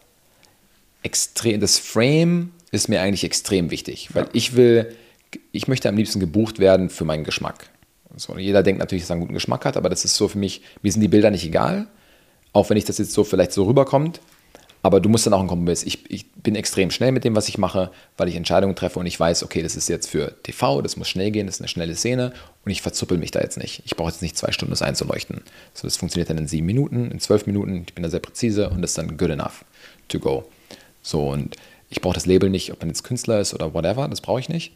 extrem, 1.04 1.60
das 1.60 1.78
Frame 1.78 2.52
ist 2.72 2.88
mir 2.88 3.02
eigentlich 3.02 3.24
extrem 3.24 3.72
wichtig, 3.72 4.10
weil 4.14 4.24
ja. 4.24 4.30
ich 4.34 4.56
will, 4.56 4.96
ich 5.52 5.68
möchte 5.68 5.90
am 5.90 5.96
liebsten 5.96 6.20
gebucht 6.20 6.60
werden 6.60 6.90
für 6.90 7.06
meinen 7.06 7.24
Geschmack. 7.24 7.70
So, 8.16 8.38
jeder 8.38 8.64
denkt 8.64 8.80
natürlich, 8.80 9.04
dass 9.04 9.12
er 9.12 9.14
einen 9.14 9.22
guten 9.22 9.34
Geschmack 9.34 9.66
hat, 9.66 9.78
aber 9.78 9.90
das 9.90 10.06
ist 10.06 10.16
so 10.16 10.28
für 10.28 10.38
mich, 10.38 10.62
mir 10.82 10.92
sind 10.92 11.02
die 11.02 11.08
Bilder 11.08 11.32
nicht 11.32 11.46
egal, 11.46 11.88
auch 12.54 12.70
wenn 12.70 12.78
ich 12.78 12.86
das 12.86 12.98
jetzt 12.98 13.14
so 13.14 13.24
vielleicht 13.24 13.52
so 13.52 13.66
rüberkommt. 13.66 14.20
Aber 14.82 15.02
du 15.02 15.10
musst 15.10 15.26
dann 15.26 15.34
auch 15.34 15.40
einen 15.40 15.50
Kompromiss. 15.50 15.84
Ich, 15.84 16.10
ich 16.10 16.32
bin 16.32 16.56
extrem 16.56 16.90
schnell 16.90 17.12
mit 17.12 17.26
dem, 17.26 17.36
was 17.36 17.50
ich 17.50 17.58
mache, 17.58 17.92
weil 18.16 18.30
ich 18.30 18.36
Entscheidungen 18.36 18.76
treffe 18.76 18.98
und 19.00 19.06
ich 19.06 19.20
weiß, 19.20 19.44
okay, 19.44 19.62
das 19.62 19.76
ist 19.76 19.90
jetzt 19.90 20.10
für 20.10 20.42
TV, 20.44 20.82
das 20.82 20.96
muss 20.96 21.10
schnell 21.10 21.32
gehen, 21.32 21.48
das 21.48 21.56
ist 21.56 21.62
eine 21.62 21.68
schnelle 21.68 21.96
Szene 21.96 22.32
und 22.64 22.72
ich 22.72 22.82
verzuppel 22.82 23.18
mich 23.18 23.32
da 23.32 23.42
jetzt 23.42 23.58
nicht. 23.58 23.82
Ich 23.86 23.98
brauche 23.98 24.10
jetzt 24.10 24.22
nicht 24.22 24.38
zwei 24.38 24.54
Stunden, 24.54 24.72
das 24.72 24.82
einzuleuchten. 24.82 25.42
So, 25.74 25.86
das 25.86 25.98
funktioniert 25.98 26.30
dann 26.30 26.38
in 26.38 26.48
sieben 26.48 26.66
Minuten, 26.66 27.12
in 27.12 27.20
zwölf 27.20 27.46
Minuten. 27.46 27.84
Ich 27.88 27.94
bin 27.94 28.04
da 28.04 28.10
sehr 28.10 28.22
präzise 28.22 28.70
und 28.70 28.82
das 28.82 28.92
ist 28.92 28.98
dann 28.98 29.18
good 29.18 29.32
enough 29.32 29.66
to 30.08 30.20
go. 30.20 30.50
So, 31.02 31.30
und 31.30 31.58
ich 31.90 32.00
brauche 32.00 32.14
das 32.14 32.26
Label 32.26 32.50
nicht, 32.50 32.72
ob 32.72 32.80
man 32.80 32.88
jetzt 32.88 33.04
Künstler 33.04 33.42
ist 33.42 33.54
oder 33.54 33.74
whatever, 33.74 34.08
das 34.08 34.22
brauche 34.22 34.40
ich 34.40 34.48
nicht. 34.48 34.72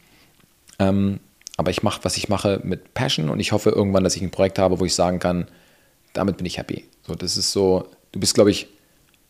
Ähm, 0.78 1.20
aber 1.56 1.70
ich 1.70 1.82
mache, 1.82 2.00
was 2.02 2.16
ich 2.16 2.28
mache, 2.28 2.60
mit 2.64 2.94
Passion 2.94 3.28
und 3.30 3.40
ich 3.40 3.52
hoffe 3.52 3.70
irgendwann, 3.70 4.04
dass 4.04 4.16
ich 4.16 4.22
ein 4.22 4.30
Projekt 4.30 4.58
habe, 4.58 4.80
wo 4.80 4.84
ich 4.84 4.94
sagen 4.94 5.18
kann, 5.18 5.46
damit 6.12 6.36
bin 6.36 6.46
ich 6.46 6.58
happy. 6.58 6.88
So, 7.06 7.14
das 7.14 7.36
ist 7.36 7.52
so, 7.52 7.88
du 8.12 8.20
bist, 8.20 8.34
glaube 8.34 8.50
ich, 8.50 8.68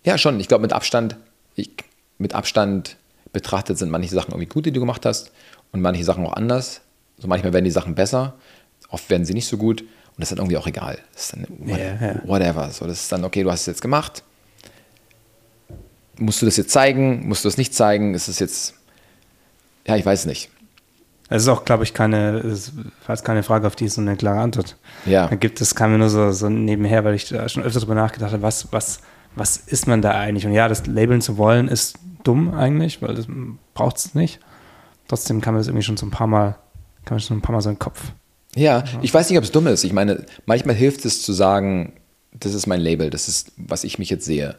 ja 0.04 0.16
schon, 0.18 0.40
ich 0.40 0.48
glaube 0.48 0.62
mit 0.62 0.72
Abstand, 0.72 1.16
ich, 1.54 1.70
mit 2.18 2.34
Abstand 2.34 2.96
betrachtet 3.32 3.78
sind 3.78 3.90
manche 3.90 4.14
Sachen 4.14 4.30
irgendwie 4.30 4.48
gut, 4.48 4.64
die 4.66 4.72
du 4.72 4.80
gemacht 4.80 5.04
hast 5.04 5.32
und 5.72 5.80
manche 5.80 6.04
Sachen 6.04 6.24
auch 6.24 6.34
anders. 6.34 6.80
So 7.18 7.28
manchmal 7.28 7.52
werden 7.52 7.64
die 7.64 7.70
Sachen 7.70 7.94
besser, 7.94 8.34
oft 8.88 9.10
werden 9.10 9.24
sie 9.24 9.34
nicht 9.34 9.46
so 9.46 9.56
gut 9.56 9.82
und 9.82 9.88
das 10.18 10.30
ist 10.30 10.30
dann 10.30 10.38
irgendwie 10.38 10.56
auch 10.56 10.66
egal. 10.66 10.98
Das 11.12 11.24
ist 11.24 11.32
dann 11.32 11.46
whatever. 11.48 11.78
Yeah, 11.78 12.00
yeah. 12.00 12.22
whatever. 12.24 12.70
So, 12.70 12.86
das 12.86 13.00
ist 13.00 13.12
dann, 13.12 13.24
okay, 13.24 13.42
du 13.42 13.50
hast 13.50 13.60
es 13.60 13.66
jetzt 13.66 13.82
gemacht. 13.82 14.22
Musst 16.16 16.40
du 16.40 16.46
das 16.46 16.56
jetzt 16.56 16.70
zeigen? 16.70 17.26
Musst 17.26 17.44
du 17.44 17.48
es 17.48 17.56
nicht 17.56 17.74
zeigen? 17.74 18.14
Ist 18.14 18.28
es 18.28 18.38
jetzt, 18.38 18.74
ja, 19.86 19.96
ich 19.96 20.06
weiß 20.06 20.26
nicht. 20.26 20.50
Es 21.30 21.42
ist 21.42 21.48
auch, 21.48 21.64
glaube 21.64 21.84
ich, 21.84 21.94
keine, 21.94 22.38
ist 22.40 22.72
keine 23.24 23.42
Frage, 23.42 23.66
auf 23.66 23.76
die 23.76 23.86
es 23.86 23.94
so 23.94 24.00
eine 24.00 24.16
klare 24.16 24.40
Antwort 24.40 24.76
ja. 25.06 25.26
gibt. 25.28 25.60
Es 25.60 25.74
kam 25.74 25.92
mir 25.92 25.98
nur 25.98 26.10
so, 26.10 26.32
so 26.32 26.48
nebenher, 26.48 27.04
weil 27.04 27.14
ich 27.14 27.28
da 27.28 27.48
schon 27.48 27.62
öfter 27.62 27.80
darüber 27.80 27.94
nachgedacht 27.94 28.32
habe, 28.32 28.42
was, 28.42 28.72
was, 28.72 29.00
was 29.34 29.56
ist 29.56 29.86
man 29.86 30.02
da 30.02 30.12
eigentlich? 30.12 30.46
Und 30.46 30.52
ja, 30.52 30.68
das 30.68 30.86
labeln 30.86 31.22
zu 31.22 31.38
wollen, 31.38 31.68
ist 31.68 31.98
dumm 32.24 32.54
eigentlich, 32.54 33.00
weil 33.00 33.14
das 33.14 33.26
braucht 33.72 33.96
es 33.96 34.14
nicht. 34.14 34.40
Trotzdem 35.08 35.40
kam 35.40 35.54
mir 35.54 35.60
das 35.60 35.68
irgendwie 35.68 35.84
schon 35.84 35.96
so 35.96 36.06
ein 36.06 36.10
paar 36.10 36.26
Mal, 36.26 36.56
kam 37.04 37.16
mir 37.16 37.20
schon 37.20 37.38
ein 37.38 37.42
paar 37.42 37.54
Mal 37.54 37.62
so 37.62 37.70
den 37.70 37.78
Kopf. 37.78 38.00
Ja, 38.54 38.84
ich 39.02 39.12
weiß 39.12 39.28
nicht, 39.28 39.38
ob 39.38 39.44
es 39.44 39.50
dumm 39.50 39.66
ist. 39.66 39.84
Ich 39.84 39.92
meine, 39.92 40.24
manchmal 40.46 40.74
hilft 40.74 41.04
es 41.04 41.22
zu 41.22 41.32
sagen, 41.32 41.94
das 42.32 42.54
ist 42.54 42.66
mein 42.66 42.80
Label, 42.80 43.10
das 43.10 43.28
ist, 43.28 43.52
was 43.56 43.84
ich 43.84 43.98
mich 43.98 44.10
jetzt 44.10 44.24
sehe. 44.24 44.56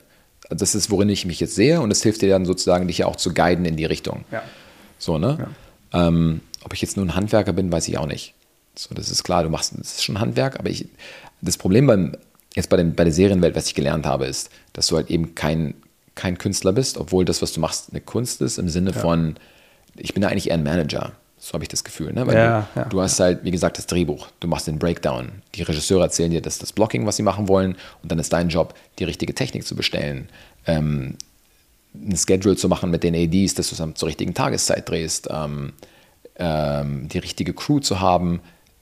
Das 0.50 0.76
ist, 0.76 0.92
worin 0.92 1.10
ich 1.10 1.26
mich 1.26 1.40
jetzt 1.40 1.56
sehe 1.56 1.82
und 1.82 1.92
es 1.92 2.04
hilft 2.04 2.22
dir 2.22 2.30
dann 2.30 2.46
sozusagen, 2.46 2.88
dich 2.88 3.00
ja 3.00 3.08
auch 3.08 3.16
zu 3.16 3.34
guiden 3.34 3.66
in 3.66 3.78
die 3.78 3.86
Richtung. 3.86 4.26
Ja. 4.32 4.44
So, 4.98 5.18
ne? 5.18 5.50
Ja. 5.94 6.08
Ähm, 6.08 6.42
ob 6.66 6.74
ich 6.74 6.82
jetzt 6.82 6.98
nur 6.98 7.06
ein 7.06 7.16
Handwerker 7.16 7.54
bin, 7.54 7.72
weiß 7.72 7.88
ich 7.88 7.98
auch 7.98 8.08
nicht. 8.08 8.34
So, 8.76 8.94
das 8.94 9.10
ist 9.10 9.24
klar, 9.24 9.44
du 9.44 9.50
machst, 9.50 9.74
das 9.78 9.94
ist 9.94 10.04
schon 10.04 10.20
Handwerk, 10.20 10.60
aber 10.60 10.70
ich, 10.70 10.88
das 11.42 11.58
Problem 11.58 11.88
beim, 11.88 12.18
jetzt 12.56 12.70
bei, 12.70 12.78
dem, 12.78 12.96
bei 12.96 13.04
der 13.04 13.14
Serienwelt, 13.14 13.56
was 13.56 13.68
ich 13.68 13.76
gelernt 13.76 14.06
habe, 14.06 14.26
ist, 14.26 14.50
dass 14.74 14.88
du 14.88 14.96
halt 14.96 15.10
eben 15.12 15.36
kein, 15.36 15.76
kein 16.16 16.38
Künstler 16.38 16.74
bist, 16.74 16.98
obwohl 16.98 17.24
das, 17.24 17.42
was 17.42 17.54
du 17.54 17.60
machst, 17.60 17.90
eine 17.92 18.02
Kunst 18.02 18.42
ist, 18.42 18.58
im 18.58 18.68
Sinne 18.68 18.92
ja. 18.92 19.00
von, 19.00 19.36
ich 19.96 20.14
bin 20.14 20.22
da 20.22 20.30
eigentlich 20.30 20.50
eher 20.50 20.56
ein 20.56 20.64
Manager. 20.64 21.14
So 21.38 21.54
habe 21.54 21.64
ich 21.64 21.70
das 21.70 21.84
Gefühl. 21.84 22.12
Ne? 22.12 22.26
Weil 22.26 22.36
ja, 22.36 22.68
du, 22.74 22.80
ja, 22.80 22.86
du, 22.88 23.02
hast 23.02 23.20
halt, 23.20 23.44
wie 23.44 23.52
gesagt, 23.52 23.78
das 23.78 23.86
Drehbuch. 23.86 24.30
Du 24.40 24.48
machst 24.48 24.66
den 24.66 24.80
Breakdown. 24.80 25.44
Die 25.54 25.62
Regisseure 25.62 26.04
erzählen 26.04 26.32
dir 26.32 26.42
das, 26.42 26.58
das 26.58 26.74
Blocking, 26.74 27.06
was 27.06 27.18
sie 27.18 27.24
machen 27.24 27.48
wollen. 27.48 27.76
Und 28.02 28.12
dann 28.12 28.18
ist 28.18 28.34
dein 28.34 28.50
Job, 28.50 28.74
die 28.98 29.04
richtige 29.04 29.36
Technik 29.36 29.64
zu 29.68 29.76
bestellen. 29.76 30.30
Ähm, 30.66 31.18
ein 31.94 32.18
Schedule 32.18 32.56
zu 32.56 32.68
machen 32.68 32.90
mit 32.90 33.04
den 33.04 33.14
ADs, 33.14 33.54
dass 33.54 33.70
du 33.70 33.84
es 33.84 33.94
zur 33.94 34.08
richtigen 34.08 34.34
Tageszeit 34.34 34.90
drehst. 34.90 35.28
Ähm, 35.30 35.74
ähm, 36.38 37.08
die 37.08 37.20
richtige 37.20 37.54
Crew 37.54 37.80
zu 37.80 38.00
haben, 38.00 38.42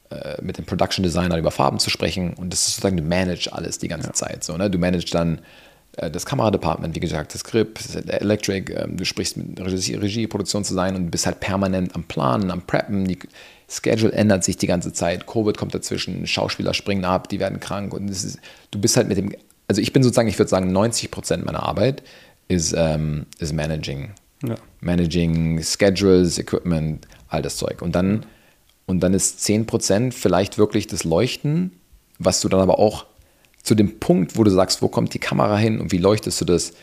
äh, 0.10 0.42
mit 0.42 0.58
dem 0.58 0.66
Production 0.66 1.04
Designer 1.04 1.38
über 1.38 1.52
Farben 1.52 1.80
zu 1.80 1.90
sprechen 1.90 2.34
und 2.34 2.52
das 2.52 2.68
ist 2.68 2.76
sozusagen, 2.76 2.98
du 2.98 3.04
managst 3.04 3.52
alles 3.52 3.80
die 3.80 3.88
ganze 3.88 4.08
ja. 4.08 4.14
Zeit. 4.14 4.44
So, 4.44 4.58
ne? 4.58 4.70
Du 4.70 4.78
managst 4.78 5.14
dann 5.14 5.40
äh, 5.98 6.10
das 6.10 6.26
Kameradepartment, 6.26 6.96
wie 6.96 7.00
gesagt, 7.00 7.34
das 7.34 7.42
Skript, 7.42 7.80
das 7.80 7.96
Electric, 7.96 8.74
äh, 8.74 8.88
du 8.88 9.06
sprichst 9.06 9.38
mit 9.38 9.60
Regie, 9.60 9.96
Regie, 9.96 10.28
Produktion 10.28 10.64
zu 10.64 10.74
sein 10.74 10.96
und 10.96 11.12
bist 11.12 11.26
halt 11.26 11.40
permanent 11.40 11.96
am 11.96 12.04
Planen, 12.04 12.52
am 12.52 12.62
Preppen, 12.62 13.08
die 13.08 13.20
Schedule 13.70 14.12
ändert 14.12 14.44
sich 14.44 14.58
die 14.58 14.68
ganze 14.68 14.94
Zeit, 14.94 15.26
Covid 15.26 15.58
kommt 15.58 15.74
dazwischen, 15.74 16.28
Schauspieler 16.28 16.74
springen 16.74 17.06
ab, 17.06 17.30
die 17.30 17.40
werden 17.40 17.60
krank 17.60 17.94
und 17.94 18.10
ist, 18.10 18.38
du 18.72 18.80
bist 18.80 18.98
halt 18.98 19.08
mit 19.08 19.18
dem, 19.18 19.34
also 19.68 19.82
ich 19.82 19.94
bin 19.94 20.04
sozusagen, 20.04 20.28
ich 20.28 20.38
würde 20.38 20.50
sagen, 20.50 20.72
90 20.72 21.12
Prozent 21.12 21.46
meiner 21.46 21.64
Arbeit 21.64 22.04
ist, 22.48 22.74
ähm, 22.78 23.26
ist 23.40 23.54
Managing. 23.54 24.12
Ja. 24.44 24.56
Managing 24.82 25.64
Schedules, 25.64 26.38
Equipment, 26.38 27.08
all 27.34 27.42
das 27.42 27.58
Zeug. 27.58 27.82
Und 27.82 27.96
dann, 27.96 28.26
und 28.86 29.02
dann 29.02 29.14
ist 29.14 29.40
10% 29.40 30.12
vielleicht 30.12 30.58
wirklich 30.58 30.88
das 30.88 31.04
Leuchten, 31.04 31.72
was 32.20 32.42
du 32.42 32.50
dann 32.50 32.60
aber 32.60 32.80
auch 32.80 33.06
zu 33.64 33.76
dem 33.76 34.00
Punkt, 34.00 34.38
wo 34.38 34.44
du 34.44 34.52
sagst, 34.52 34.82
wo 34.82 34.88
kommt 34.88 35.14
die 35.14 35.20
Kamera 35.20 35.58
hin 35.58 35.80
und 35.80 35.92
wie 35.92 35.98
leuchtest 35.98 36.42
du 36.42 36.46
das, 36.46 36.74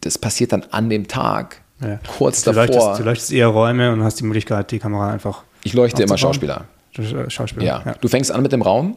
das 0.00 0.18
passiert 0.18 0.52
dann 0.52 0.64
an 0.70 0.88
dem 0.88 1.06
Tag, 1.06 1.62
ja. 1.80 2.00
kurz 2.16 2.42
du 2.42 2.52
davor. 2.52 2.66
Leuchtest, 2.66 3.00
du 3.00 3.04
leuchtest 3.04 3.32
eher 3.32 3.48
Räume 3.48 3.92
und 3.92 4.02
hast 4.02 4.18
die 4.20 4.24
Möglichkeit, 4.24 4.70
die 4.70 4.78
Kamera 4.78 5.12
einfach. 5.12 5.44
Ich 5.64 5.74
leuchte 5.74 6.02
immer 6.02 6.18
Schauspieler. 6.18 6.64
Schauspieler. 7.28 7.64
Ja. 7.64 7.82
ja. 7.84 7.94
Du 8.00 8.08
fängst 8.08 8.32
an 8.32 8.42
mit 8.42 8.52
dem 8.52 8.62
Raum 8.62 8.96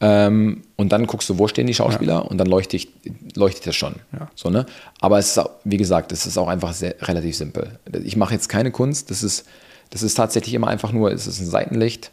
ähm, 0.00 0.62
und 0.76 0.92
dann 0.92 1.06
guckst 1.06 1.28
du, 1.28 1.38
wo 1.38 1.48
stehen 1.48 1.66
die 1.66 1.74
Schauspieler 1.74 2.14
ja. 2.14 2.18
und 2.20 2.38
dann 2.38 2.46
leuchte 2.46 2.76
ich, 2.76 2.88
leuchte 3.34 3.60
ich 3.60 3.64
das 3.64 3.76
schon. 3.76 3.96
Ja. 4.12 4.28
So, 4.34 4.50
ne? 4.50 4.66
Aber 5.00 5.18
es 5.18 5.36
ist, 5.36 5.48
wie 5.64 5.78
gesagt, 5.78 6.12
es 6.12 6.26
ist 6.26 6.36
auch 6.36 6.48
einfach 6.48 6.72
sehr, 6.74 6.96
relativ 7.02 7.36
simpel. 7.36 7.78
Ich 8.04 8.16
mache 8.16 8.34
jetzt 8.34 8.48
keine 8.48 8.70
Kunst, 8.70 9.10
das 9.10 9.22
ist, 9.22 9.46
das 9.90 10.02
ist 10.02 10.14
tatsächlich 10.14 10.54
immer 10.54 10.68
einfach 10.68 10.92
nur, 10.92 11.12
es 11.12 11.26
ist 11.26 11.40
ein 11.40 11.46
Seitenlicht. 11.46 12.10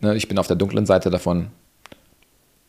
Ne? 0.00 0.14
Ich 0.16 0.28
bin 0.28 0.38
auf 0.38 0.46
der 0.46 0.56
dunklen 0.56 0.86
Seite 0.86 1.10
davon 1.10 1.50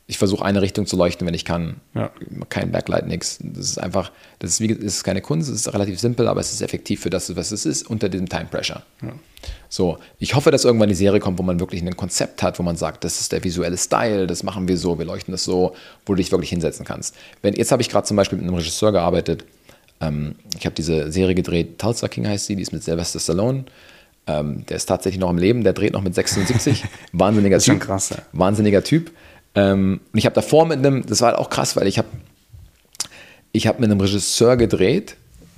ich 0.07 0.17
versuche 0.17 0.43
eine 0.43 0.61
Richtung 0.61 0.85
zu 0.85 0.95
leuchten, 0.95 1.27
wenn 1.27 1.33
ich 1.33 1.43
kann. 1.43 1.81
Ja. 1.93 2.09
Kein 2.49 2.71
Backlight, 2.71 3.07
nichts. 3.07 3.39
Das 3.41 3.69
ist 3.69 3.77
einfach, 3.77 4.11
das 4.39 4.51
ist, 4.51 4.61
wie, 4.61 4.69
das 4.69 4.79
ist 4.79 5.03
keine 5.03 5.21
Kunst, 5.21 5.49
es 5.49 5.55
ist 5.55 5.73
relativ 5.73 5.99
simpel, 5.99 6.29
aber 6.29 6.39
es 6.39 6.53
ist 6.53 6.61
effektiv 6.61 7.01
für 7.01 7.09
das, 7.09 7.35
was 7.35 7.51
es 7.51 7.65
ist, 7.65 7.89
unter 7.89 8.07
diesem 8.07 8.29
Time 8.29 8.45
Pressure. 8.45 8.83
So, 9.69 9.97
ich 10.19 10.35
hoffe, 10.35 10.51
dass 10.51 10.65
irgendwann 10.65 10.89
die 10.89 10.95
Serie 10.95 11.19
kommt, 11.19 11.39
wo 11.39 11.43
man 11.43 11.59
wirklich 11.59 11.81
ein 11.81 11.97
Konzept 11.97 12.41
hat, 12.41 12.57
wo 12.59 12.63
man 12.63 12.77
sagt, 12.77 13.03
das 13.03 13.19
ist 13.19 13.31
der 13.31 13.43
visuelle 13.43 13.77
Style, 13.77 14.27
das 14.27 14.43
machen 14.43 14.67
wir 14.67 14.77
so, 14.77 14.97
wir 14.97 15.05
leuchten 15.05 15.31
das 15.31 15.43
so, 15.43 15.75
wo 16.05 16.13
du 16.13 16.15
dich 16.15 16.31
wirklich 16.31 16.49
hinsetzen 16.49 16.85
kannst. 16.85 17.15
Wenn, 17.41 17.53
jetzt 17.53 17.71
habe 17.71 17.81
ich 17.81 17.89
gerade 17.89 18.07
zum 18.07 18.17
Beispiel 18.17 18.37
mit 18.37 18.47
einem 18.47 18.55
Regisseur 18.55 18.91
gearbeitet. 18.91 19.43
Ähm, 19.99 20.35
ich 20.57 20.65
habe 20.65 20.75
diese 20.75 21.11
Serie 21.11 21.35
gedreht, 21.35 21.79
Tulsa 21.79 22.07
King 22.07 22.27
heißt 22.27 22.45
sie, 22.45 22.55
die 22.55 22.61
ist 22.61 22.71
mit 22.71 22.83
Sylvester 22.83 23.19
Stallone. 23.19 23.65
Ähm, 24.27 24.65
der 24.67 24.77
ist 24.77 24.85
tatsächlich 24.85 25.19
noch 25.19 25.29
im 25.29 25.37
Leben, 25.37 25.63
der 25.63 25.73
dreht 25.73 25.93
noch 25.93 26.01
mit 26.01 26.13
76. 26.13 26.83
Wahnsinniger 27.13 27.59
Typ. 27.59 27.79
Krass, 27.79 28.09
ja. 28.09 28.17
Wahnsinniger 28.33 28.83
Typ. 28.83 29.11
Ähm, 29.55 30.01
und 30.11 30.17
ich 30.17 30.25
habe 30.25 30.35
davor 30.35 30.65
mit 30.65 30.79
einem, 30.79 31.05
das 31.05 31.21
war 31.21 31.29
halt 31.29 31.39
auch 31.39 31.49
krass, 31.49 31.75
weil 31.75 31.87
ich 31.87 31.97
habe 31.97 32.09
ich 33.53 33.67
hab 33.67 33.79
mit 33.79 33.89
einem 33.89 33.99
Regisseur 33.99 34.57
gedreht, 34.57 35.15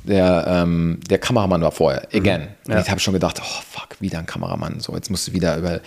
der, 0.10 0.46
ähm, 0.48 1.00
der 1.10 1.18
Kameramann 1.18 1.62
war 1.62 1.72
vorher, 1.72 2.08
mhm. 2.12 2.20
again. 2.20 2.42
Mhm. 2.66 2.74
Und 2.74 2.82
ich 2.82 2.90
habe 2.90 3.00
schon 3.00 3.14
gedacht, 3.14 3.40
oh 3.42 3.62
fuck, 3.70 3.90
wieder 4.00 4.20
ein 4.20 4.26
Kameramann. 4.26 4.80
So, 4.80 4.94
jetzt 4.96 5.10
musst 5.10 5.28
du 5.28 5.34
wieder 5.34 5.58
über. 5.58 5.80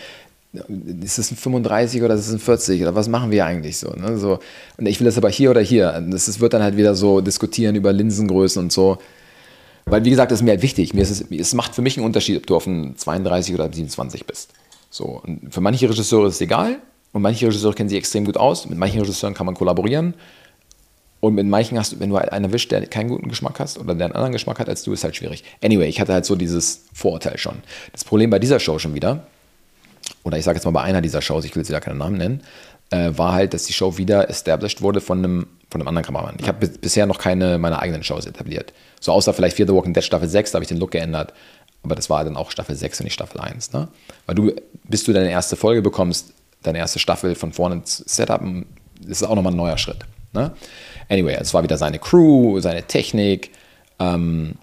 Ist 1.03 1.19
es 1.19 1.31
ein 1.31 1.37
35 1.37 2.03
oder 2.03 2.15
ist 2.15 2.27
es 2.27 2.33
ein 2.33 2.39
40 2.39 2.83
oder 2.83 2.95
was 2.95 3.09
machen 3.09 3.31
wir 3.31 3.47
eigentlich 3.47 3.79
so, 3.79 3.91
ne? 3.95 4.19
so? 4.19 4.39
Und 4.77 4.85
ich 4.85 5.01
will 5.01 5.07
das 5.07 5.17
aber 5.17 5.31
hier 5.31 5.51
oder 5.51 5.63
hier. 5.63 5.99
Das 6.11 6.29
ist, 6.29 6.41
wird 6.41 6.53
dann 6.53 6.63
halt 6.63 6.77
wieder 6.77 6.95
so 6.95 7.23
diskutieren 7.23 7.75
über 7.75 7.91
Linsengrößen 7.91 8.63
und 8.63 8.71
so. 8.71 8.99
Weil, 9.87 10.05
wie 10.05 10.11
gesagt, 10.11 10.31
das 10.31 10.41
ist 10.41 10.45
mir 10.45 10.51
halt 10.51 10.63
wichtig. 10.63 10.93
Mir 10.93 11.01
ist 11.01 11.11
es, 11.11 11.25
es 11.31 11.55
macht 11.55 11.75
für 11.75 11.81
mich 11.81 11.97
einen 11.97 12.05
Unterschied, 12.05 12.37
ob 12.37 12.47
du 12.47 12.55
auf 12.55 12.67
einem 12.67 12.97
32 12.97 13.55
oder 13.55 13.73
27 13.73 14.27
bist. 14.27 14.51
So, 14.91 15.23
und 15.25 15.53
für 15.53 15.63
manche 15.63 15.89
Regisseure 15.89 16.29
ist 16.29 16.35
es 16.35 16.41
egal, 16.43 16.81
und 17.13 17.23
manche 17.23 17.47
Regisseure 17.47 17.75
kennen 17.75 17.89
sich 17.89 17.99
extrem 17.99 18.25
gut 18.25 18.37
aus. 18.37 18.69
Mit 18.69 18.79
manchen 18.79 19.01
Regisseuren 19.01 19.35
kann 19.35 19.47
man 19.47 19.55
kollaborieren. 19.55 20.15
Und 21.23 21.37
mit 21.37 21.47
manchen 21.47 21.79
hast 21.79 21.93
du, 21.93 22.01
wenn 22.01 22.11
du 22.11 22.19
halt 22.19 22.33
einen 22.33 22.47
erwischt, 22.47 22.73
der 22.73 22.85
keinen 22.89 23.09
guten 23.09 23.29
Geschmack 23.29 23.61
hast 23.61 23.79
oder 23.79 23.95
der 23.95 24.07
einen 24.07 24.15
anderen 24.17 24.33
Geschmack 24.33 24.59
hat 24.59 24.69
als 24.69 24.83
du, 24.83 24.93
ist 24.93 25.05
halt 25.05 25.15
schwierig. 25.15 25.45
Anyway, 25.63 25.87
ich 25.87 26.01
hatte 26.01 26.13
halt 26.13 26.27
so 26.27 26.35
dieses 26.35 26.87
Vorurteil 26.93 27.39
schon. 27.39 27.63
Das 27.93 28.03
Problem 28.03 28.29
bei 28.29 28.41
dieser 28.41 28.59
Show 28.59 28.81
schon 28.81 28.93
wieder, 28.93 29.25
oder 30.25 30.37
ich 30.37 30.45
sage 30.45 30.57
jetzt 30.57 30.65
mal 30.65 30.73
bei 30.73 30.83
einer 30.83 31.01
dieser 31.01 31.23
Shows, 31.23 31.45
ich 31.45 31.55
will 31.55 31.61
jetzt 31.61 31.69
wieder 31.69 31.81
keinen 31.81 31.99
Namen 31.99 32.17
nennen, 32.17 32.43
äh, 32.91 33.13
war 33.17 33.35
halt, 33.35 33.55
dass 33.55 33.67
die 33.67 33.73
Show 33.73 33.99
wieder 33.99 34.29
established 34.31 34.83
wurde 34.83 35.01
von 35.01 35.19
einem, 35.19 35.47
von 35.71 35.81
einem 35.81 35.87
anderen 35.87 36.05
Kameramann. 36.05 36.39
Ich 36.41 36.49
habe 36.49 36.67
bisher 36.67 37.07
noch 37.07 37.19
keine 37.19 37.57
meiner 37.57 37.79
eigenen 37.79 38.03
Shows 38.03 38.27
etabliert. 38.27 38.73
So 38.99 39.13
außer 39.13 39.33
vielleicht 39.33 39.57
Fear 39.57 39.69
the 39.69 39.75
Walking 39.75 39.95
Dead 39.95 40.03
Staffel 40.03 40.29
6, 40.29 40.51
da 40.51 40.57
habe 40.57 40.65
ich 40.65 40.69
den 40.69 40.79
Look 40.79 40.91
geändert. 40.91 41.35
Aber 41.85 41.95
das 41.95 42.11
war 42.11 42.25
dann 42.25 42.37
auch 42.37 42.51
Staffel 42.51 42.75
6 42.75 42.99
und 42.99 43.05
nicht 43.05 43.15
Staffel 43.15 43.41
1. 43.41 43.73
Ne? 43.73 43.87
Weil 44.27 44.35
du, 44.35 44.53
bis 44.89 45.05
du 45.05 45.13
deine 45.13 45.31
erste 45.31 45.55
Folge 45.55 45.83
bekommst, 45.83 46.33
deine 46.65 46.79
erste 46.79 46.99
Staffel 46.99 47.37
von 47.37 47.53
vorne 47.53 47.83
Setup, 47.85 48.43
ist 49.07 49.23
auch 49.23 49.37
nochmal 49.37 49.53
ein 49.53 49.57
neuer 49.57 49.79
Schritt. 49.79 49.99
Ne? 50.33 50.51
Anyway, 51.09 51.37
es 51.41 51.53
war 51.55 51.63
wieder 51.63 51.79
seine 51.79 51.99
Crew, 51.99 52.61
seine 52.61 52.83
Technik, 52.85 53.51
ähm, 53.99 54.55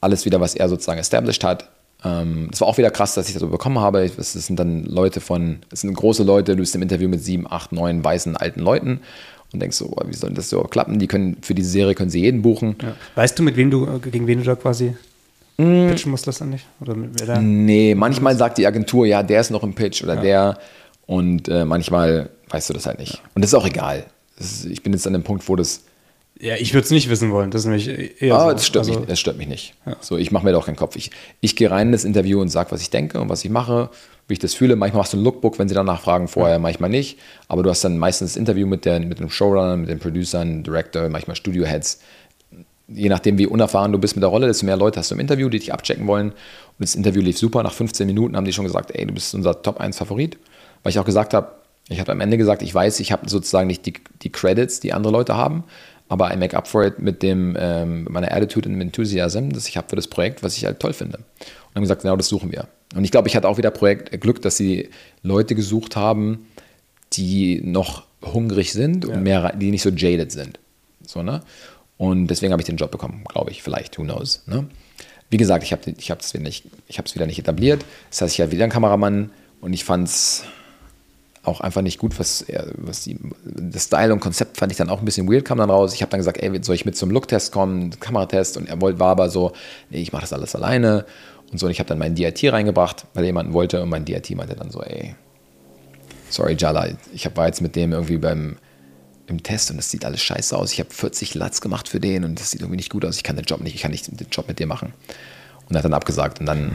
alles 0.00 0.24
wieder, 0.24 0.40
was 0.40 0.54
er 0.54 0.68
sozusagen 0.68 1.00
established 1.00 1.44
hat. 1.44 1.68
Ähm, 2.04 2.50
es 2.52 2.60
war 2.60 2.68
auch 2.68 2.76
wieder 2.76 2.90
krass, 2.90 3.14
dass 3.14 3.28
ich 3.28 3.34
das 3.34 3.40
so 3.40 3.48
bekommen 3.48 3.78
habe. 3.78 4.04
Es 4.04 4.32
sind 4.32 4.58
dann 4.58 4.84
Leute 4.84 5.20
von, 5.20 5.58
es 5.70 5.80
sind 5.80 5.94
große 5.94 6.22
Leute, 6.22 6.54
du 6.54 6.60
bist 6.60 6.74
im 6.74 6.82
Interview 6.82 7.08
mit 7.08 7.22
sieben, 7.22 7.50
acht, 7.50 7.72
neun 7.72 8.04
weißen 8.04 8.36
alten 8.36 8.60
Leuten 8.60 9.00
und 9.52 9.60
denkst 9.60 9.76
so, 9.76 9.96
wie 10.06 10.14
soll 10.14 10.32
das 10.32 10.50
so 10.50 10.62
klappen? 10.64 10.98
Die 10.98 11.06
können 11.06 11.38
für 11.40 11.54
diese 11.54 11.70
Serie 11.70 11.94
können 11.94 12.10
sie 12.10 12.20
jeden 12.20 12.42
buchen. 12.42 12.76
Ja. 12.82 12.94
Weißt 13.14 13.38
du, 13.38 13.42
mit 13.42 13.56
wem 13.56 13.70
du, 13.70 13.98
gegen 14.00 14.26
wen 14.26 14.40
du 14.40 14.44
da 14.44 14.56
quasi 14.56 14.94
mm. 15.56 15.88
pitchen 15.88 16.10
musst 16.10 16.26
das 16.26 16.38
dann 16.38 16.50
nicht? 16.50 16.66
Oder 16.80 16.94
mit 16.94 17.18
wer 17.18 17.26
da? 17.26 17.40
Nee, 17.40 17.94
manchmal 17.94 18.36
sagt 18.36 18.58
die 18.58 18.66
Agentur, 18.66 19.06
ja, 19.06 19.22
der 19.22 19.40
ist 19.40 19.50
noch 19.50 19.62
im 19.62 19.74
Pitch 19.74 20.02
oder 20.02 20.16
ja. 20.16 20.20
der 20.20 20.58
und 21.06 21.48
äh, 21.48 21.64
manchmal 21.64 22.30
weißt 22.50 22.68
du 22.68 22.74
das 22.74 22.86
halt 22.86 22.98
nicht. 22.98 23.22
Und 23.34 23.42
das 23.42 23.50
ist 23.50 23.54
auch 23.54 23.66
egal. 23.66 24.04
Ich 24.38 24.82
bin 24.82 24.92
jetzt 24.92 25.06
an 25.06 25.12
dem 25.12 25.22
Punkt, 25.22 25.48
wo 25.48 25.56
das. 25.56 25.84
Ja, 26.40 26.56
ich 26.56 26.74
würde 26.74 26.84
es 26.84 26.90
nicht 26.90 27.08
wissen 27.08 27.30
wollen. 27.30 27.50
Das 27.50 27.62
ist 27.62 27.66
nämlich 27.66 28.20
eher. 28.20 28.34
Ah, 28.34 28.48
so. 28.48 28.52
das, 28.52 28.66
stört 28.66 28.86
also, 28.86 29.00
mich, 29.00 29.08
das 29.08 29.20
stört 29.20 29.38
mich 29.38 29.46
nicht. 29.46 29.74
Ja. 29.86 29.96
So, 30.00 30.16
ich 30.16 30.32
mache 30.32 30.44
mir 30.44 30.52
da 30.52 30.58
auch 30.58 30.66
keinen 30.66 30.76
Kopf. 30.76 30.96
Ich, 30.96 31.10
ich 31.40 31.54
gehe 31.54 31.70
rein 31.70 31.88
in 31.88 31.92
das 31.92 32.04
Interview 32.04 32.40
und 32.40 32.48
sage, 32.48 32.72
was 32.72 32.82
ich 32.82 32.90
denke 32.90 33.20
und 33.20 33.28
was 33.28 33.44
ich 33.44 33.50
mache, 33.50 33.90
wie 34.26 34.32
ich 34.32 34.40
das 34.40 34.54
fühle. 34.54 34.74
Manchmal 34.74 35.02
machst 35.02 35.12
du 35.12 35.18
ein 35.18 35.22
Lookbook, 35.22 35.58
wenn 35.58 35.68
sie 35.68 35.74
danach 35.74 36.00
fragen, 36.00 36.26
vorher, 36.26 36.56
ja. 36.56 36.58
manchmal 36.58 36.90
nicht. 36.90 37.18
Aber 37.46 37.62
du 37.62 37.70
hast 37.70 37.84
dann 37.84 37.98
meistens 37.98 38.32
das 38.32 38.36
Interview 38.36 38.66
mit, 38.66 38.84
der, 38.84 38.98
mit 39.00 39.20
dem 39.20 39.30
Showrunner, 39.30 39.76
mit 39.76 39.88
den 39.88 40.00
Producern, 40.00 40.64
Director, 40.64 41.08
manchmal 41.08 41.36
Studio-Heads. 41.36 42.00
Je 42.88 43.08
nachdem, 43.08 43.38
wie 43.38 43.46
unerfahren 43.46 43.92
du 43.92 43.98
bist 43.98 44.16
mit 44.16 44.22
der 44.22 44.28
Rolle, 44.28 44.46
desto 44.48 44.66
mehr 44.66 44.76
Leute 44.76 44.98
hast 44.98 45.10
du 45.10 45.14
im 45.14 45.20
Interview, 45.20 45.48
die 45.48 45.60
dich 45.60 45.72
abchecken 45.72 46.06
wollen. 46.08 46.30
Und 46.30 46.80
das 46.80 46.96
Interview 46.96 47.22
lief 47.22 47.38
super. 47.38 47.62
Nach 47.62 47.72
15 47.72 48.06
Minuten 48.06 48.36
haben 48.36 48.44
die 48.44 48.52
schon 48.52 48.64
gesagt, 48.64 48.90
ey, 48.92 49.06
du 49.06 49.14
bist 49.14 49.34
unser 49.34 49.62
Top-1-Favorit. 49.62 50.36
Weil 50.82 50.90
ich 50.90 50.98
auch 50.98 51.04
gesagt 51.04 51.32
habe, 51.32 51.52
ich 51.88 52.00
habe 52.00 52.12
am 52.12 52.20
Ende 52.20 52.38
gesagt, 52.38 52.62
ich 52.62 52.74
weiß, 52.74 53.00
ich 53.00 53.12
habe 53.12 53.28
sozusagen 53.28 53.66
nicht 53.66 53.84
die, 53.86 53.94
die 54.22 54.30
Credits, 54.30 54.80
die 54.80 54.92
andere 54.92 55.12
Leute 55.12 55.36
haben, 55.36 55.64
aber 56.08 56.32
I 56.32 56.36
make 56.36 56.56
up 56.56 56.68
for 56.68 56.84
it 56.84 56.98
mit 56.98 57.22
dem, 57.22 57.56
ähm, 57.58 58.06
meiner 58.10 58.32
Attitude 58.32 58.68
und 58.68 58.80
Enthusiasm, 58.80 59.50
das 59.50 59.68
ich 59.68 59.76
habe 59.76 59.88
für 59.88 59.96
das 59.96 60.08
Projekt, 60.08 60.42
was 60.42 60.56
ich 60.56 60.64
halt 60.64 60.80
toll 60.80 60.92
finde. 60.92 61.18
Und 61.18 61.76
haben 61.76 61.82
gesagt, 61.82 62.02
genau 62.02 62.16
das 62.16 62.28
suchen 62.28 62.52
wir. 62.52 62.68
Und 62.94 63.04
ich 63.04 63.10
glaube, 63.10 63.28
ich 63.28 63.36
hatte 63.36 63.48
auch 63.48 63.58
wieder 63.58 63.70
Projekt 63.70 64.12
äh, 64.12 64.18
Glück, 64.18 64.40
dass 64.42 64.56
sie 64.56 64.90
Leute 65.22 65.54
gesucht 65.54 65.96
haben, 65.96 66.46
die 67.12 67.60
noch 67.62 68.04
hungrig 68.22 68.72
sind 68.72 69.04
und 69.04 69.22
mehr, 69.22 69.54
die 69.56 69.70
nicht 69.70 69.82
so 69.82 69.90
jaded 69.90 70.32
sind. 70.32 70.58
So, 71.06 71.22
ne? 71.22 71.42
Und 71.96 72.26
deswegen 72.28 72.52
habe 72.52 72.62
ich 72.62 72.66
den 72.66 72.76
Job 72.76 72.90
bekommen, 72.90 73.24
glaube 73.28 73.50
ich, 73.50 73.62
vielleicht, 73.62 73.98
who 73.98 74.02
knows. 74.02 74.42
Ne? 74.46 74.66
Wie 75.30 75.36
gesagt, 75.36 75.62
ich 75.62 75.72
habe 75.72 75.82
es 75.90 75.98
ich 75.98 76.34
wieder, 76.34 76.42
nicht, 76.42 76.64
wieder 77.14 77.26
nicht 77.26 77.38
etabliert. 77.38 77.84
Das 78.10 78.22
heißt, 78.22 78.34
ich 78.34 78.40
hatte 78.40 78.52
wieder 78.52 78.64
einen 78.64 78.72
Kameramann 78.72 79.30
und 79.60 79.72
ich 79.72 79.84
fand 79.84 80.08
es 80.08 80.44
auch 81.44 81.60
einfach 81.60 81.82
nicht 81.82 81.98
gut, 81.98 82.18
was, 82.18 82.44
was 82.76 83.04
die, 83.04 83.18
das 83.44 83.84
Style 83.84 84.12
und 84.12 84.20
Konzept 84.20 84.56
fand 84.56 84.72
ich 84.72 84.78
dann 84.78 84.88
auch 84.88 84.98
ein 84.98 85.04
bisschen 85.04 85.30
weird, 85.30 85.44
kam 85.44 85.58
dann 85.58 85.70
raus. 85.70 85.94
Ich 85.94 86.02
habe 86.02 86.10
dann 86.10 86.20
gesagt, 86.20 86.38
ey, 86.38 86.62
soll 86.62 86.74
ich 86.74 86.84
mit 86.84 86.96
zum 86.96 87.10
Look-Test 87.10 87.52
kommen, 87.52 87.98
Kameratest? 88.00 88.56
Und 88.56 88.68
er 88.68 88.80
wollte, 88.80 88.98
war 88.98 89.10
aber 89.10 89.28
so, 89.28 89.52
nee, 89.90 90.00
ich 90.00 90.12
mache 90.12 90.22
das 90.22 90.32
alles 90.32 90.54
alleine 90.54 91.04
und 91.52 91.58
so. 91.58 91.66
Und 91.66 91.72
ich 91.72 91.78
habe 91.80 91.88
dann 91.88 91.98
meinen 91.98 92.14
DIT 92.14 92.52
reingebracht, 92.52 93.06
weil 93.14 93.24
jemanden 93.24 93.52
wollte 93.52 93.82
und 93.82 93.88
mein 93.88 94.04
DIT 94.04 94.34
meinte 94.36 94.54
dann 94.56 94.70
so, 94.70 94.82
ey, 94.82 95.14
sorry 96.30 96.56
Jala, 96.58 96.88
ich 97.12 97.28
war 97.36 97.46
jetzt 97.46 97.60
mit 97.60 97.76
dem 97.76 97.92
irgendwie 97.92 98.18
beim 98.18 98.56
im 99.26 99.42
Test 99.42 99.70
und 99.70 99.78
das 99.78 99.90
sieht 99.90 100.04
alles 100.04 100.22
scheiße 100.22 100.56
aus. 100.56 100.72
Ich 100.72 100.80
habe 100.80 100.90
40 100.92 101.34
Latz 101.34 101.60
gemacht 101.60 101.88
für 101.88 102.00
den 102.00 102.24
und 102.24 102.38
das 102.38 102.50
sieht 102.50 102.60
irgendwie 102.60 102.76
nicht 102.76 102.90
gut 102.90 103.04
aus. 103.04 103.16
Ich 103.16 103.22
kann 103.22 103.36
den 103.36 103.44
Job 103.44 103.60
nicht, 103.60 103.74
ich 103.74 103.82
kann 103.82 103.90
nicht 103.90 104.06
den 104.08 104.28
Job 104.30 104.48
mit 104.48 104.58
dir 104.58 104.66
machen. 104.66 104.92
Und 105.68 105.74
er 105.74 105.78
hat 105.78 105.84
dann 105.84 105.94
abgesagt 105.94 106.40
und 106.40 106.46
dann, 106.46 106.74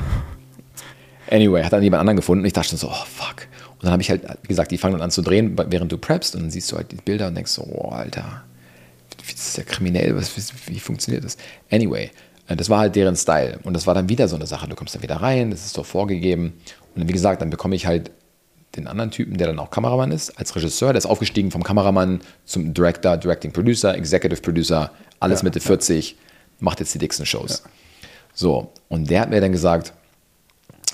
anyway, 1.29 1.63
hat 1.63 1.73
dann 1.73 1.83
jemand 1.83 2.01
anderen 2.01 2.17
gefunden 2.17 2.41
und 2.41 2.47
ich 2.47 2.53
dachte 2.53 2.69
schon 2.69 2.79
so, 2.79 2.87
oh 2.89 3.05
fuck. 3.05 3.47
Und 3.79 3.85
dann 3.85 3.93
habe 3.93 4.01
ich 4.01 4.09
halt, 4.09 4.23
wie 4.43 4.49
gesagt, 4.49 4.71
die 4.71 4.77
fangen 4.77 4.93
dann 4.93 5.01
an 5.01 5.11
zu 5.11 5.21
drehen, 5.21 5.57
während 5.69 5.89
du 5.89 5.97
preppst 5.97 6.35
und 6.35 6.41
dann 6.41 6.51
siehst 6.51 6.69
du 6.71 6.75
halt 6.75 6.91
die 6.91 6.97
Bilder 6.97 7.27
und 7.27 7.35
denkst 7.35 7.51
so, 7.51 7.63
oh, 7.63 7.89
Alter, 7.89 8.43
das 9.17 9.47
ist 9.47 9.57
ja 9.57 9.63
kriminell, 9.63 10.17
was, 10.17 10.33
wie, 10.67 10.79
funktioniert 10.79 11.23
das? 11.23 11.37
Anyway, 11.71 12.11
äh, 12.47 12.55
das 12.57 12.69
war 12.69 12.79
halt 12.79 12.95
deren 12.97 13.15
Style. 13.15 13.57
Und 13.63 13.73
das 13.73 13.87
war 13.87 13.93
dann 13.93 14.09
wieder 14.09 14.27
so 14.27 14.35
eine 14.35 14.47
Sache. 14.47 14.67
Du 14.67 14.75
kommst 14.75 14.95
dann 14.95 15.01
wieder 15.01 15.15
rein, 15.15 15.49
das 15.51 15.65
ist 15.65 15.73
so 15.73 15.83
vorgegeben. 15.83 16.53
Und 16.93 17.07
wie 17.07 17.13
gesagt, 17.13 17.41
dann 17.41 17.49
bekomme 17.49 17.75
ich 17.75 17.85
halt 17.85 18.11
den 18.75 18.87
anderen 18.87 19.11
Typen, 19.11 19.37
der 19.37 19.47
dann 19.47 19.59
auch 19.59 19.71
Kameramann 19.71 20.11
ist, 20.11 20.37
als 20.37 20.55
Regisseur. 20.55 20.89
Der 20.89 20.97
ist 20.97 21.05
aufgestiegen 21.05 21.49
vom 21.49 21.63
Kameramann 21.63 22.19
zum 22.43 22.73
Director, 22.73 23.15
Directing 23.15 23.53
Producer, 23.53 23.95
Executive 23.95 24.41
Producer, 24.41 24.91
alles 25.21 25.39
ja, 25.39 25.45
Mitte 25.45 25.61
40, 25.61 26.11
ja. 26.11 26.17
macht 26.59 26.81
jetzt 26.81 26.93
die 26.93 26.99
dicksten 26.99 27.25
Shows. 27.25 27.63
Ja. 27.63 27.69
So, 28.33 28.73
und 28.89 29.09
der 29.09 29.21
hat 29.21 29.29
mir 29.29 29.41
dann 29.41 29.51
gesagt, 29.51 29.93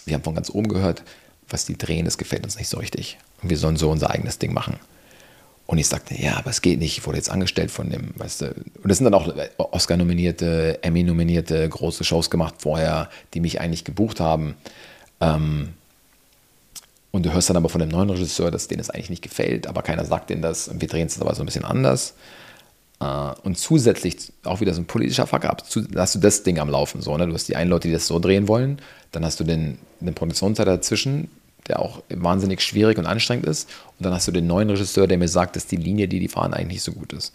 wir 0.05 0.13
haben 0.13 0.23
von 0.23 0.35
ganz 0.35 0.49
oben 0.49 0.67
gehört, 0.67 1.03
was 1.49 1.65
die 1.65 1.77
drehen, 1.77 2.05
das 2.05 2.17
gefällt 2.17 2.43
uns 2.43 2.57
nicht 2.57 2.69
so 2.69 2.77
richtig. 2.77 3.17
Und 3.41 3.49
wir 3.49 3.57
sollen 3.57 3.77
so 3.77 3.89
unser 3.89 4.09
eigenes 4.09 4.39
Ding 4.39 4.53
machen. 4.53 4.79
Und 5.67 5.79
ich 5.79 5.87
sagte, 5.87 6.19
ja, 6.19 6.37
aber 6.37 6.51
es 6.51 6.61
geht 6.61 6.79
nicht. 6.79 6.97
Ich 6.97 7.05
wurde 7.07 7.17
jetzt 7.17 7.31
angestellt 7.31 7.71
von 7.71 7.89
dem, 7.89 8.11
weißt 8.17 8.41
du. 8.41 8.45
Und 8.47 8.87
das 8.89 8.97
sind 8.97 9.05
dann 9.05 9.15
auch 9.15 9.33
Oscar-nominierte, 9.57 10.83
Emmy-nominierte 10.83 11.67
große 11.67 12.03
Shows 12.03 12.29
gemacht 12.29 12.55
vorher, 12.59 13.09
die 13.33 13.39
mich 13.39 13.59
eigentlich 13.59 13.83
gebucht 13.83 14.19
haben. 14.19 14.55
Ähm, 15.21 15.69
und 17.11 17.25
du 17.25 17.33
hörst 17.33 17.49
dann 17.49 17.57
aber 17.57 17.69
von 17.69 17.79
dem 17.79 17.89
neuen 17.89 18.09
Regisseur, 18.09 18.51
dass 18.51 18.67
denen 18.67 18.79
das 18.79 18.89
eigentlich 18.89 19.09
nicht 19.09 19.21
gefällt, 19.21 19.67
aber 19.67 19.81
keiner 19.81 20.05
sagt 20.05 20.29
denen 20.29 20.41
das. 20.41 20.67
Und 20.67 20.81
wir 20.81 20.87
drehen 20.87 21.07
es 21.07 21.19
aber 21.19 21.33
so 21.33 21.41
ein 21.41 21.45
bisschen 21.47 21.65
anders. 21.65 22.13
Uh, 23.01 23.33
und 23.43 23.57
zusätzlich 23.57 24.31
auch 24.45 24.61
wieder 24.61 24.73
so 24.73 24.79
ein 24.79 24.85
politischer 24.85 25.27
Fuck-up. 25.27 25.63
hast 25.97 26.15
du 26.15 26.19
das 26.19 26.43
Ding 26.43 26.59
am 26.59 26.69
Laufen. 26.69 27.01
So, 27.01 27.17
ne? 27.17 27.27
Du 27.27 27.33
hast 27.33 27.49
die 27.49 27.57
einen 27.57 27.69
Leute, 27.69 27.89
die 27.89 27.93
das 27.93 28.07
so 28.07 28.19
drehen 28.19 28.47
wollen. 28.47 28.79
Dann 29.11 29.25
hast 29.25 29.37
du 29.39 29.43
den, 29.43 29.79
den 29.99 30.13
Produktionszeit 30.13 30.65
dazwischen, 30.65 31.29
der 31.67 31.81
auch 31.81 32.03
wahnsinnig 32.09 32.61
schwierig 32.61 32.97
und 32.97 33.05
anstrengend 33.05 33.47
ist. 33.47 33.69
Und 33.99 34.05
dann 34.05 34.13
hast 34.13 34.29
du 34.29 34.31
den 34.31 34.47
neuen 34.47 34.69
Regisseur, 34.69 35.07
der 35.07 35.17
mir 35.17 35.27
sagt, 35.27 35.57
dass 35.57 35.67
die 35.67 35.75
Linie, 35.75 36.07
die 36.07 36.21
die 36.21 36.29
fahren, 36.29 36.53
eigentlich 36.53 36.75
nicht 36.75 36.83
so 36.83 36.93
gut 36.93 37.11
ist. 37.11 37.33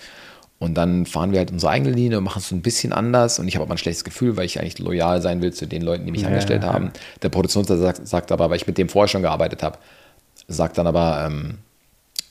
Und 0.59 0.75
dann 0.75 1.05
fahren 1.05 1.33
wir 1.33 1.39
halt 1.39 1.51
unsere 1.51 1.73
eigene 1.73 1.91
Linie 1.91 2.19
und 2.19 2.25
machen 2.25 2.39
es 2.39 2.49
so 2.49 2.55
ein 2.55 2.63
bisschen 2.63 2.95
anders. 2.95 3.39
Und 3.39 3.47
ich 3.47 3.55
habe 3.55 3.65
aber 3.65 3.75
ein 3.75 3.79
schlechtes 3.79 4.05
Gefühl, 4.05 4.39
weil 4.39 4.47
ich 4.47 4.61
eigentlich 4.61 4.79
loyal 4.79 5.21
sein 5.21 5.43
will 5.43 5.53
zu 5.53 5.67
den 5.67 5.83
Leuten, 5.83 6.07
die 6.07 6.13
mich 6.13 6.23
ja, 6.23 6.29
angestellt 6.29 6.63
ja. 6.63 6.73
haben. 6.73 6.91
Der 7.23 7.29
Produktionsleiter 7.29 7.81
sagt, 7.81 8.09
sagt, 8.09 8.33
aber, 8.33 8.49
weil 8.49 8.57
ich 8.57 8.67
mit 8.67 8.79
dem 8.79 8.89
vorher 8.89 9.09
schon 9.09 9.23
gearbeitet 9.23 9.63
habe, 9.63 9.79
sagt 10.49 10.79
dann 10.79 10.87
aber, 10.87 11.27
ähm, 11.27 11.59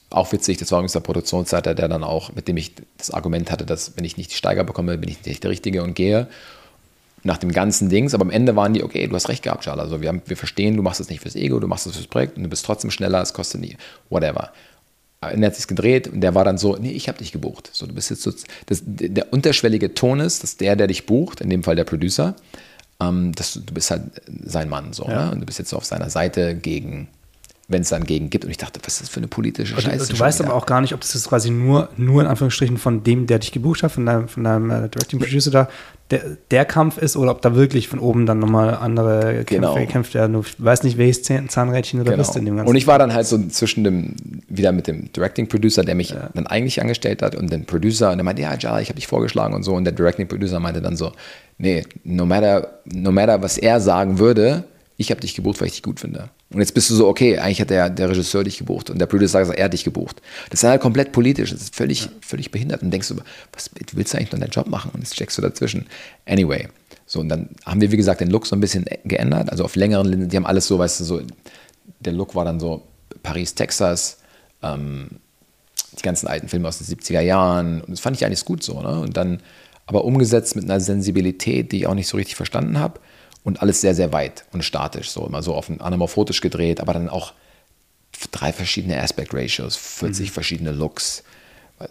auch 0.10 0.32
witzig, 0.32 0.58
das 0.58 0.72
war 0.72 0.80
übrigens 0.80 0.94
der 0.94 1.02
Produktionsleiter, 1.02 1.76
der 1.76 1.88
dann 1.88 2.04
auch, 2.04 2.34
mit 2.34 2.48
dem 2.48 2.58
ich 2.58 2.74
das 2.98 3.12
Argument 3.12 3.52
hatte, 3.52 3.66
dass 3.66 3.96
wenn 3.96 4.06
ich 4.06 4.18
nicht 4.18 4.32
die 4.32 4.36
Steiger 4.36 4.64
bekomme, 4.64 4.98
bin 4.98 5.10
ich 5.10 5.24
nicht 5.26 5.44
der 5.44 5.52
Richtige 5.52 5.84
und 5.84 5.94
gehe 5.94 6.28
nach 7.24 7.38
dem 7.38 7.52
ganzen 7.52 7.90
Dings. 7.90 8.14
Aber 8.14 8.24
am 8.24 8.32
Ende 8.32 8.56
waren 8.56 8.74
die, 8.74 8.84
okay, 8.84 9.08
du 9.08 9.16
hast 9.16 9.30
recht 9.30 9.44
gehabt, 9.44 9.64
Charles. 9.64 9.84
Also 9.84 10.02
wir, 10.02 10.10
haben, 10.10 10.22
wir 10.26 10.38
verstehen, 10.38 10.78
du 10.78 10.84
machst 10.84 11.00
das 11.00 11.10
nicht 11.10 11.22
fürs 11.22 11.36
Ego, 11.36 11.60
du 11.60 11.68
machst 11.68 11.86
das 11.86 11.96
fürs 11.96 12.08
Projekt 12.08 12.38
und 12.38 12.44
du 12.44 12.50
bist 12.50 12.66
trotzdem 12.66 12.92
schneller, 12.92 13.22
es 13.22 13.34
kostet 13.34 13.62
nie, 13.62 13.78
whatever 14.10 14.52
er 15.22 15.46
hat 15.46 15.56
sich 15.56 15.68
gedreht 15.68 16.08
und 16.08 16.22
der 16.22 16.34
war 16.34 16.46
dann 16.46 16.58
so, 16.58 16.78
nee, 16.78 16.92
ich 16.92 17.08
habe 17.08 17.18
dich 17.18 17.32
gebucht. 17.32 17.70
So, 17.74 17.86
du 17.86 17.94
bist 17.94 18.10
jetzt 18.10 18.22
so, 18.22 18.32
das, 18.68 18.84
der 18.86 19.34
unterschwellige 19.34 19.94
Ton 19.94 20.20
ist, 20.20 20.44
dass 20.44 20.58
der, 20.58 20.76
der 20.76 20.88
dich 20.88 21.06
bucht, 21.06 21.42
in 21.42 21.50
dem 21.50 21.64
Fall 21.64 21.76
der 21.76 21.84
Producer, 21.84 22.36
ähm, 23.02 23.34
dass 23.34 23.54
du, 23.54 23.60
du 23.60 23.74
bist 23.74 23.92
halt 23.92 24.04
sein 24.44 24.70
Mann 24.70 24.94
so, 24.94 25.06
ja. 25.06 25.26
ne? 25.26 25.32
und 25.32 25.42
du 25.42 25.46
bist 25.46 25.60
jetzt 25.60 25.70
so 25.70 25.78
auf 25.78 25.86
seiner 25.86 26.10
Seite 26.10 26.56
gegen 26.56 27.10
wenn 27.70 27.84
es 27.84 27.90
dann 27.90 28.04
gegen 28.04 28.30
gibt. 28.30 28.46
Und 28.46 28.52
ich 28.52 28.58
dachte, 28.58 28.80
was 28.84 28.96
ist 28.96 29.04
das 29.04 29.10
für 29.10 29.20
eine 29.20 29.28
politische 29.28 29.76
und 29.76 29.82
Scheiße? 29.82 30.08
Du, 30.08 30.14
du 30.14 30.20
weißt 30.20 30.40
wieder. 30.40 30.50
aber 30.50 30.58
auch 30.58 30.66
gar 30.66 30.82
nicht, 30.82 30.94
ob 30.94 31.02
das 31.02 31.14
jetzt 31.14 31.30
quasi 31.30 31.52
nur, 31.52 31.90
nur 31.98 32.22
in 32.22 32.28
Anführungsstrichen 32.28 32.78
von 32.78 33.04
dem, 33.04 33.28
der 33.28 33.40
dich 33.40 33.52
gebucht 33.52 33.84
hat, 33.84 33.92
von 33.92 34.06
deinem, 34.06 34.28
von 34.28 34.44
deinem 34.44 34.72
äh, 34.72 34.90
Directing 34.90 35.20
Producer 35.20 35.52
da, 35.52 35.70
der, 36.10 36.38
der 36.50 36.66
Kampf 36.66 36.98
ist 36.98 37.16
oder 37.16 37.30
ob 37.30 37.44
da 37.44 37.56
wirklich 37.56 37.88
von 37.88 38.00
oben 38.00 38.26
dann 38.26 38.40
nochmal 38.40 38.74
andere 38.74 39.44
genau. 39.46 39.74
Kämpfe 39.74 39.86
gekämpft 39.86 40.14
werden. 40.16 40.34
Du 40.34 40.44
weißt 40.58 40.84
nicht, 40.84 40.98
welches 40.98 41.22
Zahnrädchen 41.22 42.02
oder 42.02 42.12
genau. 42.12 42.24
bist 42.24 42.36
in 42.36 42.46
dem 42.46 42.58
ganzen. 42.58 42.70
Und 42.70 42.76
ich 42.76 42.88
war 42.88 42.98
dann 42.98 43.14
halt 43.14 43.28
so 43.28 43.38
zwischen 43.50 43.84
dem, 43.84 44.16
wieder 44.48 44.72
mit 44.72 44.88
dem 44.88 45.14
Directing 45.14 45.48
Producer, 45.48 45.84
der 45.84 45.94
mich 45.94 46.10
ja. 46.10 46.32
dann 46.34 46.48
eigentlich 46.48 46.82
angestellt 46.82 47.22
hat 47.22 47.36
und 47.36 47.52
dem 47.52 47.66
Producer 47.66 48.10
und 48.10 48.18
der 48.18 48.26
meinte, 48.26 48.42
ja, 48.42 48.56
Jala, 48.58 48.82
ich 48.82 48.90
habe 48.90 48.96
dich 48.96 49.06
vorgeschlagen 49.06 49.54
und 49.54 49.62
so. 49.62 49.76
Und 49.76 49.84
der 49.84 49.94
Directing 49.94 50.28
Producer 50.28 50.60
meinte 50.60 50.82
dann 50.82 50.98
so, 50.98 51.12
nee, 51.60 51.84
no 52.04 52.26
matter, 52.26 52.80
no 52.86 53.12
matter 53.12 53.44
was 53.44 53.60
er 53.60 53.80
sagen 53.80 54.18
würde, 54.18 54.64
ich 54.98 55.12
habe 55.12 55.22
dich 55.22 55.36
gebucht, 55.36 55.62
weil 55.62 55.68
ich 55.68 55.74
dich 55.74 55.84
gut 55.84 56.00
finde. 56.00 56.30
Und 56.52 56.62
jetzt 56.62 56.74
bist 56.74 56.90
du 56.90 56.96
so, 56.96 57.08
okay, 57.08 57.38
eigentlich 57.38 57.62
hat 57.62 57.70
der, 57.70 57.92
der 57.92 58.10
Regisseur 58.10 58.44
dich 58.44 58.58
gebucht 58.58 58.90
und 58.90 58.98
der 58.98 59.06
Producer 59.06 59.46
sagt, 59.46 59.60
er 59.60 59.66
hat 59.66 59.74
dich 59.74 59.84
gebucht. 59.84 60.20
Das 60.50 60.64
ist 60.64 60.68
halt 60.68 60.82
komplett 60.82 61.12
politisch, 61.12 61.52
das 61.52 61.62
ist 61.62 61.76
völlig, 61.76 62.06
ja. 62.06 62.12
völlig 62.22 62.50
behindert. 62.50 62.82
Und 62.82 62.90
denkst 62.90 63.08
du, 63.10 63.18
was 63.54 63.70
willst 63.94 64.14
du 64.14 64.18
eigentlich 64.18 64.32
noch 64.32 64.40
deinen 64.40 64.50
Job 64.50 64.68
machen? 64.68 64.90
Und 64.94 65.02
jetzt 65.02 65.14
checkst 65.16 65.38
du 65.38 65.44
dazwischen. 65.44 65.86
Anyway, 66.26 66.68
so 67.06 67.20
und 67.20 67.30
dann 67.30 67.50
haben 67.66 67.82
wir, 67.82 67.92
wie 67.92 67.98
gesagt, 67.98 68.22
den 68.22 68.32
Look 68.32 68.48
so 68.48 68.56
ein 68.56 68.62
bisschen 68.62 68.86
geändert. 69.06 69.52
Also 69.52 69.64
auf 69.64 69.76
längeren 69.76 70.08
Linien, 70.08 70.30
die 70.30 70.38
haben 70.38 70.48
alles 70.48 70.66
so, 70.66 70.80
weißt 70.80 71.02
du, 71.02 71.04
so, 71.04 71.22
der 72.00 72.14
Look 72.14 72.34
war 72.34 72.46
dann 72.46 72.60
so 72.60 72.82
Paris, 73.22 73.54
Texas, 73.54 74.18
ähm, 74.64 75.08
die 75.98 76.02
ganzen 76.02 76.28
alten 76.28 76.48
Filme 76.48 76.68
aus 76.68 76.80
den 76.80 76.88
70er 76.88 77.22
Jahren. 77.22 77.82
Und 77.82 77.92
das 77.92 78.00
fand 78.00 78.18
ich 78.18 78.26
eigentlich 78.26 78.44
gut 78.46 78.64
so. 78.64 78.82
Ne? 78.82 79.02
Und 79.02 79.18
dann 79.18 79.42
aber 79.86 80.04
umgesetzt 80.04 80.56
mit 80.56 80.66
einer 80.66 80.80
Sensibilität, 80.80 81.72
die 81.72 81.78
ich 81.78 81.88
auch 81.88 81.96
nicht 81.96 82.08
so 82.08 82.18
richtig 82.18 82.36
verstanden 82.36 82.80
habe 82.80 83.00
und 83.50 83.64
alles 83.64 83.82
sehr, 83.82 83.96
sehr 83.96 84.14
weit 84.14 84.46
und 84.54 84.64
statisch, 84.64 85.10
so 85.10 85.26
immer 85.26 85.42
so 85.42 85.56
auf 85.56 85.70
ein 85.70 85.82
anamorphotisch 85.82 86.40
gedreht, 86.40 86.80
aber 86.80 86.94
dann 86.94 87.10
auch 87.10 87.34
drei 88.32 88.54
verschiedene 88.54 89.02
Aspect 89.02 89.34
Ratios, 89.34 89.76
40 89.76 90.28
mhm. 90.28 90.34
verschiedene 90.34 90.72
Looks. 90.72 91.24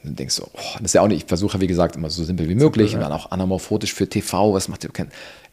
Und 0.04 0.18
denkst 0.18 0.34
so, 0.34 0.44
oh, 0.52 0.72
das 0.74 0.82
ist 0.82 0.94
ja 0.94 1.00
auch 1.00 1.08
nicht, 1.08 1.22
ich 1.22 1.28
versuche 1.28 1.60
wie 1.60 1.66
gesagt 1.66 1.96
immer 1.96 2.10
so 2.10 2.22
simpel 2.22 2.46
wie 2.48 2.54
möglich 2.54 2.90
simpel, 2.90 3.06
und 3.06 3.10
dann 3.10 3.18
auch 3.18 3.30
anamorphotisch 3.30 3.94
für 3.94 4.06
TV, 4.06 4.52
was 4.52 4.68
macht 4.68 4.84
ihr, 4.84 4.90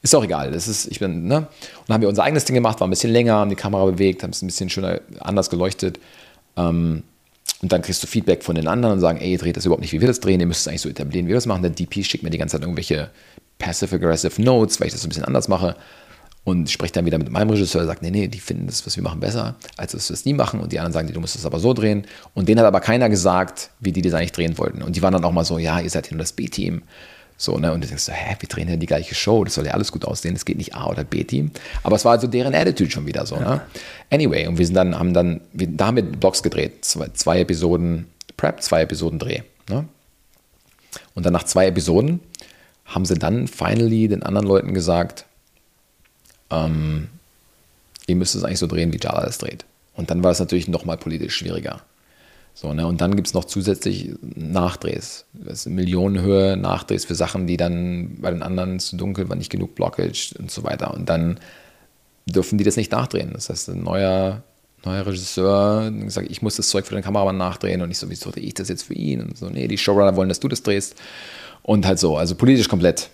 ist 0.02 0.14
auch 0.14 0.26
egal, 0.26 0.52
das 0.52 0.68
ist, 0.68 0.88
ich 0.92 1.00
bin, 1.00 1.26
ne, 1.26 1.38
und 1.38 1.48
dann 1.88 1.96
haben 1.96 2.02
wir 2.02 2.10
unser 2.10 2.24
eigenes 2.24 2.44
Ding 2.44 2.54
gemacht, 2.54 2.82
war 2.82 2.88
ein 2.88 2.90
bisschen 2.90 3.14
länger, 3.14 3.36
haben 3.36 3.50
die 3.50 3.56
Kamera 3.56 3.86
bewegt, 3.86 4.24
haben 4.24 4.32
es 4.32 4.42
ein 4.42 4.48
bisschen 4.48 4.70
schöner, 4.70 5.00
anders 5.22 5.50
geleuchtet, 5.50 6.02
ähm, 6.58 7.04
und 7.62 7.72
dann 7.72 7.82
kriegst 7.82 8.04
du 8.04 8.08
Feedback 8.08 8.44
von 8.44 8.56
den 8.56 8.68
anderen 8.68 8.96
und 8.96 9.00
sagen, 9.00 9.20
ey, 9.22 9.32
ihr 9.32 9.38
dreht 9.38 9.56
das 9.56 9.66
überhaupt 9.66 9.82
nicht, 9.82 9.94
wie 9.94 10.02
wir 10.02 10.08
das 10.10 10.20
drehen, 10.20 10.42
ihr 10.42 10.48
müsst 10.48 10.62
es 10.62 10.68
eigentlich 10.68 10.82
so 10.82 10.90
etablieren, 10.90 11.28
wie 11.28 11.30
wir 11.30 11.36
das 11.36 11.46
machen. 11.46 11.62
Der 11.62 11.72
DP 11.72 12.04
schickt 12.04 12.24
mir 12.24 12.30
die 12.30 12.38
ganze 12.38 12.58
Zeit 12.58 12.62
irgendwelche 12.62 13.10
Passive-Aggressive 13.60 14.42
Notes, 14.42 14.80
weil 14.80 14.88
ich 14.88 14.94
das 14.94 15.02
so 15.02 15.08
ein 15.08 15.10
bisschen 15.10 15.26
anders 15.26 15.48
mache. 15.48 15.76
Und 16.44 16.70
spreche 16.70 16.94
dann 16.94 17.08
wieder 17.08 17.18
mit 17.18 17.32
meinem 17.32 17.50
Regisseur, 17.50 17.82
der 17.82 17.88
sagt, 17.88 18.04
nee, 18.04 18.12
nee, 18.12 18.28
die 18.28 18.40
finden 18.40 18.68
das, 18.68 18.86
was 18.86 18.96
wir 18.96 19.02
machen, 19.02 19.20
besser, 19.20 19.56
als 19.78 19.94
dass 19.94 20.10
wir 20.10 20.14
es 20.14 20.26
nie 20.26 20.34
machen. 20.34 20.60
Und 20.60 20.72
die 20.72 20.78
anderen 20.78 20.94
sagen, 20.94 21.12
du 21.12 21.20
musst 21.20 21.36
es 21.36 21.44
aber 21.44 21.60
so 21.60 21.74
drehen. 21.74 22.06
Und 22.36 22.48
denen 22.48 22.60
hat 22.60 22.68
aber 22.68 22.82
keiner 22.82 23.10
gesagt, 23.10 23.72
wie 23.80 23.92
die 23.92 24.04
das 24.04 24.14
eigentlich 24.14 24.32
drehen 24.32 24.56
wollten. 24.60 24.84
Und 24.84 24.96
die 24.96 25.02
waren 25.02 25.14
dann 25.14 25.24
auch 25.24 25.32
mal 25.32 25.44
so, 25.44 25.58
ja, 25.58 25.80
ihr 25.80 25.90
seid 25.90 26.06
ja 26.06 26.12
nur 26.12 26.20
das 26.20 26.34
B-Team. 26.34 26.84
So, 27.38 27.58
ne? 27.58 27.74
Und 27.74 27.84
du 27.84 27.88
denkst 27.88 28.04
so, 28.04 28.12
hä, 28.12 28.36
wir 28.40 28.48
drehen 28.48 28.70
ja 28.70 28.76
die 28.78 28.86
gleiche 28.86 29.16
Show, 29.16 29.44
das 29.44 29.56
soll 29.56 29.66
ja 29.66 29.74
alles 29.74 29.92
gut 29.92 30.06
aussehen, 30.06 30.36
es 30.36 30.46
geht 30.46 30.58
nicht 30.58 30.76
A 30.76 30.88
oder 30.88 31.04
B-Team. 31.04 31.52
Aber 31.84 31.96
es 31.96 32.06
war 32.06 32.14
also 32.14 32.28
deren 32.28 32.54
Attitude 32.54 32.92
schon 32.92 33.08
wieder 33.08 33.26
so, 33.26 33.36
ne? 33.36 33.42
ja. 33.42 33.56
ne? 33.56 33.62
Anyway, 34.12 34.48
und 34.48 34.58
wir 34.58 34.66
sind 34.66 34.76
dann, 34.76 34.98
haben 34.98 35.14
dann, 35.14 35.42
wir, 35.52 35.68
da 35.68 35.88
haben 35.88 35.96
wir 35.96 36.04
Blogs 36.04 36.44
gedreht, 36.44 36.86
zwei, 36.86 37.10
zwei 37.10 37.40
Episoden 37.40 38.06
Prep, 38.38 38.62
zwei 38.62 38.84
Episoden 38.84 39.20
Dreh. 39.20 39.42
Ne? 39.70 39.86
Und 41.14 41.26
dann 41.26 41.34
nach 41.34 41.44
zwei 41.44 41.68
Episoden 41.68 42.20
haben 42.86 43.06
sie 43.06 43.16
dann 43.16 43.48
finally 43.48 44.08
den 44.08 44.24
anderen 44.24 44.48
Leuten 44.48 44.74
gesagt, 44.74 45.26
ähm, 46.52 47.10
ihr 48.08 48.16
müsst 48.16 48.36
es 48.36 48.44
eigentlich 48.44 48.60
so 48.60 48.68
drehen, 48.68 48.94
wie 48.94 49.00
Jala 49.02 49.26
es 49.26 49.40
dreht. 49.40 49.66
Und 49.96 50.12
dann 50.12 50.24
war 50.24 50.32
es 50.32 50.40
natürlich 50.40 50.68
nochmal 50.68 50.98
politisch 50.98 51.36
schwieriger. 51.36 51.82
So, 52.54 52.74
ne? 52.74 52.88
Und 52.88 53.02
dann 53.02 53.16
gibt 53.16 53.28
es 53.28 53.34
noch 53.34 53.46
zusätzlich 53.46 54.12
Nachdrehs. 54.22 55.26
Das 55.34 55.66
ist 55.66 55.66
Millionenhöhe 55.68 56.56
Nachdrehs 56.56 57.04
für 57.04 57.16
Sachen, 57.16 57.48
die 57.48 57.58
dann 57.58 58.18
bei 58.22 58.32
den 58.32 58.44
anderen 58.44 58.80
zu 58.80 58.96
dunkel 58.96 59.28
war, 59.28 59.36
nicht 59.36 59.52
genug 59.52 59.76
Blockage 59.76 60.36
und 60.40 60.50
so 60.50 60.64
weiter. 60.64 60.94
Und 60.94 61.10
dann 61.10 61.40
dürfen 62.26 62.58
die 62.58 62.64
das 62.64 62.78
nicht 62.78 62.92
nachdrehen. 62.92 63.32
Das 63.34 63.50
heißt, 63.50 63.70
ein 63.70 63.84
neuer, 63.84 64.42
neuer 64.86 65.06
Regisseur 65.06 65.92
sagt, 66.08 66.32
ich 66.32 66.42
muss 66.42 66.56
das 66.56 66.70
Zeug 66.70 66.86
für 66.86 66.96
den 66.96 67.04
Kameramann 67.04 67.38
nachdrehen 67.38 67.82
und 67.82 67.92
ich 67.92 67.98
so, 67.98 68.10
wieso 68.10 68.32
drehe 68.32 68.46
ich 68.46 68.54
das 68.54 68.70
jetzt 68.70 68.84
für 68.84 68.94
ihn? 68.94 69.22
Und 69.22 69.38
so, 69.38 69.50
nee, 69.50 69.68
die 69.68 69.78
Showrunner 69.78 70.16
wollen, 70.16 70.30
dass 70.30 70.40
du 70.40 70.48
das 70.48 70.64
drehst. 70.64 70.96
Und 71.66 71.88
halt 71.88 71.98
so, 71.98 72.16
also 72.16 72.36
politisch 72.36 72.70
komplett, 72.70 73.10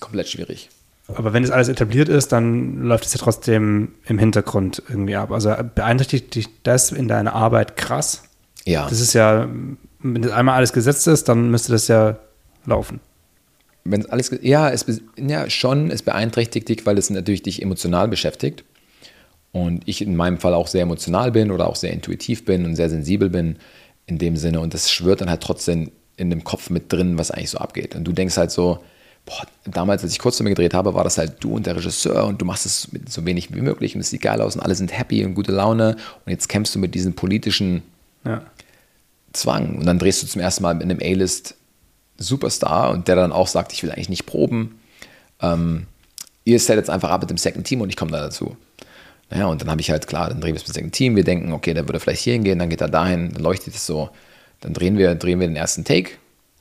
komplett 0.00 0.28
schwierig. 0.28 0.70
Aber 1.06 1.32
wenn 1.32 1.44
es 1.44 1.52
alles 1.52 1.68
etabliert 1.68 2.08
ist, 2.08 2.32
dann 2.32 2.82
läuft 2.82 3.06
es 3.06 3.14
ja 3.14 3.20
trotzdem 3.20 3.92
im 4.06 4.18
Hintergrund 4.18 4.82
irgendwie 4.88 5.14
ab. 5.14 5.30
Also 5.30 5.54
beeinträchtigt 5.76 6.34
dich 6.34 6.48
das 6.64 6.90
in 6.90 7.06
deiner 7.06 7.32
Arbeit 7.32 7.76
krass? 7.76 8.24
Ja. 8.64 8.88
Das 8.88 9.00
ist 9.00 9.12
ja, 9.12 9.48
wenn 10.00 10.22
das 10.22 10.32
einmal 10.32 10.56
alles 10.56 10.72
gesetzt 10.72 11.06
ist, 11.06 11.28
dann 11.28 11.52
müsste 11.52 11.70
das 11.70 11.86
ja 11.86 12.18
laufen. 12.64 12.98
Wenn 13.84 14.00
es 14.00 14.06
alles, 14.06 14.36
ja, 14.42 14.68
es, 14.68 14.84
ja, 15.16 15.48
schon, 15.48 15.92
es 15.92 16.02
beeinträchtigt 16.02 16.68
dich, 16.68 16.84
weil 16.86 16.98
es 16.98 17.08
natürlich 17.08 17.44
dich 17.44 17.62
emotional 17.62 18.08
beschäftigt. 18.08 18.64
Und 19.52 19.84
ich 19.86 20.02
in 20.02 20.16
meinem 20.16 20.38
Fall 20.38 20.54
auch 20.54 20.66
sehr 20.66 20.82
emotional 20.82 21.30
bin 21.30 21.52
oder 21.52 21.68
auch 21.68 21.76
sehr 21.76 21.92
intuitiv 21.92 22.44
bin 22.44 22.64
und 22.64 22.74
sehr 22.74 22.90
sensibel 22.90 23.30
bin 23.30 23.58
in 24.06 24.18
dem 24.18 24.36
Sinne. 24.36 24.58
Und 24.58 24.74
das 24.74 24.90
schwört 24.90 25.20
dann 25.20 25.30
halt 25.30 25.40
trotzdem 25.40 25.92
in 26.16 26.30
dem 26.30 26.44
Kopf 26.44 26.70
mit 26.70 26.92
drin, 26.92 27.18
was 27.18 27.30
eigentlich 27.30 27.50
so 27.50 27.58
abgeht. 27.58 27.94
Und 27.94 28.04
du 28.04 28.12
denkst 28.12 28.36
halt 28.36 28.50
so, 28.50 28.82
boah, 29.26 29.46
damals, 29.64 30.02
als 30.02 30.12
ich 30.12 30.18
Kurzfilme 30.18 30.50
gedreht 30.50 30.72
habe, 30.72 30.94
war 30.94 31.04
das 31.04 31.18
halt 31.18 31.36
du 31.40 31.54
und 31.54 31.66
der 31.66 31.76
Regisseur 31.76 32.26
und 32.26 32.40
du 32.40 32.44
machst 32.44 32.64
es 32.64 32.92
mit 32.92 33.12
so 33.12 33.24
wenig 33.26 33.54
wie 33.54 33.60
möglich 33.60 33.94
und 33.94 34.00
es 34.00 34.10
sieht 34.10 34.22
geil 34.22 34.40
aus 34.40 34.54
und 34.54 34.62
alle 34.62 34.74
sind 34.74 34.96
happy 34.96 35.24
und 35.24 35.34
gute 35.34 35.52
Laune. 35.52 35.96
Und 36.24 36.32
jetzt 36.32 36.48
kämpfst 36.48 36.74
du 36.74 36.78
mit 36.78 36.94
diesem 36.94 37.14
politischen 37.14 37.82
ja. 38.24 38.42
Zwang. 39.32 39.76
Und 39.76 39.86
dann 39.86 39.98
drehst 39.98 40.22
du 40.22 40.26
zum 40.26 40.40
ersten 40.40 40.62
Mal 40.62 40.74
mit 40.74 40.84
einem 40.84 41.00
A-List 41.02 41.54
Superstar 42.18 42.90
und 42.90 43.08
der 43.08 43.16
dann 43.16 43.32
auch 43.32 43.48
sagt, 43.48 43.72
ich 43.72 43.82
will 43.82 43.90
eigentlich 43.90 44.08
nicht 44.08 44.26
proben. 44.26 44.80
Ähm, 45.42 45.86
ihr 46.44 46.58
seid 46.58 46.76
jetzt 46.76 46.88
einfach 46.90 47.10
ab 47.10 47.20
mit 47.20 47.30
dem 47.30 47.36
Second 47.36 47.66
Team 47.66 47.80
und 47.82 47.90
ich 47.90 47.96
komme 47.96 48.10
da 48.10 48.20
dazu. 48.20 48.56
Naja, 49.28 49.46
und 49.46 49.60
dann 49.60 49.70
habe 49.70 49.80
ich 49.80 49.90
halt, 49.90 50.06
klar, 50.06 50.28
dann 50.28 50.40
drehen 50.40 50.54
wir 50.54 50.60
es 50.60 50.62
mit 50.62 50.68
dem 50.68 50.80
Second 50.80 50.94
Team, 50.94 51.16
wir 51.16 51.24
denken, 51.24 51.52
okay, 51.52 51.74
der 51.74 51.86
würde 51.88 52.00
vielleicht 52.00 52.22
hier 52.22 52.34
hingehen, 52.34 52.58
dann 52.58 52.70
geht 52.70 52.80
er 52.80 52.88
dahin, 52.88 53.32
dann 53.32 53.42
leuchtet 53.42 53.74
es 53.74 53.84
so. 53.84 54.08
Dann 54.60 54.72
drehen 54.72 54.98
wir, 54.98 55.14
drehen 55.14 55.40
wir 55.40 55.46
den 55.46 55.56
ersten 55.56 55.84
Take 55.84 56.12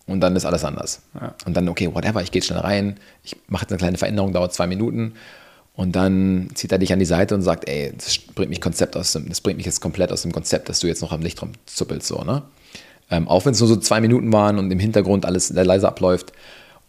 und 0.07 0.21
dann 0.21 0.35
ist 0.35 0.45
alles 0.45 0.63
anders. 0.63 1.01
Ja. 1.19 1.33
Und 1.45 1.55
dann, 1.55 1.67
okay, 1.69 1.93
whatever, 1.93 2.21
ich 2.21 2.31
gehe 2.31 2.41
schnell 2.41 2.59
rein, 2.59 2.97
ich 3.23 3.35
mache 3.47 3.63
jetzt 3.63 3.71
eine 3.71 3.77
kleine 3.77 3.97
Veränderung, 3.97 4.33
dauert 4.33 4.53
zwei 4.53 4.67
Minuten 4.67 5.13
und 5.75 5.95
dann 5.95 6.49
zieht 6.53 6.71
er 6.71 6.77
dich 6.77 6.93
an 6.93 6.99
die 6.99 7.05
Seite 7.05 7.35
und 7.35 7.41
sagt, 7.41 7.67
ey, 7.67 7.93
das 7.97 8.17
bringt 8.17 8.49
mich 8.49 8.61
Konzept 8.61 8.95
aus 8.95 9.13
dem, 9.13 9.27
das 9.29 9.41
bringt 9.41 9.57
mich 9.57 9.65
jetzt 9.65 9.81
komplett 9.81 10.11
aus 10.11 10.21
dem 10.21 10.31
Konzept, 10.31 10.69
dass 10.69 10.79
du 10.79 10.87
jetzt 10.87 11.01
noch 11.01 11.11
am 11.11 11.21
Licht 11.21 11.41
rumzuppelst, 11.41 12.07
so, 12.07 12.23
ne? 12.23 12.43
Ähm, 13.11 13.27
auch 13.27 13.45
wenn 13.45 13.51
es 13.51 13.59
nur 13.59 13.69
so 13.69 13.75
zwei 13.75 14.01
Minuten 14.01 14.33
waren 14.33 14.57
und 14.57 14.71
im 14.71 14.79
Hintergrund 14.79 15.25
alles 15.25 15.51
leise 15.51 15.87
abläuft. 15.87 16.31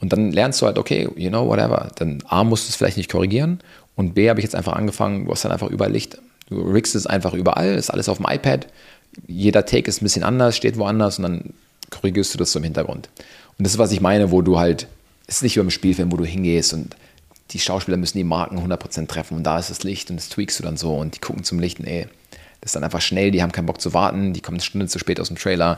Und 0.01 0.15
dann 0.15 0.33
lernst 0.33 0.63
du 0.63 0.67
halt, 0.67 0.79
okay, 0.79 1.09
you 1.15 1.29
know, 1.29 1.47
whatever. 1.47 1.91
Dann 1.97 2.23
A, 2.27 2.43
musst 2.43 2.67
du 2.67 2.71
es 2.71 2.77
vielleicht 2.77 2.97
nicht 2.97 3.11
korrigieren 3.11 3.61
und 3.97 4.15
B, 4.15 4.31
habe 4.31 4.41
ich 4.41 4.45
jetzt 4.45 4.55
einfach 4.55 4.73
angefangen, 4.73 5.27
du 5.27 5.33
hast 5.33 5.45
dann 5.45 5.53
einfach 5.53 5.69
überall 5.69 5.93
Licht. 5.93 6.19
Du 6.49 6.63
riggst 6.63 6.95
es 6.95 7.07
einfach 7.07 7.35
überall, 7.35 7.75
ist 7.75 7.91
alles 7.91 8.09
auf 8.09 8.19
dem 8.19 8.27
iPad 8.29 8.67
jeder 9.27 9.65
Take 9.67 9.89
ist 9.89 10.01
ein 10.01 10.05
bisschen 10.05 10.25
anders, 10.25 10.57
steht 10.57 10.79
woanders 10.79 11.19
und 11.19 11.23
dann 11.25 11.55
korrigierst 11.91 12.35
du 12.35 12.39
das 12.39 12.53
so 12.53 12.59
im 12.59 12.65
Hintergrund. 12.65 13.09
Und 13.59 13.65
das 13.65 13.75
ist, 13.75 13.79
was 13.79 13.93
ich 13.93 14.01
meine, 14.01 14.31
wo 14.31 14.43
du 14.43 14.59
halt, 14.59 14.87
es 15.27 15.37
ist 15.37 15.43
nicht 15.43 15.57
wie 15.57 15.61
beim 15.61 15.71
Spielfilm, 15.71 16.13
wo 16.13 16.17
du 16.17 16.25
hingehst 16.25 16.75
und 16.75 16.97
die 17.53 17.59
Schauspieler 17.59 17.97
müssen 17.97 18.19
die 18.19 18.25
Marken 18.25 18.59
100% 18.59 19.07
treffen 19.07 19.37
und 19.37 19.45
da 19.45 19.59
ist 19.59 19.71
das 19.71 19.85
Licht 19.85 20.11
und 20.11 20.17
das 20.17 20.29
tweakst 20.29 20.59
du 20.59 20.65
dann 20.65 20.77
so 20.77 20.97
und 20.97 21.15
die 21.15 21.21
gucken 21.21 21.45
zum 21.45 21.61
Licht 21.61 21.79
und 21.79 21.87
ey, 21.87 22.07
das 22.61 22.71
ist 22.71 22.77
dann 22.77 22.85
einfach 22.85 23.01
schnell, 23.01 23.31
die 23.31 23.43
haben 23.43 23.53
keinen 23.53 23.67
Bock 23.67 23.81
zu 23.81 23.95
warten, 23.95 24.33
die 24.33 24.41
kommen 24.41 24.57
eine 24.57 24.65
Stunde 24.65 24.89
zu 24.89 24.99
spät 24.99 25.21
aus 25.21 25.29
dem 25.29 25.37
Trailer. 25.37 25.77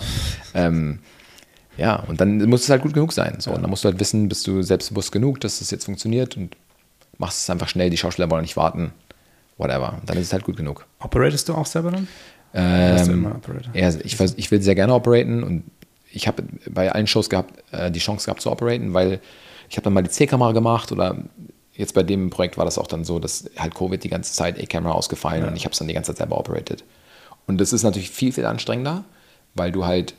Ähm, 0.55 1.01
Ja, 1.79 1.95
und 2.09 2.21
dann 2.21 2.39
muss 2.49 2.65
es 2.65 2.71
halt 2.71 2.83
gut 2.83 2.93
genug 2.93 3.13
sein. 3.13 3.37
So. 3.39 3.53
Und 3.53 3.63
dann 3.63 3.71
musst 3.71 3.85
du 3.85 3.89
halt 3.89 4.01
wissen, 4.01 4.29
bist 4.29 4.47
du 4.47 4.63
selbstbewusst 4.63 5.13
genug, 5.13 5.41
dass 5.41 5.61
das 5.61 5.71
jetzt 5.71 5.85
funktioniert 5.85 6.37
und 6.37 6.57
machst 7.19 7.43
es 7.43 7.51
einfach 7.51 7.69
schnell, 7.69 7.89
die 7.89 7.97
Schauspieler 7.97 8.31
wollen 8.31 8.43
nicht 8.43 8.57
warten, 8.57 8.93
whatever. 9.59 9.97
Und 10.01 10.11
dann 10.11 10.19
ist 10.19 10.27
es 10.27 10.33
halt 10.33 10.45
gut 10.45 10.57
genug. 10.57 10.87
Operatest 10.99 11.49
du 11.49 11.55
auch 11.55 11.67
selber 11.67 11.93
dann? 11.93 12.09
Ähm, 12.55 13.41
ja, 13.75 13.89
ich, 13.89 14.21
ich 14.21 14.51
will 14.51 14.63
sehr 14.63 14.75
gerne 14.75 14.95
operaten 14.95 15.43
und 15.43 15.65
ich 16.11 16.27
habe 16.27 16.43
bei 16.71 16.91
allen 16.91 17.07
Shows 17.07 17.29
gehabt, 17.29 17.63
äh, 17.73 17.91
die 17.91 18.01
Chance 18.01 18.27
gehabt 18.27 18.41
zu 18.41 18.51
operaten, 18.51 18.95
weil 18.95 19.21
ich 19.69 19.77
habe 19.77 19.85
dann 19.85 19.93
mal 19.93 20.03
die 20.03 20.11
C-Kamera 20.11 20.53
gemacht 20.53 20.91
oder 20.93 21.17
jetzt 21.75 21.95
bei 21.95 22.03
dem 22.03 22.31
Projekt 22.31 22.57
war 22.57 22.65
das 22.65 22.79
auch 22.79 22.87
dann 22.87 23.05
so, 23.05 23.19
dass 23.19 23.51
halt 23.57 23.75
Covid 23.75 24.03
die 24.03 24.09
ganze 24.09 24.33
Zeit 24.33 24.61
A-Kamera 24.61 24.93
ausgefallen 24.93 25.43
ja. 25.43 25.49
und 25.49 25.57
ich 25.57 25.65
habe 25.65 25.73
es 25.73 25.79
dann 25.79 25.89
die 25.89 25.95
ganze 25.95 26.13
Zeit 26.13 26.19
selber 26.19 26.39
operated. 26.39 26.85
Und 27.47 27.59
das 27.61 27.73
ist 27.73 27.83
natürlich 27.83 28.11
viel, 28.11 28.33
viel 28.33 28.47
anstrengender, 28.47 29.05
weil 29.55 29.73
du 29.73 29.85
halt, 29.85 30.15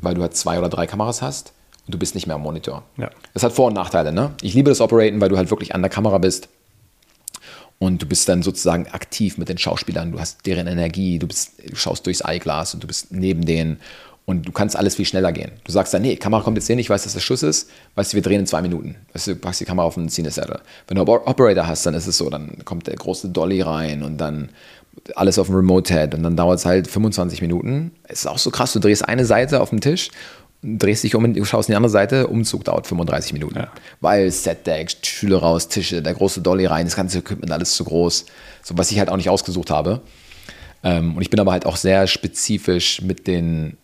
weil 0.00 0.14
du 0.14 0.22
halt 0.22 0.34
zwei 0.34 0.58
oder 0.58 0.68
drei 0.68 0.86
Kameras 0.86 1.22
hast 1.22 1.52
und 1.86 1.94
du 1.94 1.98
bist 1.98 2.14
nicht 2.14 2.26
mehr 2.26 2.36
am 2.36 2.42
Monitor. 2.42 2.82
Ja. 2.96 3.10
Das 3.34 3.42
hat 3.42 3.52
Vor- 3.52 3.68
und 3.68 3.74
Nachteile, 3.74 4.12
ne? 4.12 4.32
Ich 4.42 4.54
liebe 4.54 4.70
das 4.70 4.80
Operaten, 4.80 5.20
weil 5.20 5.28
du 5.28 5.36
halt 5.36 5.50
wirklich 5.50 5.74
an 5.74 5.82
der 5.82 5.90
Kamera 5.90 6.18
bist 6.18 6.48
und 7.82 8.00
du 8.00 8.06
bist 8.06 8.28
dann 8.28 8.44
sozusagen 8.44 8.86
aktiv 8.92 9.38
mit 9.38 9.48
den 9.48 9.58
Schauspielern, 9.58 10.12
du 10.12 10.20
hast 10.20 10.46
deren 10.46 10.68
Energie, 10.68 11.18
du, 11.18 11.26
bist, 11.26 11.54
du 11.68 11.74
schaust 11.74 12.06
durchs 12.06 12.20
Eyeglass 12.24 12.74
und 12.74 12.84
du 12.84 12.86
bist 12.86 13.10
neben 13.10 13.44
denen 13.44 13.80
und 14.24 14.46
du 14.46 14.52
kannst 14.52 14.76
alles 14.76 14.94
viel 14.94 15.04
schneller 15.04 15.32
gehen. 15.32 15.50
Du 15.64 15.72
sagst 15.72 15.92
dann, 15.92 16.02
nee, 16.02 16.14
Kamera 16.14 16.42
kommt 16.42 16.56
jetzt 16.56 16.68
hin, 16.68 16.78
ich 16.78 16.88
weiß, 16.88 17.02
dass 17.02 17.14
das 17.14 17.24
Schuss 17.24 17.42
ist, 17.42 17.68
weißt 17.96 18.12
du, 18.12 18.14
wir 18.14 18.22
drehen 18.22 18.38
in 18.38 18.46
zwei 18.46 18.62
Minuten. 18.62 18.94
Weißt 19.12 19.26
du, 19.26 19.34
packst 19.34 19.62
die 19.62 19.64
Kamera 19.64 19.84
auf 19.84 19.94
den 19.94 20.08
Cinesetter. 20.08 20.60
Wenn 20.86 20.94
du 20.94 21.02
Operator 21.02 21.66
hast, 21.66 21.84
dann 21.84 21.94
ist 21.94 22.06
es 22.06 22.16
so, 22.16 22.30
dann 22.30 22.52
kommt 22.64 22.86
der 22.86 22.94
große 22.94 23.30
Dolly 23.30 23.62
rein 23.62 24.04
und 24.04 24.16
dann 24.16 24.50
alles 25.16 25.40
auf 25.40 25.48
dem 25.48 25.56
Remote-Head 25.56 26.14
und 26.14 26.22
dann 26.22 26.36
dauert 26.36 26.60
es 26.60 26.64
halt 26.64 26.86
25 26.86 27.42
Minuten. 27.42 27.90
Es 28.04 28.20
ist 28.20 28.26
auch 28.28 28.38
so 28.38 28.52
krass, 28.52 28.72
du 28.74 28.78
drehst 28.78 29.08
eine 29.08 29.24
Seite 29.24 29.60
auf 29.60 29.70
dem 29.70 29.80
Tisch 29.80 30.12
drehst 30.62 31.02
dich 31.02 31.14
um 31.14 31.24
und 31.24 31.44
schaust 31.44 31.68
in 31.68 31.72
die 31.72 31.76
andere 31.76 31.90
Seite, 31.90 32.28
Umzug 32.28 32.64
dauert 32.64 32.86
35 32.86 33.32
Minuten. 33.32 33.58
Ja. 33.58 33.72
Weil 34.00 34.30
Setdecks, 34.30 34.96
Stühle 35.02 35.36
raus, 35.36 35.68
Tische, 35.68 36.02
der 36.02 36.14
große 36.14 36.40
Dolly 36.40 36.66
rein, 36.66 36.86
das 36.86 36.94
ganze 36.94 37.18
Equipment 37.18 37.50
alles 37.50 37.74
zu 37.74 37.84
groß. 37.84 38.26
So, 38.62 38.78
was 38.78 38.90
ich 38.92 38.98
halt 38.98 39.10
auch 39.10 39.16
nicht 39.16 39.28
ausgesucht 39.28 39.70
habe. 39.70 40.00
Ähm, 40.84 41.16
und 41.16 41.22
ich 41.22 41.30
bin 41.30 41.40
aber 41.40 41.52
halt 41.52 41.66
auch 41.66 41.76
sehr 41.76 42.06
spezifisch 42.06 43.02
mit 43.02 43.26
den, 43.26 43.76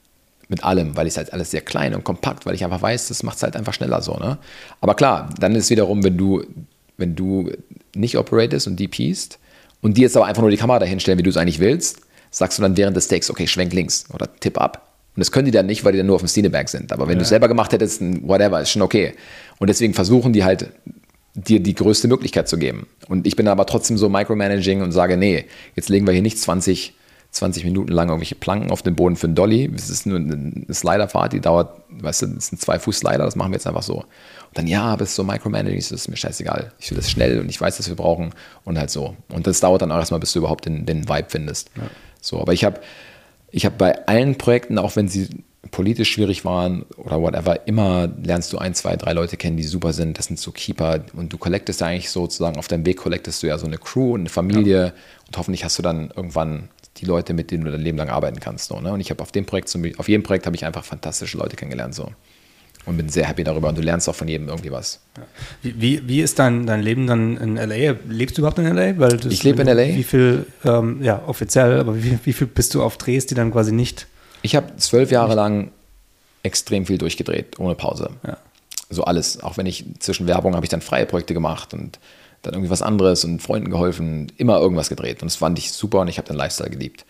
mit 0.48 0.62
allem, 0.62 0.96
weil 0.96 1.08
ich 1.08 1.16
halt 1.16 1.32
alles 1.32 1.50
sehr 1.50 1.62
klein 1.62 1.94
und 1.94 2.04
kompakt, 2.04 2.46
weil 2.46 2.54
ich 2.54 2.64
einfach 2.64 2.80
weiß, 2.80 3.08
das 3.08 3.24
macht 3.24 3.38
es 3.38 3.42
halt 3.42 3.56
einfach 3.56 3.74
schneller 3.74 4.00
so. 4.00 4.14
Ne? 4.14 4.38
Aber 4.80 4.94
klar, 4.94 5.30
dann 5.40 5.56
ist 5.56 5.64
es 5.64 5.70
wiederum, 5.70 6.04
wenn 6.04 6.16
du, 6.16 6.44
wenn 6.96 7.16
du 7.16 7.50
nicht 7.94 8.16
operatest 8.16 8.68
und 8.68 8.78
DPst 8.78 9.40
und 9.82 9.96
die 9.96 10.02
jetzt 10.02 10.16
aber 10.16 10.26
einfach 10.26 10.42
nur 10.42 10.50
die 10.50 10.56
Kamera 10.56 10.78
dahinstellen, 10.78 11.18
wie 11.18 11.24
du 11.24 11.30
es 11.30 11.36
eigentlich 11.36 11.58
willst, 11.58 12.02
sagst 12.30 12.58
du 12.58 12.62
dann 12.62 12.76
während 12.76 12.96
des 12.96 13.08
Takes, 13.08 13.30
okay, 13.30 13.48
schwenk 13.48 13.72
links 13.72 14.04
oder 14.12 14.28
tipp 14.38 14.60
ab 14.60 14.87
und 15.18 15.22
das 15.22 15.32
können 15.32 15.46
die 15.46 15.50
dann 15.50 15.66
nicht, 15.66 15.84
weil 15.84 15.90
die 15.90 15.98
dann 15.98 16.06
nur 16.06 16.14
auf 16.14 16.22
dem 16.22 16.28
Cineberg 16.28 16.68
sind. 16.68 16.92
Aber 16.92 17.08
wenn 17.08 17.14
ja. 17.14 17.18
du 17.18 17.22
es 17.22 17.28
selber 17.28 17.48
gemacht 17.48 17.72
hättest, 17.72 18.00
whatever, 18.22 18.60
ist 18.60 18.70
schon 18.70 18.82
okay. 18.82 19.14
Und 19.58 19.66
deswegen 19.66 19.92
versuchen 19.92 20.32
die 20.32 20.44
halt, 20.44 20.70
dir 21.34 21.58
die 21.58 21.74
größte 21.74 22.06
Möglichkeit 22.06 22.48
zu 22.48 22.56
geben. 22.56 22.86
Und 23.08 23.26
ich 23.26 23.34
bin 23.34 23.48
aber 23.48 23.66
trotzdem 23.66 23.98
so 23.98 24.08
micromanaging 24.08 24.80
und 24.80 24.92
sage, 24.92 25.16
nee, 25.16 25.46
jetzt 25.74 25.88
legen 25.88 26.06
wir 26.06 26.12
hier 26.12 26.22
nicht 26.22 26.38
20, 26.38 26.94
20 27.32 27.64
Minuten 27.64 27.90
lang 27.90 28.10
irgendwelche 28.10 28.36
Planken 28.36 28.70
auf 28.70 28.82
den 28.82 28.94
Boden 28.94 29.16
für 29.16 29.26
einen 29.26 29.34
Dolly. 29.34 29.68
Das 29.72 29.90
ist 29.90 30.06
nur 30.06 30.20
eine 30.20 30.64
Sliderfahrt, 30.72 31.32
die 31.32 31.40
dauert, 31.40 31.80
weißt 31.90 32.22
du, 32.22 32.26
das 32.28 32.46
sind 32.46 32.60
zwei 32.60 32.78
Fuß 32.78 32.98
Slider, 32.98 33.24
das 33.24 33.34
machen 33.34 33.50
wir 33.50 33.56
jetzt 33.56 33.66
einfach 33.66 33.82
so. 33.82 33.96
Und 33.96 34.06
dann, 34.54 34.68
ja, 34.68 34.84
aber 34.84 35.02
es 35.02 35.10
ist 35.10 35.16
so 35.16 35.24
Micromanaging, 35.24 35.80
das 35.80 35.90
ist 35.90 36.06
mir 36.06 36.16
scheißegal. 36.16 36.70
Ich 36.78 36.92
will 36.92 36.96
das 36.96 37.10
schnell 37.10 37.40
und 37.40 37.48
ich 37.48 37.60
weiß, 37.60 37.76
was 37.80 37.88
wir 37.88 37.96
brauchen 37.96 38.30
und 38.62 38.78
halt 38.78 38.90
so. 38.90 39.16
Und 39.32 39.48
das 39.48 39.58
dauert 39.58 39.82
dann 39.82 39.90
auch 39.90 39.98
erstmal, 39.98 40.20
bis 40.20 40.32
du 40.32 40.38
überhaupt 40.38 40.64
den, 40.66 40.86
den 40.86 41.08
Vibe 41.08 41.26
findest. 41.28 41.72
Ja. 41.74 41.82
So, 42.20 42.40
aber 42.40 42.52
ich 42.52 42.62
habe 42.62 42.78
ich 43.50 43.64
habe 43.64 43.76
bei 43.76 44.06
allen 44.06 44.36
Projekten, 44.36 44.78
auch 44.78 44.96
wenn 44.96 45.08
sie 45.08 45.28
politisch 45.70 46.12
schwierig 46.12 46.44
waren 46.44 46.82
oder 46.96 47.20
whatever, 47.20 47.66
immer 47.66 48.08
lernst 48.22 48.52
du 48.52 48.58
ein, 48.58 48.74
zwei, 48.74 48.96
drei 48.96 49.12
Leute 49.12 49.36
kennen, 49.36 49.56
die 49.56 49.64
super 49.64 49.92
sind. 49.92 50.18
Das 50.18 50.26
sind 50.26 50.38
so 50.38 50.50
Keeper 50.50 51.04
und 51.14 51.32
du 51.32 51.38
collectest 51.38 51.80
ja 51.80 51.88
eigentlich 51.88 52.10
sozusagen 52.10 52.58
auf 52.58 52.68
deinem 52.68 52.86
Weg 52.86 52.98
collectest 52.98 53.42
du 53.42 53.48
ja 53.48 53.58
so 53.58 53.66
eine 53.66 53.78
Crew, 53.78 54.14
eine 54.14 54.28
Familie 54.28 54.78
ja. 54.78 54.92
und 55.26 55.36
hoffentlich 55.36 55.64
hast 55.64 55.78
du 55.78 55.82
dann 55.82 56.10
irgendwann 56.14 56.68
die 56.96 57.04
Leute, 57.04 57.34
mit 57.34 57.50
denen 57.50 57.64
du 57.64 57.70
dein 57.70 57.80
Leben 57.80 57.98
lang 57.98 58.08
arbeiten 58.08 58.40
kannst. 58.40 58.68
So, 58.68 58.80
ne? 58.80 58.92
Und 58.92 59.00
ich 59.00 59.10
habe 59.10 59.22
auf 59.22 59.32
dem 59.32 59.46
Projekt, 59.46 59.76
auf 59.98 60.08
jedem 60.08 60.22
Projekt 60.22 60.46
habe 60.46 60.56
ich 60.56 60.64
einfach 60.64 60.84
fantastische 60.84 61.38
Leute 61.38 61.56
kennengelernt. 61.56 61.94
So 61.94 62.12
und 62.88 62.96
bin 62.96 63.08
sehr 63.08 63.26
happy 63.26 63.44
darüber. 63.44 63.68
Und 63.68 63.78
du 63.78 63.82
lernst 63.82 64.08
auch 64.08 64.14
von 64.14 64.28
jedem 64.28 64.48
irgendwie 64.48 64.72
was. 64.72 65.00
Wie, 65.62 65.80
wie, 65.80 66.08
wie, 66.08 66.20
ist 66.20 66.38
dein, 66.38 66.66
dein 66.66 66.82
Leben 66.82 67.06
dann 67.06 67.36
in 67.36 67.56
LA? 67.56 67.96
Lebst 68.08 68.36
du 68.36 68.42
überhaupt 68.42 68.58
in 68.58 68.66
LA? 68.66 68.98
Weil 68.98 69.20
ich 69.26 69.42
lebe 69.44 69.62
in 69.62 69.68
LA. 69.68 69.96
Wie 69.96 70.04
viel, 70.04 70.46
ähm, 70.64 71.02
ja, 71.02 71.22
offiziell, 71.26 71.80
aber 71.80 72.02
wie, 72.02 72.18
wie 72.24 72.32
viel 72.32 72.46
bist 72.46 72.74
du 72.74 72.82
auf 72.82 72.96
Drehs, 72.96 73.26
die 73.26 73.34
dann 73.34 73.52
quasi 73.52 73.72
nicht? 73.72 74.06
Ich 74.42 74.56
habe 74.56 74.76
zwölf 74.76 75.10
Jahre 75.10 75.34
lang 75.34 75.70
extrem 76.42 76.86
viel 76.86 76.98
durchgedreht, 76.98 77.58
ohne 77.58 77.74
Pause. 77.74 78.10
Ja. 78.26 78.38
So 78.90 79.04
alles. 79.04 79.42
Auch 79.42 79.56
wenn 79.56 79.66
ich 79.66 79.84
zwischen 79.98 80.26
Werbung 80.26 80.54
habe 80.54 80.64
ich 80.64 80.70
dann 80.70 80.80
freie 80.80 81.06
Projekte 81.06 81.34
gemacht 81.34 81.74
und 81.74 81.98
dann 82.42 82.54
irgendwie 82.54 82.70
was 82.70 82.82
anderes 82.82 83.24
und 83.24 83.42
Freunden 83.42 83.70
geholfen, 83.70 84.32
immer 84.36 84.58
irgendwas 84.58 84.88
gedreht. 84.88 85.22
Und 85.22 85.30
das 85.30 85.36
fand 85.36 85.58
ich 85.58 85.72
super 85.72 86.00
und 86.00 86.08
ich 86.08 86.18
habe 86.18 86.28
den 86.28 86.36
Lifestyle 86.36 86.70
geliebt. 86.70 87.04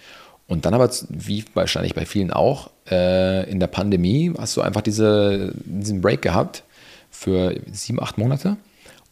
Und 0.49 0.65
dann 0.65 0.75
aber, 0.75 0.91
wie 1.11 1.45
wahrscheinlich 1.55 1.95
bei 1.95 2.07
vielen 2.07 2.33
auch, 2.33 2.71
äh, 2.91 3.49
in 3.51 3.61
der 3.61 3.67
Pandemie 3.67 4.33
hast 4.37 4.57
du 4.57 4.63
einfach 4.63 4.81
diese, 4.81 5.53
diesen 5.55 6.01
Break 6.01 6.23
gehabt 6.23 6.65
für 7.11 7.55
sieben, 7.71 8.03
acht 8.03 8.17
Monate. 8.17 8.57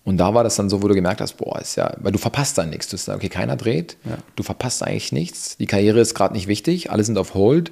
Und 0.03 0.16
da 0.16 0.32
war 0.32 0.45
das 0.45 0.57
dann 0.57 0.70
so, 0.70 0.82
wo 0.82 0.89
du 0.89 0.95
gemerkt 0.95 1.20
hast, 1.20 1.34
boah, 1.34 1.61
ist 1.61 1.76
ja, 1.76 1.95
weil 1.99 2.12
du 2.12 2.18
verpasst 2.18 2.57
dann 2.57 2.70
nichts. 2.70 2.89
Du 2.89 2.97
sagst, 2.97 3.14
okay, 3.14 3.28
keiner 3.28 3.57
dreht, 3.57 3.99
ja. 4.05 4.16
du 4.34 4.43
verpasst 4.43 4.82
eigentlich 4.82 5.12
nichts. 5.12 5.59
Die 5.59 5.66
Karriere 5.66 6.01
ist 6.01 6.14
gerade 6.14 6.32
nicht 6.32 6.49
wichtig, 6.49 6.91
alle 6.91 7.05
sind 7.05 7.18
auf 7.18 7.34
Hold. 7.34 7.70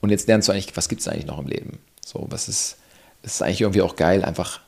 Und 0.00 0.10
jetzt 0.10 0.26
lernst 0.26 0.48
du 0.48 0.52
eigentlich, 0.52 0.76
was 0.76 0.88
gibt 0.88 1.02
es 1.02 1.08
eigentlich 1.08 1.26
noch 1.26 1.38
im 1.38 1.46
Leben? 1.46 1.78
So, 2.04 2.26
was 2.28 2.48
ist, 2.48 2.78
ist 3.22 3.40
eigentlich 3.42 3.60
irgendwie 3.60 3.82
auch 3.82 3.94
geil, 3.94 4.24
einfach 4.24 4.60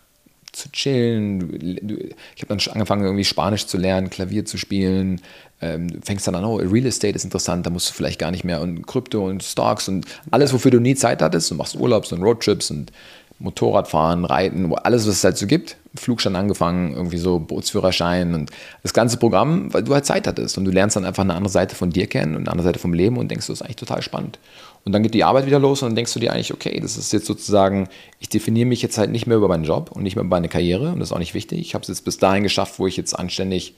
zu 0.53 0.71
chillen. 0.71 2.15
Ich 2.37 2.43
habe 2.43 2.57
dann 2.57 2.73
angefangen, 2.73 3.05
irgendwie 3.05 3.25
Spanisch 3.25 3.67
zu 3.67 3.79
lernen, 3.79 4.11
Klavier 4.11 4.45
zu 4.45 4.59
spielen. 4.59 5.21
Ähm, 5.61 6.01
fängst 6.05 6.27
dann 6.27 6.37
an, 6.37 6.45
oh, 6.45 6.57
Real 6.57 6.87
Estate 6.87 7.17
ist 7.17 7.25
interessant, 7.25 7.67
da 7.67 7.71
musst 7.71 7.91
du 7.91 7.95
vielleicht 7.95 8.21
gar 8.21 8.31
nicht 8.31 8.45
mehr 8.45 8.61
und 8.61 8.87
Krypto 8.87 9.27
und 9.27 9.43
Stocks 9.43 9.89
und 9.89 10.07
alles, 10.31 10.53
wofür 10.53 10.71
du 10.71 10.79
nie 10.79 10.95
Zeit 10.95 11.21
hattest. 11.21 11.51
Du 11.51 11.57
machst 11.57 11.75
Urlaubs 11.75 12.13
und 12.13 12.23
Roadtrips 12.23 12.71
und 12.71 12.93
Motorradfahren, 13.41 14.25
Reiten, 14.25 14.73
alles, 14.75 15.07
was 15.07 15.15
es 15.15 15.25
halt 15.25 15.37
so 15.37 15.47
gibt. 15.47 15.77
Flugschein 15.95 16.37
angefangen, 16.37 16.95
irgendwie 16.95 17.19
so 17.19 17.39
Bootsführerschein 17.39 18.35
und 18.35 18.51
das 18.83 18.93
ganze 18.93 19.17
Programm, 19.17 19.73
weil 19.73 19.83
du 19.83 19.95
halt 19.95 20.07
Zeit 20.07 20.27
hattest 20.27 20.59
und 20.59 20.65
du 20.65 20.71
lernst 20.71 20.97
dann 20.97 21.05
einfach 21.05 21.23
eine 21.23 21.35
andere 21.35 21.53
Seite 21.53 21.75
von 21.75 21.91
dir 21.91 22.07
kennen 22.07 22.35
und 22.35 22.43
eine 22.43 22.51
andere 22.51 22.65
Seite 22.65 22.79
vom 22.79 22.93
Leben 22.93 23.17
und 23.17 23.31
denkst, 23.31 23.47
das 23.47 23.61
ist 23.61 23.63
eigentlich 23.63 23.77
total 23.77 24.03
spannend. 24.03 24.39
Und 24.85 24.93
dann 24.93 25.03
geht 25.03 25.15
die 25.15 25.25
Arbeit 25.25 25.47
wieder 25.47 25.59
los 25.59 25.83
und 25.83 25.91
dann 25.91 25.97
denkst 25.97 26.13
du 26.15 26.21
dir 26.21 26.33
eigentlich, 26.33 26.53
okay, 26.53 26.79
das 26.81 26.97
ist 26.97 27.13
jetzt 27.13 27.27
sozusagen, 27.27 27.89
ich 28.21 28.29
definiere 28.29 28.67
mich 28.67 28.83
jetzt 28.83 28.99
halt 28.99 29.11
nicht 29.11 29.27
mehr 29.27 29.37
über 29.37 29.49
meinen 29.49 29.65
Job 29.65 29.91
und 29.93 30.03
nicht 30.03 30.17
mehr 30.17 30.25
über 30.25 30.37
meine 30.37 30.49
Karriere 30.49 30.91
und 30.91 31.01
das 31.01 31.09
ist 31.09 31.13
auch 31.13 31.19
nicht 31.19 31.35
wichtig. 31.35 31.61
Ich 31.61 31.75
habe 31.75 31.83
es 31.83 31.89
jetzt 31.89 32.05
bis 32.05 32.19
dahin 32.19 32.43
geschafft, 32.43 32.79
wo 32.79 32.87
ich 32.87 32.97
jetzt 32.97 33.19
anständig 33.19 33.75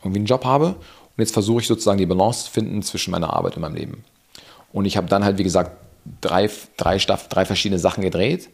irgendwie 0.00 0.20
einen 0.20 0.26
Job 0.26 0.44
habe 0.44 0.68
und 0.68 1.18
jetzt 1.18 1.32
versuche 1.32 1.60
ich 1.60 1.66
sozusagen 1.66 1.98
die 1.98 2.06
Balance 2.06 2.46
zu 2.46 2.50
finden 2.50 2.82
zwischen 2.82 3.10
meiner 3.10 3.32
Arbeit 3.32 3.56
und 3.56 3.62
meinem 3.62 3.74
Leben. 3.74 4.04
Und 4.72 4.84
ich 4.84 4.96
habe 4.96 5.08
dann 5.08 5.24
halt, 5.24 5.38
wie 5.38 5.44
gesagt, 5.44 5.72
drei, 6.20 6.50
drei, 6.76 6.98
Staff, 6.98 7.28
drei 7.28 7.44
verschiedene 7.44 7.78
Sachen 7.78 8.02
gedreht 8.02 8.48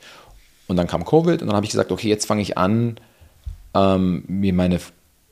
und 0.68 0.76
dann 0.76 0.86
kam 0.86 1.04
Covid 1.04 1.42
und 1.42 1.48
dann 1.48 1.56
habe 1.56 1.66
ich 1.66 1.72
gesagt, 1.72 1.92
okay, 1.92 2.08
jetzt 2.08 2.26
fange 2.26 2.42
ich 2.42 2.56
an, 2.56 2.96
ähm, 3.74 4.24
mir 4.26 4.52
meine, 4.52 4.78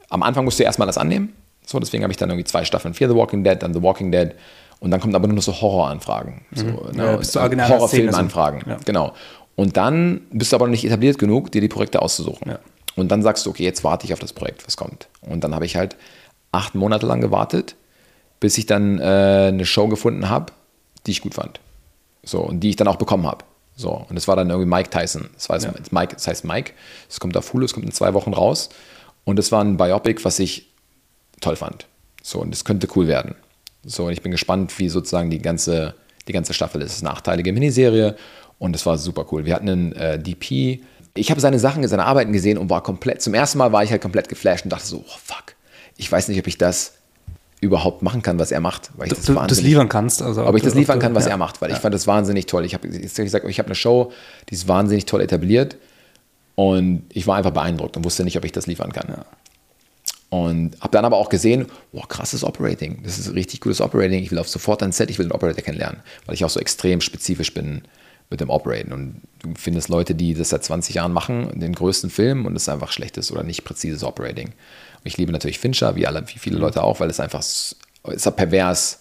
am 0.09 0.23
Anfang 0.23 0.45
musste 0.45 0.63
ich 0.63 0.67
erstmal 0.67 0.87
das 0.87 0.99
annehmen, 0.99 1.33
so, 1.65 1.79
deswegen 1.79 2.03
habe 2.03 2.13
ich 2.13 2.17
dann 2.17 2.31
irgendwie 2.31 2.45
zwei 2.45 2.65
Staffeln, 2.65 2.95
Fear 2.95 3.11
the 3.11 3.17
Walking 3.17 3.45
Dead, 3.45 3.57
dann 3.63 3.73
The 3.73 3.83
Walking 3.83 4.11
Dead 4.11 4.33
und 4.81 4.91
dann 4.91 5.01
kommt 5.01 5.15
aber 5.15 5.29
nur 5.29 5.37
noch 5.37 5.43
so 5.43 5.53
Horroranfragen. 5.53 6.41
So, 6.53 6.65
mhm. 6.65 6.73
ne? 6.95 7.05
ja, 7.05 7.17
bist 7.17 7.37
du 7.37 7.41
Horrorfilmanfragen. 7.41 8.63
Ja. 8.67 8.79
Genau. 8.85 9.13
Und 9.55 9.77
dann 9.77 10.23
bist 10.33 10.53
du 10.53 10.57
aber 10.57 10.67
noch 10.67 10.73
nicht 10.73 10.85
etabliert 10.85 11.19
genug, 11.19 11.53
dir 11.53 11.61
die 11.61 11.69
Projekte 11.69 12.01
auszusuchen. 12.03 12.51
Ja. 12.51 12.59
Und 13.01 13.09
dann 13.09 13.23
sagst 13.23 13.47
du, 13.47 13.51
okay, 13.51 13.65
jetzt 13.65 13.83
warte 13.85 14.07
ich 14.07 14.13
auf 14.13 14.19
das 14.19 14.33
Projekt, 14.33 14.67
was 14.67 14.77
kommt. 14.77 15.09
Und 15.23 15.43
dann 15.43 15.55
habe 15.55 15.65
ich 15.65 15.77
halt 15.77 15.97
acht 16.53 16.75
Monate 16.75 17.07
lang 17.07 17.21
gewartet, 17.21 17.77
bis 18.41 18.59
ich 18.59 18.67
dann 18.67 18.99
äh, 18.99 19.49
eine 19.49 19.67
Show 19.67 19.89
gefunden 19.89 20.29
habe, 20.29 20.53
die 21.07 21.13
ich 21.13 21.23
gut 21.23 21.35
fand. 21.35 21.61
So, 22.23 22.41
und 22.41 22.61
die 22.61 22.71
ich 22.71 22.77
dann 22.77 22.89
auch 22.89 22.97
bekommen 22.97 23.27
habe. 23.27 23.45
So, 23.77 24.05
und 24.09 24.15
das 24.15 24.29
war 24.29 24.37
dann 24.37 24.51
irgendwie 24.51 24.69
Mike 24.69 24.91
Tyson. 24.91 25.31
Das, 25.35 25.49
war 25.49 25.59
ja. 25.59 25.73
Mike, 25.91 26.15
das 26.15 26.27
heißt 26.27 26.45
Mike. 26.45 26.73
Es 27.09 27.19
kommt 27.19 27.37
auf 27.37 27.53
Hulu, 27.53 27.65
es 27.65 27.73
kommt 27.73 27.87
in 27.87 27.93
zwei 27.93 28.13
Wochen 28.13 28.35
raus. 28.35 28.69
Und 29.25 29.39
das 29.39 29.51
war 29.53 29.65
ein 29.65 29.77
Biopic, 29.77 30.25
was 30.25 30.39
ich 30.39 30.69
toll 31.41 31.57
fand. 31.57 31.87
So, 32.23 32.41
und 32.41 32.51
das 32.51 32.65
könnte 32.65 32.89
cool 32.95 33.09
werden. 33.09 33.35
So, 33.85 34.07
und 34.07 34.13
ich 34.13 34.21
bin 34.21 34.33
gespannt, 34.33 34.79
wie 34.79 34.91
sozusagen 34.91 35.31
die 35.31 35.41
ganze, 35.41 35.95
die 36.29 36.33
ganze 36.33 36.53
Staffel 36.53 36.83
ist. 36.83 36.91
Es 36.91 36.97
ist 36.99 37.03
eine 37.05 37.13
achteilige 37.13 37.53
Miniserie 37.53 38.17
und 38.59 38.77
es 38.77 38.85
war 38.85 38.99
super 38.99 39.25
cool. 39.33 39.47
Wir 39.47 39.55
hatten 39.55 39.69
einen 39.71 39.93
äh, 39.93 40.19
DP. 40.19 40.83
Ich 41.21 41.31
habe 41.31 41.41
seine 41.41 41.59
Sachen, 41.59 41.87
seine 41.87 42.07
Arbeiten 42.07 42.33
gesehen 42.33 42.57
und 42.57 42.71
war 42.71 42.83
komplett, 42.83 43.21
zum 43.21 43.35
ersten 43.35 43.59
Mal 43.59 43.73
war 43.73 43.85
ich 43.85 43.91
halt 43.91 44.01
komplett 44.01 44.31
geflasht 44.31 44.65
und 44.65 44.71
dachte 44.71 44.87
so, 44.87 45.05
oh 45.07 45.19
fuck, 45.23 45.55
ich 45.99 46.11
weiß 46.11 46.29
nicht, 46.29 46.41
ob 46.41 46.47
ich 46.47 46.57
das 46.57 46.95
überhaupt 47.61 48.01
machen 48.01 48.23
kann, 48.23 48.39
was 48.39 48.51
er 48.51 48.61
macht. 48.61 48.91
Weil 48.97 49.09
ich 49.09 49.15
das, 49.15 49.27
du, 49.27 49.35
das 49.35 49.61
liefern 49.61 49.91
kannst. 49.91 50.23
Also 50.23 50.47
ob 50.47 50.57
ich 50.57 50.63
das 50.63 50.75
liefern 50.75 50.99
kann, 50.99 51.15
was 51.15 51.27
ja. 51.27 51.33
er 51.33 51.37
macht, 51.37 51.61
weil 51.61 51.69
ja. 51.69 51.77
ich 51.77 51.83
fand 51.83 51.95
das 51.95 52.07
wahnsinnig 52.07 52.47
toll. 52.47 52.65
Ich 52.65 52.73
habe 52.73 52.89
gesagt, 52.89 53.47
ich 53.47 53.59
habe 53.59 53.67
eine 53.67 53.75
Show, 53.75 54.13
die 54.49 54.55
ist 54.55 54.67
wahnsinnig 54.67 55.05
toll 55.05 55.21
etabliert 55.21 55.77
und 56.55 57.03
ich 57.13 57.27
war 57.27 57.37
einfach 57.37 57.51
beeindruckt 57.51 57.99
und 57.99 58.05
wusste 58.05 58.25
nicht, 58.25 58.39
ob 58.39 58.47
ich 58.47 58.53
das 58.53 58.67
liefern 58.67 58.93
kann. 58.93 59.09
Ja. 59.09 59.25
Und 60.31 60.81
habe 60.81 60.93
dann 60.93 61.05
aber 61.05 61.19
auch 61.19 61.29
gesehen, 61.29 61.67
wow, 61.93 62.09
krasses 62.09 62.45
Operating. 62.45 63.03
Das 63.03 63.19
ist 63.19 63.35
richtig 63.35 63.61
gutes 63.61 63.83
Operating. 63.83 64.23
Ich 64.23 64.31
will 64.31 64.39
auf 64.39 64.49
sofort 64.49 64.83
ein 64.83 64.93
Set, 64.93 65.11
ich 65.11 65.19
will 65.19 65.27
den 65.27 65.33
Operator 65.33 65.63
kennenlernen, 65.63 66.01
weil 66.25 66.35
ich 66.35 66.47
auch 66.47 66.51
so 66.51 66.61
extrem 66.61 67.03
spezifisch 67.03 67.53
bin, 67.53 67.83
mit 68.31 68.41
dem 68.41 68.49
Operaten. 68.49 68.93
Und 68.93 69.21
du 69.41 69.53
findest 69.57 69.89
Leute, 69.89 70.15
die 70.15 70.35
das 70.35 70.51
seit 70.51 70.65
20 70.65 70.95
Jahren 70.95 71.13
machen, 71.13 71.59
den 71.59 71.75
größten 71.75 72.11
Film 72.11 72.47
und 72.47 72.57
es 72.57 72.63
ist 72.63 72.69
einfach 72.69 72.93
schlechtes 72.93 73.31
oder 73.33 73.43
nicht 73.43 73.65
präzises 73.65 74.05
Operating. 74.05 74.47
Und 74.47 75.05
ich 75.05 75.17
liebe 75.17 75.33
natürlich 75.33 75.59
Fincher, 75.59 75.97
wie, 75.97 76.07
alle, 76.07 76.27
wie 76.29 76.39
viele 76.39 76.57
mhm. 76.57 76.63
Leute 76.63 76.85
auch, 76.85 77.01
weil 77.01 77.11
es 77.11 77.21
einfach 77.21 77.41
ist 77.41 77.77
pervers 78.37 79.01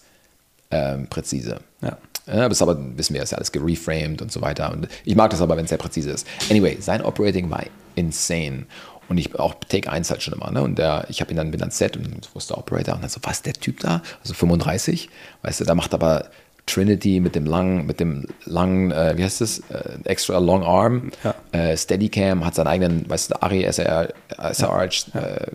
ähm, 0.70 1.06
präzise. 1.06 1.60
Ja. 1.80 1.96
Ja, 2.26 2.48
das 2.48 2.62
aber, 2.62 2.78
wissen 2.96 3.14
wir, 3.14 3.22
ist 3.22 3.32
ja 3.32 3.38
alles 3.38 3.50
gereframed 3.50 4.22
und 4.22 4.30
so 4.30 4.40
weiter. 4.40 4.72
Und 4.72 4.88
ich 5.04 5.16
mag 5.16 5.30
das 5.30 5.40
aber, 5.40 5.56
wenn 5.56 5.64
es 5.64 5.70
sehr 5.70 5.78
präzise 5.78 6.10
ist. 6.10 6.26
Anyway, 6.48 6.76
sein 6.80 7.02
Operating 7.02 7.50
war 7.50 7.64
insane. 7.96 8.66
Und 9.08 9.18
ich 9.18 9.36
auch 9.36 9.54
Take 9.68 9.90
1 9.90 10.10
halt 10.10 10.22
schon 10.22 10.34
immer. 10.34 10.50
Ne? 10.52 10.62
Und 10.62 10.78
der, 10.78 11.06
ich 11.08 11.20
habe 11.20 11.32
ihn 11.32 11.36
dann, 11.36 11.50
bin 11.50 11.58
dann 11.58 11.72
Set 11.72 11.96
und 11.96 12.32
wusste 12.32 12.56
Operator. 12.56 12.94
Und 12.94 13.02
dann 13.02 13.10
so, 13.10 13.18
was, 13.24 13.42
der 13.42 13.54
Typ 13.54 13.80
da? 13.80 14.02
Also 14.22 14.34
35. 14.34 15.08
Weißt 15.42 15.60
du, 15.60 15.64
da 15.64 15.74
macht 15.74 15.92
aber 15.92 16.30
Trinity 16.66 17.20
mit 17.20 17.34
dem 17.34 17.46
langen, 17.46 17.86
mit 17.86 18.00
dem 18.00 18.26
langen, 18.44 18.92
äh, 18.92 19.14
wie 19.16 19.24
heißt 19.24 19.40
das, 19.40 19.60
äh, 19.70 19.98
extra 20.04 20.38
long 20.38 20.62
arm, 20.62 21.10
ja. 21.24 21.34
äh, 21.52 21.76
Steadicam, 21.76 22.44
hat 22.44 22.54
seinen 22.54 22.68
eigenen, 22.68 23.08
weißt 23.08 23.30
du, 23.32 23.42
Ari 23.42 23.64
SR, 23.64 24.12
SRH, 24.52 24.84
ja. 25.14 25.20
äh, 25.20 25.46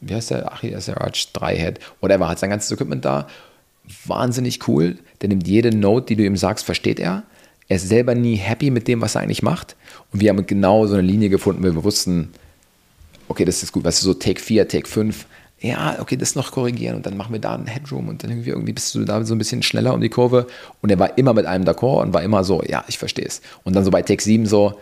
wie 0.00 0.14
heißt 0.14 0.30
der, 0.30 0.52
Ari 0.52 0.74
SRH 0.78 1.32
3 1.32 1.56
Head, 1.56 1.80
whatever, 2.00 2.28
hat 2.28 2.38
sein 2.38 2.50
ganzes 2.50 2.70
Equipment 2.70 3.04
da. 3.04 3.26
Wahnsinnig 4.06 4.66
cool. 4.68 4.96
Der 5.20 5.28
nimmt 5.28 5.46
jede 5.46 5.74
Note, 5.76 6.06
die 6.06 6.16
du 6.16 6.24
ihm 6.24 6.36
sagst, 6.36 6.64
versteht 6.64 6.98
er. 6.98 7.22
Er 7.68 7.76
ist 7.76 7.88
selber 7.88 8.14
nie 8.14 8.36
happy 8.36 8.70
mit 8.70 8.88
dem, 8.88 9.00
was 9.00 9.14
er 9.14 9.22
eigentlich 9.22 9.42
macht. 9.42 9.76
Und 10.12 10.20
wir 10.20 10.30
haben 10.30 10.46
genau 10.46 10.86
so 10.86 10.94
eine 10.94 11.02
Linie 11.02 11.28
gefunden, 11.28 11.62
wir 11.62 11.84
wussten, 11.84 12.30
okay, 13.28 13.44
das 13.44 13.62
ist 13.62 13.72
gut, 13.72 13.84
weißt 13.84 14.02
du, 14.02 14.06
so 14.06 14.14
Take 14.14 14.40
4, 14.40 14.68
Take 14.68 14.88
5, 14.88 15.26
ja, 15.64 15.96
okay, 15.98 16.16
das 16.16 16.34
noch 16.34 16.52
korrigieren 16.52 16.96
und 16.96 17.06
dann 17.06 17.16
machen 17.16 17.32
wir 17.32 17.40
da 17.40 17.54
einen 17.54 17.66
Headroom 17.66 18.08
und 18.08 18.22
dann 18.22 18.30
irgendwie, 18.30 18.50
irgendwie 18.50 18.74
bist 18.74 18.94
du 18.94 19.04
da 19.04 19.24
so 19.24 19.34
ein 19.34 19.38
bisschen 19.38 19.62
schneller 19.62 19.94
um 19.94 20.00
die 20.02 20.10
Kurve. 20.10 20.46
Und 20.82 20.90
er 20.90 20.98
war 20.98 21.16
immer 21.16 21.32
mit 21.32 21.46
einem 21.46 21.64
d'accord 21.64 22.02
und 22.02 22.12
war 22.12 22.22
immer 22.22 22.44
so, 22.44 22.62
ja, 22.62 22.84
ich 22.86 22.98
verstehe 22.98 23.24
es. 23.24 23.40
Und 23.64 23.74
dann 23.74 23.82
so 23.82 23.90
bei 23.90 24.02
Take 24.02 24.22
7 24.22 24.44
so, 24.44 24.78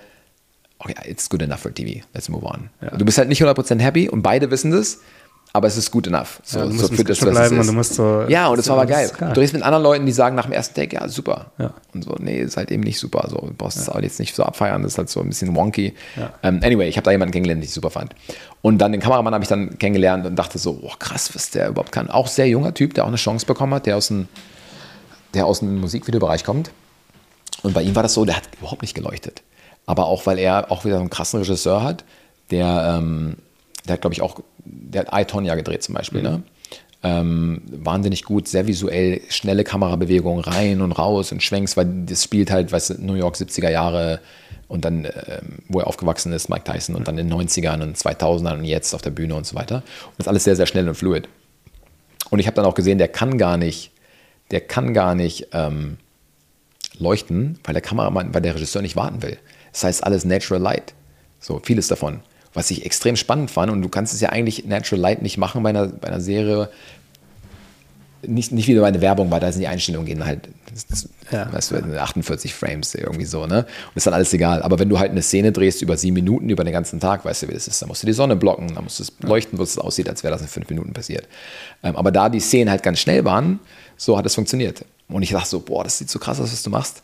okay, 0.80 0.94
it's 1.04 1.30
good 1.30 1.40
enough 1.40 1.60
for 1.60 1.72
TV, 1.72 2.04
let's 2.14 2.28
move 2.28 2.44
on. 2.44 2.68
Ja. 2.80 2.96
Du 2.96 3.04
bist 3.04 3.16
halt 3.16 3.28
nicht 3.28 3.42
100% 3.42 3.78
happy 3.80 4.08
und 4.08 4.22
beide 4.22 4.50
wissen 4.50 4.72
das 4.72 5.00
aber 5.54 5.66
es 5.66 5.76
ist 5.76 5.90
gut 5.90 6.06
enough. 6.06 6.40
So, 6.44 6.60
ja, 6.60 6.64
du 6.64 6.72
musst 6.72 6.88
so 6.88 6.94
für 6.94 7.04
das, 7.04 7.18
bleiben 7.20 7.58
und 7.58 7.66
du 7.66 7.72
musst 7.72 7.94
so. 7.94 8.24
Ja, 8.28 8.48
und 8.48 8.56
das 8.56 8.68
war 8.68 8.76
aber 8.76 8.86
geil. 8.86 9.10
Du 9.18 9.26
redest 9.26 9.52
mit 9.52 9.62
anderen 9.62 9.82
Leuten, 9.82 10.06
die 10.06 10.12
sagen 10.12 10.34
nach 10.34 10.46
dem 10.46 10.52
ersten 10.52 10.74
Take, 10.74 10.96
ja, 10.96 11.06
super. 11.08 11.52
Ja. 11.58 11.74
Und 11.92 12.04
so, 12.04 12.16
nee, 12.18 12.40
ist 12.40 12.56
halt 12.56 12.70
eben 12.70 12.82
nicht 12.82 12.98
super. 12.98 13.26
So, 13.28 13.36
du 13.36 13.52
brauchst 13.52 13.76
es 13.76 13.86
ja. 13.86 13.94
auch 13.94 14.00
jetzt 14.00 14.18
nicht 14.18 14.34
so 14.34 14.44
abfeiern, 14.44 14.82
das 14.82 14.92
ist 14.92 14.98
halt 14.98 15.10
so 15.10 15.20
ein 15.20 15.28
bisschen 15.28 15.54
wonky. 15.54 15.94
Um, 16.16 16.24
ähm, 16.42 16.60
anyway, 16.62 16.88
ich 16.88 16.96
habe 16.96 17.04
da 17.04 17.10
jemanden 17.10 17.32
kennengelernt, 17.32 17.62
den 17.62 17.66
ich 17.66 17.74
super 17.74 17.90
fand. 17.90 18.14
Und 18.62 18.78
dann 18.78 18.92
den 18.92 19.00
Kameramann 19.00 19.34
habe 19.34 19.44
ich 19.44 19.48
dann 19.48 19.78
kennengelernt 19.78 20.24
und 20.24 20.36
dachte 20.36 20.58
so, 20.58 20.80
oh, 20.82 20.92
krass, 20.98 21.34
was 21.34 21.50
der 21.50 21.68
überhaupt 21.68 21.92
kann. 21.92 22.08
Auch 22.08 22.28
sehr 22.28 22.48
junger 22.48 22.72
Typ, 22.72 22.94
der 22.94 23.04
auch 23.04 23.08
eine 23.08 23.16
Chance 23.16 23.44
bekommen 23.44 23.74
hat, 23.74 23.84
der 23.84 23.98
aus 23.98 24.08
dem, 24.08 24.28
der 25.34 25.44
aus 25.44 25.58
dem 25.58 25.80
Musikvideobereich 25.80 26.44
kommt. 26.44 26.70
Und 27.62 27.74
bei 27.74 27.82
ihm 27.82 27.94
war 27.94 28.02
das 28.02 28.14
so, 28.14 28.24
der 28.24 28.36
hat 28.36 28.44
überhaupt 28.58 28.80
nicht 28.80 28.94
geleuchtet. 28.94 29.42
Aber 29.84 30.06
auch, 30.06 30.24
weil 30.24 30.38
er 30.38 30.70
auch 30.70 30.86
wieder 30.86 30.94
so 30.94 31.00
einen 31.00 31.10
krassen 31.10 31.40
Regisseur 31.40 31.82
hat, 31.82 32.04
der, 32.50 32.96
ähm, 32.98 33.36
der 33.86 33.94
hat, 33.94 34.00
glaube 34.00 34.14
ich, 34.14 34.22
auch 34.22 34.40
der 34.64 35.06
hat 35.06 35.32
I, 35.32 35.56
gedreht 35.56 35.82
zum 35.82 35.94
Beispiel, 35.94 36.20
mhm. 36.20 36.26
ne? 36.26 36.42
Ähm, 37.04 37.62
wahnsinnig 37.66 38.22
gut, 38.22 38.46
sehr 38.46 38.68
visuell, 38.68 39.22
schnelle 39.28 39.64
Kamerabewegungen 39.64 40.44
rein 40.44 40.80
und 40.80 40.92
raus 40.92 41.32
und 41.32 41.42
Schwenks, 41.42 41.76
weil 41.76 42.04
das 42.06 42.22
spielt 42.22 42.52
halt, 42.52 42.70
weißt 42.70 42.90
du, 42.90 42.94
New 43.04 43.14
York 43.14 43.34
70er 43.34 43.70
Jahre 43.70 44.20
und 44.68 44.84
dann, 44.84 45.06
ähm, 45.06 45.58
wo 45.66 45.80
er 45.80 45.88
aufgewachsen 45.88 46.32
ist, 46.32 46.48
Mike 46.48 46.62
Tyson 46.62 46.94
und 46.94 47.08
dann 47.08 47.18
in 47.18 47.28
den 47.28 47.36
90ern 47.36 47.82
und 47.82 47.96
2000ern 47.96 48.58
und 48.58 48.64
jetzt 48.64 48.94
auf 48.94 49.02
der 49.02 49.10
Bühne 49.10 49.34
und 49.34 49.44
so 49.44 49.56
weiter. 49.56 49.76
Und 49.76 50.18
das 50.18 50.26
ist 50.26 50.28
alles 50.28 50.44
sehr, 50.44 50.54
sehr 50.54 50.66
schnell 50.66 50.88
und 50.88 50.94
fluid. 50.94 51.28
Und 52.30 52.38
ich 52.38 52.46
habe 52.46 52.54
dann 52.54 52.66
auch 52.66 52.74
gesehen, 52.74 52.98
der 52.98 53.08
kann 53.08 53.36
gar 53.36 53.56
nicht, 53.56 53.90
der 54.52 54.60
kann 54.60 54.94
gar 54.94 55.16
nicht 55.16 55.48
ähm, 55.52 55.96
leuchten, 56.98 57.58
weil 57.64 57.72
der 57.72 57.82
Kameramann, 57.82 58.32
weil 58.32 58.42
der 58.42 58.54
Regisseur 58.54 58.80
nicht 58.80 58.94
warten 58.94 59.22
will. 59.22 59.38
Das 59.72 59.82
heißt, 59.82 60.04
alles 60.04 60.24
Natural 60.24 60.62
Light. 60.62 60.94
So, 61.40 61.60
vieles 61.64 61.88
davon 61.88 62.20
was 62.54 62.70
ich 62.70 62.84
extrem 62.84 63.16
spannend 63.16 63.50
fand. 63.50 63.70
Und 63.72 63.82
du 63.82 63.88
kannst 63.88 64.14
es 64.14 64.20
ja 64.20 64.30
eigentlich 64.30 64.64
Natural 64.66 65.00
Light 65.00 65.22
nicht 65.22 65.38
machen 65.38 65.62
bei 65.62 65.70
einer, 65.70 65.86
bei 65.86 66.08
einer 66.08 66.20
Serie. 66.20 66.68
Nicht, 68.24 68.52
nicht 68.52 68.68
wie 68.68 68.78
bei 68.78 68.86
einer 68.86 69.00
Werbung, 69.00 69.30
weil 69.32 69.40
da 69.40 69.50
sind 69.50 69.62
die 69.62 69.66
Einstellungen 69.66 70.06
gehen 70.06 70.24
halt, 70.24 70.48
das, 70.88 71.08
ja. 71.32 71.52
weißt 71.52 71.72
du, 71.72 72.00
48 72.00 72.54
Frames 72.54 72.94
irgendwie 72.94 73.24
so, 73.24 73.46
ne? 73.46 73.66
Und 73.88 73.96
ist 73.96 74.06
dann 74.06 74.14
alles 74.14 74.32
egal. 74.32 74.62
Aber 74.62 74.78
wenn 74.78 74.88
du 74.88 75.00
halt 75.00 75.10
eine 75.10 75.22
Szene 75.22 75.50
drehst 75.50 75.82
über 75.82 75.96
sieben 75.96 76.14
Minuten, 76.14 76.48
über 76.48 76.62
den 76.62 76.72
ganzen 76.72 77.00
Tag, 77.00 77.24
weißt 77.24 77.42
du, 77.42 77.48
wie 77.48 77.54
das 77.54 77.66
ist, 77.66 77.82
dann 77.82 77.88
musst 77.88 78.04
du 78.04 78.06
die 78.06 78.12
Sonne 78.12 78.36
blocken, 78.36 78.74
dann 78.74 78.84
musst 78.84 79.00
du 79.00 79.02
es 79.02 79.12
leuchten, 79.22 79.58
wo 79.58 79.64
es 79.64 79.76
aussieht, 79.76 80.08
als 80.08 80.22
wäre 80.22 80.32
das 80.32 80.40
in 80.40 80.46
fünf 80.48 80.68
Minuten 80.70 80.92
passiert. 80.92 81.26
Ähm, 81.82 81.96
aber 81.96 82.12
da 82.12 82.28
die 82.28 82.38
Szenen 82.38 82.70
halt 82.70 82.84
ganz 82.84 83.00
schnell 83.00 83.24
waren, 83.24 83.58
so 83.96 84.16
hat 84.16 84.24
es 84.24 84.36
funktioniert. 84.36 84.84
Und 85.08 85.22
ich 85.22 85.30
dachte 85.30 85.48
so, 85.48 85.60
boah, 85.60 85.84
das 85.84 85.98
sieht 85.98 86.08
so 86.08 86.18
krass 86.18 86.40
aus, 86.40 86.52
was 86.52 86.62
du 86.62 86.70
machst. 86.70 87.02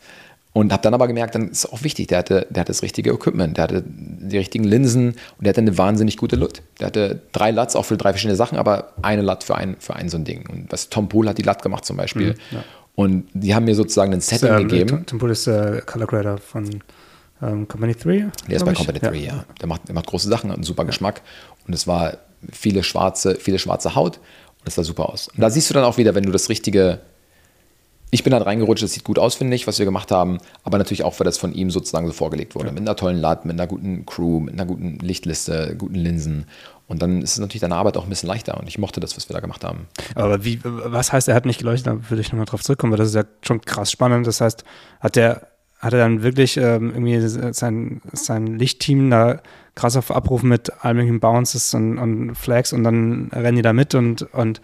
Und 0.51 0.73
habe 0.73 0.81
dann 0.81 0.95
aber 0.95 1.07
gemerkt, 1.07 1.35
dann 1.35 1.49
ist 1.49 1.71
auch 1.71 1.83
wichtig, 1.83 2.07
der 2.07 2.19
hatte, 2.19 2.47
der 2.49 2.61
hatte 2.61 2.71
das 2.71 2.81
richtige 2.81 3.11
Equipment, 3.11 3.57
der 3.57 3.65
hatte 3.65 3.83
die 3.85 4.37
richtigen 4.37 4.63
Linsen 4.63 5.09
und 5.09 5.17
der 5.41 5.49
hatte 5.49 5.61
eine 5.61 5.77
wahnsinnig 5.77 6.17
gute 6.17 6.35
LUT. 6.35 6.63
Der 6.79 6.87
hatte 6.87 7.21
drei 7.31 7.51
LUTs 7.51 7.75
auch 7.75 7.85
für 7.85 7.97
drei 7.97 8.11
verschiedene 8.11 8.35
Sachen, 8.35 8.57
aber 8.57 8.93
eine 9.03 9.21
LUT 9.21 9.43
für 9.43 9.55
ein, 9.55 9.75
für 9.79 9.95
ein 9.95 10.09
so 10.09 10.17
ein 10.17 10.25
Ding. 10.25 10.49
Und 10.49 10.71
was 10.71 10.89
Tom 10.89 11.07
Poole 11.07 11.29
hat 11.29 11.37
die 11.37 11.43
LUT 11.43 11.61
gemacht 11.61 11.85
zum 11.85 11.97
Beispiel. 11.97 12.31
Mhm, 12.31 12.57
ja. 12.57 12.63
Und 12.95 13.27
die 13.33 13.53
haben 13.53 13.65
mir 13.65 13.75
sozusagen 13.75 14.11
ein 14.11 14.21
Setting 14.21 14.49
ist, 14.49 14.55
äh, 14.55 14.63
gegeben. 14.63 15.05
Tom 15.05 15.19
Poole 15.19 15.33
ist 15.33 15.45
der 15.45 15.81
Color 15.83 16.07
Grader 16.07 16.37
von 16.39 16.81
ähm, 17.41 17.67
Company 17.67 17.95
3. 17.95 18.31
Der 18.47 18.55
ist 18.57 18.65
bei 18.65 18.73
Company 18.73 18.99
3, 18.99 19.15
ja. 19.15 19.21
ja. 19.21 19.45
Der, 19.61 19.67
macht, 19.67 19.87
der 19.87 19.95
macht 19.95 20.07
große 20.07 20.27
Sachen, 20.27 20.49
hat 20.49 20.57
einen 20.57 20.63
super. 20.63 20.83
Geschmack. 20.83 21.21
Und 21.67 21.73
es 21.73 21.87
war 21.87 22.17
viele 22.51 22.83
schwarze, 22.83 23.35
viele 23.35 23.59
schwarze 23.59 23.95
Haut 23.95 24.17
und 24.17 24.67
es 24.67 24.75
sah 24.75 24.83
super 24.83 25.09
aus. 25.09 25.27
Und 25.27 25.39
da 25.41 25.49
siehst 25.49 25.69
du 25.69 25.73
dann 25.73 25.83
auch 25.83 25.97
wieder, 25.97 26.15
wenn 26.15 26.23
du 26.23 26.31
das 26.31 26.49
richtige 26.49 26.99
ich 28.11 28.23
bin 28.23 28.33
halt 28.33 28.45
reingerutscht, 28.45 28.83
das 28.83 28.93
sieht 28.93 29.03
gut 29.03 29.19
aus, 29.19 29.35
finde 29.35 29.55
ich, 29.55 29.67
was 29.67 29.77
wir 29.77 29.85
gemacht 29.85 30.11
haben, 30.11 30.39
aber 30.63 30.77
natürlich 30.77 31.03
auch, 31.03 31.19
weil 31.19 31.25
das 31.25 31.37
von 31.37 31.53
ihm 31.53 31.69
sozusagen 31.69 32.07
so 32.07 32.13
vorgelegt 32.13 32.55
wurde. 32.55 32.67
Ja. 32.67 32.73
Mit 32.73 32.81
einer 32.81 32.95
tollen 32.95 33.21
LUT, 33.21 33.45
mit 33.45 33.53
einer 33.53 33.67
guten 33.67 34.05
Crew, 34.05 34.39
mit 34.39 34.55
einer 34.55 34.65
guten 34.65 34.97
Lichtliste, 34.99 35.75
guten 35.77 35.95
Linsen. 35.95 36.45
Und 36.87 37.03
dann 37.03 37.21
ist 37.21 37.33
es 37.33 37.39
natürlich 37.39 37.61
deine 37.61 37.75
Arbeit 37.75 37.97
auch 37.97 38.03
ein 38.03 38.09
bisschen 38.09 38.27
leichter 38.27 38.57
und 38.59 38.67
ich 38.67 38.79
mochte 38.79 38.99
das, 38.99 39.15
was 39.15 39.29
wir 39.29 39.35
da 39.35 39.39
gemacht 39.39 39.63
haben. 39.63 39.87
Aber 40.15 40.43
wie, 40.43 40.59
was 40.63 41.13
heißt, 41.13 41.27
er 41.27 41.35
hat 41.35 41.45
nicht 41.45 41.59
geleuchtet? 41.59 41.85
Da 41.85 42.09
würde 42.09 42.21
ich 42.21 42.31
nochmal 42.31 42.45
drauf 42.45 42.63
zurückkommen, 42.63 42.91
weil 42.91 42.97
das 42.97 43.09
ist 43.09 43.15
ja 43.15 43.25
schon 43.43 43.61
krass 43.61 43.91
spannend. 43.91 44.25
Das 44.25 44.41
heißt, 44.41 44.63
hat 44.99 45.15
der, 45.15 45.47
hat 45.77 45.93
er 45.93 45.99
dann 45.99 46.23
wirklich 46.23 46.57
ähm, 46.57 46.89
irgendwie 46.89 47.53
sein, 47.53 48.01
sein 48.11 48.57
Lichtteam 48.57 49.11
da 49.11 49.39
krass 49.75 49.95
auf 49.95 50.09
Abruf 50.09 50.41
mit 50.41 50.71
allen 50.83 50.97
möglichen 50.97 51.19
Bounces 51.19 51.75
und, 51.75 51.99
und 51.99 52.33
Flags 52.33 52.73
und 52.73 52.83
dann 52.83 53.29
rennen 53.33 53.57
die 53.57 53.61
da 53.61 53.71
mit 53.71 53.93
und, 53.93 54.23
und 54.33 54.59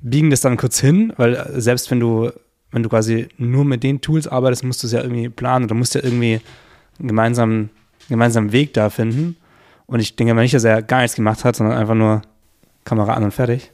biegen 0.00 0.30
das 0.30 0.40
dann 0.40 0.56
kurz 0.56 0.80
hin, 0.80 1.12
weil 1.16 1.48
selbst 1.60 1.90
wenn 1.90 2.00
du 2.00 2.32
wenn 2.72 2.82
du 2.82 2.88
quasi 2.88 3.28
nur 3.38 3.64
mit 3.64 3.82
den 3.82 4.00
Tools 4.00 4.26
arbeitest, 4.26 4.64
musst 4.64 4.82
du 4.82 4.86
es 4.86 4.92
ja 4.92 5.02
irgendwie 5.02 5.28
planen 5.28 5.66
oder 5.66 5.74
musst 5.74 5.94
ja 5.94 6.02
irgendwie 6.02 6.40
einen 6.98 7.08
gemeinsamen, 7.08 7.70
gemeinsamen 8.08 8.52
Weg 8.52 8.74
da 8.74 8.90
finden. 8.90 9.36
Und 9.86 10.00
ich 10.00 10.16
denke 10.16 10.34
mal 10.34 10.42
nicht, 10.42 10.54
dass 10.54 10.64
er 10.64 10.82
gar 10.82 11.02
nichts 11.02 11.16
gemacht 11.16 11.44
hat, 11.44 11.54
sondern 11.54 11.76
einfach 11.76 11.94
nur 11.94 12.22
Kamera 12.84 13.14
an 13.14 13.24
und 13.24 13.32
fertig. 13.32 13.70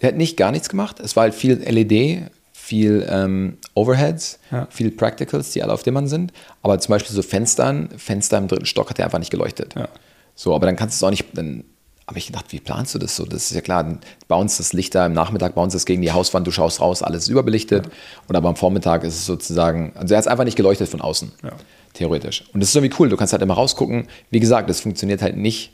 Er 0.00 0.08
hat 0.08 0.16
nicht 0.16 0.36
gar 0.36 0.50
nichts 0.50 0.68
gemacht. 0.68 0.98
Es 1.00 1.14
war 1.16 1.24
halt 1.24 1.34
viel 1.34 1.54
LED, 1.54 2.30
viel 2.52 3.06
ähm, 3.10 3.58
Overheads, 3.74 4.38
ja. 4.50 4.66
viel 4.70 4.90
Practicals, 4.90 5.50
die 5.52 5.62
alle 5.62 5.72
auf 5.72 5.82
Dimmern 5.82 6.08
sind. 6.08 6.32
Aber 6.62 6.78
zum 6.78 6.92
Beispiel 6.92 7.14
so 7.14 7.22
Fenstern, 7.22 7.90
Fenster 7.96 8.38
im 8.38 8.48
dritten 8.48 8.66
Stock 8.66 8.88
hat 8.88 8.98
er 8.98 9.04
einfach 9.04 9.18
nicht 9.18 9.30
geleuchtet. 9.30 9.74
Ja. 9.74 9.88
So, 10.34 10.54
aber 10.54 10.64
dann 10.66 10.76
kannst 10.76 10.94
du 10.94 11.04
es 11.04 11.06
auch 11.06 11.10
nicht, 11.10 11.26
dann 11.36 11.64
aber 12.10 12.18
ich 12.18 12.26
gedacht, 12.26 12.46
wie 12.48 12.58
planst 12.58 12.92
du 12.92 12.98
das 12.98 13.14
so? 13.14 13.24
Das 13.24 13.44
ist 13.44 13.54
ja 13.54 13.60
klar, 13.60 14.00
bei 14.26 14.34
uns 14.34 14.56
das 14.56 14.72
Licht 14.72 14.96
da 14.96 15.06
im 15.06 15.12
Nachmittag, 15.12 15.54
bei 15.54 15.62
uns 15.62 15.76
ist 15.76 15.86
gegen 15.86 16.02
die 16.02 16.10
Hauswand, 16.10 16.44
du 16.44 16.50
schaust 16.50 16.80
raus, 16.80 17.04
alles 17.04 17.22
ist 17.22 17.28
überbelichtet. 17.28 17.86
Ja. 17.86 17.92
Und 18.26 18.34
aber 18.34 18.48
am 18.48 18.56
Vormittag 18.56 19.04
ist 19.04 19.14
es 19.14 19.26
sozusagen, 19.26 19.92
also 19.94 20.12
er 20.12 20.18
hat 20.18 20.24
es 20.24 20.26
einfach 20.26 20.42
nicht 20.42 20.56
geleuchtet 20.56 20.88
von 20.88 21.00
außen, 21.00 21.30
ja. 21.44 21.52
theoretisch. 21.94 22.46
Und 22.52 22.58
das 22.58 22.70
ist 22.70 22.74
irgendwie 22.74 22.96
cool, 22.98 23.10
du 23.10 23.16
kannst 23.16 23.32
halt 23.32 23.42
immer 23.42 23.54
rausgucken. 23.54 24.08
Wie 24.30 24.40
gesagt, 24.40 24.68
das 24.68 24.80
funktioniert 24.80 25.22
halt 25.22 25.36
nicht, 25.36 25.72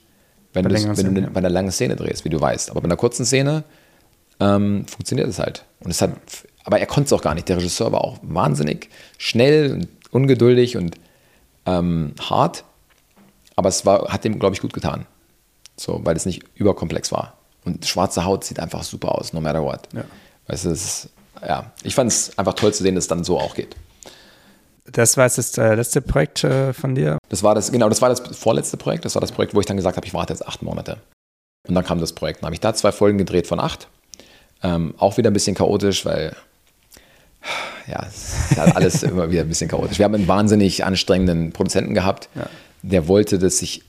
wenn, 0.53 0.63
bei, 0.63 0.71
wenn 0.71 0.95
Szene, 0.95 1.15
du 1.15 1.21
ja. 1.23 1.31
bei 1.31 1.39
einer 1.39 1.49
langen 1.49 1.71
Szene 1.71 1.97
drehst, 1.97 2.27
wie 2.27 2.29
du 2.29 2.39
weißt. 2.39 2.71
Aber 2.71 2.83
bei 2.83 2.85
einer 2.85 2.97
kurzen 2.97 3.25
Szene 3.25 3.65
ähm, 4.39 4.85
funktioniert 4.87 5.29
es 5.29 5.39
halt. 5.39 5.65
Und 5.81 5.91
es 5.91 6.03
hat, 6.03 6.11
aber 6.65 6.79
er 6.79 6.87
konnte 6.87 7.07
es 7.07 7.15
auch 7.15 7.23
gar 7.23 7.35
nicht. 7.35 7.49
Der 7.49 7.57
Regisseur 7.57 7.93
war 7.93 8.05
auch 8.05 8.19
wahnsinnig 8.21 8.91
schnell 9.17 9.73
und 9.73 9.89
ungeduldig 10.11 10.77
und 10.77 10.97
ähm, 11.65 12.13
hart. 12.21 12.65
Aber 13.55 13.71
es 13.71 13.87
war, 13.87 14.13
hat 14.13 14.25
dem, 14.25 14.39
glaube 14.39 14.55
ich, 14.55 14.61
gut 14.61 14.75
getan. 14.75 15.07
So, 15.79 16.01
weil 16.05 16.17
es 16.17 16.27
nicht 16.27 16.45
überkomplex 16.55 17.13
war. 17.13 17.35
Und 17.65 17.85
schwarze 17.85 18.25
Haut 18.25 18.45
sieht 18.45 18.61
einfach 18.61 18.83
super 18.83 19.17
aus, 19.17 19.33
no 19.33 19.41
matter 19.41 19.63
what. 19.63 19.89
Ja. 19.93 20.05
Weißt 20.47 20.65
du, 20.65 20.71
ist, 20.71 21.09
ja, 21.47 21.71
ich 21.83 21.95
fand 21.95 22.11
es 22.11 22.37
einfach 22.39 22.55
toll 22.55 22.73
zu 22.73 22.83
sehen, 22.83 22.95
dass 22.95 23.05
es 23.05 23.09
dann 23.09 23.25
so 23.25 23.39
auch 23.39 23.55
geht. 23.55 23.77
Das 24.93 25.17
war 25.17 25.25
jetzt 25.25 25.39
das 25.39 25.59
äh, 25.59 25.75
letzte 25.75 26.01
Projekt 26.01 26.45
äh, 26.45 26.73
von 26.73 26.95
dir? 26.95 27.19
Das 27.29 27.43
war 27.43 27.55
das, 27.55 27.73
genau, 27.73 27.89
das 27.89 28.01
war 28.01 28.09
das 28.09 28.21
vorletzte 28.21 28.77
Projekt. 28.77 29.05
Das 29.05 29.15
war 29.17 29.21
das 29.21 29.33
Projekt, 29.33 29.55
wo 29.55 29.61
ich 29.61 29.67
dann 29.67 29.77
gesagt 29.77 29.97
habe, 29.97 30.07
ich 30.07 30.15
warte 30.15 30.33
jetzt 30.33 30.47
acht 30.47 30.63
Monate. 30.63 30.99
Und 31.67 31.75
dann 31.75 31.85
kam 31.85 32.01
das 32.01 32.13
Projekt. 32.13 32.41
Dann 32.41 32.47
habe 32.47 32.55
ich 32.55 32.61
da 32.61 32.73
zwei 32.73 32.93
Folgen 32.93 33.19
gedreht 33.19 33.49
von 33.49 33.59
acht. 33.59 33.89
Ähm, 34.63 34.95
auch 34.99 35.17
wieder 35.17 35.31
ein 35.31 35.33
bisschen 35.33 35.57
chaotisch, 35.57 36.05
weil 36.05 36.37
ja, 37.89 38.07
halt 38.57 38.77
alles 38.77 39.03
immer 39.03 39.31
wieder 39.31 39.43
ein 39.43 39.49
bisschen 39.49 39.69
chaotisch. 39.69 39.99
Wir 39.99 40.05
haben 40.05 40.15
einen 40.15 40.29
wahnsinnig 40.29 40.85
anstrengenden 40.85 41.53
Produzenten 41.53 41.95
gehabt, 41.95 42.29
ja. 42.35 42.47
der 42.83 43.09
wollte, 43.09 43.39
dass 43.39 43.61
ich 43.63 43.83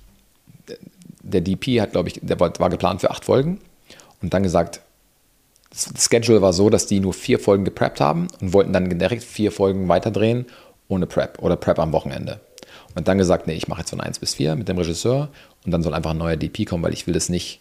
der 1.28 1.42
DP 1.42 1.82
hat, 1.82 1.92
glaube 1.92 2.10
ich, 2.10 2.20
der 2.22 2.40
war, 2.40 2.52
war, 2.60 2.70
geplant 2.70 3.02
für 3.02 3.12
acht 3.12 3.26
Folgen 3.26 3.60
und 4.22 4.34
dann 4.34 4.44
gesagt, 4.44 4.82
das 5.70 6.06
Schedule 6.10 6.42
war 6.42 6.54
so, 6.54 6.70
dass 6.70 6.88
die 6.88 7.00
nur 7.00 7.14
vier 7.14 7.40
Folgen 7.40 7.66
gepreppt 7.66 8.00
haben 8.00 8.28
und 8.40 8.54
wollten 8.54 8.74
dann 8.74 8.98
direkt 8.98 9.24
vier 9.24 9.52
Folgen 9.52 9.88
weiterdrehen 9.88 10.46
ohne 10.88 11.06
Prep 11.06 11.40
oder 11.42 11.58
Prep 11.58 11.80
am 11.80 11.92
Wochenende. 11.92 12.40
Und 12.96 13.08
dann 13.08 13.18
gesagt, 13.18 13.46
nee, 13.46 13.54
ich 13.54 13.68
mache 13.68 13.82
jetzt 13.82 13.90
von 13.90 14.02
1 14.02 14.20
bis 14.20 14.36
4 14.36 14.56
mit 14.56 14.70
dem 14.70 14.78
Regisseur 14.78 15.30
und 15.66 15.72
dann 15.72 15.84
soll 15.84 15.94
einfach 15.94 16.12
ein 16.12 16.18
neuer 16.18 16.38
DP 16.38 16.66
kommen, 16.66 16.84
weil 16.84 16.94
ich 16.94 17.06
will 17.06 17.14
das 17.14 17.30
nicht, 17.30 17.60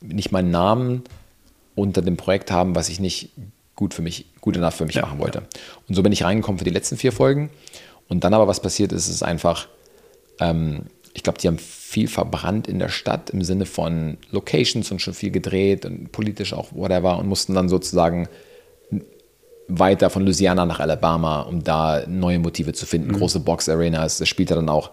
nicht 0.00 0.32
meinen 0.32 0.50
Namen 0.50 1.02
unter 1.74 2.00
dem 2.00 2.16
Projekt 2.16 2.50
haben, 2.50 2.74
was 2.74 2.88
ich 2.88 3.00
nicht 3.00 3.30
gut 3.74 3.92
für 3.92 4.02
mich, 4.02 4.26
gut 4.40 4.56
enough 4.56 4.74
für 4.74 4.86
mich 4.86 4.96
ja, 4.96 5.02
machen 5.02 5.18
wollte. 5.18 5.38
Ja. 5.38 5.44
Und 5.88 5.94
so 5.94 6.02
bin 6.02 6.12
ich 6.12 6.22
reingekommen 6.22 6.58
für 6.58 6.64
die 6.64 6.70
letzten 6.70 6.96
vier 6.96 7.12
Folgen. 7.12 7.50
Und 8.08 8.24
dann 8.24 8.34
aber 8.34 8.46
was 8.46 8.60
passiert 8.60 8.92
ist, 8.92 9.08
ist 9.08 9.22
einfach, 9.22 9.68
ähm, 10.38 10.84
ich 11.12 11.22
glaube, 11.22 11.38
die 11.38 11.48
haben 11.48 11.58
viel 11.58 12.08
verbrannt 12.08 12.68
in 12.68 12.78
der 12.78 12.88
Stadt 12.88 13.30
im 13.30 13.42
Sinne 13.42 13.66
von 13.66 14.16
Locations 14.30 14.90
und 14.90 15.00
schon 15.00 15.14
viel 15.14 15.30
gedreht 15.30 15.84
und 15.84 16.12
politisch 16.12 16.52
auch 16.52 16.72
whatever 16.72 17.18
und 17.18 17.26
mussten 17.28 17.54
dann 17.54 17.68
sozusagen 17.68 18.28
weiter 19.66 20.10
von 20.10 20.24
Louisiana 20.24 20.66
nach 20.66 20.80
Alabama, 20.80 21.42
um 21.42 21.62
da 21.62 22.04
neue 22.06 22.38
Motive 22.38 22.72
zu 22.72 22.86
finden. 22.86 23.08
Mhm. 23.08 23.18
Große 23.18 23.40
Box-Arenas, 23.40 24.18
das 24.18 24.28
spielt 24.28 24.50
dann 24.50 24.68
auch 24.68 24.90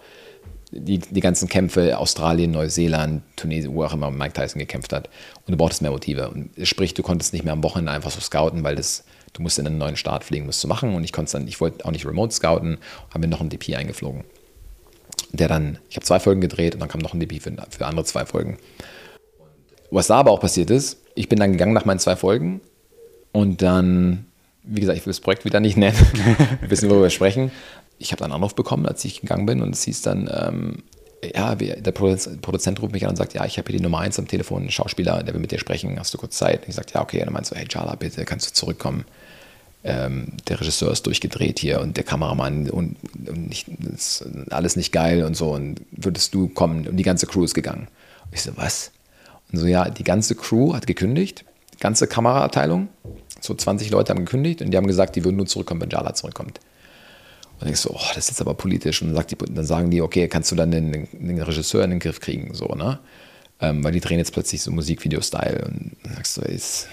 die, 0.70 0.98
die 0.98 1.20
ganzen 1.20 1.48
Kämpfe, 1.48 1.98
Australien, 1.98 2.50
Neuseeland, 2.50 3.22
Tunesien, 3.36 3.74
wo 3.74 3.84
auch 3.84 3.94
immer 3.94 4.10
Mike 4.10 4.34
Tyson 4.34 4.58
gekämpft 4.58 4.92
hat. 4.92 5.08
Und 5.46 5.52
du 5.52 5.56
brauchtest 5.56 5.82
mehr 5.82 5.90
Motive. 5.90 6.28
Und 6.28 6.50
sprich, 6.62 6.94
du 6.94 7.02
konntest 7.02 7.32
nicht 7.32 7.44
mehr 7.44 7.54
am 7.54 7.62
Wochenende 7.62 7.92
einfach 7.92 8.10
so 8.10 8.20
scouten, 8.20 8.64
weil 8.64 8.76
das, 8.76 9.04
du 9.32 9.42
musst 9.42 9.58
in 9.58 9.66
einen 9.66 9.78
neuen 9.78 9.96
Start 9.96 10.24
fliegen, 10.24 10.46
musst 10.46 10.62
du 10.62 10.68
machen. 10.68 10.94
Und 10.94 11.04
ich 11.04 11.12
konnte 11.12 11.32
dann, 11.32 11.48
ich 11.48 11.60
wollte 11.60 11.84
auch 11.84 11.90
nicht 11.90 12.06
remote 12.06 12.34
scouten, 12.34 12.78
habe 13.10 13.20
mir 13.20 13.28
noch 13.28 13.40
einen 13.40 13.50
DP 13.50 13.76
eingeflogen. 13.76 14.24
Der 15.32 15.48
dann, 15.48 15.78
ich 15.90 15.96
habe 15.96 16.06
zwei 16.06 16.20
Folgen 16.20 16.40
gedreht 16.40 16.74
und 16.74 16.80
dann 16.80 16.88
kam 16.88 17.00
noch 17.00 17.12
ein 17.12 17.20
DP 17.20 17.40
für, 17.40 17.52
für 17.70 17.86
andere 17.86 18.04
zwei 18.04 18.24
Folgen. 18.24 18.58
Was 19.90 20.06
da 20.06 20.16
aber 20.16 20.30
auch 20.30 20.40
passiert 20.40 20.70
ist, 20.70 20.98
ich 21.14 21.28
bin 21.28 21.38
dann 21.38 21.52
gegangen 21.52 21.72
nach 21.72 21.84
meinen 21.84 21.98
zwei 21.98 22.16
Folgen 22.16 22.60
und 23.32 23.62
dann 23.62 24.28
wie 24.68 24.80
gesagt, 24.80 24.98
ich 24.98 25.06
will 25.06 25.10
das 25.10 25.20
Projekt 25.20 25.44
wieder 25.44 25.60
nicht 25.60 25.76
nennen, 25.76 25.96
wir 26.60 26.70
wissen, 26.70 26.88
worüber 26.90 27.04
wir 27.04 27.10
sprechen. 27.10 27.50
Ich 27.98 28.12
habe 28.12 28.20
dann 28.20 28.30
einen 28.30 28.36
Anruf 28.36 28.54
bekommen, 28.54 28.86
als 28.86 29.04
ich 29.04 29.22
gegangen 29.22 29.46
bin 29.46 29.62
und 29.62 29.74
es 29.74 29.82
hieß 29.84 30.02
dann, 30.02 30.30
ähm, 30.32 30.82
ja, 31.34 31.56
der 31.56 31.90
Produzent 31.90 32.80
ruft 32.80 32.92
mich 32.92 33.04
an 33.04 33.10
und 33.10 33.16
sagt, 33.16 33.34
ja, 33.34 33.44
ich 33.44 33.58
habe 33.58 33.68
hier 33.68 33.78
die 33.78 33.82
Nummer 33.82 33.98
1 33.98 34.20
am 34.20 34.28
Telefon, 34.28 34.64
ein 34.64 34.70
Schauspieler, 34.70 35.22
der 35.24 35.34
will 35.34 35.40
mit 35.40 35.50
dir 35.50 35.58
sprechen, 35.58 35.98
hast 35.98 36.14
du 36.14 36.18
kurz 36.18 36.36
Zeit? 36.36 36.62
Und 36.62 36.68
ich 36.68 36.76
sagte, 36.76 36.94
ja, 36.94 37.02
okay. 37.02 37.18
Und 37.18 37.26
dann 37.26 37.34
meinst 37.34 37.50
du, 37.50 37.56
hey, 37.56 37.66
Jala, 37.68 37.96
bitte, 37.96 38.24
kannst 38.24 38.48
du 38.48 38.54
zurückkommen? 38.54 39.04
Ähm, 39.84 40.32
der 40.48 40.60
Regisseur 40.60 40.92
ist 40.92 41.06
durchgedreht 41.06 41.58
hier 41.58 41.80
und 41.80 41.96
der 41.96 42.04
Kameramann 42.04 42.68
und, 42.68 42.96
und 43.26 43.48
nicht, 43.48 43.66
alles 44.50 44.76
nicht 44.76 44.92
geil 44.92 45.24
und 45.24 45.36
so. 45.36 45.52
Und 45.52 45.80
würdest 45.92 46.34
du 46.34 46.48
kommen? 46.48 46.88
Und 46.88 46.96
die 46.96 47.04
ganze 47.04 47.26
Crew 47.26 47.44
ist 47.44 47.54
gegangen. 47.54 47.88
Und 48.24 48.34
ich 48.34 48.42
so, 48.42 48.56
was? 48.56 48.90
Und 49.52 49.60
so, 49.60 49.66
ja, 49.66 49.88
die 49.88 50.04
ganze 50.04 50.34
Crew 50.34 50.74
hat 50.74 50.86
gekündigt, 50.86 51.44
ganze 51.80 52.06
Kameraabteilung 52.06 52.88
so 53.40 53.54
20 53.54 53.90
Leute 53.90 54.10
haben 54.10 54.24
gekündigt 54.24 54.62
und 54.62 54.70
die 54.70 54.76
haben 54.76 54.86
gesagt, 54.86 55.16
die 55.16 55.24
würden 55.24 55.36
nur 55.36 55.46
zurückkommen, 55.46 55.80
wenn 55.80 55.90
Jala 55.90 56.14
zurückkommt. 56.14 56.60
Und 57.60 57.68
ich 57.68 57.78
so, 57.78 57.90
oh, 57.90 58.08
das 58.14 58.18
ist 58.18 58.30
jetzt 58.30 58.40
aber 58.40 58.54
politisch. 58.54 59.02
Und 59.02 59.14
dann, 59.14 59.26
die, 59.26 59.36
dann 59.36 59.64
sagen 59.64 59.90
die, 59.90 60.00
okay, 60.00 60.28
kannst 60.28 60.52
du 60.52 60.56
dann 60.56 60.70
den, 60.70 61.08
den, 61.12 61.42
Regisseur 61.42 61.82
in 61.82 61.90
den 61.90 61.98
Griff 61.98 62.20
kriegen, 62.20 62.54
so, 62.54 62.66
ne? 62.66 63.00
Ähm, 63.60 63.82
weil 63.82 63.90
die 63.90 64.00
drehen 64.00 64.18
jetzt 64.18 64.32
plötzlich 64.32 64.62
so 64.62 64.70
Musikvideo-Style. 64.70 65.64
Und 65.64 65.96
dann 66.04 66.14
sagst 66.14 66.36
du, 66.36 66.42
ist, 66.42 66.86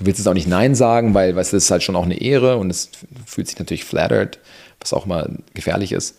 du 0.00 0.06
willst 0.06 0.18
jetzt 0.18 0.26
auch 0.26 0.34
nicht 0.34 0.48
Nein 0.48 0.74
sagen, 0.74 1.14
weil 1.14 1.36
weißt, 1.36 1.52
das 1.52 1.64
ist 1.64 1.70
halt 1.70 1.82
schon 1.82 1.96
auch 1.96 2.04
eine 2.04 2.20
Ehre 2.20 2.56
und 2.56 2.70
es 2.70 2.90
fühlt 3.26 3.46
sich 3.46 3.58
natürlich 3.58 3.84
flattered, 3.84 4.38
was 4.80 4.92
auch 4.92 5.06
mal 5.06 5.38
gefährlich 5.54 5.92
ist. 5.92 6.16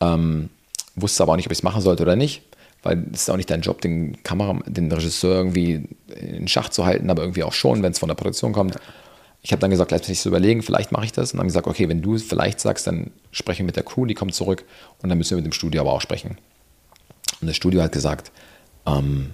Ähm, 0.00 0.50
wusste 0.94 1.22
aber 1.22 1.32
auch 1.32 1.36
nicht, 1.36 1.46
ob 1.46 1.52
ich 1.52 1.58
es 1.58 1.62
machen 1.62 1.80
sollte 1.80 2.02
oder 2.02 2.16
nicht 2.16 2.42
weil 2.84 3.06
es 3.12 3.22
ist 3.22 3.30
auch 3.30 3.36
nicht 3.36 3.50
dein 3.50 3.62
Job, 3.62 3.80
den 3.80 4.22
Kamera, 4.22 4.60
den 4.66 4.92
Regisseur 4.92 5.36
irgendwie 5.36 5.88
in 6.14 6.46
Schach 6.46 6.68
zu 6.68 6.84
halten, 6.84 7.10
aber 7.10 7.22
irgendwie 7.22 7.42
auch 7.42 7.52
schon, 7.52 7.82
wenn 7.82 7.92
es 7.92 7.98
von 7.98 8.08
der 8.08 8.14
Produktion 8.14 8.52
kommt. 8.52 8.76
Ich 9.42 9.52
habe 9.52 9.60
dann 9.60 9.70
gesagt, 9.70 9.90
lass 9.90 10.08
mich 10.08 10.20
so 10.20 10.28
überlegen, 10.28 10.62
vielleicht 10.62 10.92
mache 10.92 11.06
ich 11.06 11.12
das. 11.12 11.32
Und 11.32 11.38
dann 11.38 11.46
gesagt, 11.46 11.66
okay, 11.66 11.88
wenn 11.88 12.02
du 12.02 12.14
es 12.14 12.22
vielleicht 12.22 12.60
sagst, 12.60 12.86
dann 12.86 13.10
spreche 13.32 13.62
ich 13.62 13.66
mit 13.66 13.76
der 13.76 13.82
Crew, 13.82 14.06
die 14.06 14.14
kommt 14.14 14.34
zurück 14.34 14.64
und 15.02 15.08
dann 15.08 15.18
müssen 15.18 15.30
wir 15.30 15.36
mit 15.38 15.46
dem 15.46 15.52
Studio 15.52 15.80
aber 15.80 15.92
auch 15.92 16.00
sprechen. 16.00 16.36
Und 17.40 17.46
das 17.48 17.56
Studio 17.56 17.82
hat 17.82 17.92
gesagt, 17.92 18.30
ähm, 18.86 19.30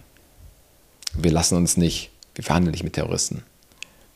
wir 1.15 1.33
lassen 1.33 1.57
uns 1.57 1.77
nicht, 1.77 2.11
wir 2.37 2.45
verhandeln 2.45 2.73
nicht 2.73 2.85
mit 2.85 2.93
Terroristen 2.93 3.43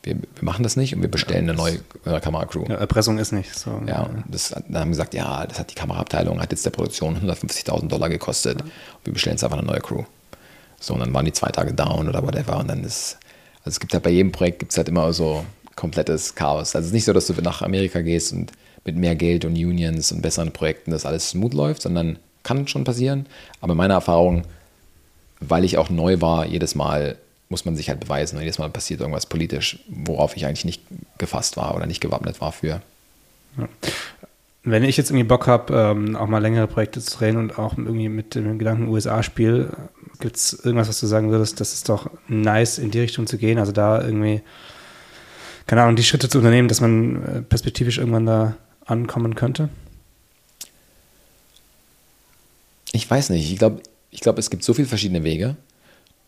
wir, 0.05 0.15
wir, 0.15 0.43
machen 0.43 0.63
das 0.63 0.75
nicht 0.75 0.95
und 0.95 1.01
wir 1.01 1.09
bestellen 1.09 1.49
eine 1.49 1.55
neue 1.55 1.79
äh, 2.05 2.19
Kameracrew. 2.19 2.65
Ja, 2.69 2.75
Erpressung 2.75 3.17
ist 3.17 3.31
nicht 3.31 3.57
so. 3.57 3.81
Ja, 3.87 4.09
das, 4.27 4.49
dann 4.49 4.63
haben 4.77 4.89
wir 4.89 4.91
gesagt, 4.91 5.13
ja, 5.13 5.45
das 5.47 5.59
hat 5.59 5.71
die 5.71 5.75
Kameraabteilung, 5.75 6.39
hat 6.41 6.51
jetzt 6.51 6.65
der 6.65 6.69
Produktion 6.69 7.17
150.000 7.17 7.87
Dollar 7.87 8.09
gekostet. 8.09 8.59
Ja. 8.59 8.65
Wir 9.03 9.13
bestellen 9.13 9.35
jetzt 9.35 9.43
einfach 9.43 9.57
eine 9.57 9.67
neue 9.67 9.81
Crew. 9.81 10.03
So, 10.79 10.93
und 10.93 10.99
dann 10.99 11.13
waren 11.13 11.25
die 11.25 11.33
zwei 11.33 11.49
Tage 11.49 11.73
down 11.73 12.07
oder 12.07 12.21
whatever. 12.21 12.59
Und 12.59 12.67
dann 12.67 12.83
ist, 12.83 13.17
also 13.59 13.75
es 13.75 13.79
gibt 13.79 13.93
halt 13.93 14.03
bei 14.03 14.11
jedem 14.11 14.31
Projekt 14.31 14.59
gibt 14.59 14.71
es 14.71 14.77
halt 14.77 14.87
immer 14.87 15.11
so 15.13 15.43
komplettes 15.75 16.35
Chaos. 16.35 16.75
Also 16.75 16.79
es 16.79 16.85
ist 16.87 16.93
nicht 16.93 17.05
so, 17.05 17.13
dass 17.13 17.27
du 17.27 17.33
nach 17.41 17.61
Amerika 17.63 18.01
gehst 18.01 18.31
und 18.31 18.51
mit 18.85 18.95
mehr 18.95 19.15
Geld 19.15 19.45
und 19.45 19.53
Unions 19.53 20.11
und 20.11 20.21
besseren 20.21 20.51
Projekten 20.51 20.91
das 20.91 21.05
alles 21.05 21.31
smooth 21.31 21.53
läuft, 21.55 21.81
sondern 21.81 22.19
kann 22.43 22.67
schon 22.67 22.83
passieren. 22.83 23.25
Aber 23.59 23.73
meine 23.73 23.93
Erfahrung, 23.93 24.43
weil 25.39 25.63
ich 25.63 25.79
auch 25.79 25.89
neu 25.89 26.21
war, 26.21 26.45
jedes 26.45 26.75
Mal 26.75 27.17
muss 27.55 27.63
man 27.63 27.77
sich 27.77 27.87
halt 27.87 28.01
beweisen. 28.01 28.35
Und 28.35 28.41
jedes 28.41 28.59
Mal 28.59 28.69
passiert 28.69 28.99
irgendwas 28.99 29.27
politisch, 29.27 29.79
worauf 29.87 30.35
ich 30.35 30.45
eigentlich 30.45 30.65
nicht 30.65 30.81
gefasst 31.17 31.55
war 31.55 31.73
oder 31.73 31.85
nicht 31.85 32.01
gewappnet 32.01 32.41
war 32.41 32.51
für. 32.51 32.81
Ja. 33.57 33.69
Wenn 34.65 34.83
ich 34.83 34.97
jetzt 34.97 35.09
irgendwie 35.09 35.23
Bock 35.23 35.47
habe, 35.47 35.73
ähm, 35.73 36.17
auch 36.17 36.27
mal 36.27 36.39
längere 36.41 36.67
Projekte 36.67 36.99
zu 36.99 37.17
drehen 37.17 37.37
und 37.37 37.57
auch 37.57 37.77
irgendwie 37.77 38.09
mit 38.09 38.35
dem 38.35 38.59
Gedanken 38.59 38.89
USA-Spiel, 38.89 39.69
gibt 40.19 40.35
es 40.35 40.51
irgendwas, 40.51 40.89
was 40.89 40.99
du 40.99 41.07
sagen 41.07 41.31
würdest, 41.31 41.61
das 41.61 41.71
ist 41.71 41.87
doch 41.87 42.09
nice, 42.27 42.77
in 42.77 42.91
die 42.91 42.99
Richtung 42.99 43.25
zu 43.25 43.37
gehen? 43.37 43.57
Also 43.57 43.71
da 43.71 44.03
irgendwie, 44.03 44.41
keine 45.65 45.83
Ahnung, 45.83 45.95
die 45.95 46.03
Schritte 46.03 46.27
zu 46.27 46.39
unternehmen, 46.39 46.67
dass 46.67 46.81
man 46.81 47.23
äh, 47.23 47.41
perspektivisch 47.41 47.99
irgendwann 47.99 48.25
da 48.25 48.57
ankommen 48.85 49.35
könnte? 49.35 49.69
Ich 52.91 53.09
weiß 53.09 53.29
nicht. 53.29 53.49
Ich 53.49 53.59
glaube, 53.59 53.81
ich 54.11 54.19
glaub, 54.19 54.37
es 54.37 54.49
gibt 54.49 54.65
so 54.65 54.73
viele 54.73 54.89
verschiedene 54.89 55.23
Wege. 55.23 55.55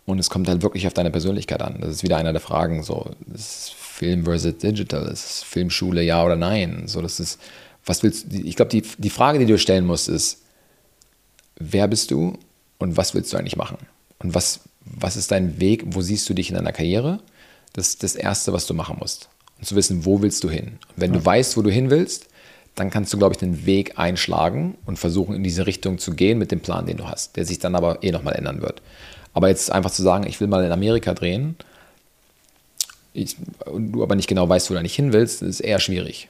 Und 0.08 0.20
es 0.20 0.30
kommt 0.30 0.48
halt 0.48 0.64
wirklich 0.64 0.88
auf 0.88 0.94
deine 0.94 1.12
Persönlichkeit 1.12 1.62
an. 1.62 1.80
Das 1.82 1.92
ist 1.92 2.02
wieder 2.02 2.16
einer 2.16 2.32
der 2.32 2.40
Fragen. 2.40 2.82
So, 2.82 3.12
ist 3.34 3.74
Film 3.74 4.24
versus 4.24 4.58
Digital? 4.58 5.06
Ist 5.10 5.44
Filmschule 5.44 6.02
ja 6.02 6.24
oder 6.24 6.38
nein? 6.38 6.84
So, 6.88 7.02
das 7.02 7.20
ist, 7.20 7.42
was 7.86 8.04
willst 8.04 8.34
Ich 8.34 8.56
glaube, 8.56 8.72
die, 8.72 8.84
die 8.98 9.10
Frage, 9.10 9.38
die 9.38 9.46
du 9.46 9.58
stellen 9.58 9.86
musst, 9.86 10.08
ist, 10.08 10.44
wer 11.60 11.90
bist 11.90 12.10
du 12.12 12.40
und 12.78 12.96
was 12.96 13.14
willst 13.14 13.34
du 13.34 13.38
eigentlich 13.38 13.58
machen? 13.58 13.78
Und 14.20 14.34
was, 14.34 14.62
was 14.86 15.18
ist 15.18 15.32
dein 15.32 15.60
Weg? 15.60 15.84
Wo 15.88 16.00
siehst 16.00 16.30
du 16.30 16.34
dich 16.34 16.50
in 16.50 16.56
deiner 16.56 16.72
Karriere? 16.72 17.20
Das 17.74 17.90
ist 17.90 18.02
das 18.02 18.16
Erste, 18.16 18.54
was 18.54 18.66
du 18.66 18.74
machen 18.74 18.96
musst. 19.02 19.28
Und 19.60 19.66
zu 19.66 19.76
wissen, 19.76 20.06
wo 20.06 20.22
willst 20.22 20.42
du 20.42 20.50
hin? 20.50 20.80
Und 20.88 21.02
wenn 21.02 21.14
ja. 21.14 21.20
du 21.20 21.26
weißt, 21.26 21.58
wo 21.58 21.62
du 21.62 21.70
hin 21.70 21.90
willst, 21.90 22.28
dann 22.76 22.92
kannst 22.92 23.12
du, 23.12 23.18
glaube 23.18 23.34
ich, 23.34 23.40
den 23.40 23.66
Weg 23.66 24.00
einschlagen 24.00 24.78
und 24.86 24.98
versuchen, 25.00 25.36
in 25.36 25.44
diese 25.44 25.68
Richtung 25.68 25.98
zu 25.98 26.14
gehen 26.14 26.38
mit 26.38 26.52
dem 26.52 26.62
Plan, 26.62 26.86
den 26.86 26.96
du 26.96 27.10
hast, 27.10 27.36
der 27.36 27.46
sich 27.46 27.60
dann 27.60 27.76
aber 27.76 28.04
eh 28.04 28.12
nochmal 28.12 28.36
ändern 28.36 28.62
wird. 28.62 28.82
Aber 29.38 29.49
jetzt 29.49 29.72
einfach 29.72 29.91
zu 29.91 30.01
sagen, 30.01 30.26
ich 30.26 30.41
will 30.41 30.47
mal 30.47 30.65
in 30.65 30.72
Amerika 30.72 31.14
drehen, 31.14 31.57
ich, 33.14 33.35
und 33.65 33.91
du 33.91 34.01
aber 34.01 34.15
nicht 34.15 34.27
genau 34.27 34.49
weißt, 34.49 34.72
wo 34.72 34.73
du 34.73 34.81
nicht 34.81 34.95
hin 34.95 35.14
willst, 35.14 35.43
ist 35.43 35.59
eher 35.59 35.77
schwierig. 35.77 36.27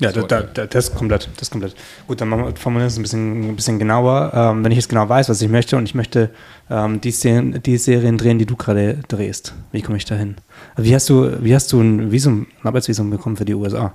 Ja, 0.00 0.10
so, 0.10 0.22
da, 0.22 0.42
da, 0.42 0.66
das 0.66 0.88
ist 0.88 0.96
komplett, 0.96 1.28
das 1.36 1.52
komplett. 1.52 1.76
Gut, 2.08 2.20
dann 2.20 2.30
formulieren 2.56 2.82
wir 2.82 2.86
es 2.86 2.96
ein 2.96 3.02
bisschen, 3.02 3.50
ein 3.50 3.54
bisschen 3.54 3.78
genauer. 3.78 4.32
Ähm, 4.34 4.64
wenn 4.64 4.72
ich 4.72 4.78
jetzt 4.78 4.88
genau 4.88 5.08
weiß, 5.08 5.28
was 5.28 5.40
ich 5.40 5.48
möchte 5.48 5.76
und 5.76 5.84
ich 5.84 5.94
möchte 5.94 6.30
ähm, 6.68 7.00
die, 7.00 7.12
Serien, 7.12 7.62
die 7.62 7.76
Serien 7.76 8.18
drehen, 8.18 8.40
die 8.40 8.46
du 8.46 8.56
gerade 8.56 8.98
drehst, 9.06 9.54
wie 9.70 9.80
komme 9.80 9.98
ich 9.98 10.04
da 10.04 10.16
hin? 10.16 10.34
Wie 10.76 10.96
hast 10.96 11.08
du, 11.08 11.44
wie 11.44 11.54
hast 11.54 11.72
du 11.72 11.80
ein 11.80 12.10
Visum, 12.10 12.48
ein 12.60 12.66
Arbeitsvisum 12.66 13.08
bekommen 13.08 13.36
für 13.36 13.44
die 13.44 13.54
USA? 13.54 13.94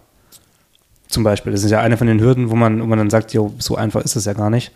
Zum 1.10 1.26
Beispiel. 1.26 1.52
Das 1.52 1.66
ist 1.66 1.72
ja 1.72 1.82
eine 1.82 1.98
von 1.98 2.08
den 2.08 2.22
Hürden, 2.22 2.50
wo 2.50 2.56
man, 2.56 2.82
wo 2.82 2.86
man 2.86 2.98
dann 2.98 3.10
sagt, 3.10 3.34
jo, 3.34 3.54
so 3.60 3.76
einfach 3.76 4.06
ist 4.06 4.16
es 4.16 4.24
ja 4.24 4.32
gar 4.32 4.50
nicht 4.50 4.72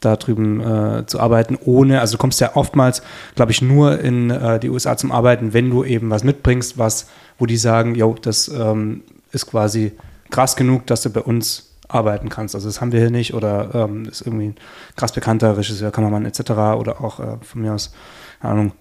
da 0.00 0.16
drüben 0.16 0.60
äh, 0.60 1.06
zu 1.06 1.18
arbeiten, 1.20 1.58
ohne, 1.64 2.00
also 2.00 2.16
du 2.16 2.18
kommst 2.18 2.40
ja 2.40 2.54
oftmals, 2.54 3.02
glaube 3.34 3.52
ich, 3.52 3.62
nur 3.62 4.00
in 4.00 4.30
äh, 4.30 4.60
die 4.60 4.70
USA 4.70 4.96
zum 4.96 5.10
Arbeiten, 5.10 5.52
wenn 5.52 5.70
du 5.70 5.84
eben 5.84 6.10
was 6.10 6.24
mitbringst, 6.24 6.78
was, 6.78 7.08
wo 7.38 7.46
die 7.46 7.56
sagen, 7.56 7.94
jo, 7.94 8.14
das 8.20 8.48
ähm, 8.48 9.02
ist 9.32 9.46
quasi 9.46 9.92
krass 10.30 10.56
genug, 10.56 10.86
dass 10.86 11.02
du 11.02 11.10
bei 11.10 11.20
uns 11.20 11.74
arbeiten 11.88 12.28
kannst. 12.28 12.54
Also 12.54 12.68
das 12.68 12.80
haben 12.80 12.92
wir 12.92 13.00
hier 13.00 13.10
nicht 13.10 13.34
oder 13.34 13.74
ähm, 13.74 14.04
ist 14.04 14.20
irgendwie 14.20 14.48
ein 14.48 14.56
krass 14.94 15.12
bekannter 15.12 15.56
Regisseur, 15.56 15.90
Kameramann 15.90 16.26
etc. 16.26 16.50
oder 16.50 17.00
auch 17.02 17.18
äh, 17.18 17.36
von 17.42 17.62
mir 17.62 17.74
aus, 17.74 17.92
keine 18.40 18.52
Ahnung, 18.52 18.72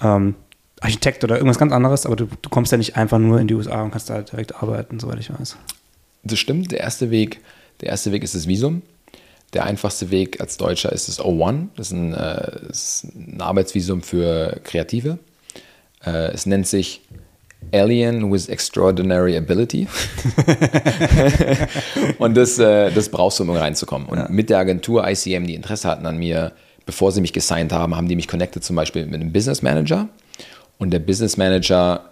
ähm, 0.00 0.34
Architekt 0.80 1.24
oder 1.24 1.36
irgendwas 1.36 1.58
ganz 1.58 1.72
anderes, 1.72 2.06
aber 2.06 2.16
du, 2.16 2.26
du 2.26 2.48
kommst 2.50 2.72
ja 2.72 2.78
nicht 2.78 2.96
einfach 2.96 3.18
nur 3.18 3.40
in 3.40 3.46
die 3.46 3.54
USA 3.54 3.82
und 3.82 3.92
kannst 3.92 4.10
da 4.10 4.20
direkt 4.20 4.62
arbeiten, 4.62 4.98
soweit 4.98 5.18
ich 5.20 5.32
weiß. 5.32 5.56
Das 6.24 6.38
stimmt, 6.38 6.72
der 6.72 6.80
erste 6.80 7.10
Weg, 7.10 7.40
der 7.80 7.88
erste 7.88 8.12
Weg 8.12 8.22
ist 8.22 8.34
das 8.34 8.48
Visum. 8.48 8.82
Der 9.52 9.64
einfachste 9.64 10.10
Weg 10.10 10.40
als 10.40 10.56
Deutscher 10.56 10.92
ist 10.92 11.08
das 11.08 11.20
O1. 11.20 11.68
Das 11.76 11.88
ist 11.88 11.92
ein, 11.92 12.14
äh, 12.14 12.70
ist 12.70 13.04
ein 13.14 13.40
Arbeitsvisum 13.40 14.02
für 14.02 14.60
Kreative. 14.64 15.18
Äh, 16.04 16.32
es 16.32 16.46
nennt 16.46 16.66
sich 16.66 17.02
Alien 17.72 18.32
with 18.32 18.48
Extraordinary 18.48 19.36
Ability. 19.36 19.86
und 22.18 22.36
das, 22.36 22.58
äh, 22.58 22.90
das 22.90 23.08
brauchst 23.08 23.38
du, 23.38 23.44
um 23.44 23.50
reinzukommen. 23.50 24.08
Und 24.08 24.18
ja. 24.18 24.28
mit 24.28 24.50
der 24.50 24.58
Agentur 24.58 25.06
ICM, 25.06 25.46
die 25.46 25.54
Interesse 25.54 25.88
hatten 25.88 26.06
an 26.06 26.16
mir, 26.16 26.52
bevor 26.86 27.12
sie 27.12 27.20
mich 27.20 27.32
gesigned 27.32 27.72
haben, 27.72 27.94
haben 27.94 28.08
die 28.08 28.16
mich 28.16 28.28
connected 28.28 28.64
zum 28.64 28.76
Beispiel 28.76 29.06
mit 29.06 29.20
einem 29.20 29.32
Business 29.32 29.62
Manager. 29.62 30.08
Und 30.78 30.90
der 30.90 30.98
Business 30.98 31.36
Manager 31.36 32.10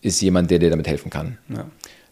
ist 0.00 0.20
jemand, 0.20 0.50
der 0.50 0.58
dir 0.58 0.70
damit 0.70 0.88
helfen 0.88 1.10
kann. 1.10 1.38
Ja. 1.48 1.66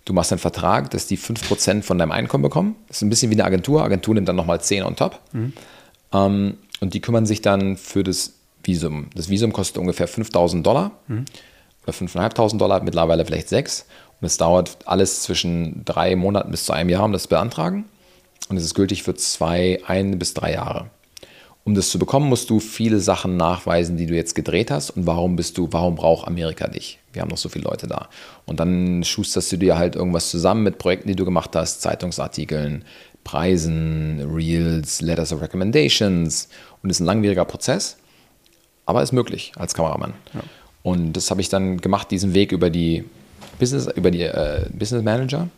Du 0.04 0.12
machst 0.12 0.32
einen 0.32 0.38
Vertrag, 0.38 0.90
dass 0.90 1.06
die 1.06 1.18
5% 1.18 1.82
von 1.82 1.98
deinem 1.98 2.12
Einkommen 2.12 2.42
bekommen. 2.42 2.76
Das 2.88 2.98
ist 2.98 3.02
ein 3.02 3.10
bisschen 3.10 3.30
wie 3.30 3.34
eine 3.34 3.44
Agentur. 3.44 3.82
Agentur 3.82 4.14
nimmt 4.14 4.28
dann 4.28 4.36
nochmal 4.36 4.60
10 4.60 4.82
on 4.82 4.96
top. 4.96 5.20
Mhm. 5.32 5.52
Ähm, 6.12 6.58
und 6.80 6.94
die 6.94 7.00
kümmern 7.00 7.26
sich 7.26 7.42
dann 7.42 7.76
für 7.76 8.02
das 8.02 8.34
Visum. 8.64 9.10
Das 9.14 9.28
Visum 9.28 9.52
kostet 9.52 9.78
ungefähr 9.78 10.08
5000 10.08 10.66
Dollar 10.66 10.92
mhm. 11.08 11.24
oder 11.84 11.92
5.500 11.92 12.56
Dollar, 12.56 12.82
mittlerweile 12.82 13.24
vielleicht 13.24 13.48
6. 13.48 13.86
Und 14.20 14.26
es 14.26 14.36
dauert 14.36 14.78
alles 14.86 15.22
zwischen 15.22 15.84
drei 15.84 16.16
Monaten 16.16 16.50
bis 16.50 16.64
zu 16.64 16.72
einem 16.72 16.90
Jahr, 16.90 17.04
um 17.04 17.12
das 17.12 17.24
zu 17.24 17.28
beantragen. 17.28 17.84
Und 18.48 18.56
es 18.56 18.64
ist 18.64 18.74
gültig 18.74 19.02
für 19.02 19.14
zwei, 19.14 19.80
ein 19.86 20.18
bis 20.18 20.34
drei 20.34 20.52
Jahre. 20.52 20.90
Um 21.64 21.74
das 21.74 21.90
zu 21.90 21.98
bekommen, 21.98 22.28
musst 22.28 22.48
du 22.48 22.58
viele 22.58 23.00
Sachen 23.00 23.36
nachweisen, 23.36 23.96
die 23.96 24.06
du 24.06 24.14
jetzt 24.14 24.34
gedreht 24.34 24.70
hast 24.70 24.90
und 24.90 25.06
warum 25.06 25.36
bist 25.36 25.58
du, 25.58 25.68
warum 25.70 25.94
braucht 25.94 26.26
Amerika 26.26 26.66
dich? 26.68 26.98
Wir 27.12 27.22
haben 27.22 27.28
noch 27.28 27.36
so 27.36 27.48
viele 27.48 27.64
Leute 27.64 27.86
da. 27.86 28.08
Und 28.46 28.60
dann 28.60 29.04
schusterst 29.04 29.52
du 29.52 29.56
dir 29.58 29.76
halt 29.76 29.94
irgendwas 29.94 30.30
zusammen 30.30 30.62
mit 30.62 30.78
Projekten, 30.78 31.08
die 31.08 31.16
du 31.16 31.24
gemacht 31.24 31.54
hast, 31.54 31.82
Zeitungsartikeln, 31.82 32.84
Preisen, 33.24 34.32
Reels, 34.34 35.00
Letters 35.02 35.32
of 35.32 35.42
Recommendations. 35.42 36.48
Und 36.82 36.90
es 36.90 36.96
ist 36.96 37.00
ein 37.00 37.06
langwieriger 37.06 37.44
Prozess, 37.44 37.98
aber 38.86 39.02
ist 39.02 39.12
möglich 39.12 39.52
als 39.56 39.74
Kameramann. 39.74 40.14
Ja. 40.32 40.40
Und 40.82 41.12
das 41.12 41.30
habe 41.30 41.40
ich 41.40 41.50
dann 41.50 41.78
gemacht, 41.78 42.10
diesen 42.10 42.32
Weg 42.32 42.52
über 42.52 42.70
die 42.70 43.04
Business, 43.58 43.86
über 43.94 44.10
die 44.10 44.22
äh, 44.22 44.66
Business 44.72 45.02
Manager. 45.02 45.48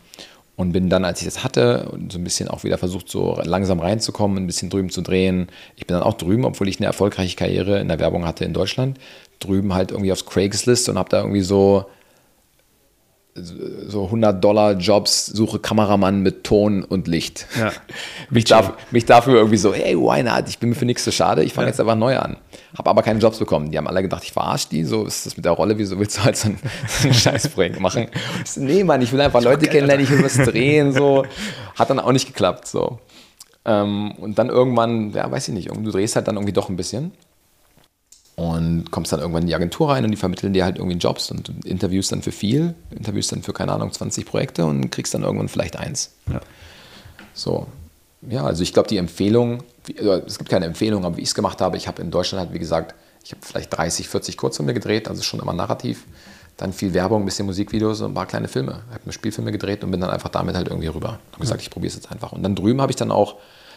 Und 0.55 0.71
bin 0.71 0.87
dann, 0.89 1.03
als 1.03 1.19
ich 1.19 1.25
das 1.25 1.43
hatte, 1.43 1.91
so 2.09 2.19
ein 2.19 2.23
bisschen 2.23 2.47
auch 2.47 2.63
wieder 2.63 2.77
versucht, 2.77 3.09
so 3.09 3.39
langsam 3.43 3.79
reinzukommen, 3.79 4.37
ein 4.37 4.47
bisschen 4.47 4.69
drüben 4.69 4.91
zu 4.91 5.01
drehen. 5.01 5.47
Ich 5.75 5.87
bin 5.87 5.95
dann 5.95 6.03
auch 6.03 6.13
drüben, 6.13 6.45
obwohl 6.45 6.67
ich 6.67 6.77
eine 6.77 6.85
erfolgreiche 6.85 7.35
Karriere 7.35 7.79
in 7.79 7.87
der 7.87 7.99
Werbung 7.99 8.25
hatte 8.27 8.45
in 8.45 8.53
Deutschland, 8.53 8.99
drüben 9.39 9.73
halt 9.73 9.91
irgendwie 9.91 10.11
aufs 10.11 10.25
Craigslist 10.25 10.89
und 10.89 10.99
habe 10.99 11.09
da 11.09 11.21
irgendwie 11.21 11.41
so 11.41 11.85
so 13.35 14.05
100 14.05 14.43
Dollar 14.43 14.73
Jobs, 14.73 15.25
suche 15.25 15.57
Kameramann 15.57 16.21
mit 16.21 16.43
Ton 16.43 16.83
und 16.83 17.07
Licht. 17.07 17.47
Ja. 17.59 17.71
mich, 18.29 18.45
darf, 18.45 18.73
mich 18.91 19.05
dafür 19.05 19.35
irgendwie 19.35 19.57
so, 19.57 19.73
hey, 19.73 19.97
why 19.97 20.21
not? 20.21 20.47
Ich 20.47 20.59
bin 20.59 20.69
mir 20.69 20.75
für 20.75 20.85
nichts 20.85 21.03
zu 21.03 21.09
so 21.09 21.15
schade, 21.15 21.43
ich 21.43 21.53
fange 21.53 21.65
ja. 21.65 21.71
jetzt 21.71 21.79
einfach 21.79 21.95
neu 21.95 22.17
an. 22.17 22.37
Habe 22.77 22.89
aber 22.91 23.01
keine 23.01 23.19
Jobs 23.19 23.39
bekommen. 23.39 23.71
Die 23.71 23.77
haben 23.77 23.87
alle 23.87 24.03
gedacht, 24.03 24.23
ich 24.23 24.31
verarsche 24.31 24.67
die, 24.69 24.83
so 24.83 25.05
ist 25.05 25.25
das 25.25 25.35
mit 25.35 25.45
der 25.45 25.53
Rolle, 25.53 25.77
wieso 25.77 25.97
willst 25.97 26.17
du 26.17 26.23
halt 26.23 26.37
so 26.37 26.49
einen, 26.49 26.59
so 26.87 27.07
einen 27.07 27.13
Scheißprojekt 27.13 27.79
machen? 27.79 28.07
So, 28.45 28.61
nee, 28.61 28.83
Mann, 28.83 29.01
ich 29.01 29.11
will 29.11 29.21
einfach 29.21 29.39
ich 29.39 29.45
Leute 29.45 29.67
kennenlernen, 29.67 30.03
ich 30.03 30.11
will 30.11 30.23
was 30.23 30.37
drehen, 30.37 30.93
so. 30.93 31.25
Hat 31.75 31.89
dann 31.89 31.99
auch 31.99 32.11
nicht 32.11 32.27
geklappt, 32.27 32.67
so. 32.67 32.99
Ähm, 33.65 34.11
und 34.19 34.37
dann 34.37 34.49
irgendwann, 34.49 35.11
ja, 35.11 35.29
weiß 35.29 35.47
ich 35.47 35.53
nicht, 35.55 35.69
du 35.71 35.91
drehst 35.91 36.15
halt 36.15 36.27
dann 36.27 36.35
irgendwie 36.35 36.53
doch 36.53 36.69
ein 36.69 36.75
bisschen 36.75 37.13
und 38.35 38.89
kommst 38.89 39.11
dann 39.11 39.19
irgendwann 39.19 39.43
in 39.43 39.47
die 39.47 39.55
Agentur 39.55 39.89
rein 39.89 40.03
und 40.03 40.11
die 40.11 40.17
vermitteln 40.17 40.53
dir 40.53 40.65
halt 40.65 40.77
irgendwie 40.77 40.97
Jobs 40.97 41.29
und 41.29 41.51
interviewst 41.65 42.11
dann 42.11 42.21
für 42.21 42.31
viel, 42.31 42.73
interviewst 42.91 43.31
dann 43.31 43.43
für, 43.43 43.53
keine 43.53 43.71
Ahnung, 43.73 43.91
20 43.91 44.25
Projekte 44.25 44.65
und 44.65 44.89
kriegst 44.89 45.13
dann 45.13 45.23
irgendwann 45.23 45.49
vielleicht 45.49 45.77
eins. 45.77 46.11
Ja. 46.31 46.41
So, 47.33 47.67
ja, 48.27 48.43
also 48.43 48.63
ich 48.63 48.73
glaube, 48.73 48.87
die 48.87 48.97
Empfehlung, 48.97 49.63
es 50.25 50.37
gibt 50.37 50.49
keine 50.49 50.65
Empfehlung, 50.65 51.05
aber 51.05 51.17
wie 51.17 51.21
ich 51.21 51.29
es 51.29 51.35
gemacht 51.35 51.61
habe, 51.61 51.77
ich 51.77 51.87
habe 51.87 52.01
in 52.01 52.09
Deutschland 52.09 52.45
halt, 52.45 52.53
wie 52.53 52.59
gesagt, 52.59 52.95
ich 53.23 53.31
habe 53.31 53.41
vielleicht 53.45 53.75
30, 53.75 54.09
40 54.09 54.37
Kurzfilme 54.37 54.73
gedreht, 54.73 55.07
also 55.07 55.21
schon 55.21 55.39
immer 55.39 55.53
narrativ. 55.53 56.05
Dann 56.57 56.71
viel 56.71 56.93
Werbung, 56.93 57.23
ein 57.23 57.25
bisschen 57.25 57.47
Musikvideos 57.47 58.01
und 58.01 58.11
ein 58.11 58.13
paar 58.13 58.27
kleine 58.27 58.47
Filme. 58.47 58.83
Ich 58.89 58.93
habe 58.93 59.05
mir 59.05 59.11
Spielfilme 59.11 59.51
gedreht 59.51 59.83
und 59.83 59.91
bin 59.91 59.99
dann 59.99 60.11
einfach 60.11 60.29
damit 60.29 60.55
halt 60.55 60.67
irgendwie 60.67 60.87
rüber. 60.87 61.19
Und 61.31 61.39
gesagt, 61.39 61.61
ja. 61.61 61.65
ich 61.65 61.71
probiere 61.71 61.89
es 61.89 61.95
jetzt 61.95 62.11
einfach. 62.11 62.31
Und 62.31 62.43
dann 62.43 62.55
drüben 62.55 62.79
habe 62.79 62.91
ich 62.91 62.95
dann 62.95 63.11
auch, 63.11 63.35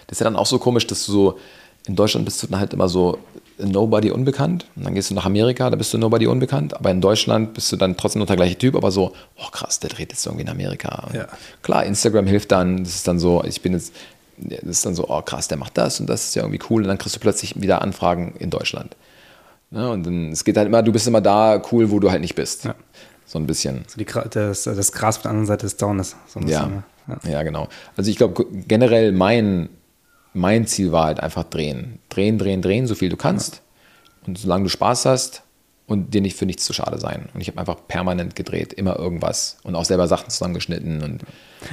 das 0.08 0.16
ist 0.16 0.20
ja 0.20 0.24
dann 0.24 0.36
auch 0.36 0.46
so 0.46 0.58
komisch, 0.58 0.86
dass 0.86 1.06
du 1.06 1.12
so, 1.12 1.38
in 1.86 1.96
Deutschland 1.96 2.26
bist 2.26 2.42
du 2.42 2.48
dann 2.48 2.60
halt 2.60 2.74
immer 2.74 2.88
so 2.88 3.18
Nobody 3.58 4.10
unbekannt. 4.10 4.66
Und 4.76 4.84
dann 4.84 4.94
gehst 4.94 5.10
du 5.10 5.14
nach 5.14 5.24
Amerika, 5.24 5.70
da 5.70 5.76
bist 5.76 5.92
du 5.92 5.98
Nobody 5.98 6.26
unbekannt. 6.26 6.74
Aber 6.74 6.90
in 6.90 7.00
Deutschland 7.00 7.54
bist 7.54 7.72
du 7.72 7.76
dann 7.76 7.96
trotzdem 7.96 8.20
noch 8.20 8.26
der 8.26 8.36
gleiche 8.36 8.56
Typ, 8.56 8.74
aber 8.76 8.90
so, 8.90 9.12
oh 9.36 9.48
krass, 9.50 9.80
der 9.80 9.90
dreht 9.90 10.12
jetzt 10.12 10.26
irgendwie 10.26 10.42
in 10.42 10.50
Amerika. 10.50 11.08
Ja. 11.12 11.26
Klar, 11.62 11.84
Instagram 11.84 12.26
hilft 12.26 12.52
dann, 12.52 12.84
das 12.84 12.96
ist 12.96 13.08
dann 13.08 13.18
so, 13.18 13.42
ich 13.44 13.62
bin 13.62 13.72
jetzt, 13.72 13.94
das 14.38 14.62
ist 14.62 14.86
dann 14.86 14.94
so, 14.94 15.08
oh 15.08 15.22
krass, 15.22 15.48
der 15.48 15.56
macht 15.56 15.78
das 15.78 16.00
und 16.00 16.08
das 16.08 16.26
ist 16.26 16.34
ja 16.34 16.42
irgendwie 16.42 16.60
cool. 16.70 16.82
Und 16.82 16.88
dann 16.88 16.98
kriegst 16.98 17.16
du 17.16 17.20
plötzlich 17.20 17.60
wieder 17.60 17.80
Anfragen 17.82 18.34
in 18.38 18.50
Deutschland. 18.50 18.94
Ja, 19.70 19.80
ne, 19.80 19.90
und 19.90 20.06
dann, 20.06 20.32
es 20.32 20.44
geht 20.44 20.56
halt 20.56 20.68
immer, 20.68 20.82
du 20.82 20.92
bist 20.92 21.06
immer 21.08 21.20
da 21.20 21.60
cool, 21.72 21.90
wo 21.90 21.98
du 21.98 22.10
halt 22.10 22.20
nicht 22.20 22.34
bist. 22.34 22.64
Ja. 22.64 22.74
So 23.24 23.38
ein 23.38 23.46
bisschen. 23.46 23.84
So 23.88 23.98
die, 23.98 24.06
das, 24.30 24.64
das 24.64 24.92
Gras 24.92 25.16
auf 25.16 25.22
der 25.22 25.30
anderen 25.30 25.46
Seite 25.46 25.66
des 25.66 25.76
Daunes. 25.76 26.14
So 26.28 26.40
ja. 26.40 26.84
Ja. 27.08 27.30
ja, 27.30 27.42
genau. 27.42 27.68
Also 27.96 28.10
ich 28.10 28.16
glaube 28.16 28.46
generell 28.66 29.12
mein 29.12 29.68
mein 30.36 30.66
Ziel 30.66 30.92
war 30.92 31.06
halt 31.06 31.20
einfach 31.20 31.44
drehen. 31.44 31.98
Drehen, 32.08 32.38
drehen, 32.38 32.62
drehen, 32.62 32.86
so 32.86 32.94
viel 32.94 33.08
du 33.08 33.16
kannst. 33.16 33.62
Und 34.26 34.38
solange 34.38 34.64
du 34.64 34.70
Spaß 34.70 35.06
hast 35.06 35.42
und 35.86 36.14
dir 36.14 36.20
nicht 36.20 36.36
für 36.36 36.46
nichts 36.46 36.64
zu 36.64 36.72
schade 36.72 36.98
sein. 36.98 37.28
Und 37.32 37.40
ich 37.40 37.48
habe 37.48 37.58
einfach 37.58 37.78
permanent 37.86 38.36
gedreht, 38.36 38.72
immer 38.72 38.98
irgendwas 38.98 39.58
und 39.62 39.74
auch 39.74 39.84
selber 39.84 40.08
Sachen 40.08 40.30
zusammengeschnitten. 40.30 41.02
Und 41.02 41.22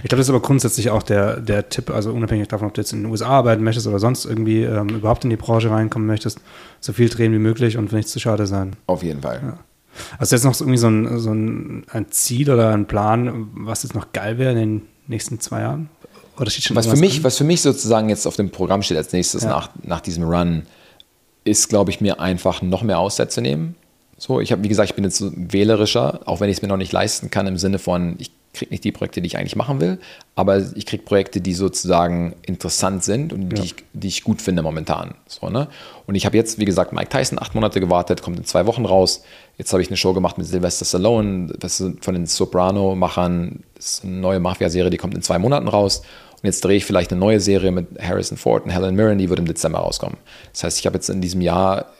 ich 0.03 0.09
glaube, 0.09 0.17
das 0.17 0.27
ist 0.27 0.29
aber 0.29 0.41
grundsätzlich 0.41 0.91
auch 0.91 1.03
der, 1.03 1.39
der 1.39 1.69
Tipp, 1.69 1.89
also 1.89 2.13
unabhängig 2.13 2.47
davon, 2.47 2.67
ob 2.67 2.73
du 2.73 2.81
jetzt 2.81 2.93
in 2.93 3.01
den 3.01 3.11
USA 3.11 3.27
arbeiten 3.27 3.63
möchtest 3.63 3.87
oder 3.87 3.99
sonst 3.99 4.25
irgendwie 4.25 4.63
ähm, 4.63 4.89
überhaupt 4.89 5.23
in 5.23 5.29
die 5.29 5.35
Branche 5.35 5.69
reinkommen 5.69 6.07
möchtest, 6.07 6.39
so 6.79 6.93
viel 6.93 7.09
drehen 7.09 7.33
wie 7.33 7.39
möglich 7.39 7.77
und 7.77 7.89
für 7.89 7.95
nichts 7.95 8.11
zu 8.11 8.19
schade 8.19 8.45
sein. 8.45 8.75
Auf 8.85 9.03
jeden 9.03 9.21
Fall. 9.21 9.41
Ja. 9.43 9.57
Hast 10.19 10.31
du 10.31 10.35
jetzt 10.35 10.45
noch 10.45 10.59
irgendwie 10.59 10.77
so 10.77 10.87
ein, 10.87 11.19
so 11.19 11.31
ein, 11.31 11.83
ein 11.89 12.11
Ziel 12.11 12.51
oder 12.51 12.71
ein 12.71 12.87
Plan, 12.87 13.49
was 13.53 13.83
jetzt 13.83 13.95
noch 13.95 14.13
geil 14.13 14.37
wäre 14.37 14.51
in 14.51 14.57
den 14.57 14.81
nächsten 15.07 15.39
zwei 15.39 15.61
Jahren? 15.61 15.89
Was 16.37 16.87
für 16.87 16.95
mich, 16.95 17.23
Was 17.23 17.37
für 17.37 17.43
mich 17.43 17.61
sozusagen 17.61 18.09
jetzt 18.09 18.25
auf 18.25 18.35
dem 18.35 18.49
Programm 18.49 18.81
steht 18.81 18.97
als 18.97 19.13
nächstes 19.13 19.43
ja. 19.43 19.49
nach, 19.49 19.69
nach 19.83 20.01
diesem 20.01 20.23
Run, 20.23 20.63
ist, 21.43 21.69
glaube 21.69 21.91
ich, 21.91 22.01
mir 22.01 22.19
einfach 22.19 22.61
noch 22.61 22.83
mehr 22.83 22.99
Auszeit 22.99 23.31
zu 23.31 23.41
nehmen. 23.41 23.75
So, 24.17 24.39
ich 24.39 24.51
habe, 24.51 24.63
wie 24.63 24.69
gesagt, 24.69 24.89
ich 24.89 24.95
bin 24.95 25.03
jetzt 25.03 25.23
wählerischer, 25.35 26.21
auch 26.25 26.39
wenn 26.39 26.49
ich 26.49 26.57
es 26.57 26.61
mir 26.61 26.69
noch 26.69 26.77
nicht 26.77 26.91
leisten 26.91 27.29
kann, 27.29 27.47
im 27.47 27.57
Sinne 27.57 27.79
von, 27.79 28.15
ich 28.19 28.31
kriege 28.53 28.71
nicht 28.71 28.83
die 28.83 28.91
Projekte, 28.91 29.21
die 29.21 29.27
ich 29.27 29.37
eigentlich 29.37 29.55
machen 29.55 29.81
will, 29.81 29.99
aber 30.35 30.63
ich 30.75 30.85
kriege 30.85 31.03
Projekte, 31.03 31.41
die 31.41 31.53
sozusagen 31.53 32.35
interessant 32.43 33.03
sind 33.03 33.33
und 33.33 33.51
ja. 33.51 33.61
die, 33.61 33.61
ich, 33.63 33.75
die 33.93 34.07
ich 34.07 34.23
gut 34.23 34.41
finde 34.41 34.61
momentan. 34.61 35.15
So, 35.27 35.49
ne? 35.49 35.67
Und 36.05 36.15
ich 36.15 36.25
habe 36.25 36.37
jetzt, 36.37 36.59
wie 36.59 36.65
gesagt, 36.65 36.93
Mike 36.93 37.09
Tyson 37.09 37.39
acht 37.41 37.55
Monate 37.55 37.79
gewartet, 37.79 38.21
kommt 38.21 38.37
in 38.37 38.45
zwei 38.45 38.65
Wochen 38.65 38.85
raus. 38.85 39.23
Jetzt 39.57 39.71
habe 39.71 39.81
ich 39.81 39.89
eine 39.89 39.97
Show 39.97 40.13
gemacht 40.13 40.37
mit 40.37 40.47
Sylvester 40.47 40.85
Stallone, 40.85 41.53
das 41.59 41.79
ist 41.79 42.03
von 42.03 42.15
den 42.15 42.25
Soprano-Machern, 42.25 43.63
das 43.75 43.85
ist 43.85 44.03
eine 44.03 44.13
neue 44.13 44.39
Mafia-Serie, 44.39 44.89
die 44.89 44.97
kommt 44.97 45.13
in 45.13 45.21
zwei 45.21 45.37
Monaten 45.37 45.67
raus. 45.67 45.99
Und 46.33 46.43
jetzt 46.43 46.65
drehe 46.65 46.77
ich 46.77 46.85
vielleicht 46.85 47.11
eine 47.11 47.19
neue 47.19 47.39
Serie 47.39 47.71
mit 47.71 47.87
Harrison 48.01 48.37
Ford 48.37 48.65
und 48.65 48.71
Helen 48.71 48.95
Mirren, 48.95 49.19
die 49.19 49.29
wird 49.29 49.39
im 49.39 49.45
Dezember 49.45 49.79
rauskommen. 49.79 50.17
Das 50.51 50.63
heißt, 50.63 50.79
ich 50.79 50.85
habe 50.85 50.95
jetzt 50.95 51.09
in 51.09 51.21
diesem 51.21 51.41
Jahr, 51.41 51.93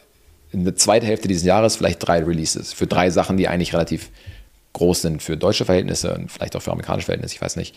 in 0.52 0.66
der 0.66 0.76
zweiten 0.76 1.06
Hälfte 1.06 1.28
dieses 1.28 1.44
Jahres, 1.44 1.76
vielleicht 1.76 2.06
drei 2.06 2.24
Releases 2.24 2.74
für 2.74 2.88
drei 2.88 3.12
Sachen, 3.12 3.38
die 3.38 3.48
eigentlich 3.48 3.74
relativ 3.74 4.10
groß 4.74 5.04
sind 5.04 5.22
für 5.22 5.38
deutsche 5.38 5.66
Verhältnisse 5.66 6.16
und 6.16 6.32
vielleicht 6.32 6.56
auch 6.56 6.62
für 6.62 6.72
amerikanische 6.72 7.06
Verhältnisse, 7.06 7.36
ich 7.36 7.42
weiß 7.42 7.56
nicht. 7.56 7.76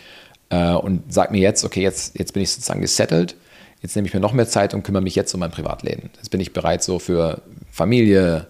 Äh, 0.48 0.73
und 0.73 1.12
sag 1.12 1.31
mir 1.31 1.40
jetzt, 1.40 1.65
okay, 1.65 1.82
jetzt, 1.82 2.19
jetzt 2.19 2.32
bin 2.32 2.43
ich 2.43 2.51
sozusagen 2.51 2.81
gesettelt, 2.81 3.36
jetzt 3.82 3.94
nehme 3.94 4.09
ich 4.09 4.15
mir 4.15 4.20
noch 4.20 4.32
mehr 4.32 4.48
Zeit 4.48 4.73
und 4.73 4.82
kümmere 4.82 5.03
mich 5.03 5.15
jetzt 5.15 5.32
um 5.35 5.40
mein 5.40 5.51
Privatleben. 5.51 6.11
Jetzt 6.16 6.31
bin 6.31 6.40
ich 6.40 6.55
bereit, 6.55 6.82
so 6.82 6.98
für 6.98 7.43
Familie, 7.70 8.47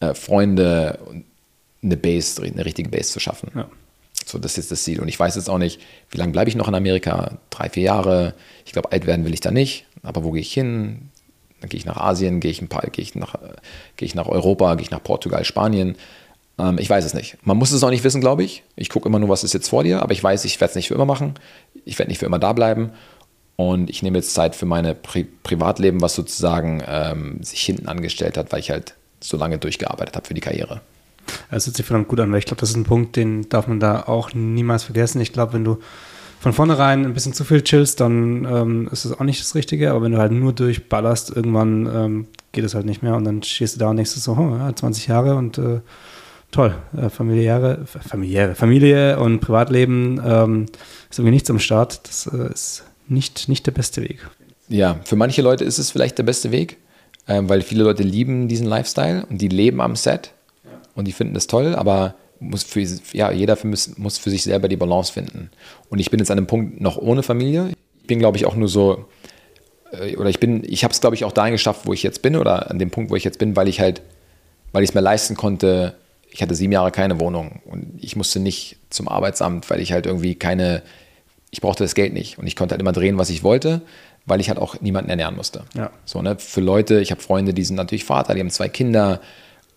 äh, 0.00 0.14
Freunde 0.14 0.98
eine 1.82 1.96
Base, 1.96 2.42
eine 2.42 2.64
richtige 2.64 2.88
Base 2.88 3.12
zu 3.12 3.20
schaffen. 3.20 3.50
Ja. 3.54 3.68
So, 4.24 4.38
das 4.38 4.58
ist 4.58 4.70
das 4.70 4.82
Ziel. 4.82 5.00
Und 5.00 5.08
ich 5.08 5.18
weiß 5.18 5.36
jetzt 5.36 5.48
auch 5.48 5.58
nicht, 5.58 5.80
wie 6.10 6.18
lange 6.18 6.32
bleibe 6.32 6.50
ich 6.50 6.56
noch 6.56 6.68
in 6.68 6.74
Amerika? 6.74 7.38
Drei, 7.50 7.68
vier 7.70 7.84
Jahre. 7.84 8.34
Ich 8.66 8.72
glaube, 8.72 8.92
alt 8.92 9.06
werden 9.06 9.24
will 9.24 9.32
ich 9.32 9.40
da 9.40 9.50
nicht. 9.50 9.86
Aber 10.02 10.24
wo 10.24 10.32
gehe 10.32 10.42
ich 10.42 10.52
hin? 10.52 11.10
Dann 11.60 11.70
gehe 11.70 11.78
ich 11.78 11.86
nach 11.86 11.96
Asien, 11.96 12.40
gehe 12.40 12.50
ich, 12.50 12.60
ein 12.60 12.68
paar, 12.68 12.82
gehe 12.90 13.02
ich, 13.02 13.14
nach, 13.14 13.36
gehe 13.96 14.06
ich 14.06 14.14
nach 14.14 14.28
Europa, 14.28 14.74
gehe 14.74 14.82
ich 14.82 14.90
nach 14.90 15.02
Portugal, 15.02 15.44
Spanien. 15.44 15.96
Ähm, 16.58 16.78
ich 16.78 16.90
weiß 16.90 17.04
es 17.04 17.14
nicht. 17.14 17.38
Man 17.46 17.56
muss 17.56 17.72
es 17.72 17.82
auch 17.82 17.90
nicht 17.90 18.04
wissen, 18.04 18.20
glaube 18.20 18.44
ich. 18.44 18.64
Ich 18.76 18.90
gucke 18.90 19.08
immer 19.08 19.18
nur, 19.18 19.28
was 19.28 19.44
ist 19.44 19.54
jetzt 19.54 19.68
vor 19.68 19.84
dir. 19.84 20.02
Aber 20.02 20.12
ich 20.12 20.22
weiß, 20.22 20.44
ich 20.44 20.60
werde 20.60 20.70
es 20.70 20.76
nicht 20.76 20.88
für 20.88 20.94
immer 20.94 21.06
machen. 21.06 21.34
Ich 21.84 21.98
werde 21.98 22.10
nicht 22.10 22.18
für 22.18 22.26
immer 22.26 22.38
da 22.38 22.52
bleiben. 22.52 22.90
Und 23.56 23.90
ich 23.90 24.02
nehme 24.02 24.18
jetzt 24.18 24.34
Zeit 24.34 24.54
für 24.54 24.66
mein 24.66 24.94
Pri 25.02 25.24
Privatleben, 25.42 26.00
was 26.00 26.14
sozusagen 26.14 26.82
ähm, 26.86 27.42
sich 27.42 27.62
hinten 27.62 27.88
angestellt 27.88 28.36
hat, 28.36 28.52
weil 28.52 28.60
ich 28.60 28.70
halt 28.70 28.94
so 29.20 29.36
lange 29.36 29.58
durchgearbeitet 29.58 30.16
habe 30.16 30.26
für 30.26 30.34
die 30.34 30.40
Karriere. 30.40 30.80
Es 31.50 31.66
hört 31.66 31.76
sich 31.76 31.84
verdammt 31.84 32.08
gut 32.08 32.20
an, 32.20 32.32
weil 32.32 32.38
ich 32.38 32.46
glaube, 32.46 32.60
das 32.60 32.70
ist 32.70 32.76
ein 32.76 32.84
Punkt, 32.84 33.16
den 33.16 33.48
darf 33.48 33.66
man 33.66 33.80
da 33.80 34.02
auch 34.02 34.32
niemals 34.34 34.84
vergessen. 34.84 35.20
Ich 35.20 35.32
glaube, 35.32 35.52
wenn 35.52 35.64
du 35.64 35.78
von 36.40 36.52
vornherein 36.52 37.04
ein 37.04 37.14
bisschen 37.14 37.32
zu 37.32 37.44
viel 37.44 37.62
chillst, 37.62 38.00
dann 38.00 38.44
ähm, 38.44 38.88
ist 38.92 39.04
das 39.04 39.12
auch 39.12 39.24
nicht 39.24 39.40
das 39.40 39.54
Richtige. 39.54 39.90
Aber 39.90 40.02
wenn 40.02 40.12
du 40.12 40.18
halt 40.18 40.32
nur 40.32 40.52
durchballerst, 40.52 41.34
irgendwann 41.34 41.86
ähm, 41.86 42.26
geht 42.52 42.64
es 42.64 42.74
halt 42.74 42.86
nicht 42.86 43.02
mehr 43.02 43.14
und 43.14 43.24
dann 43.24 43.42
stehst 43.42 43.76
du 43.76 43.80
da 43.80 43.90
und 43.90 43.96
denkst 43.96 44.12
so, 44.12 44.32
oh, 44.32 44.56
ja, 44.56 44.74
20 44.74 45.06
Jahre 45.08 45.34
und 45.34 45.58
äh, 45.58 45.80
toll, 46.50 46.74
äh, 46.96 47.10
familiäre, 47.10 47.84
familiäre, 47.86 48.54
Familie 48.54 49.18
und 49.18 49.40
Privatleben 49.40 50.20
ähm, 50.24 50.66
ist 51.10 51.18
irgendwie 51.18 51.32
nichts 51.32 51.50
am 51.50 51.58
Start. 51.58 52.06
Das 52.06 52.26
äh, 52.26 52.52
ist 52.52 52.84
nicht, 53.08 53.48
nicht 53.48 53.66
der 53.66 53.72
beste 53.72 54.02
Weg. 54.02 54.26
Ja, 54.68 55.00
für 55.04 55.16
manche 55.16 55.42
Leute 55.42 55.64
ist 55.64 55.78
es 55.78 55.90
vielleicht 55.90 56.18
der 56.18 56.24
beste 56.24 56.50
Weg, 56.50 56.76
ähm, 57.28 57.48
weil 57.48 57.62
viele 57.62 57.84
Leute 57.84 58.02
lieben 58.02 58.48
diesen 58.48 58.66
Lifestyle 58.66 59.26
und 59.28 59.40
die 59.40 59.48
leben 59.48 59.80
am 59.80 59.96
Set 59.96 60.32
und 60.94 61.06
die 61.06 61.12
finden 61.12 61.34
das 61.34 61.46
toll, 61.46 61.74
aber 61.74 62.14
muss 62.40 62.62
für, 62.62 62.84
ja, 63.12 63.30
jeder 63.30 63.56
für, 63.56 63.68
muss 63.96 64.18
für 64.18 64.30
sich 64.30 64.42
selber 64.42 64.68
die 64.68 64.76
Balance 64.76 65.12
finden. 65.12 65.50
Und 65.88 65.98
ich 65.98 66.10
bin 66.10 66.20
jetzt 66.20 66.30
an 66.30 66.38
einem 66.38 66.46
Punkt 66.46 66.80
noch 66.80 66.96
ohne 66.96 67.22
Familie. 67.22 67.72
Ich 68.00 68.06
bin, 68.06 68.18
glaube 68.18 68.36
ich, 68.36 68.46
auch 68.46 68.54
nur 68.54 68.68
so, 68.68 69.06
äh, 69.92 70.16
oder 70.16 70.30
ich 70.30 70.40
bin, 70.40 70.62
ich 70.64 70.84
habe 70.84 70.92
es, 70.92 71.00
glaube 71.00 71.16
ich, 71.16 71.24
auch 71.24 71.32
dahin 71.32 71.52
geschafft, 71.52 71.82
wo 71.84 71.92
ich 71.92 72.02
jetzt 72.02 72.22
bin, 72.22 72.36
oder 72.36 72.70
an 72.70 72.78
dem 72.78 72.90
Punkt, 72.90 73.10
wo 73.10 73.16
ich 73.16 73.24
jetzt 73.24 73.38
bin, 73.38 73.56
weil 73.56 73.68
ich 73.68 73.80
halt, 73.80 74.02
weil 74.72 74.82
ich 74.82 74.90
es 74.90 74.94
mir 74.94 75.00
leisten 75.00 75.36
konnte, 75.36 75.94
ich 76.30 76.42
hatte 76.42 76.54
sieben 76.54 76.72
Jahre 76.72 76.90
keine 76.90 77.20
Wohnung 77.20 77.60
und 77.64 77.98
ich 78.00 78.14
musste 78.14 78.38
nicht 78.38 78.76
zum 78.90 79.08
Arbeitsamt, 79.08 79.68
weil 79.70 79.80
ich 79.80 79.92
halt 79.92 80.06
irgendwie 80.06 80.34
keine, 80.34 80.82
ich 81.50 81.60
brauchte 81.60 81.84
das 81.84 81.94
Geld 81.94 82.12
nicht 82.12 82.38
und 82.38 82.46
ich 82.46 82.54
konnte 82.54 82.74
halt 82.74 82.80
immer 82.80 82.92
drehen, 82.92 83.18
was 83.18 83.30
ich 83.30 83.42
wollte, 83.42 83.80
weil 84.28 84.40
ich 84.40 84.48
halt 84.48 84.58
auch 84.58 84.80
niemanden 84.80 85.10
ernähren 85.10 85.36
musste. 85.36 85.64
Ja. 85.74 85.90
So, 86.04 86.22
ne? 86.22 86.36
Für 86.38 86.60
Leute, 86.60 87.00
ich 87.00 87.10
habe 87.10 87.20
Freunde, 87.20 87.54
die 87.54 87.64
sind 87.64 87.76
natürlich 87.76 88.04
Vater, 88.04 88.34
die 88.34 88.40
haben 88.40 88.50
zwei 88.50 88.68
Kinder, 88.68 89.20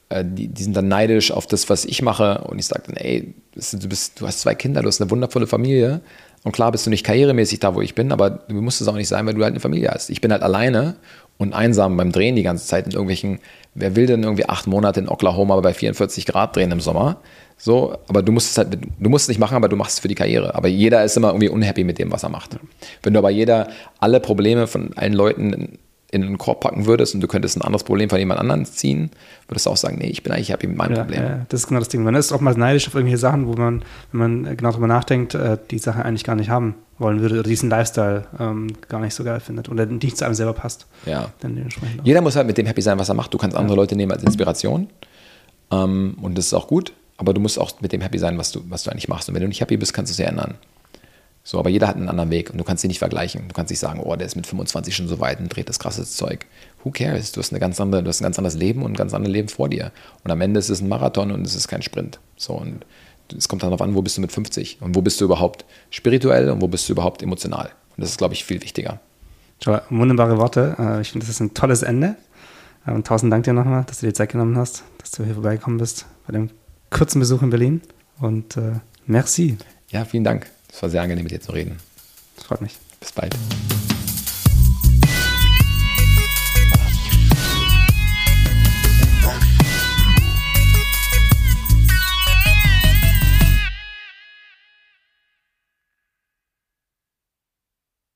äh, 0.09 0.23
die, 0.25 0.47
die 0.47 0.63
sind 0.63 0.75
dann 0.75 0.87
neidisch 0.87 1.31
auf 1.31 1.47
das, 1.47 1.69
was 1.69 1.85
ich 1.85 2.01
mache 2.01 2.39
und 2.45 2.59
ich 2.59 2.67
sage 2.67 2.83
dann, 2.87 2.97
ey, 2.97 3.33
du, 3.53 3.87
bist, 3.87 4.19
du 4.19 4.27
hast 4.27 4.41
zwei 4.41 4.55
Kinder, 4.55 4.81
du 4.81 4.87
hast 4.87 5.01
eine 5.01 5.09
wundervolle 5.09 5.47
Familie 5.47 6.01
und 6.43 6.51
klar 6.51 6.71
bist 6.71 6.85
du 6.85 6.89
nicht 6.89 7.05
karrieremäßig 7.05 7.59
da, 7.59 7.75
wo 7.75 7.81
ich 7.81 7.95
bin, 7.95 8.11
aber 8.11 8.29
du 8.29 8.61
musst 8.61 8.81
es 8.81 8.87
auch 8.87 8.95
nicht 8.95 9.07
sein, 9.07 9.25
weil 9.25 9.33
du 9.33 9.43
halt 9.43 9.53
eine 9.53 9.59
Familie 9.59 9.89
hast. 9.91 10.09
Ich 10.09 10.21
bin 10.21 10.31
halt 10.31 10.41
alleine 10.41 10.95
und 11.37 11.53
einsam 11.53 11.97
beim 11.97 12.11
Drehen 12.11 12.35
die 12.35 12.43
ganze 12.43 12.67
Zeit 12.67 12.85
in 12.85 12.91
irgendwelchen, 12.91 13.39
wer 13.73 13.95
will 13.95 14.05
denn 14.05 14.23
irgendwie 14.23 14.49
acht 14.49 14.67
Monate 14.67 14.99
in 14.99 15.09
Oklahoma 15.09 15.59
bei 15.59 15.73
44 15.73 16.25
Grad 16.25 16.55
drehen 16.55 16.71
im 16.71 16.81
Sommer? 16.81 17.17
So, 17.63 17.95
aber 18.07 18.23
du 18.23 18.31
musst 18.31 18.49
es 18.49 18.57
halt, 18.57 18.75
du 18.99 19.09
musst 19.09 19.25
es 19.25 19.27
nicht 19.27 19.39
machen, 19.39 19.55
aber 19.55 19.69
du 19.69 19.75
machst 19.75 19.93
es 19.93 19.99
für 19.99 20.07
die 20.07 20.15
Karriere. 20.15 20.55
Aber 20.55 20.67
jeder 20.67 21.03
ist 21.03 21.15
immer 21.15 21.27
irgendwie 21.27 21.49
unhappy 21.49 21.83
mit 21.83 21.99
dem, 21.99 22.11
was 22.11 22.23
er 22.23 22.29
macht. 22.29 22.57
Wenn 23.03 23.13
du 23.13 23.19
aber 23.19 23.29
jeder 23.29 23.69
alle 23.99 24.19
Probleme 24.19 24.65
von 24.65 24.93
allen 24.95 25.13
Leuten 25.13 25.77
in 26.09 26.23
einen 26.23 26.39
Korb 26.39 26.61
packen 26.61 26.87
würdest 26.87 27.13
und 27.13 27.21
du 27.21 27.27
könntest 27.27 27.55
ein 27.55 27.61
anderes 27.61 27.83
Problem 27.83 28.09
von 28.09 28.17
jemand 28.17 28.39
anderem 28.39 28.65
ziehen, 28.65 29.11
würdest 29.47 29.67
du 29.67 29.69
auch 29.69 29.77
sagen, 29.77 29.99
nee, 29.99 30.07
ich 30.07 30.23
bin 30.23 30.33
eigentlich 30.33 30.49
happy 30.49 30.65
mit 30.65 30.75
meinem 30.75 30.95
ja, 30.95 31.03
Problem. 31.03 31.21
Ja, 31.21 31.45
das 31.49 31.61
ist 31.61 31.67
genau 31.67 31.79
das 31.79 31.87
Ding. 31.89 32.01
Man 32.01 32.15
ist 32.15 32.31
auch 32.31 32.41
mal 32.41 32.55
neidisch 32.55 32.87
auf 32.87 32.95
irgendwelche 32.95 33.19
Sachen, 33.19 33.45
wo 33.45 33.53
man, 33.53 33.83
wenn 34.11 34.19
man 34.19 34.57
genau 34.57 34.71
darüber 34.71 34.87
nachdenkt, 34.87 35.35
äh, 35.35 35.59
die 35.69 35.77
Sache 35.77 36.03
eigentlich 36.03 36.23
gar 36.23 36.35
nicht 36.35 36.49
haben 36.49 36.73
wollen 36.97 37.21
würde 37.21 37.35
oder 37.35 37.43
diesen 37.43 37.69
Lifestyle 37.69 38.25
ähm, 38.39 38.73
gar 38.89 39.01
nicht 39.01 39.13
so 39.13 39.23
geil 39.23 39.39
findet 39.39 39.69
oder 39.69 39.85
nicht 39.85 40.17
zu 40.17 40.25
einem 40.25 40.33
selber 40.33 40.53
passt. 40.53 40.87
Ja. 41.05 41.31
Jeder 42.03 42.21
muss 42.21 42.35
halt 42.35 42.47
mit 42.47 42.57
dem 42.57 42.65
happy 42.65 42.81
sein, 42.81 42.97
was 42.97 43.07
er 43.09 43.15
macht. 43.15 43.31
Du 43.35 43.37
kannst 43.37 43.55
andere 43.55 43.75
ja. 43.75 43.81
Leute 43.81 43.95
nehmen 43.95 44.11
als 44.11 44.23
Inspiration 44.23 44.89
ähm, 45.71 46.17
und 46.21 46.37
das 46.37 46.47
ist 46.47 46.53
auch 46.53 46.67
gut, 46.67 46.93
aber 47.21 47.35
du 47.35 47.39
musst 47.39 47.59
auch 47.59 47.79
mit 47.81 47.91
dem 47.91 48.01
happy 48.01 48.17
sein, 48.17 48.39
was 48.39 48.51
du, 48.51 48.63
was 48.67 48.81
du 48.81 48.89
eigentlich 48.89 49.07
machst. 49.07 49.29
Und 49.29 49.35
wenn 49.35 49.43
du 49.43 49.47
nicht 49.47 49.61
happy 49.61 49.77
bist, 49.77 49.93
kannst 49.93 50.09
du 50.09 50.13
es 50.13 50.17
ja 50.17 50.25
ändern. 50.25 50.55
So, 51.43 51.59
aber 51.59 51.69
jeder 51.69 51.87
hat 51.87 51.95
einen 51.95 52.09
anderen 52.09 52.31
Weg 52.31 52.49
und 52.49 52.57
du 52.57 52.63
kannst 52.63 52.81
sie 52.81 52.87
nicht 52.87 52.97
vergleichen. 52.97 53.47
Du 53.47 53.53
kannst 53.53 53.69
nicht 53.69 53.77
sagen, 53.77 53.99
oh, 54.03 54.15
der 54.15 54.25
ist 54.25 54.35
mit 54.35 54.47
25 54.47 54.95
schon 54.95 55.07
so 55.07 55.19
weit 55.19 55.39
und 55.39 55.55
dreht 55.55 55.69
das 55.69 55.77
krasse 55.77 56.03
Zeug. 56.03 56.47
Who 56.83 56.89
cares? 56.89 57.31
Du 57.31 57.39
hast, 57.39 57.51
eine 57.51 57.59
ganz 57.59 57.79
andere, 57.79 58.01
du 58.01 58.09
hast 58.09 58.21
ein 58.21 58.23
ganz 58.23 58.39
anderes 58.39 58.57
Leben 58.57 58.81
und 58.81 58.93
ein 58.93 58.95
ganz 58.95 59.13
anderes 59.13 59.31
Leben 59.31 59.49
vor 59.49 59.69
dir. 59.69 59.91
Und 60.23 60.31
am 60.31 60.41
Ende 60.41 60.59
ist 60.59 60.69
es 60.69 60.81
ein 60.81 60.89
Marathon 60.89 61.31
und 61.31 61.45
es 61.45 61.53
ist 61.53 61.67
kein 61.67 61.83
Sprint. 61.83 62.19
So, 62.37 62.53
und 62.53 62.87
es 63.37 63.47
kommt 63.47 63.61
darauf 63.61 63.81
an, 63.83 63.93
wo 63.93 64.01
bist 64.01 64.17
du 64.17 64.21
mit 64.21 64.31
50 64.31 64.79
und 64.81 64.95
wo 64.95 65.03
bist 65.03 65.21
du 65.21 65.25
überhaupt 65.25 65.63
spirituell 65.91 66.49
und 66.49 66.59
wo 66.59 66.67
bist 66.67 66.89
du 66.89 66.93
überhaupt 66.93 67.21
emotional. 67.21 67.69
Und 67.95 68.01
das 68.01 68.09
ist, 68.09 68.17
glaube 68.17 68.33
ich, 68.33 68.45
viel 68.45 68.63
wichtiger. 68.63 68.99
Wunderbare 69.91 70.39
Worte. 70.39 70.75
Äh, 70.79 71.01
ich 71.01 71.11
finde, 71.11 71.27
das 71.27 71.35
ist 71.35 71.39
ein 71.39 71.53
tolles 71.53 71.83
Ende. 71.83 72.15
Und 72.87 73.05
tausend 73.05 73.31
Dank 73.31 73.43
dir 73.43 73.53
nochmal, 73.53 73.83
dass 73.83 73.99
du 73.99 74.07
dir 74.07 74.13
Zeit 74.13 74.31
genommen 74.31 74.57
hast, 74.57 74.83
dass 74.97 75.11
du 75.11 75.23
hier 75.23 75.35
vorbeigekommen 75.35 75.77
bist 75.77 76.07
bei 76.25 76.33
dem 76.33 76.49
kurzen 76.91 77.19
Besuch 77.19 77.41
in 77.41 77.49
Berlin. 77.49 77.81
Und 78.19 78.57
äh, 78.57 78.73
merci. 79.07 79.57
Ja, 79.89 80.05
vielen 80.05 80.23
Dank. 80.23 80.47
Es 80.71 80.81
war 80.83 80.89
sehr 80.89 81.01
angenehm, 81.01 81.23
mit 81.23 81.31
dir 81.31 81.41
zu 81.41 81.51
reden. 81.51 81.77
Das 82.35 82.45
freut 82.45 82.61
mich. 82.61 82.77
Bis 82.99 83.11
bald. 83.11 83.35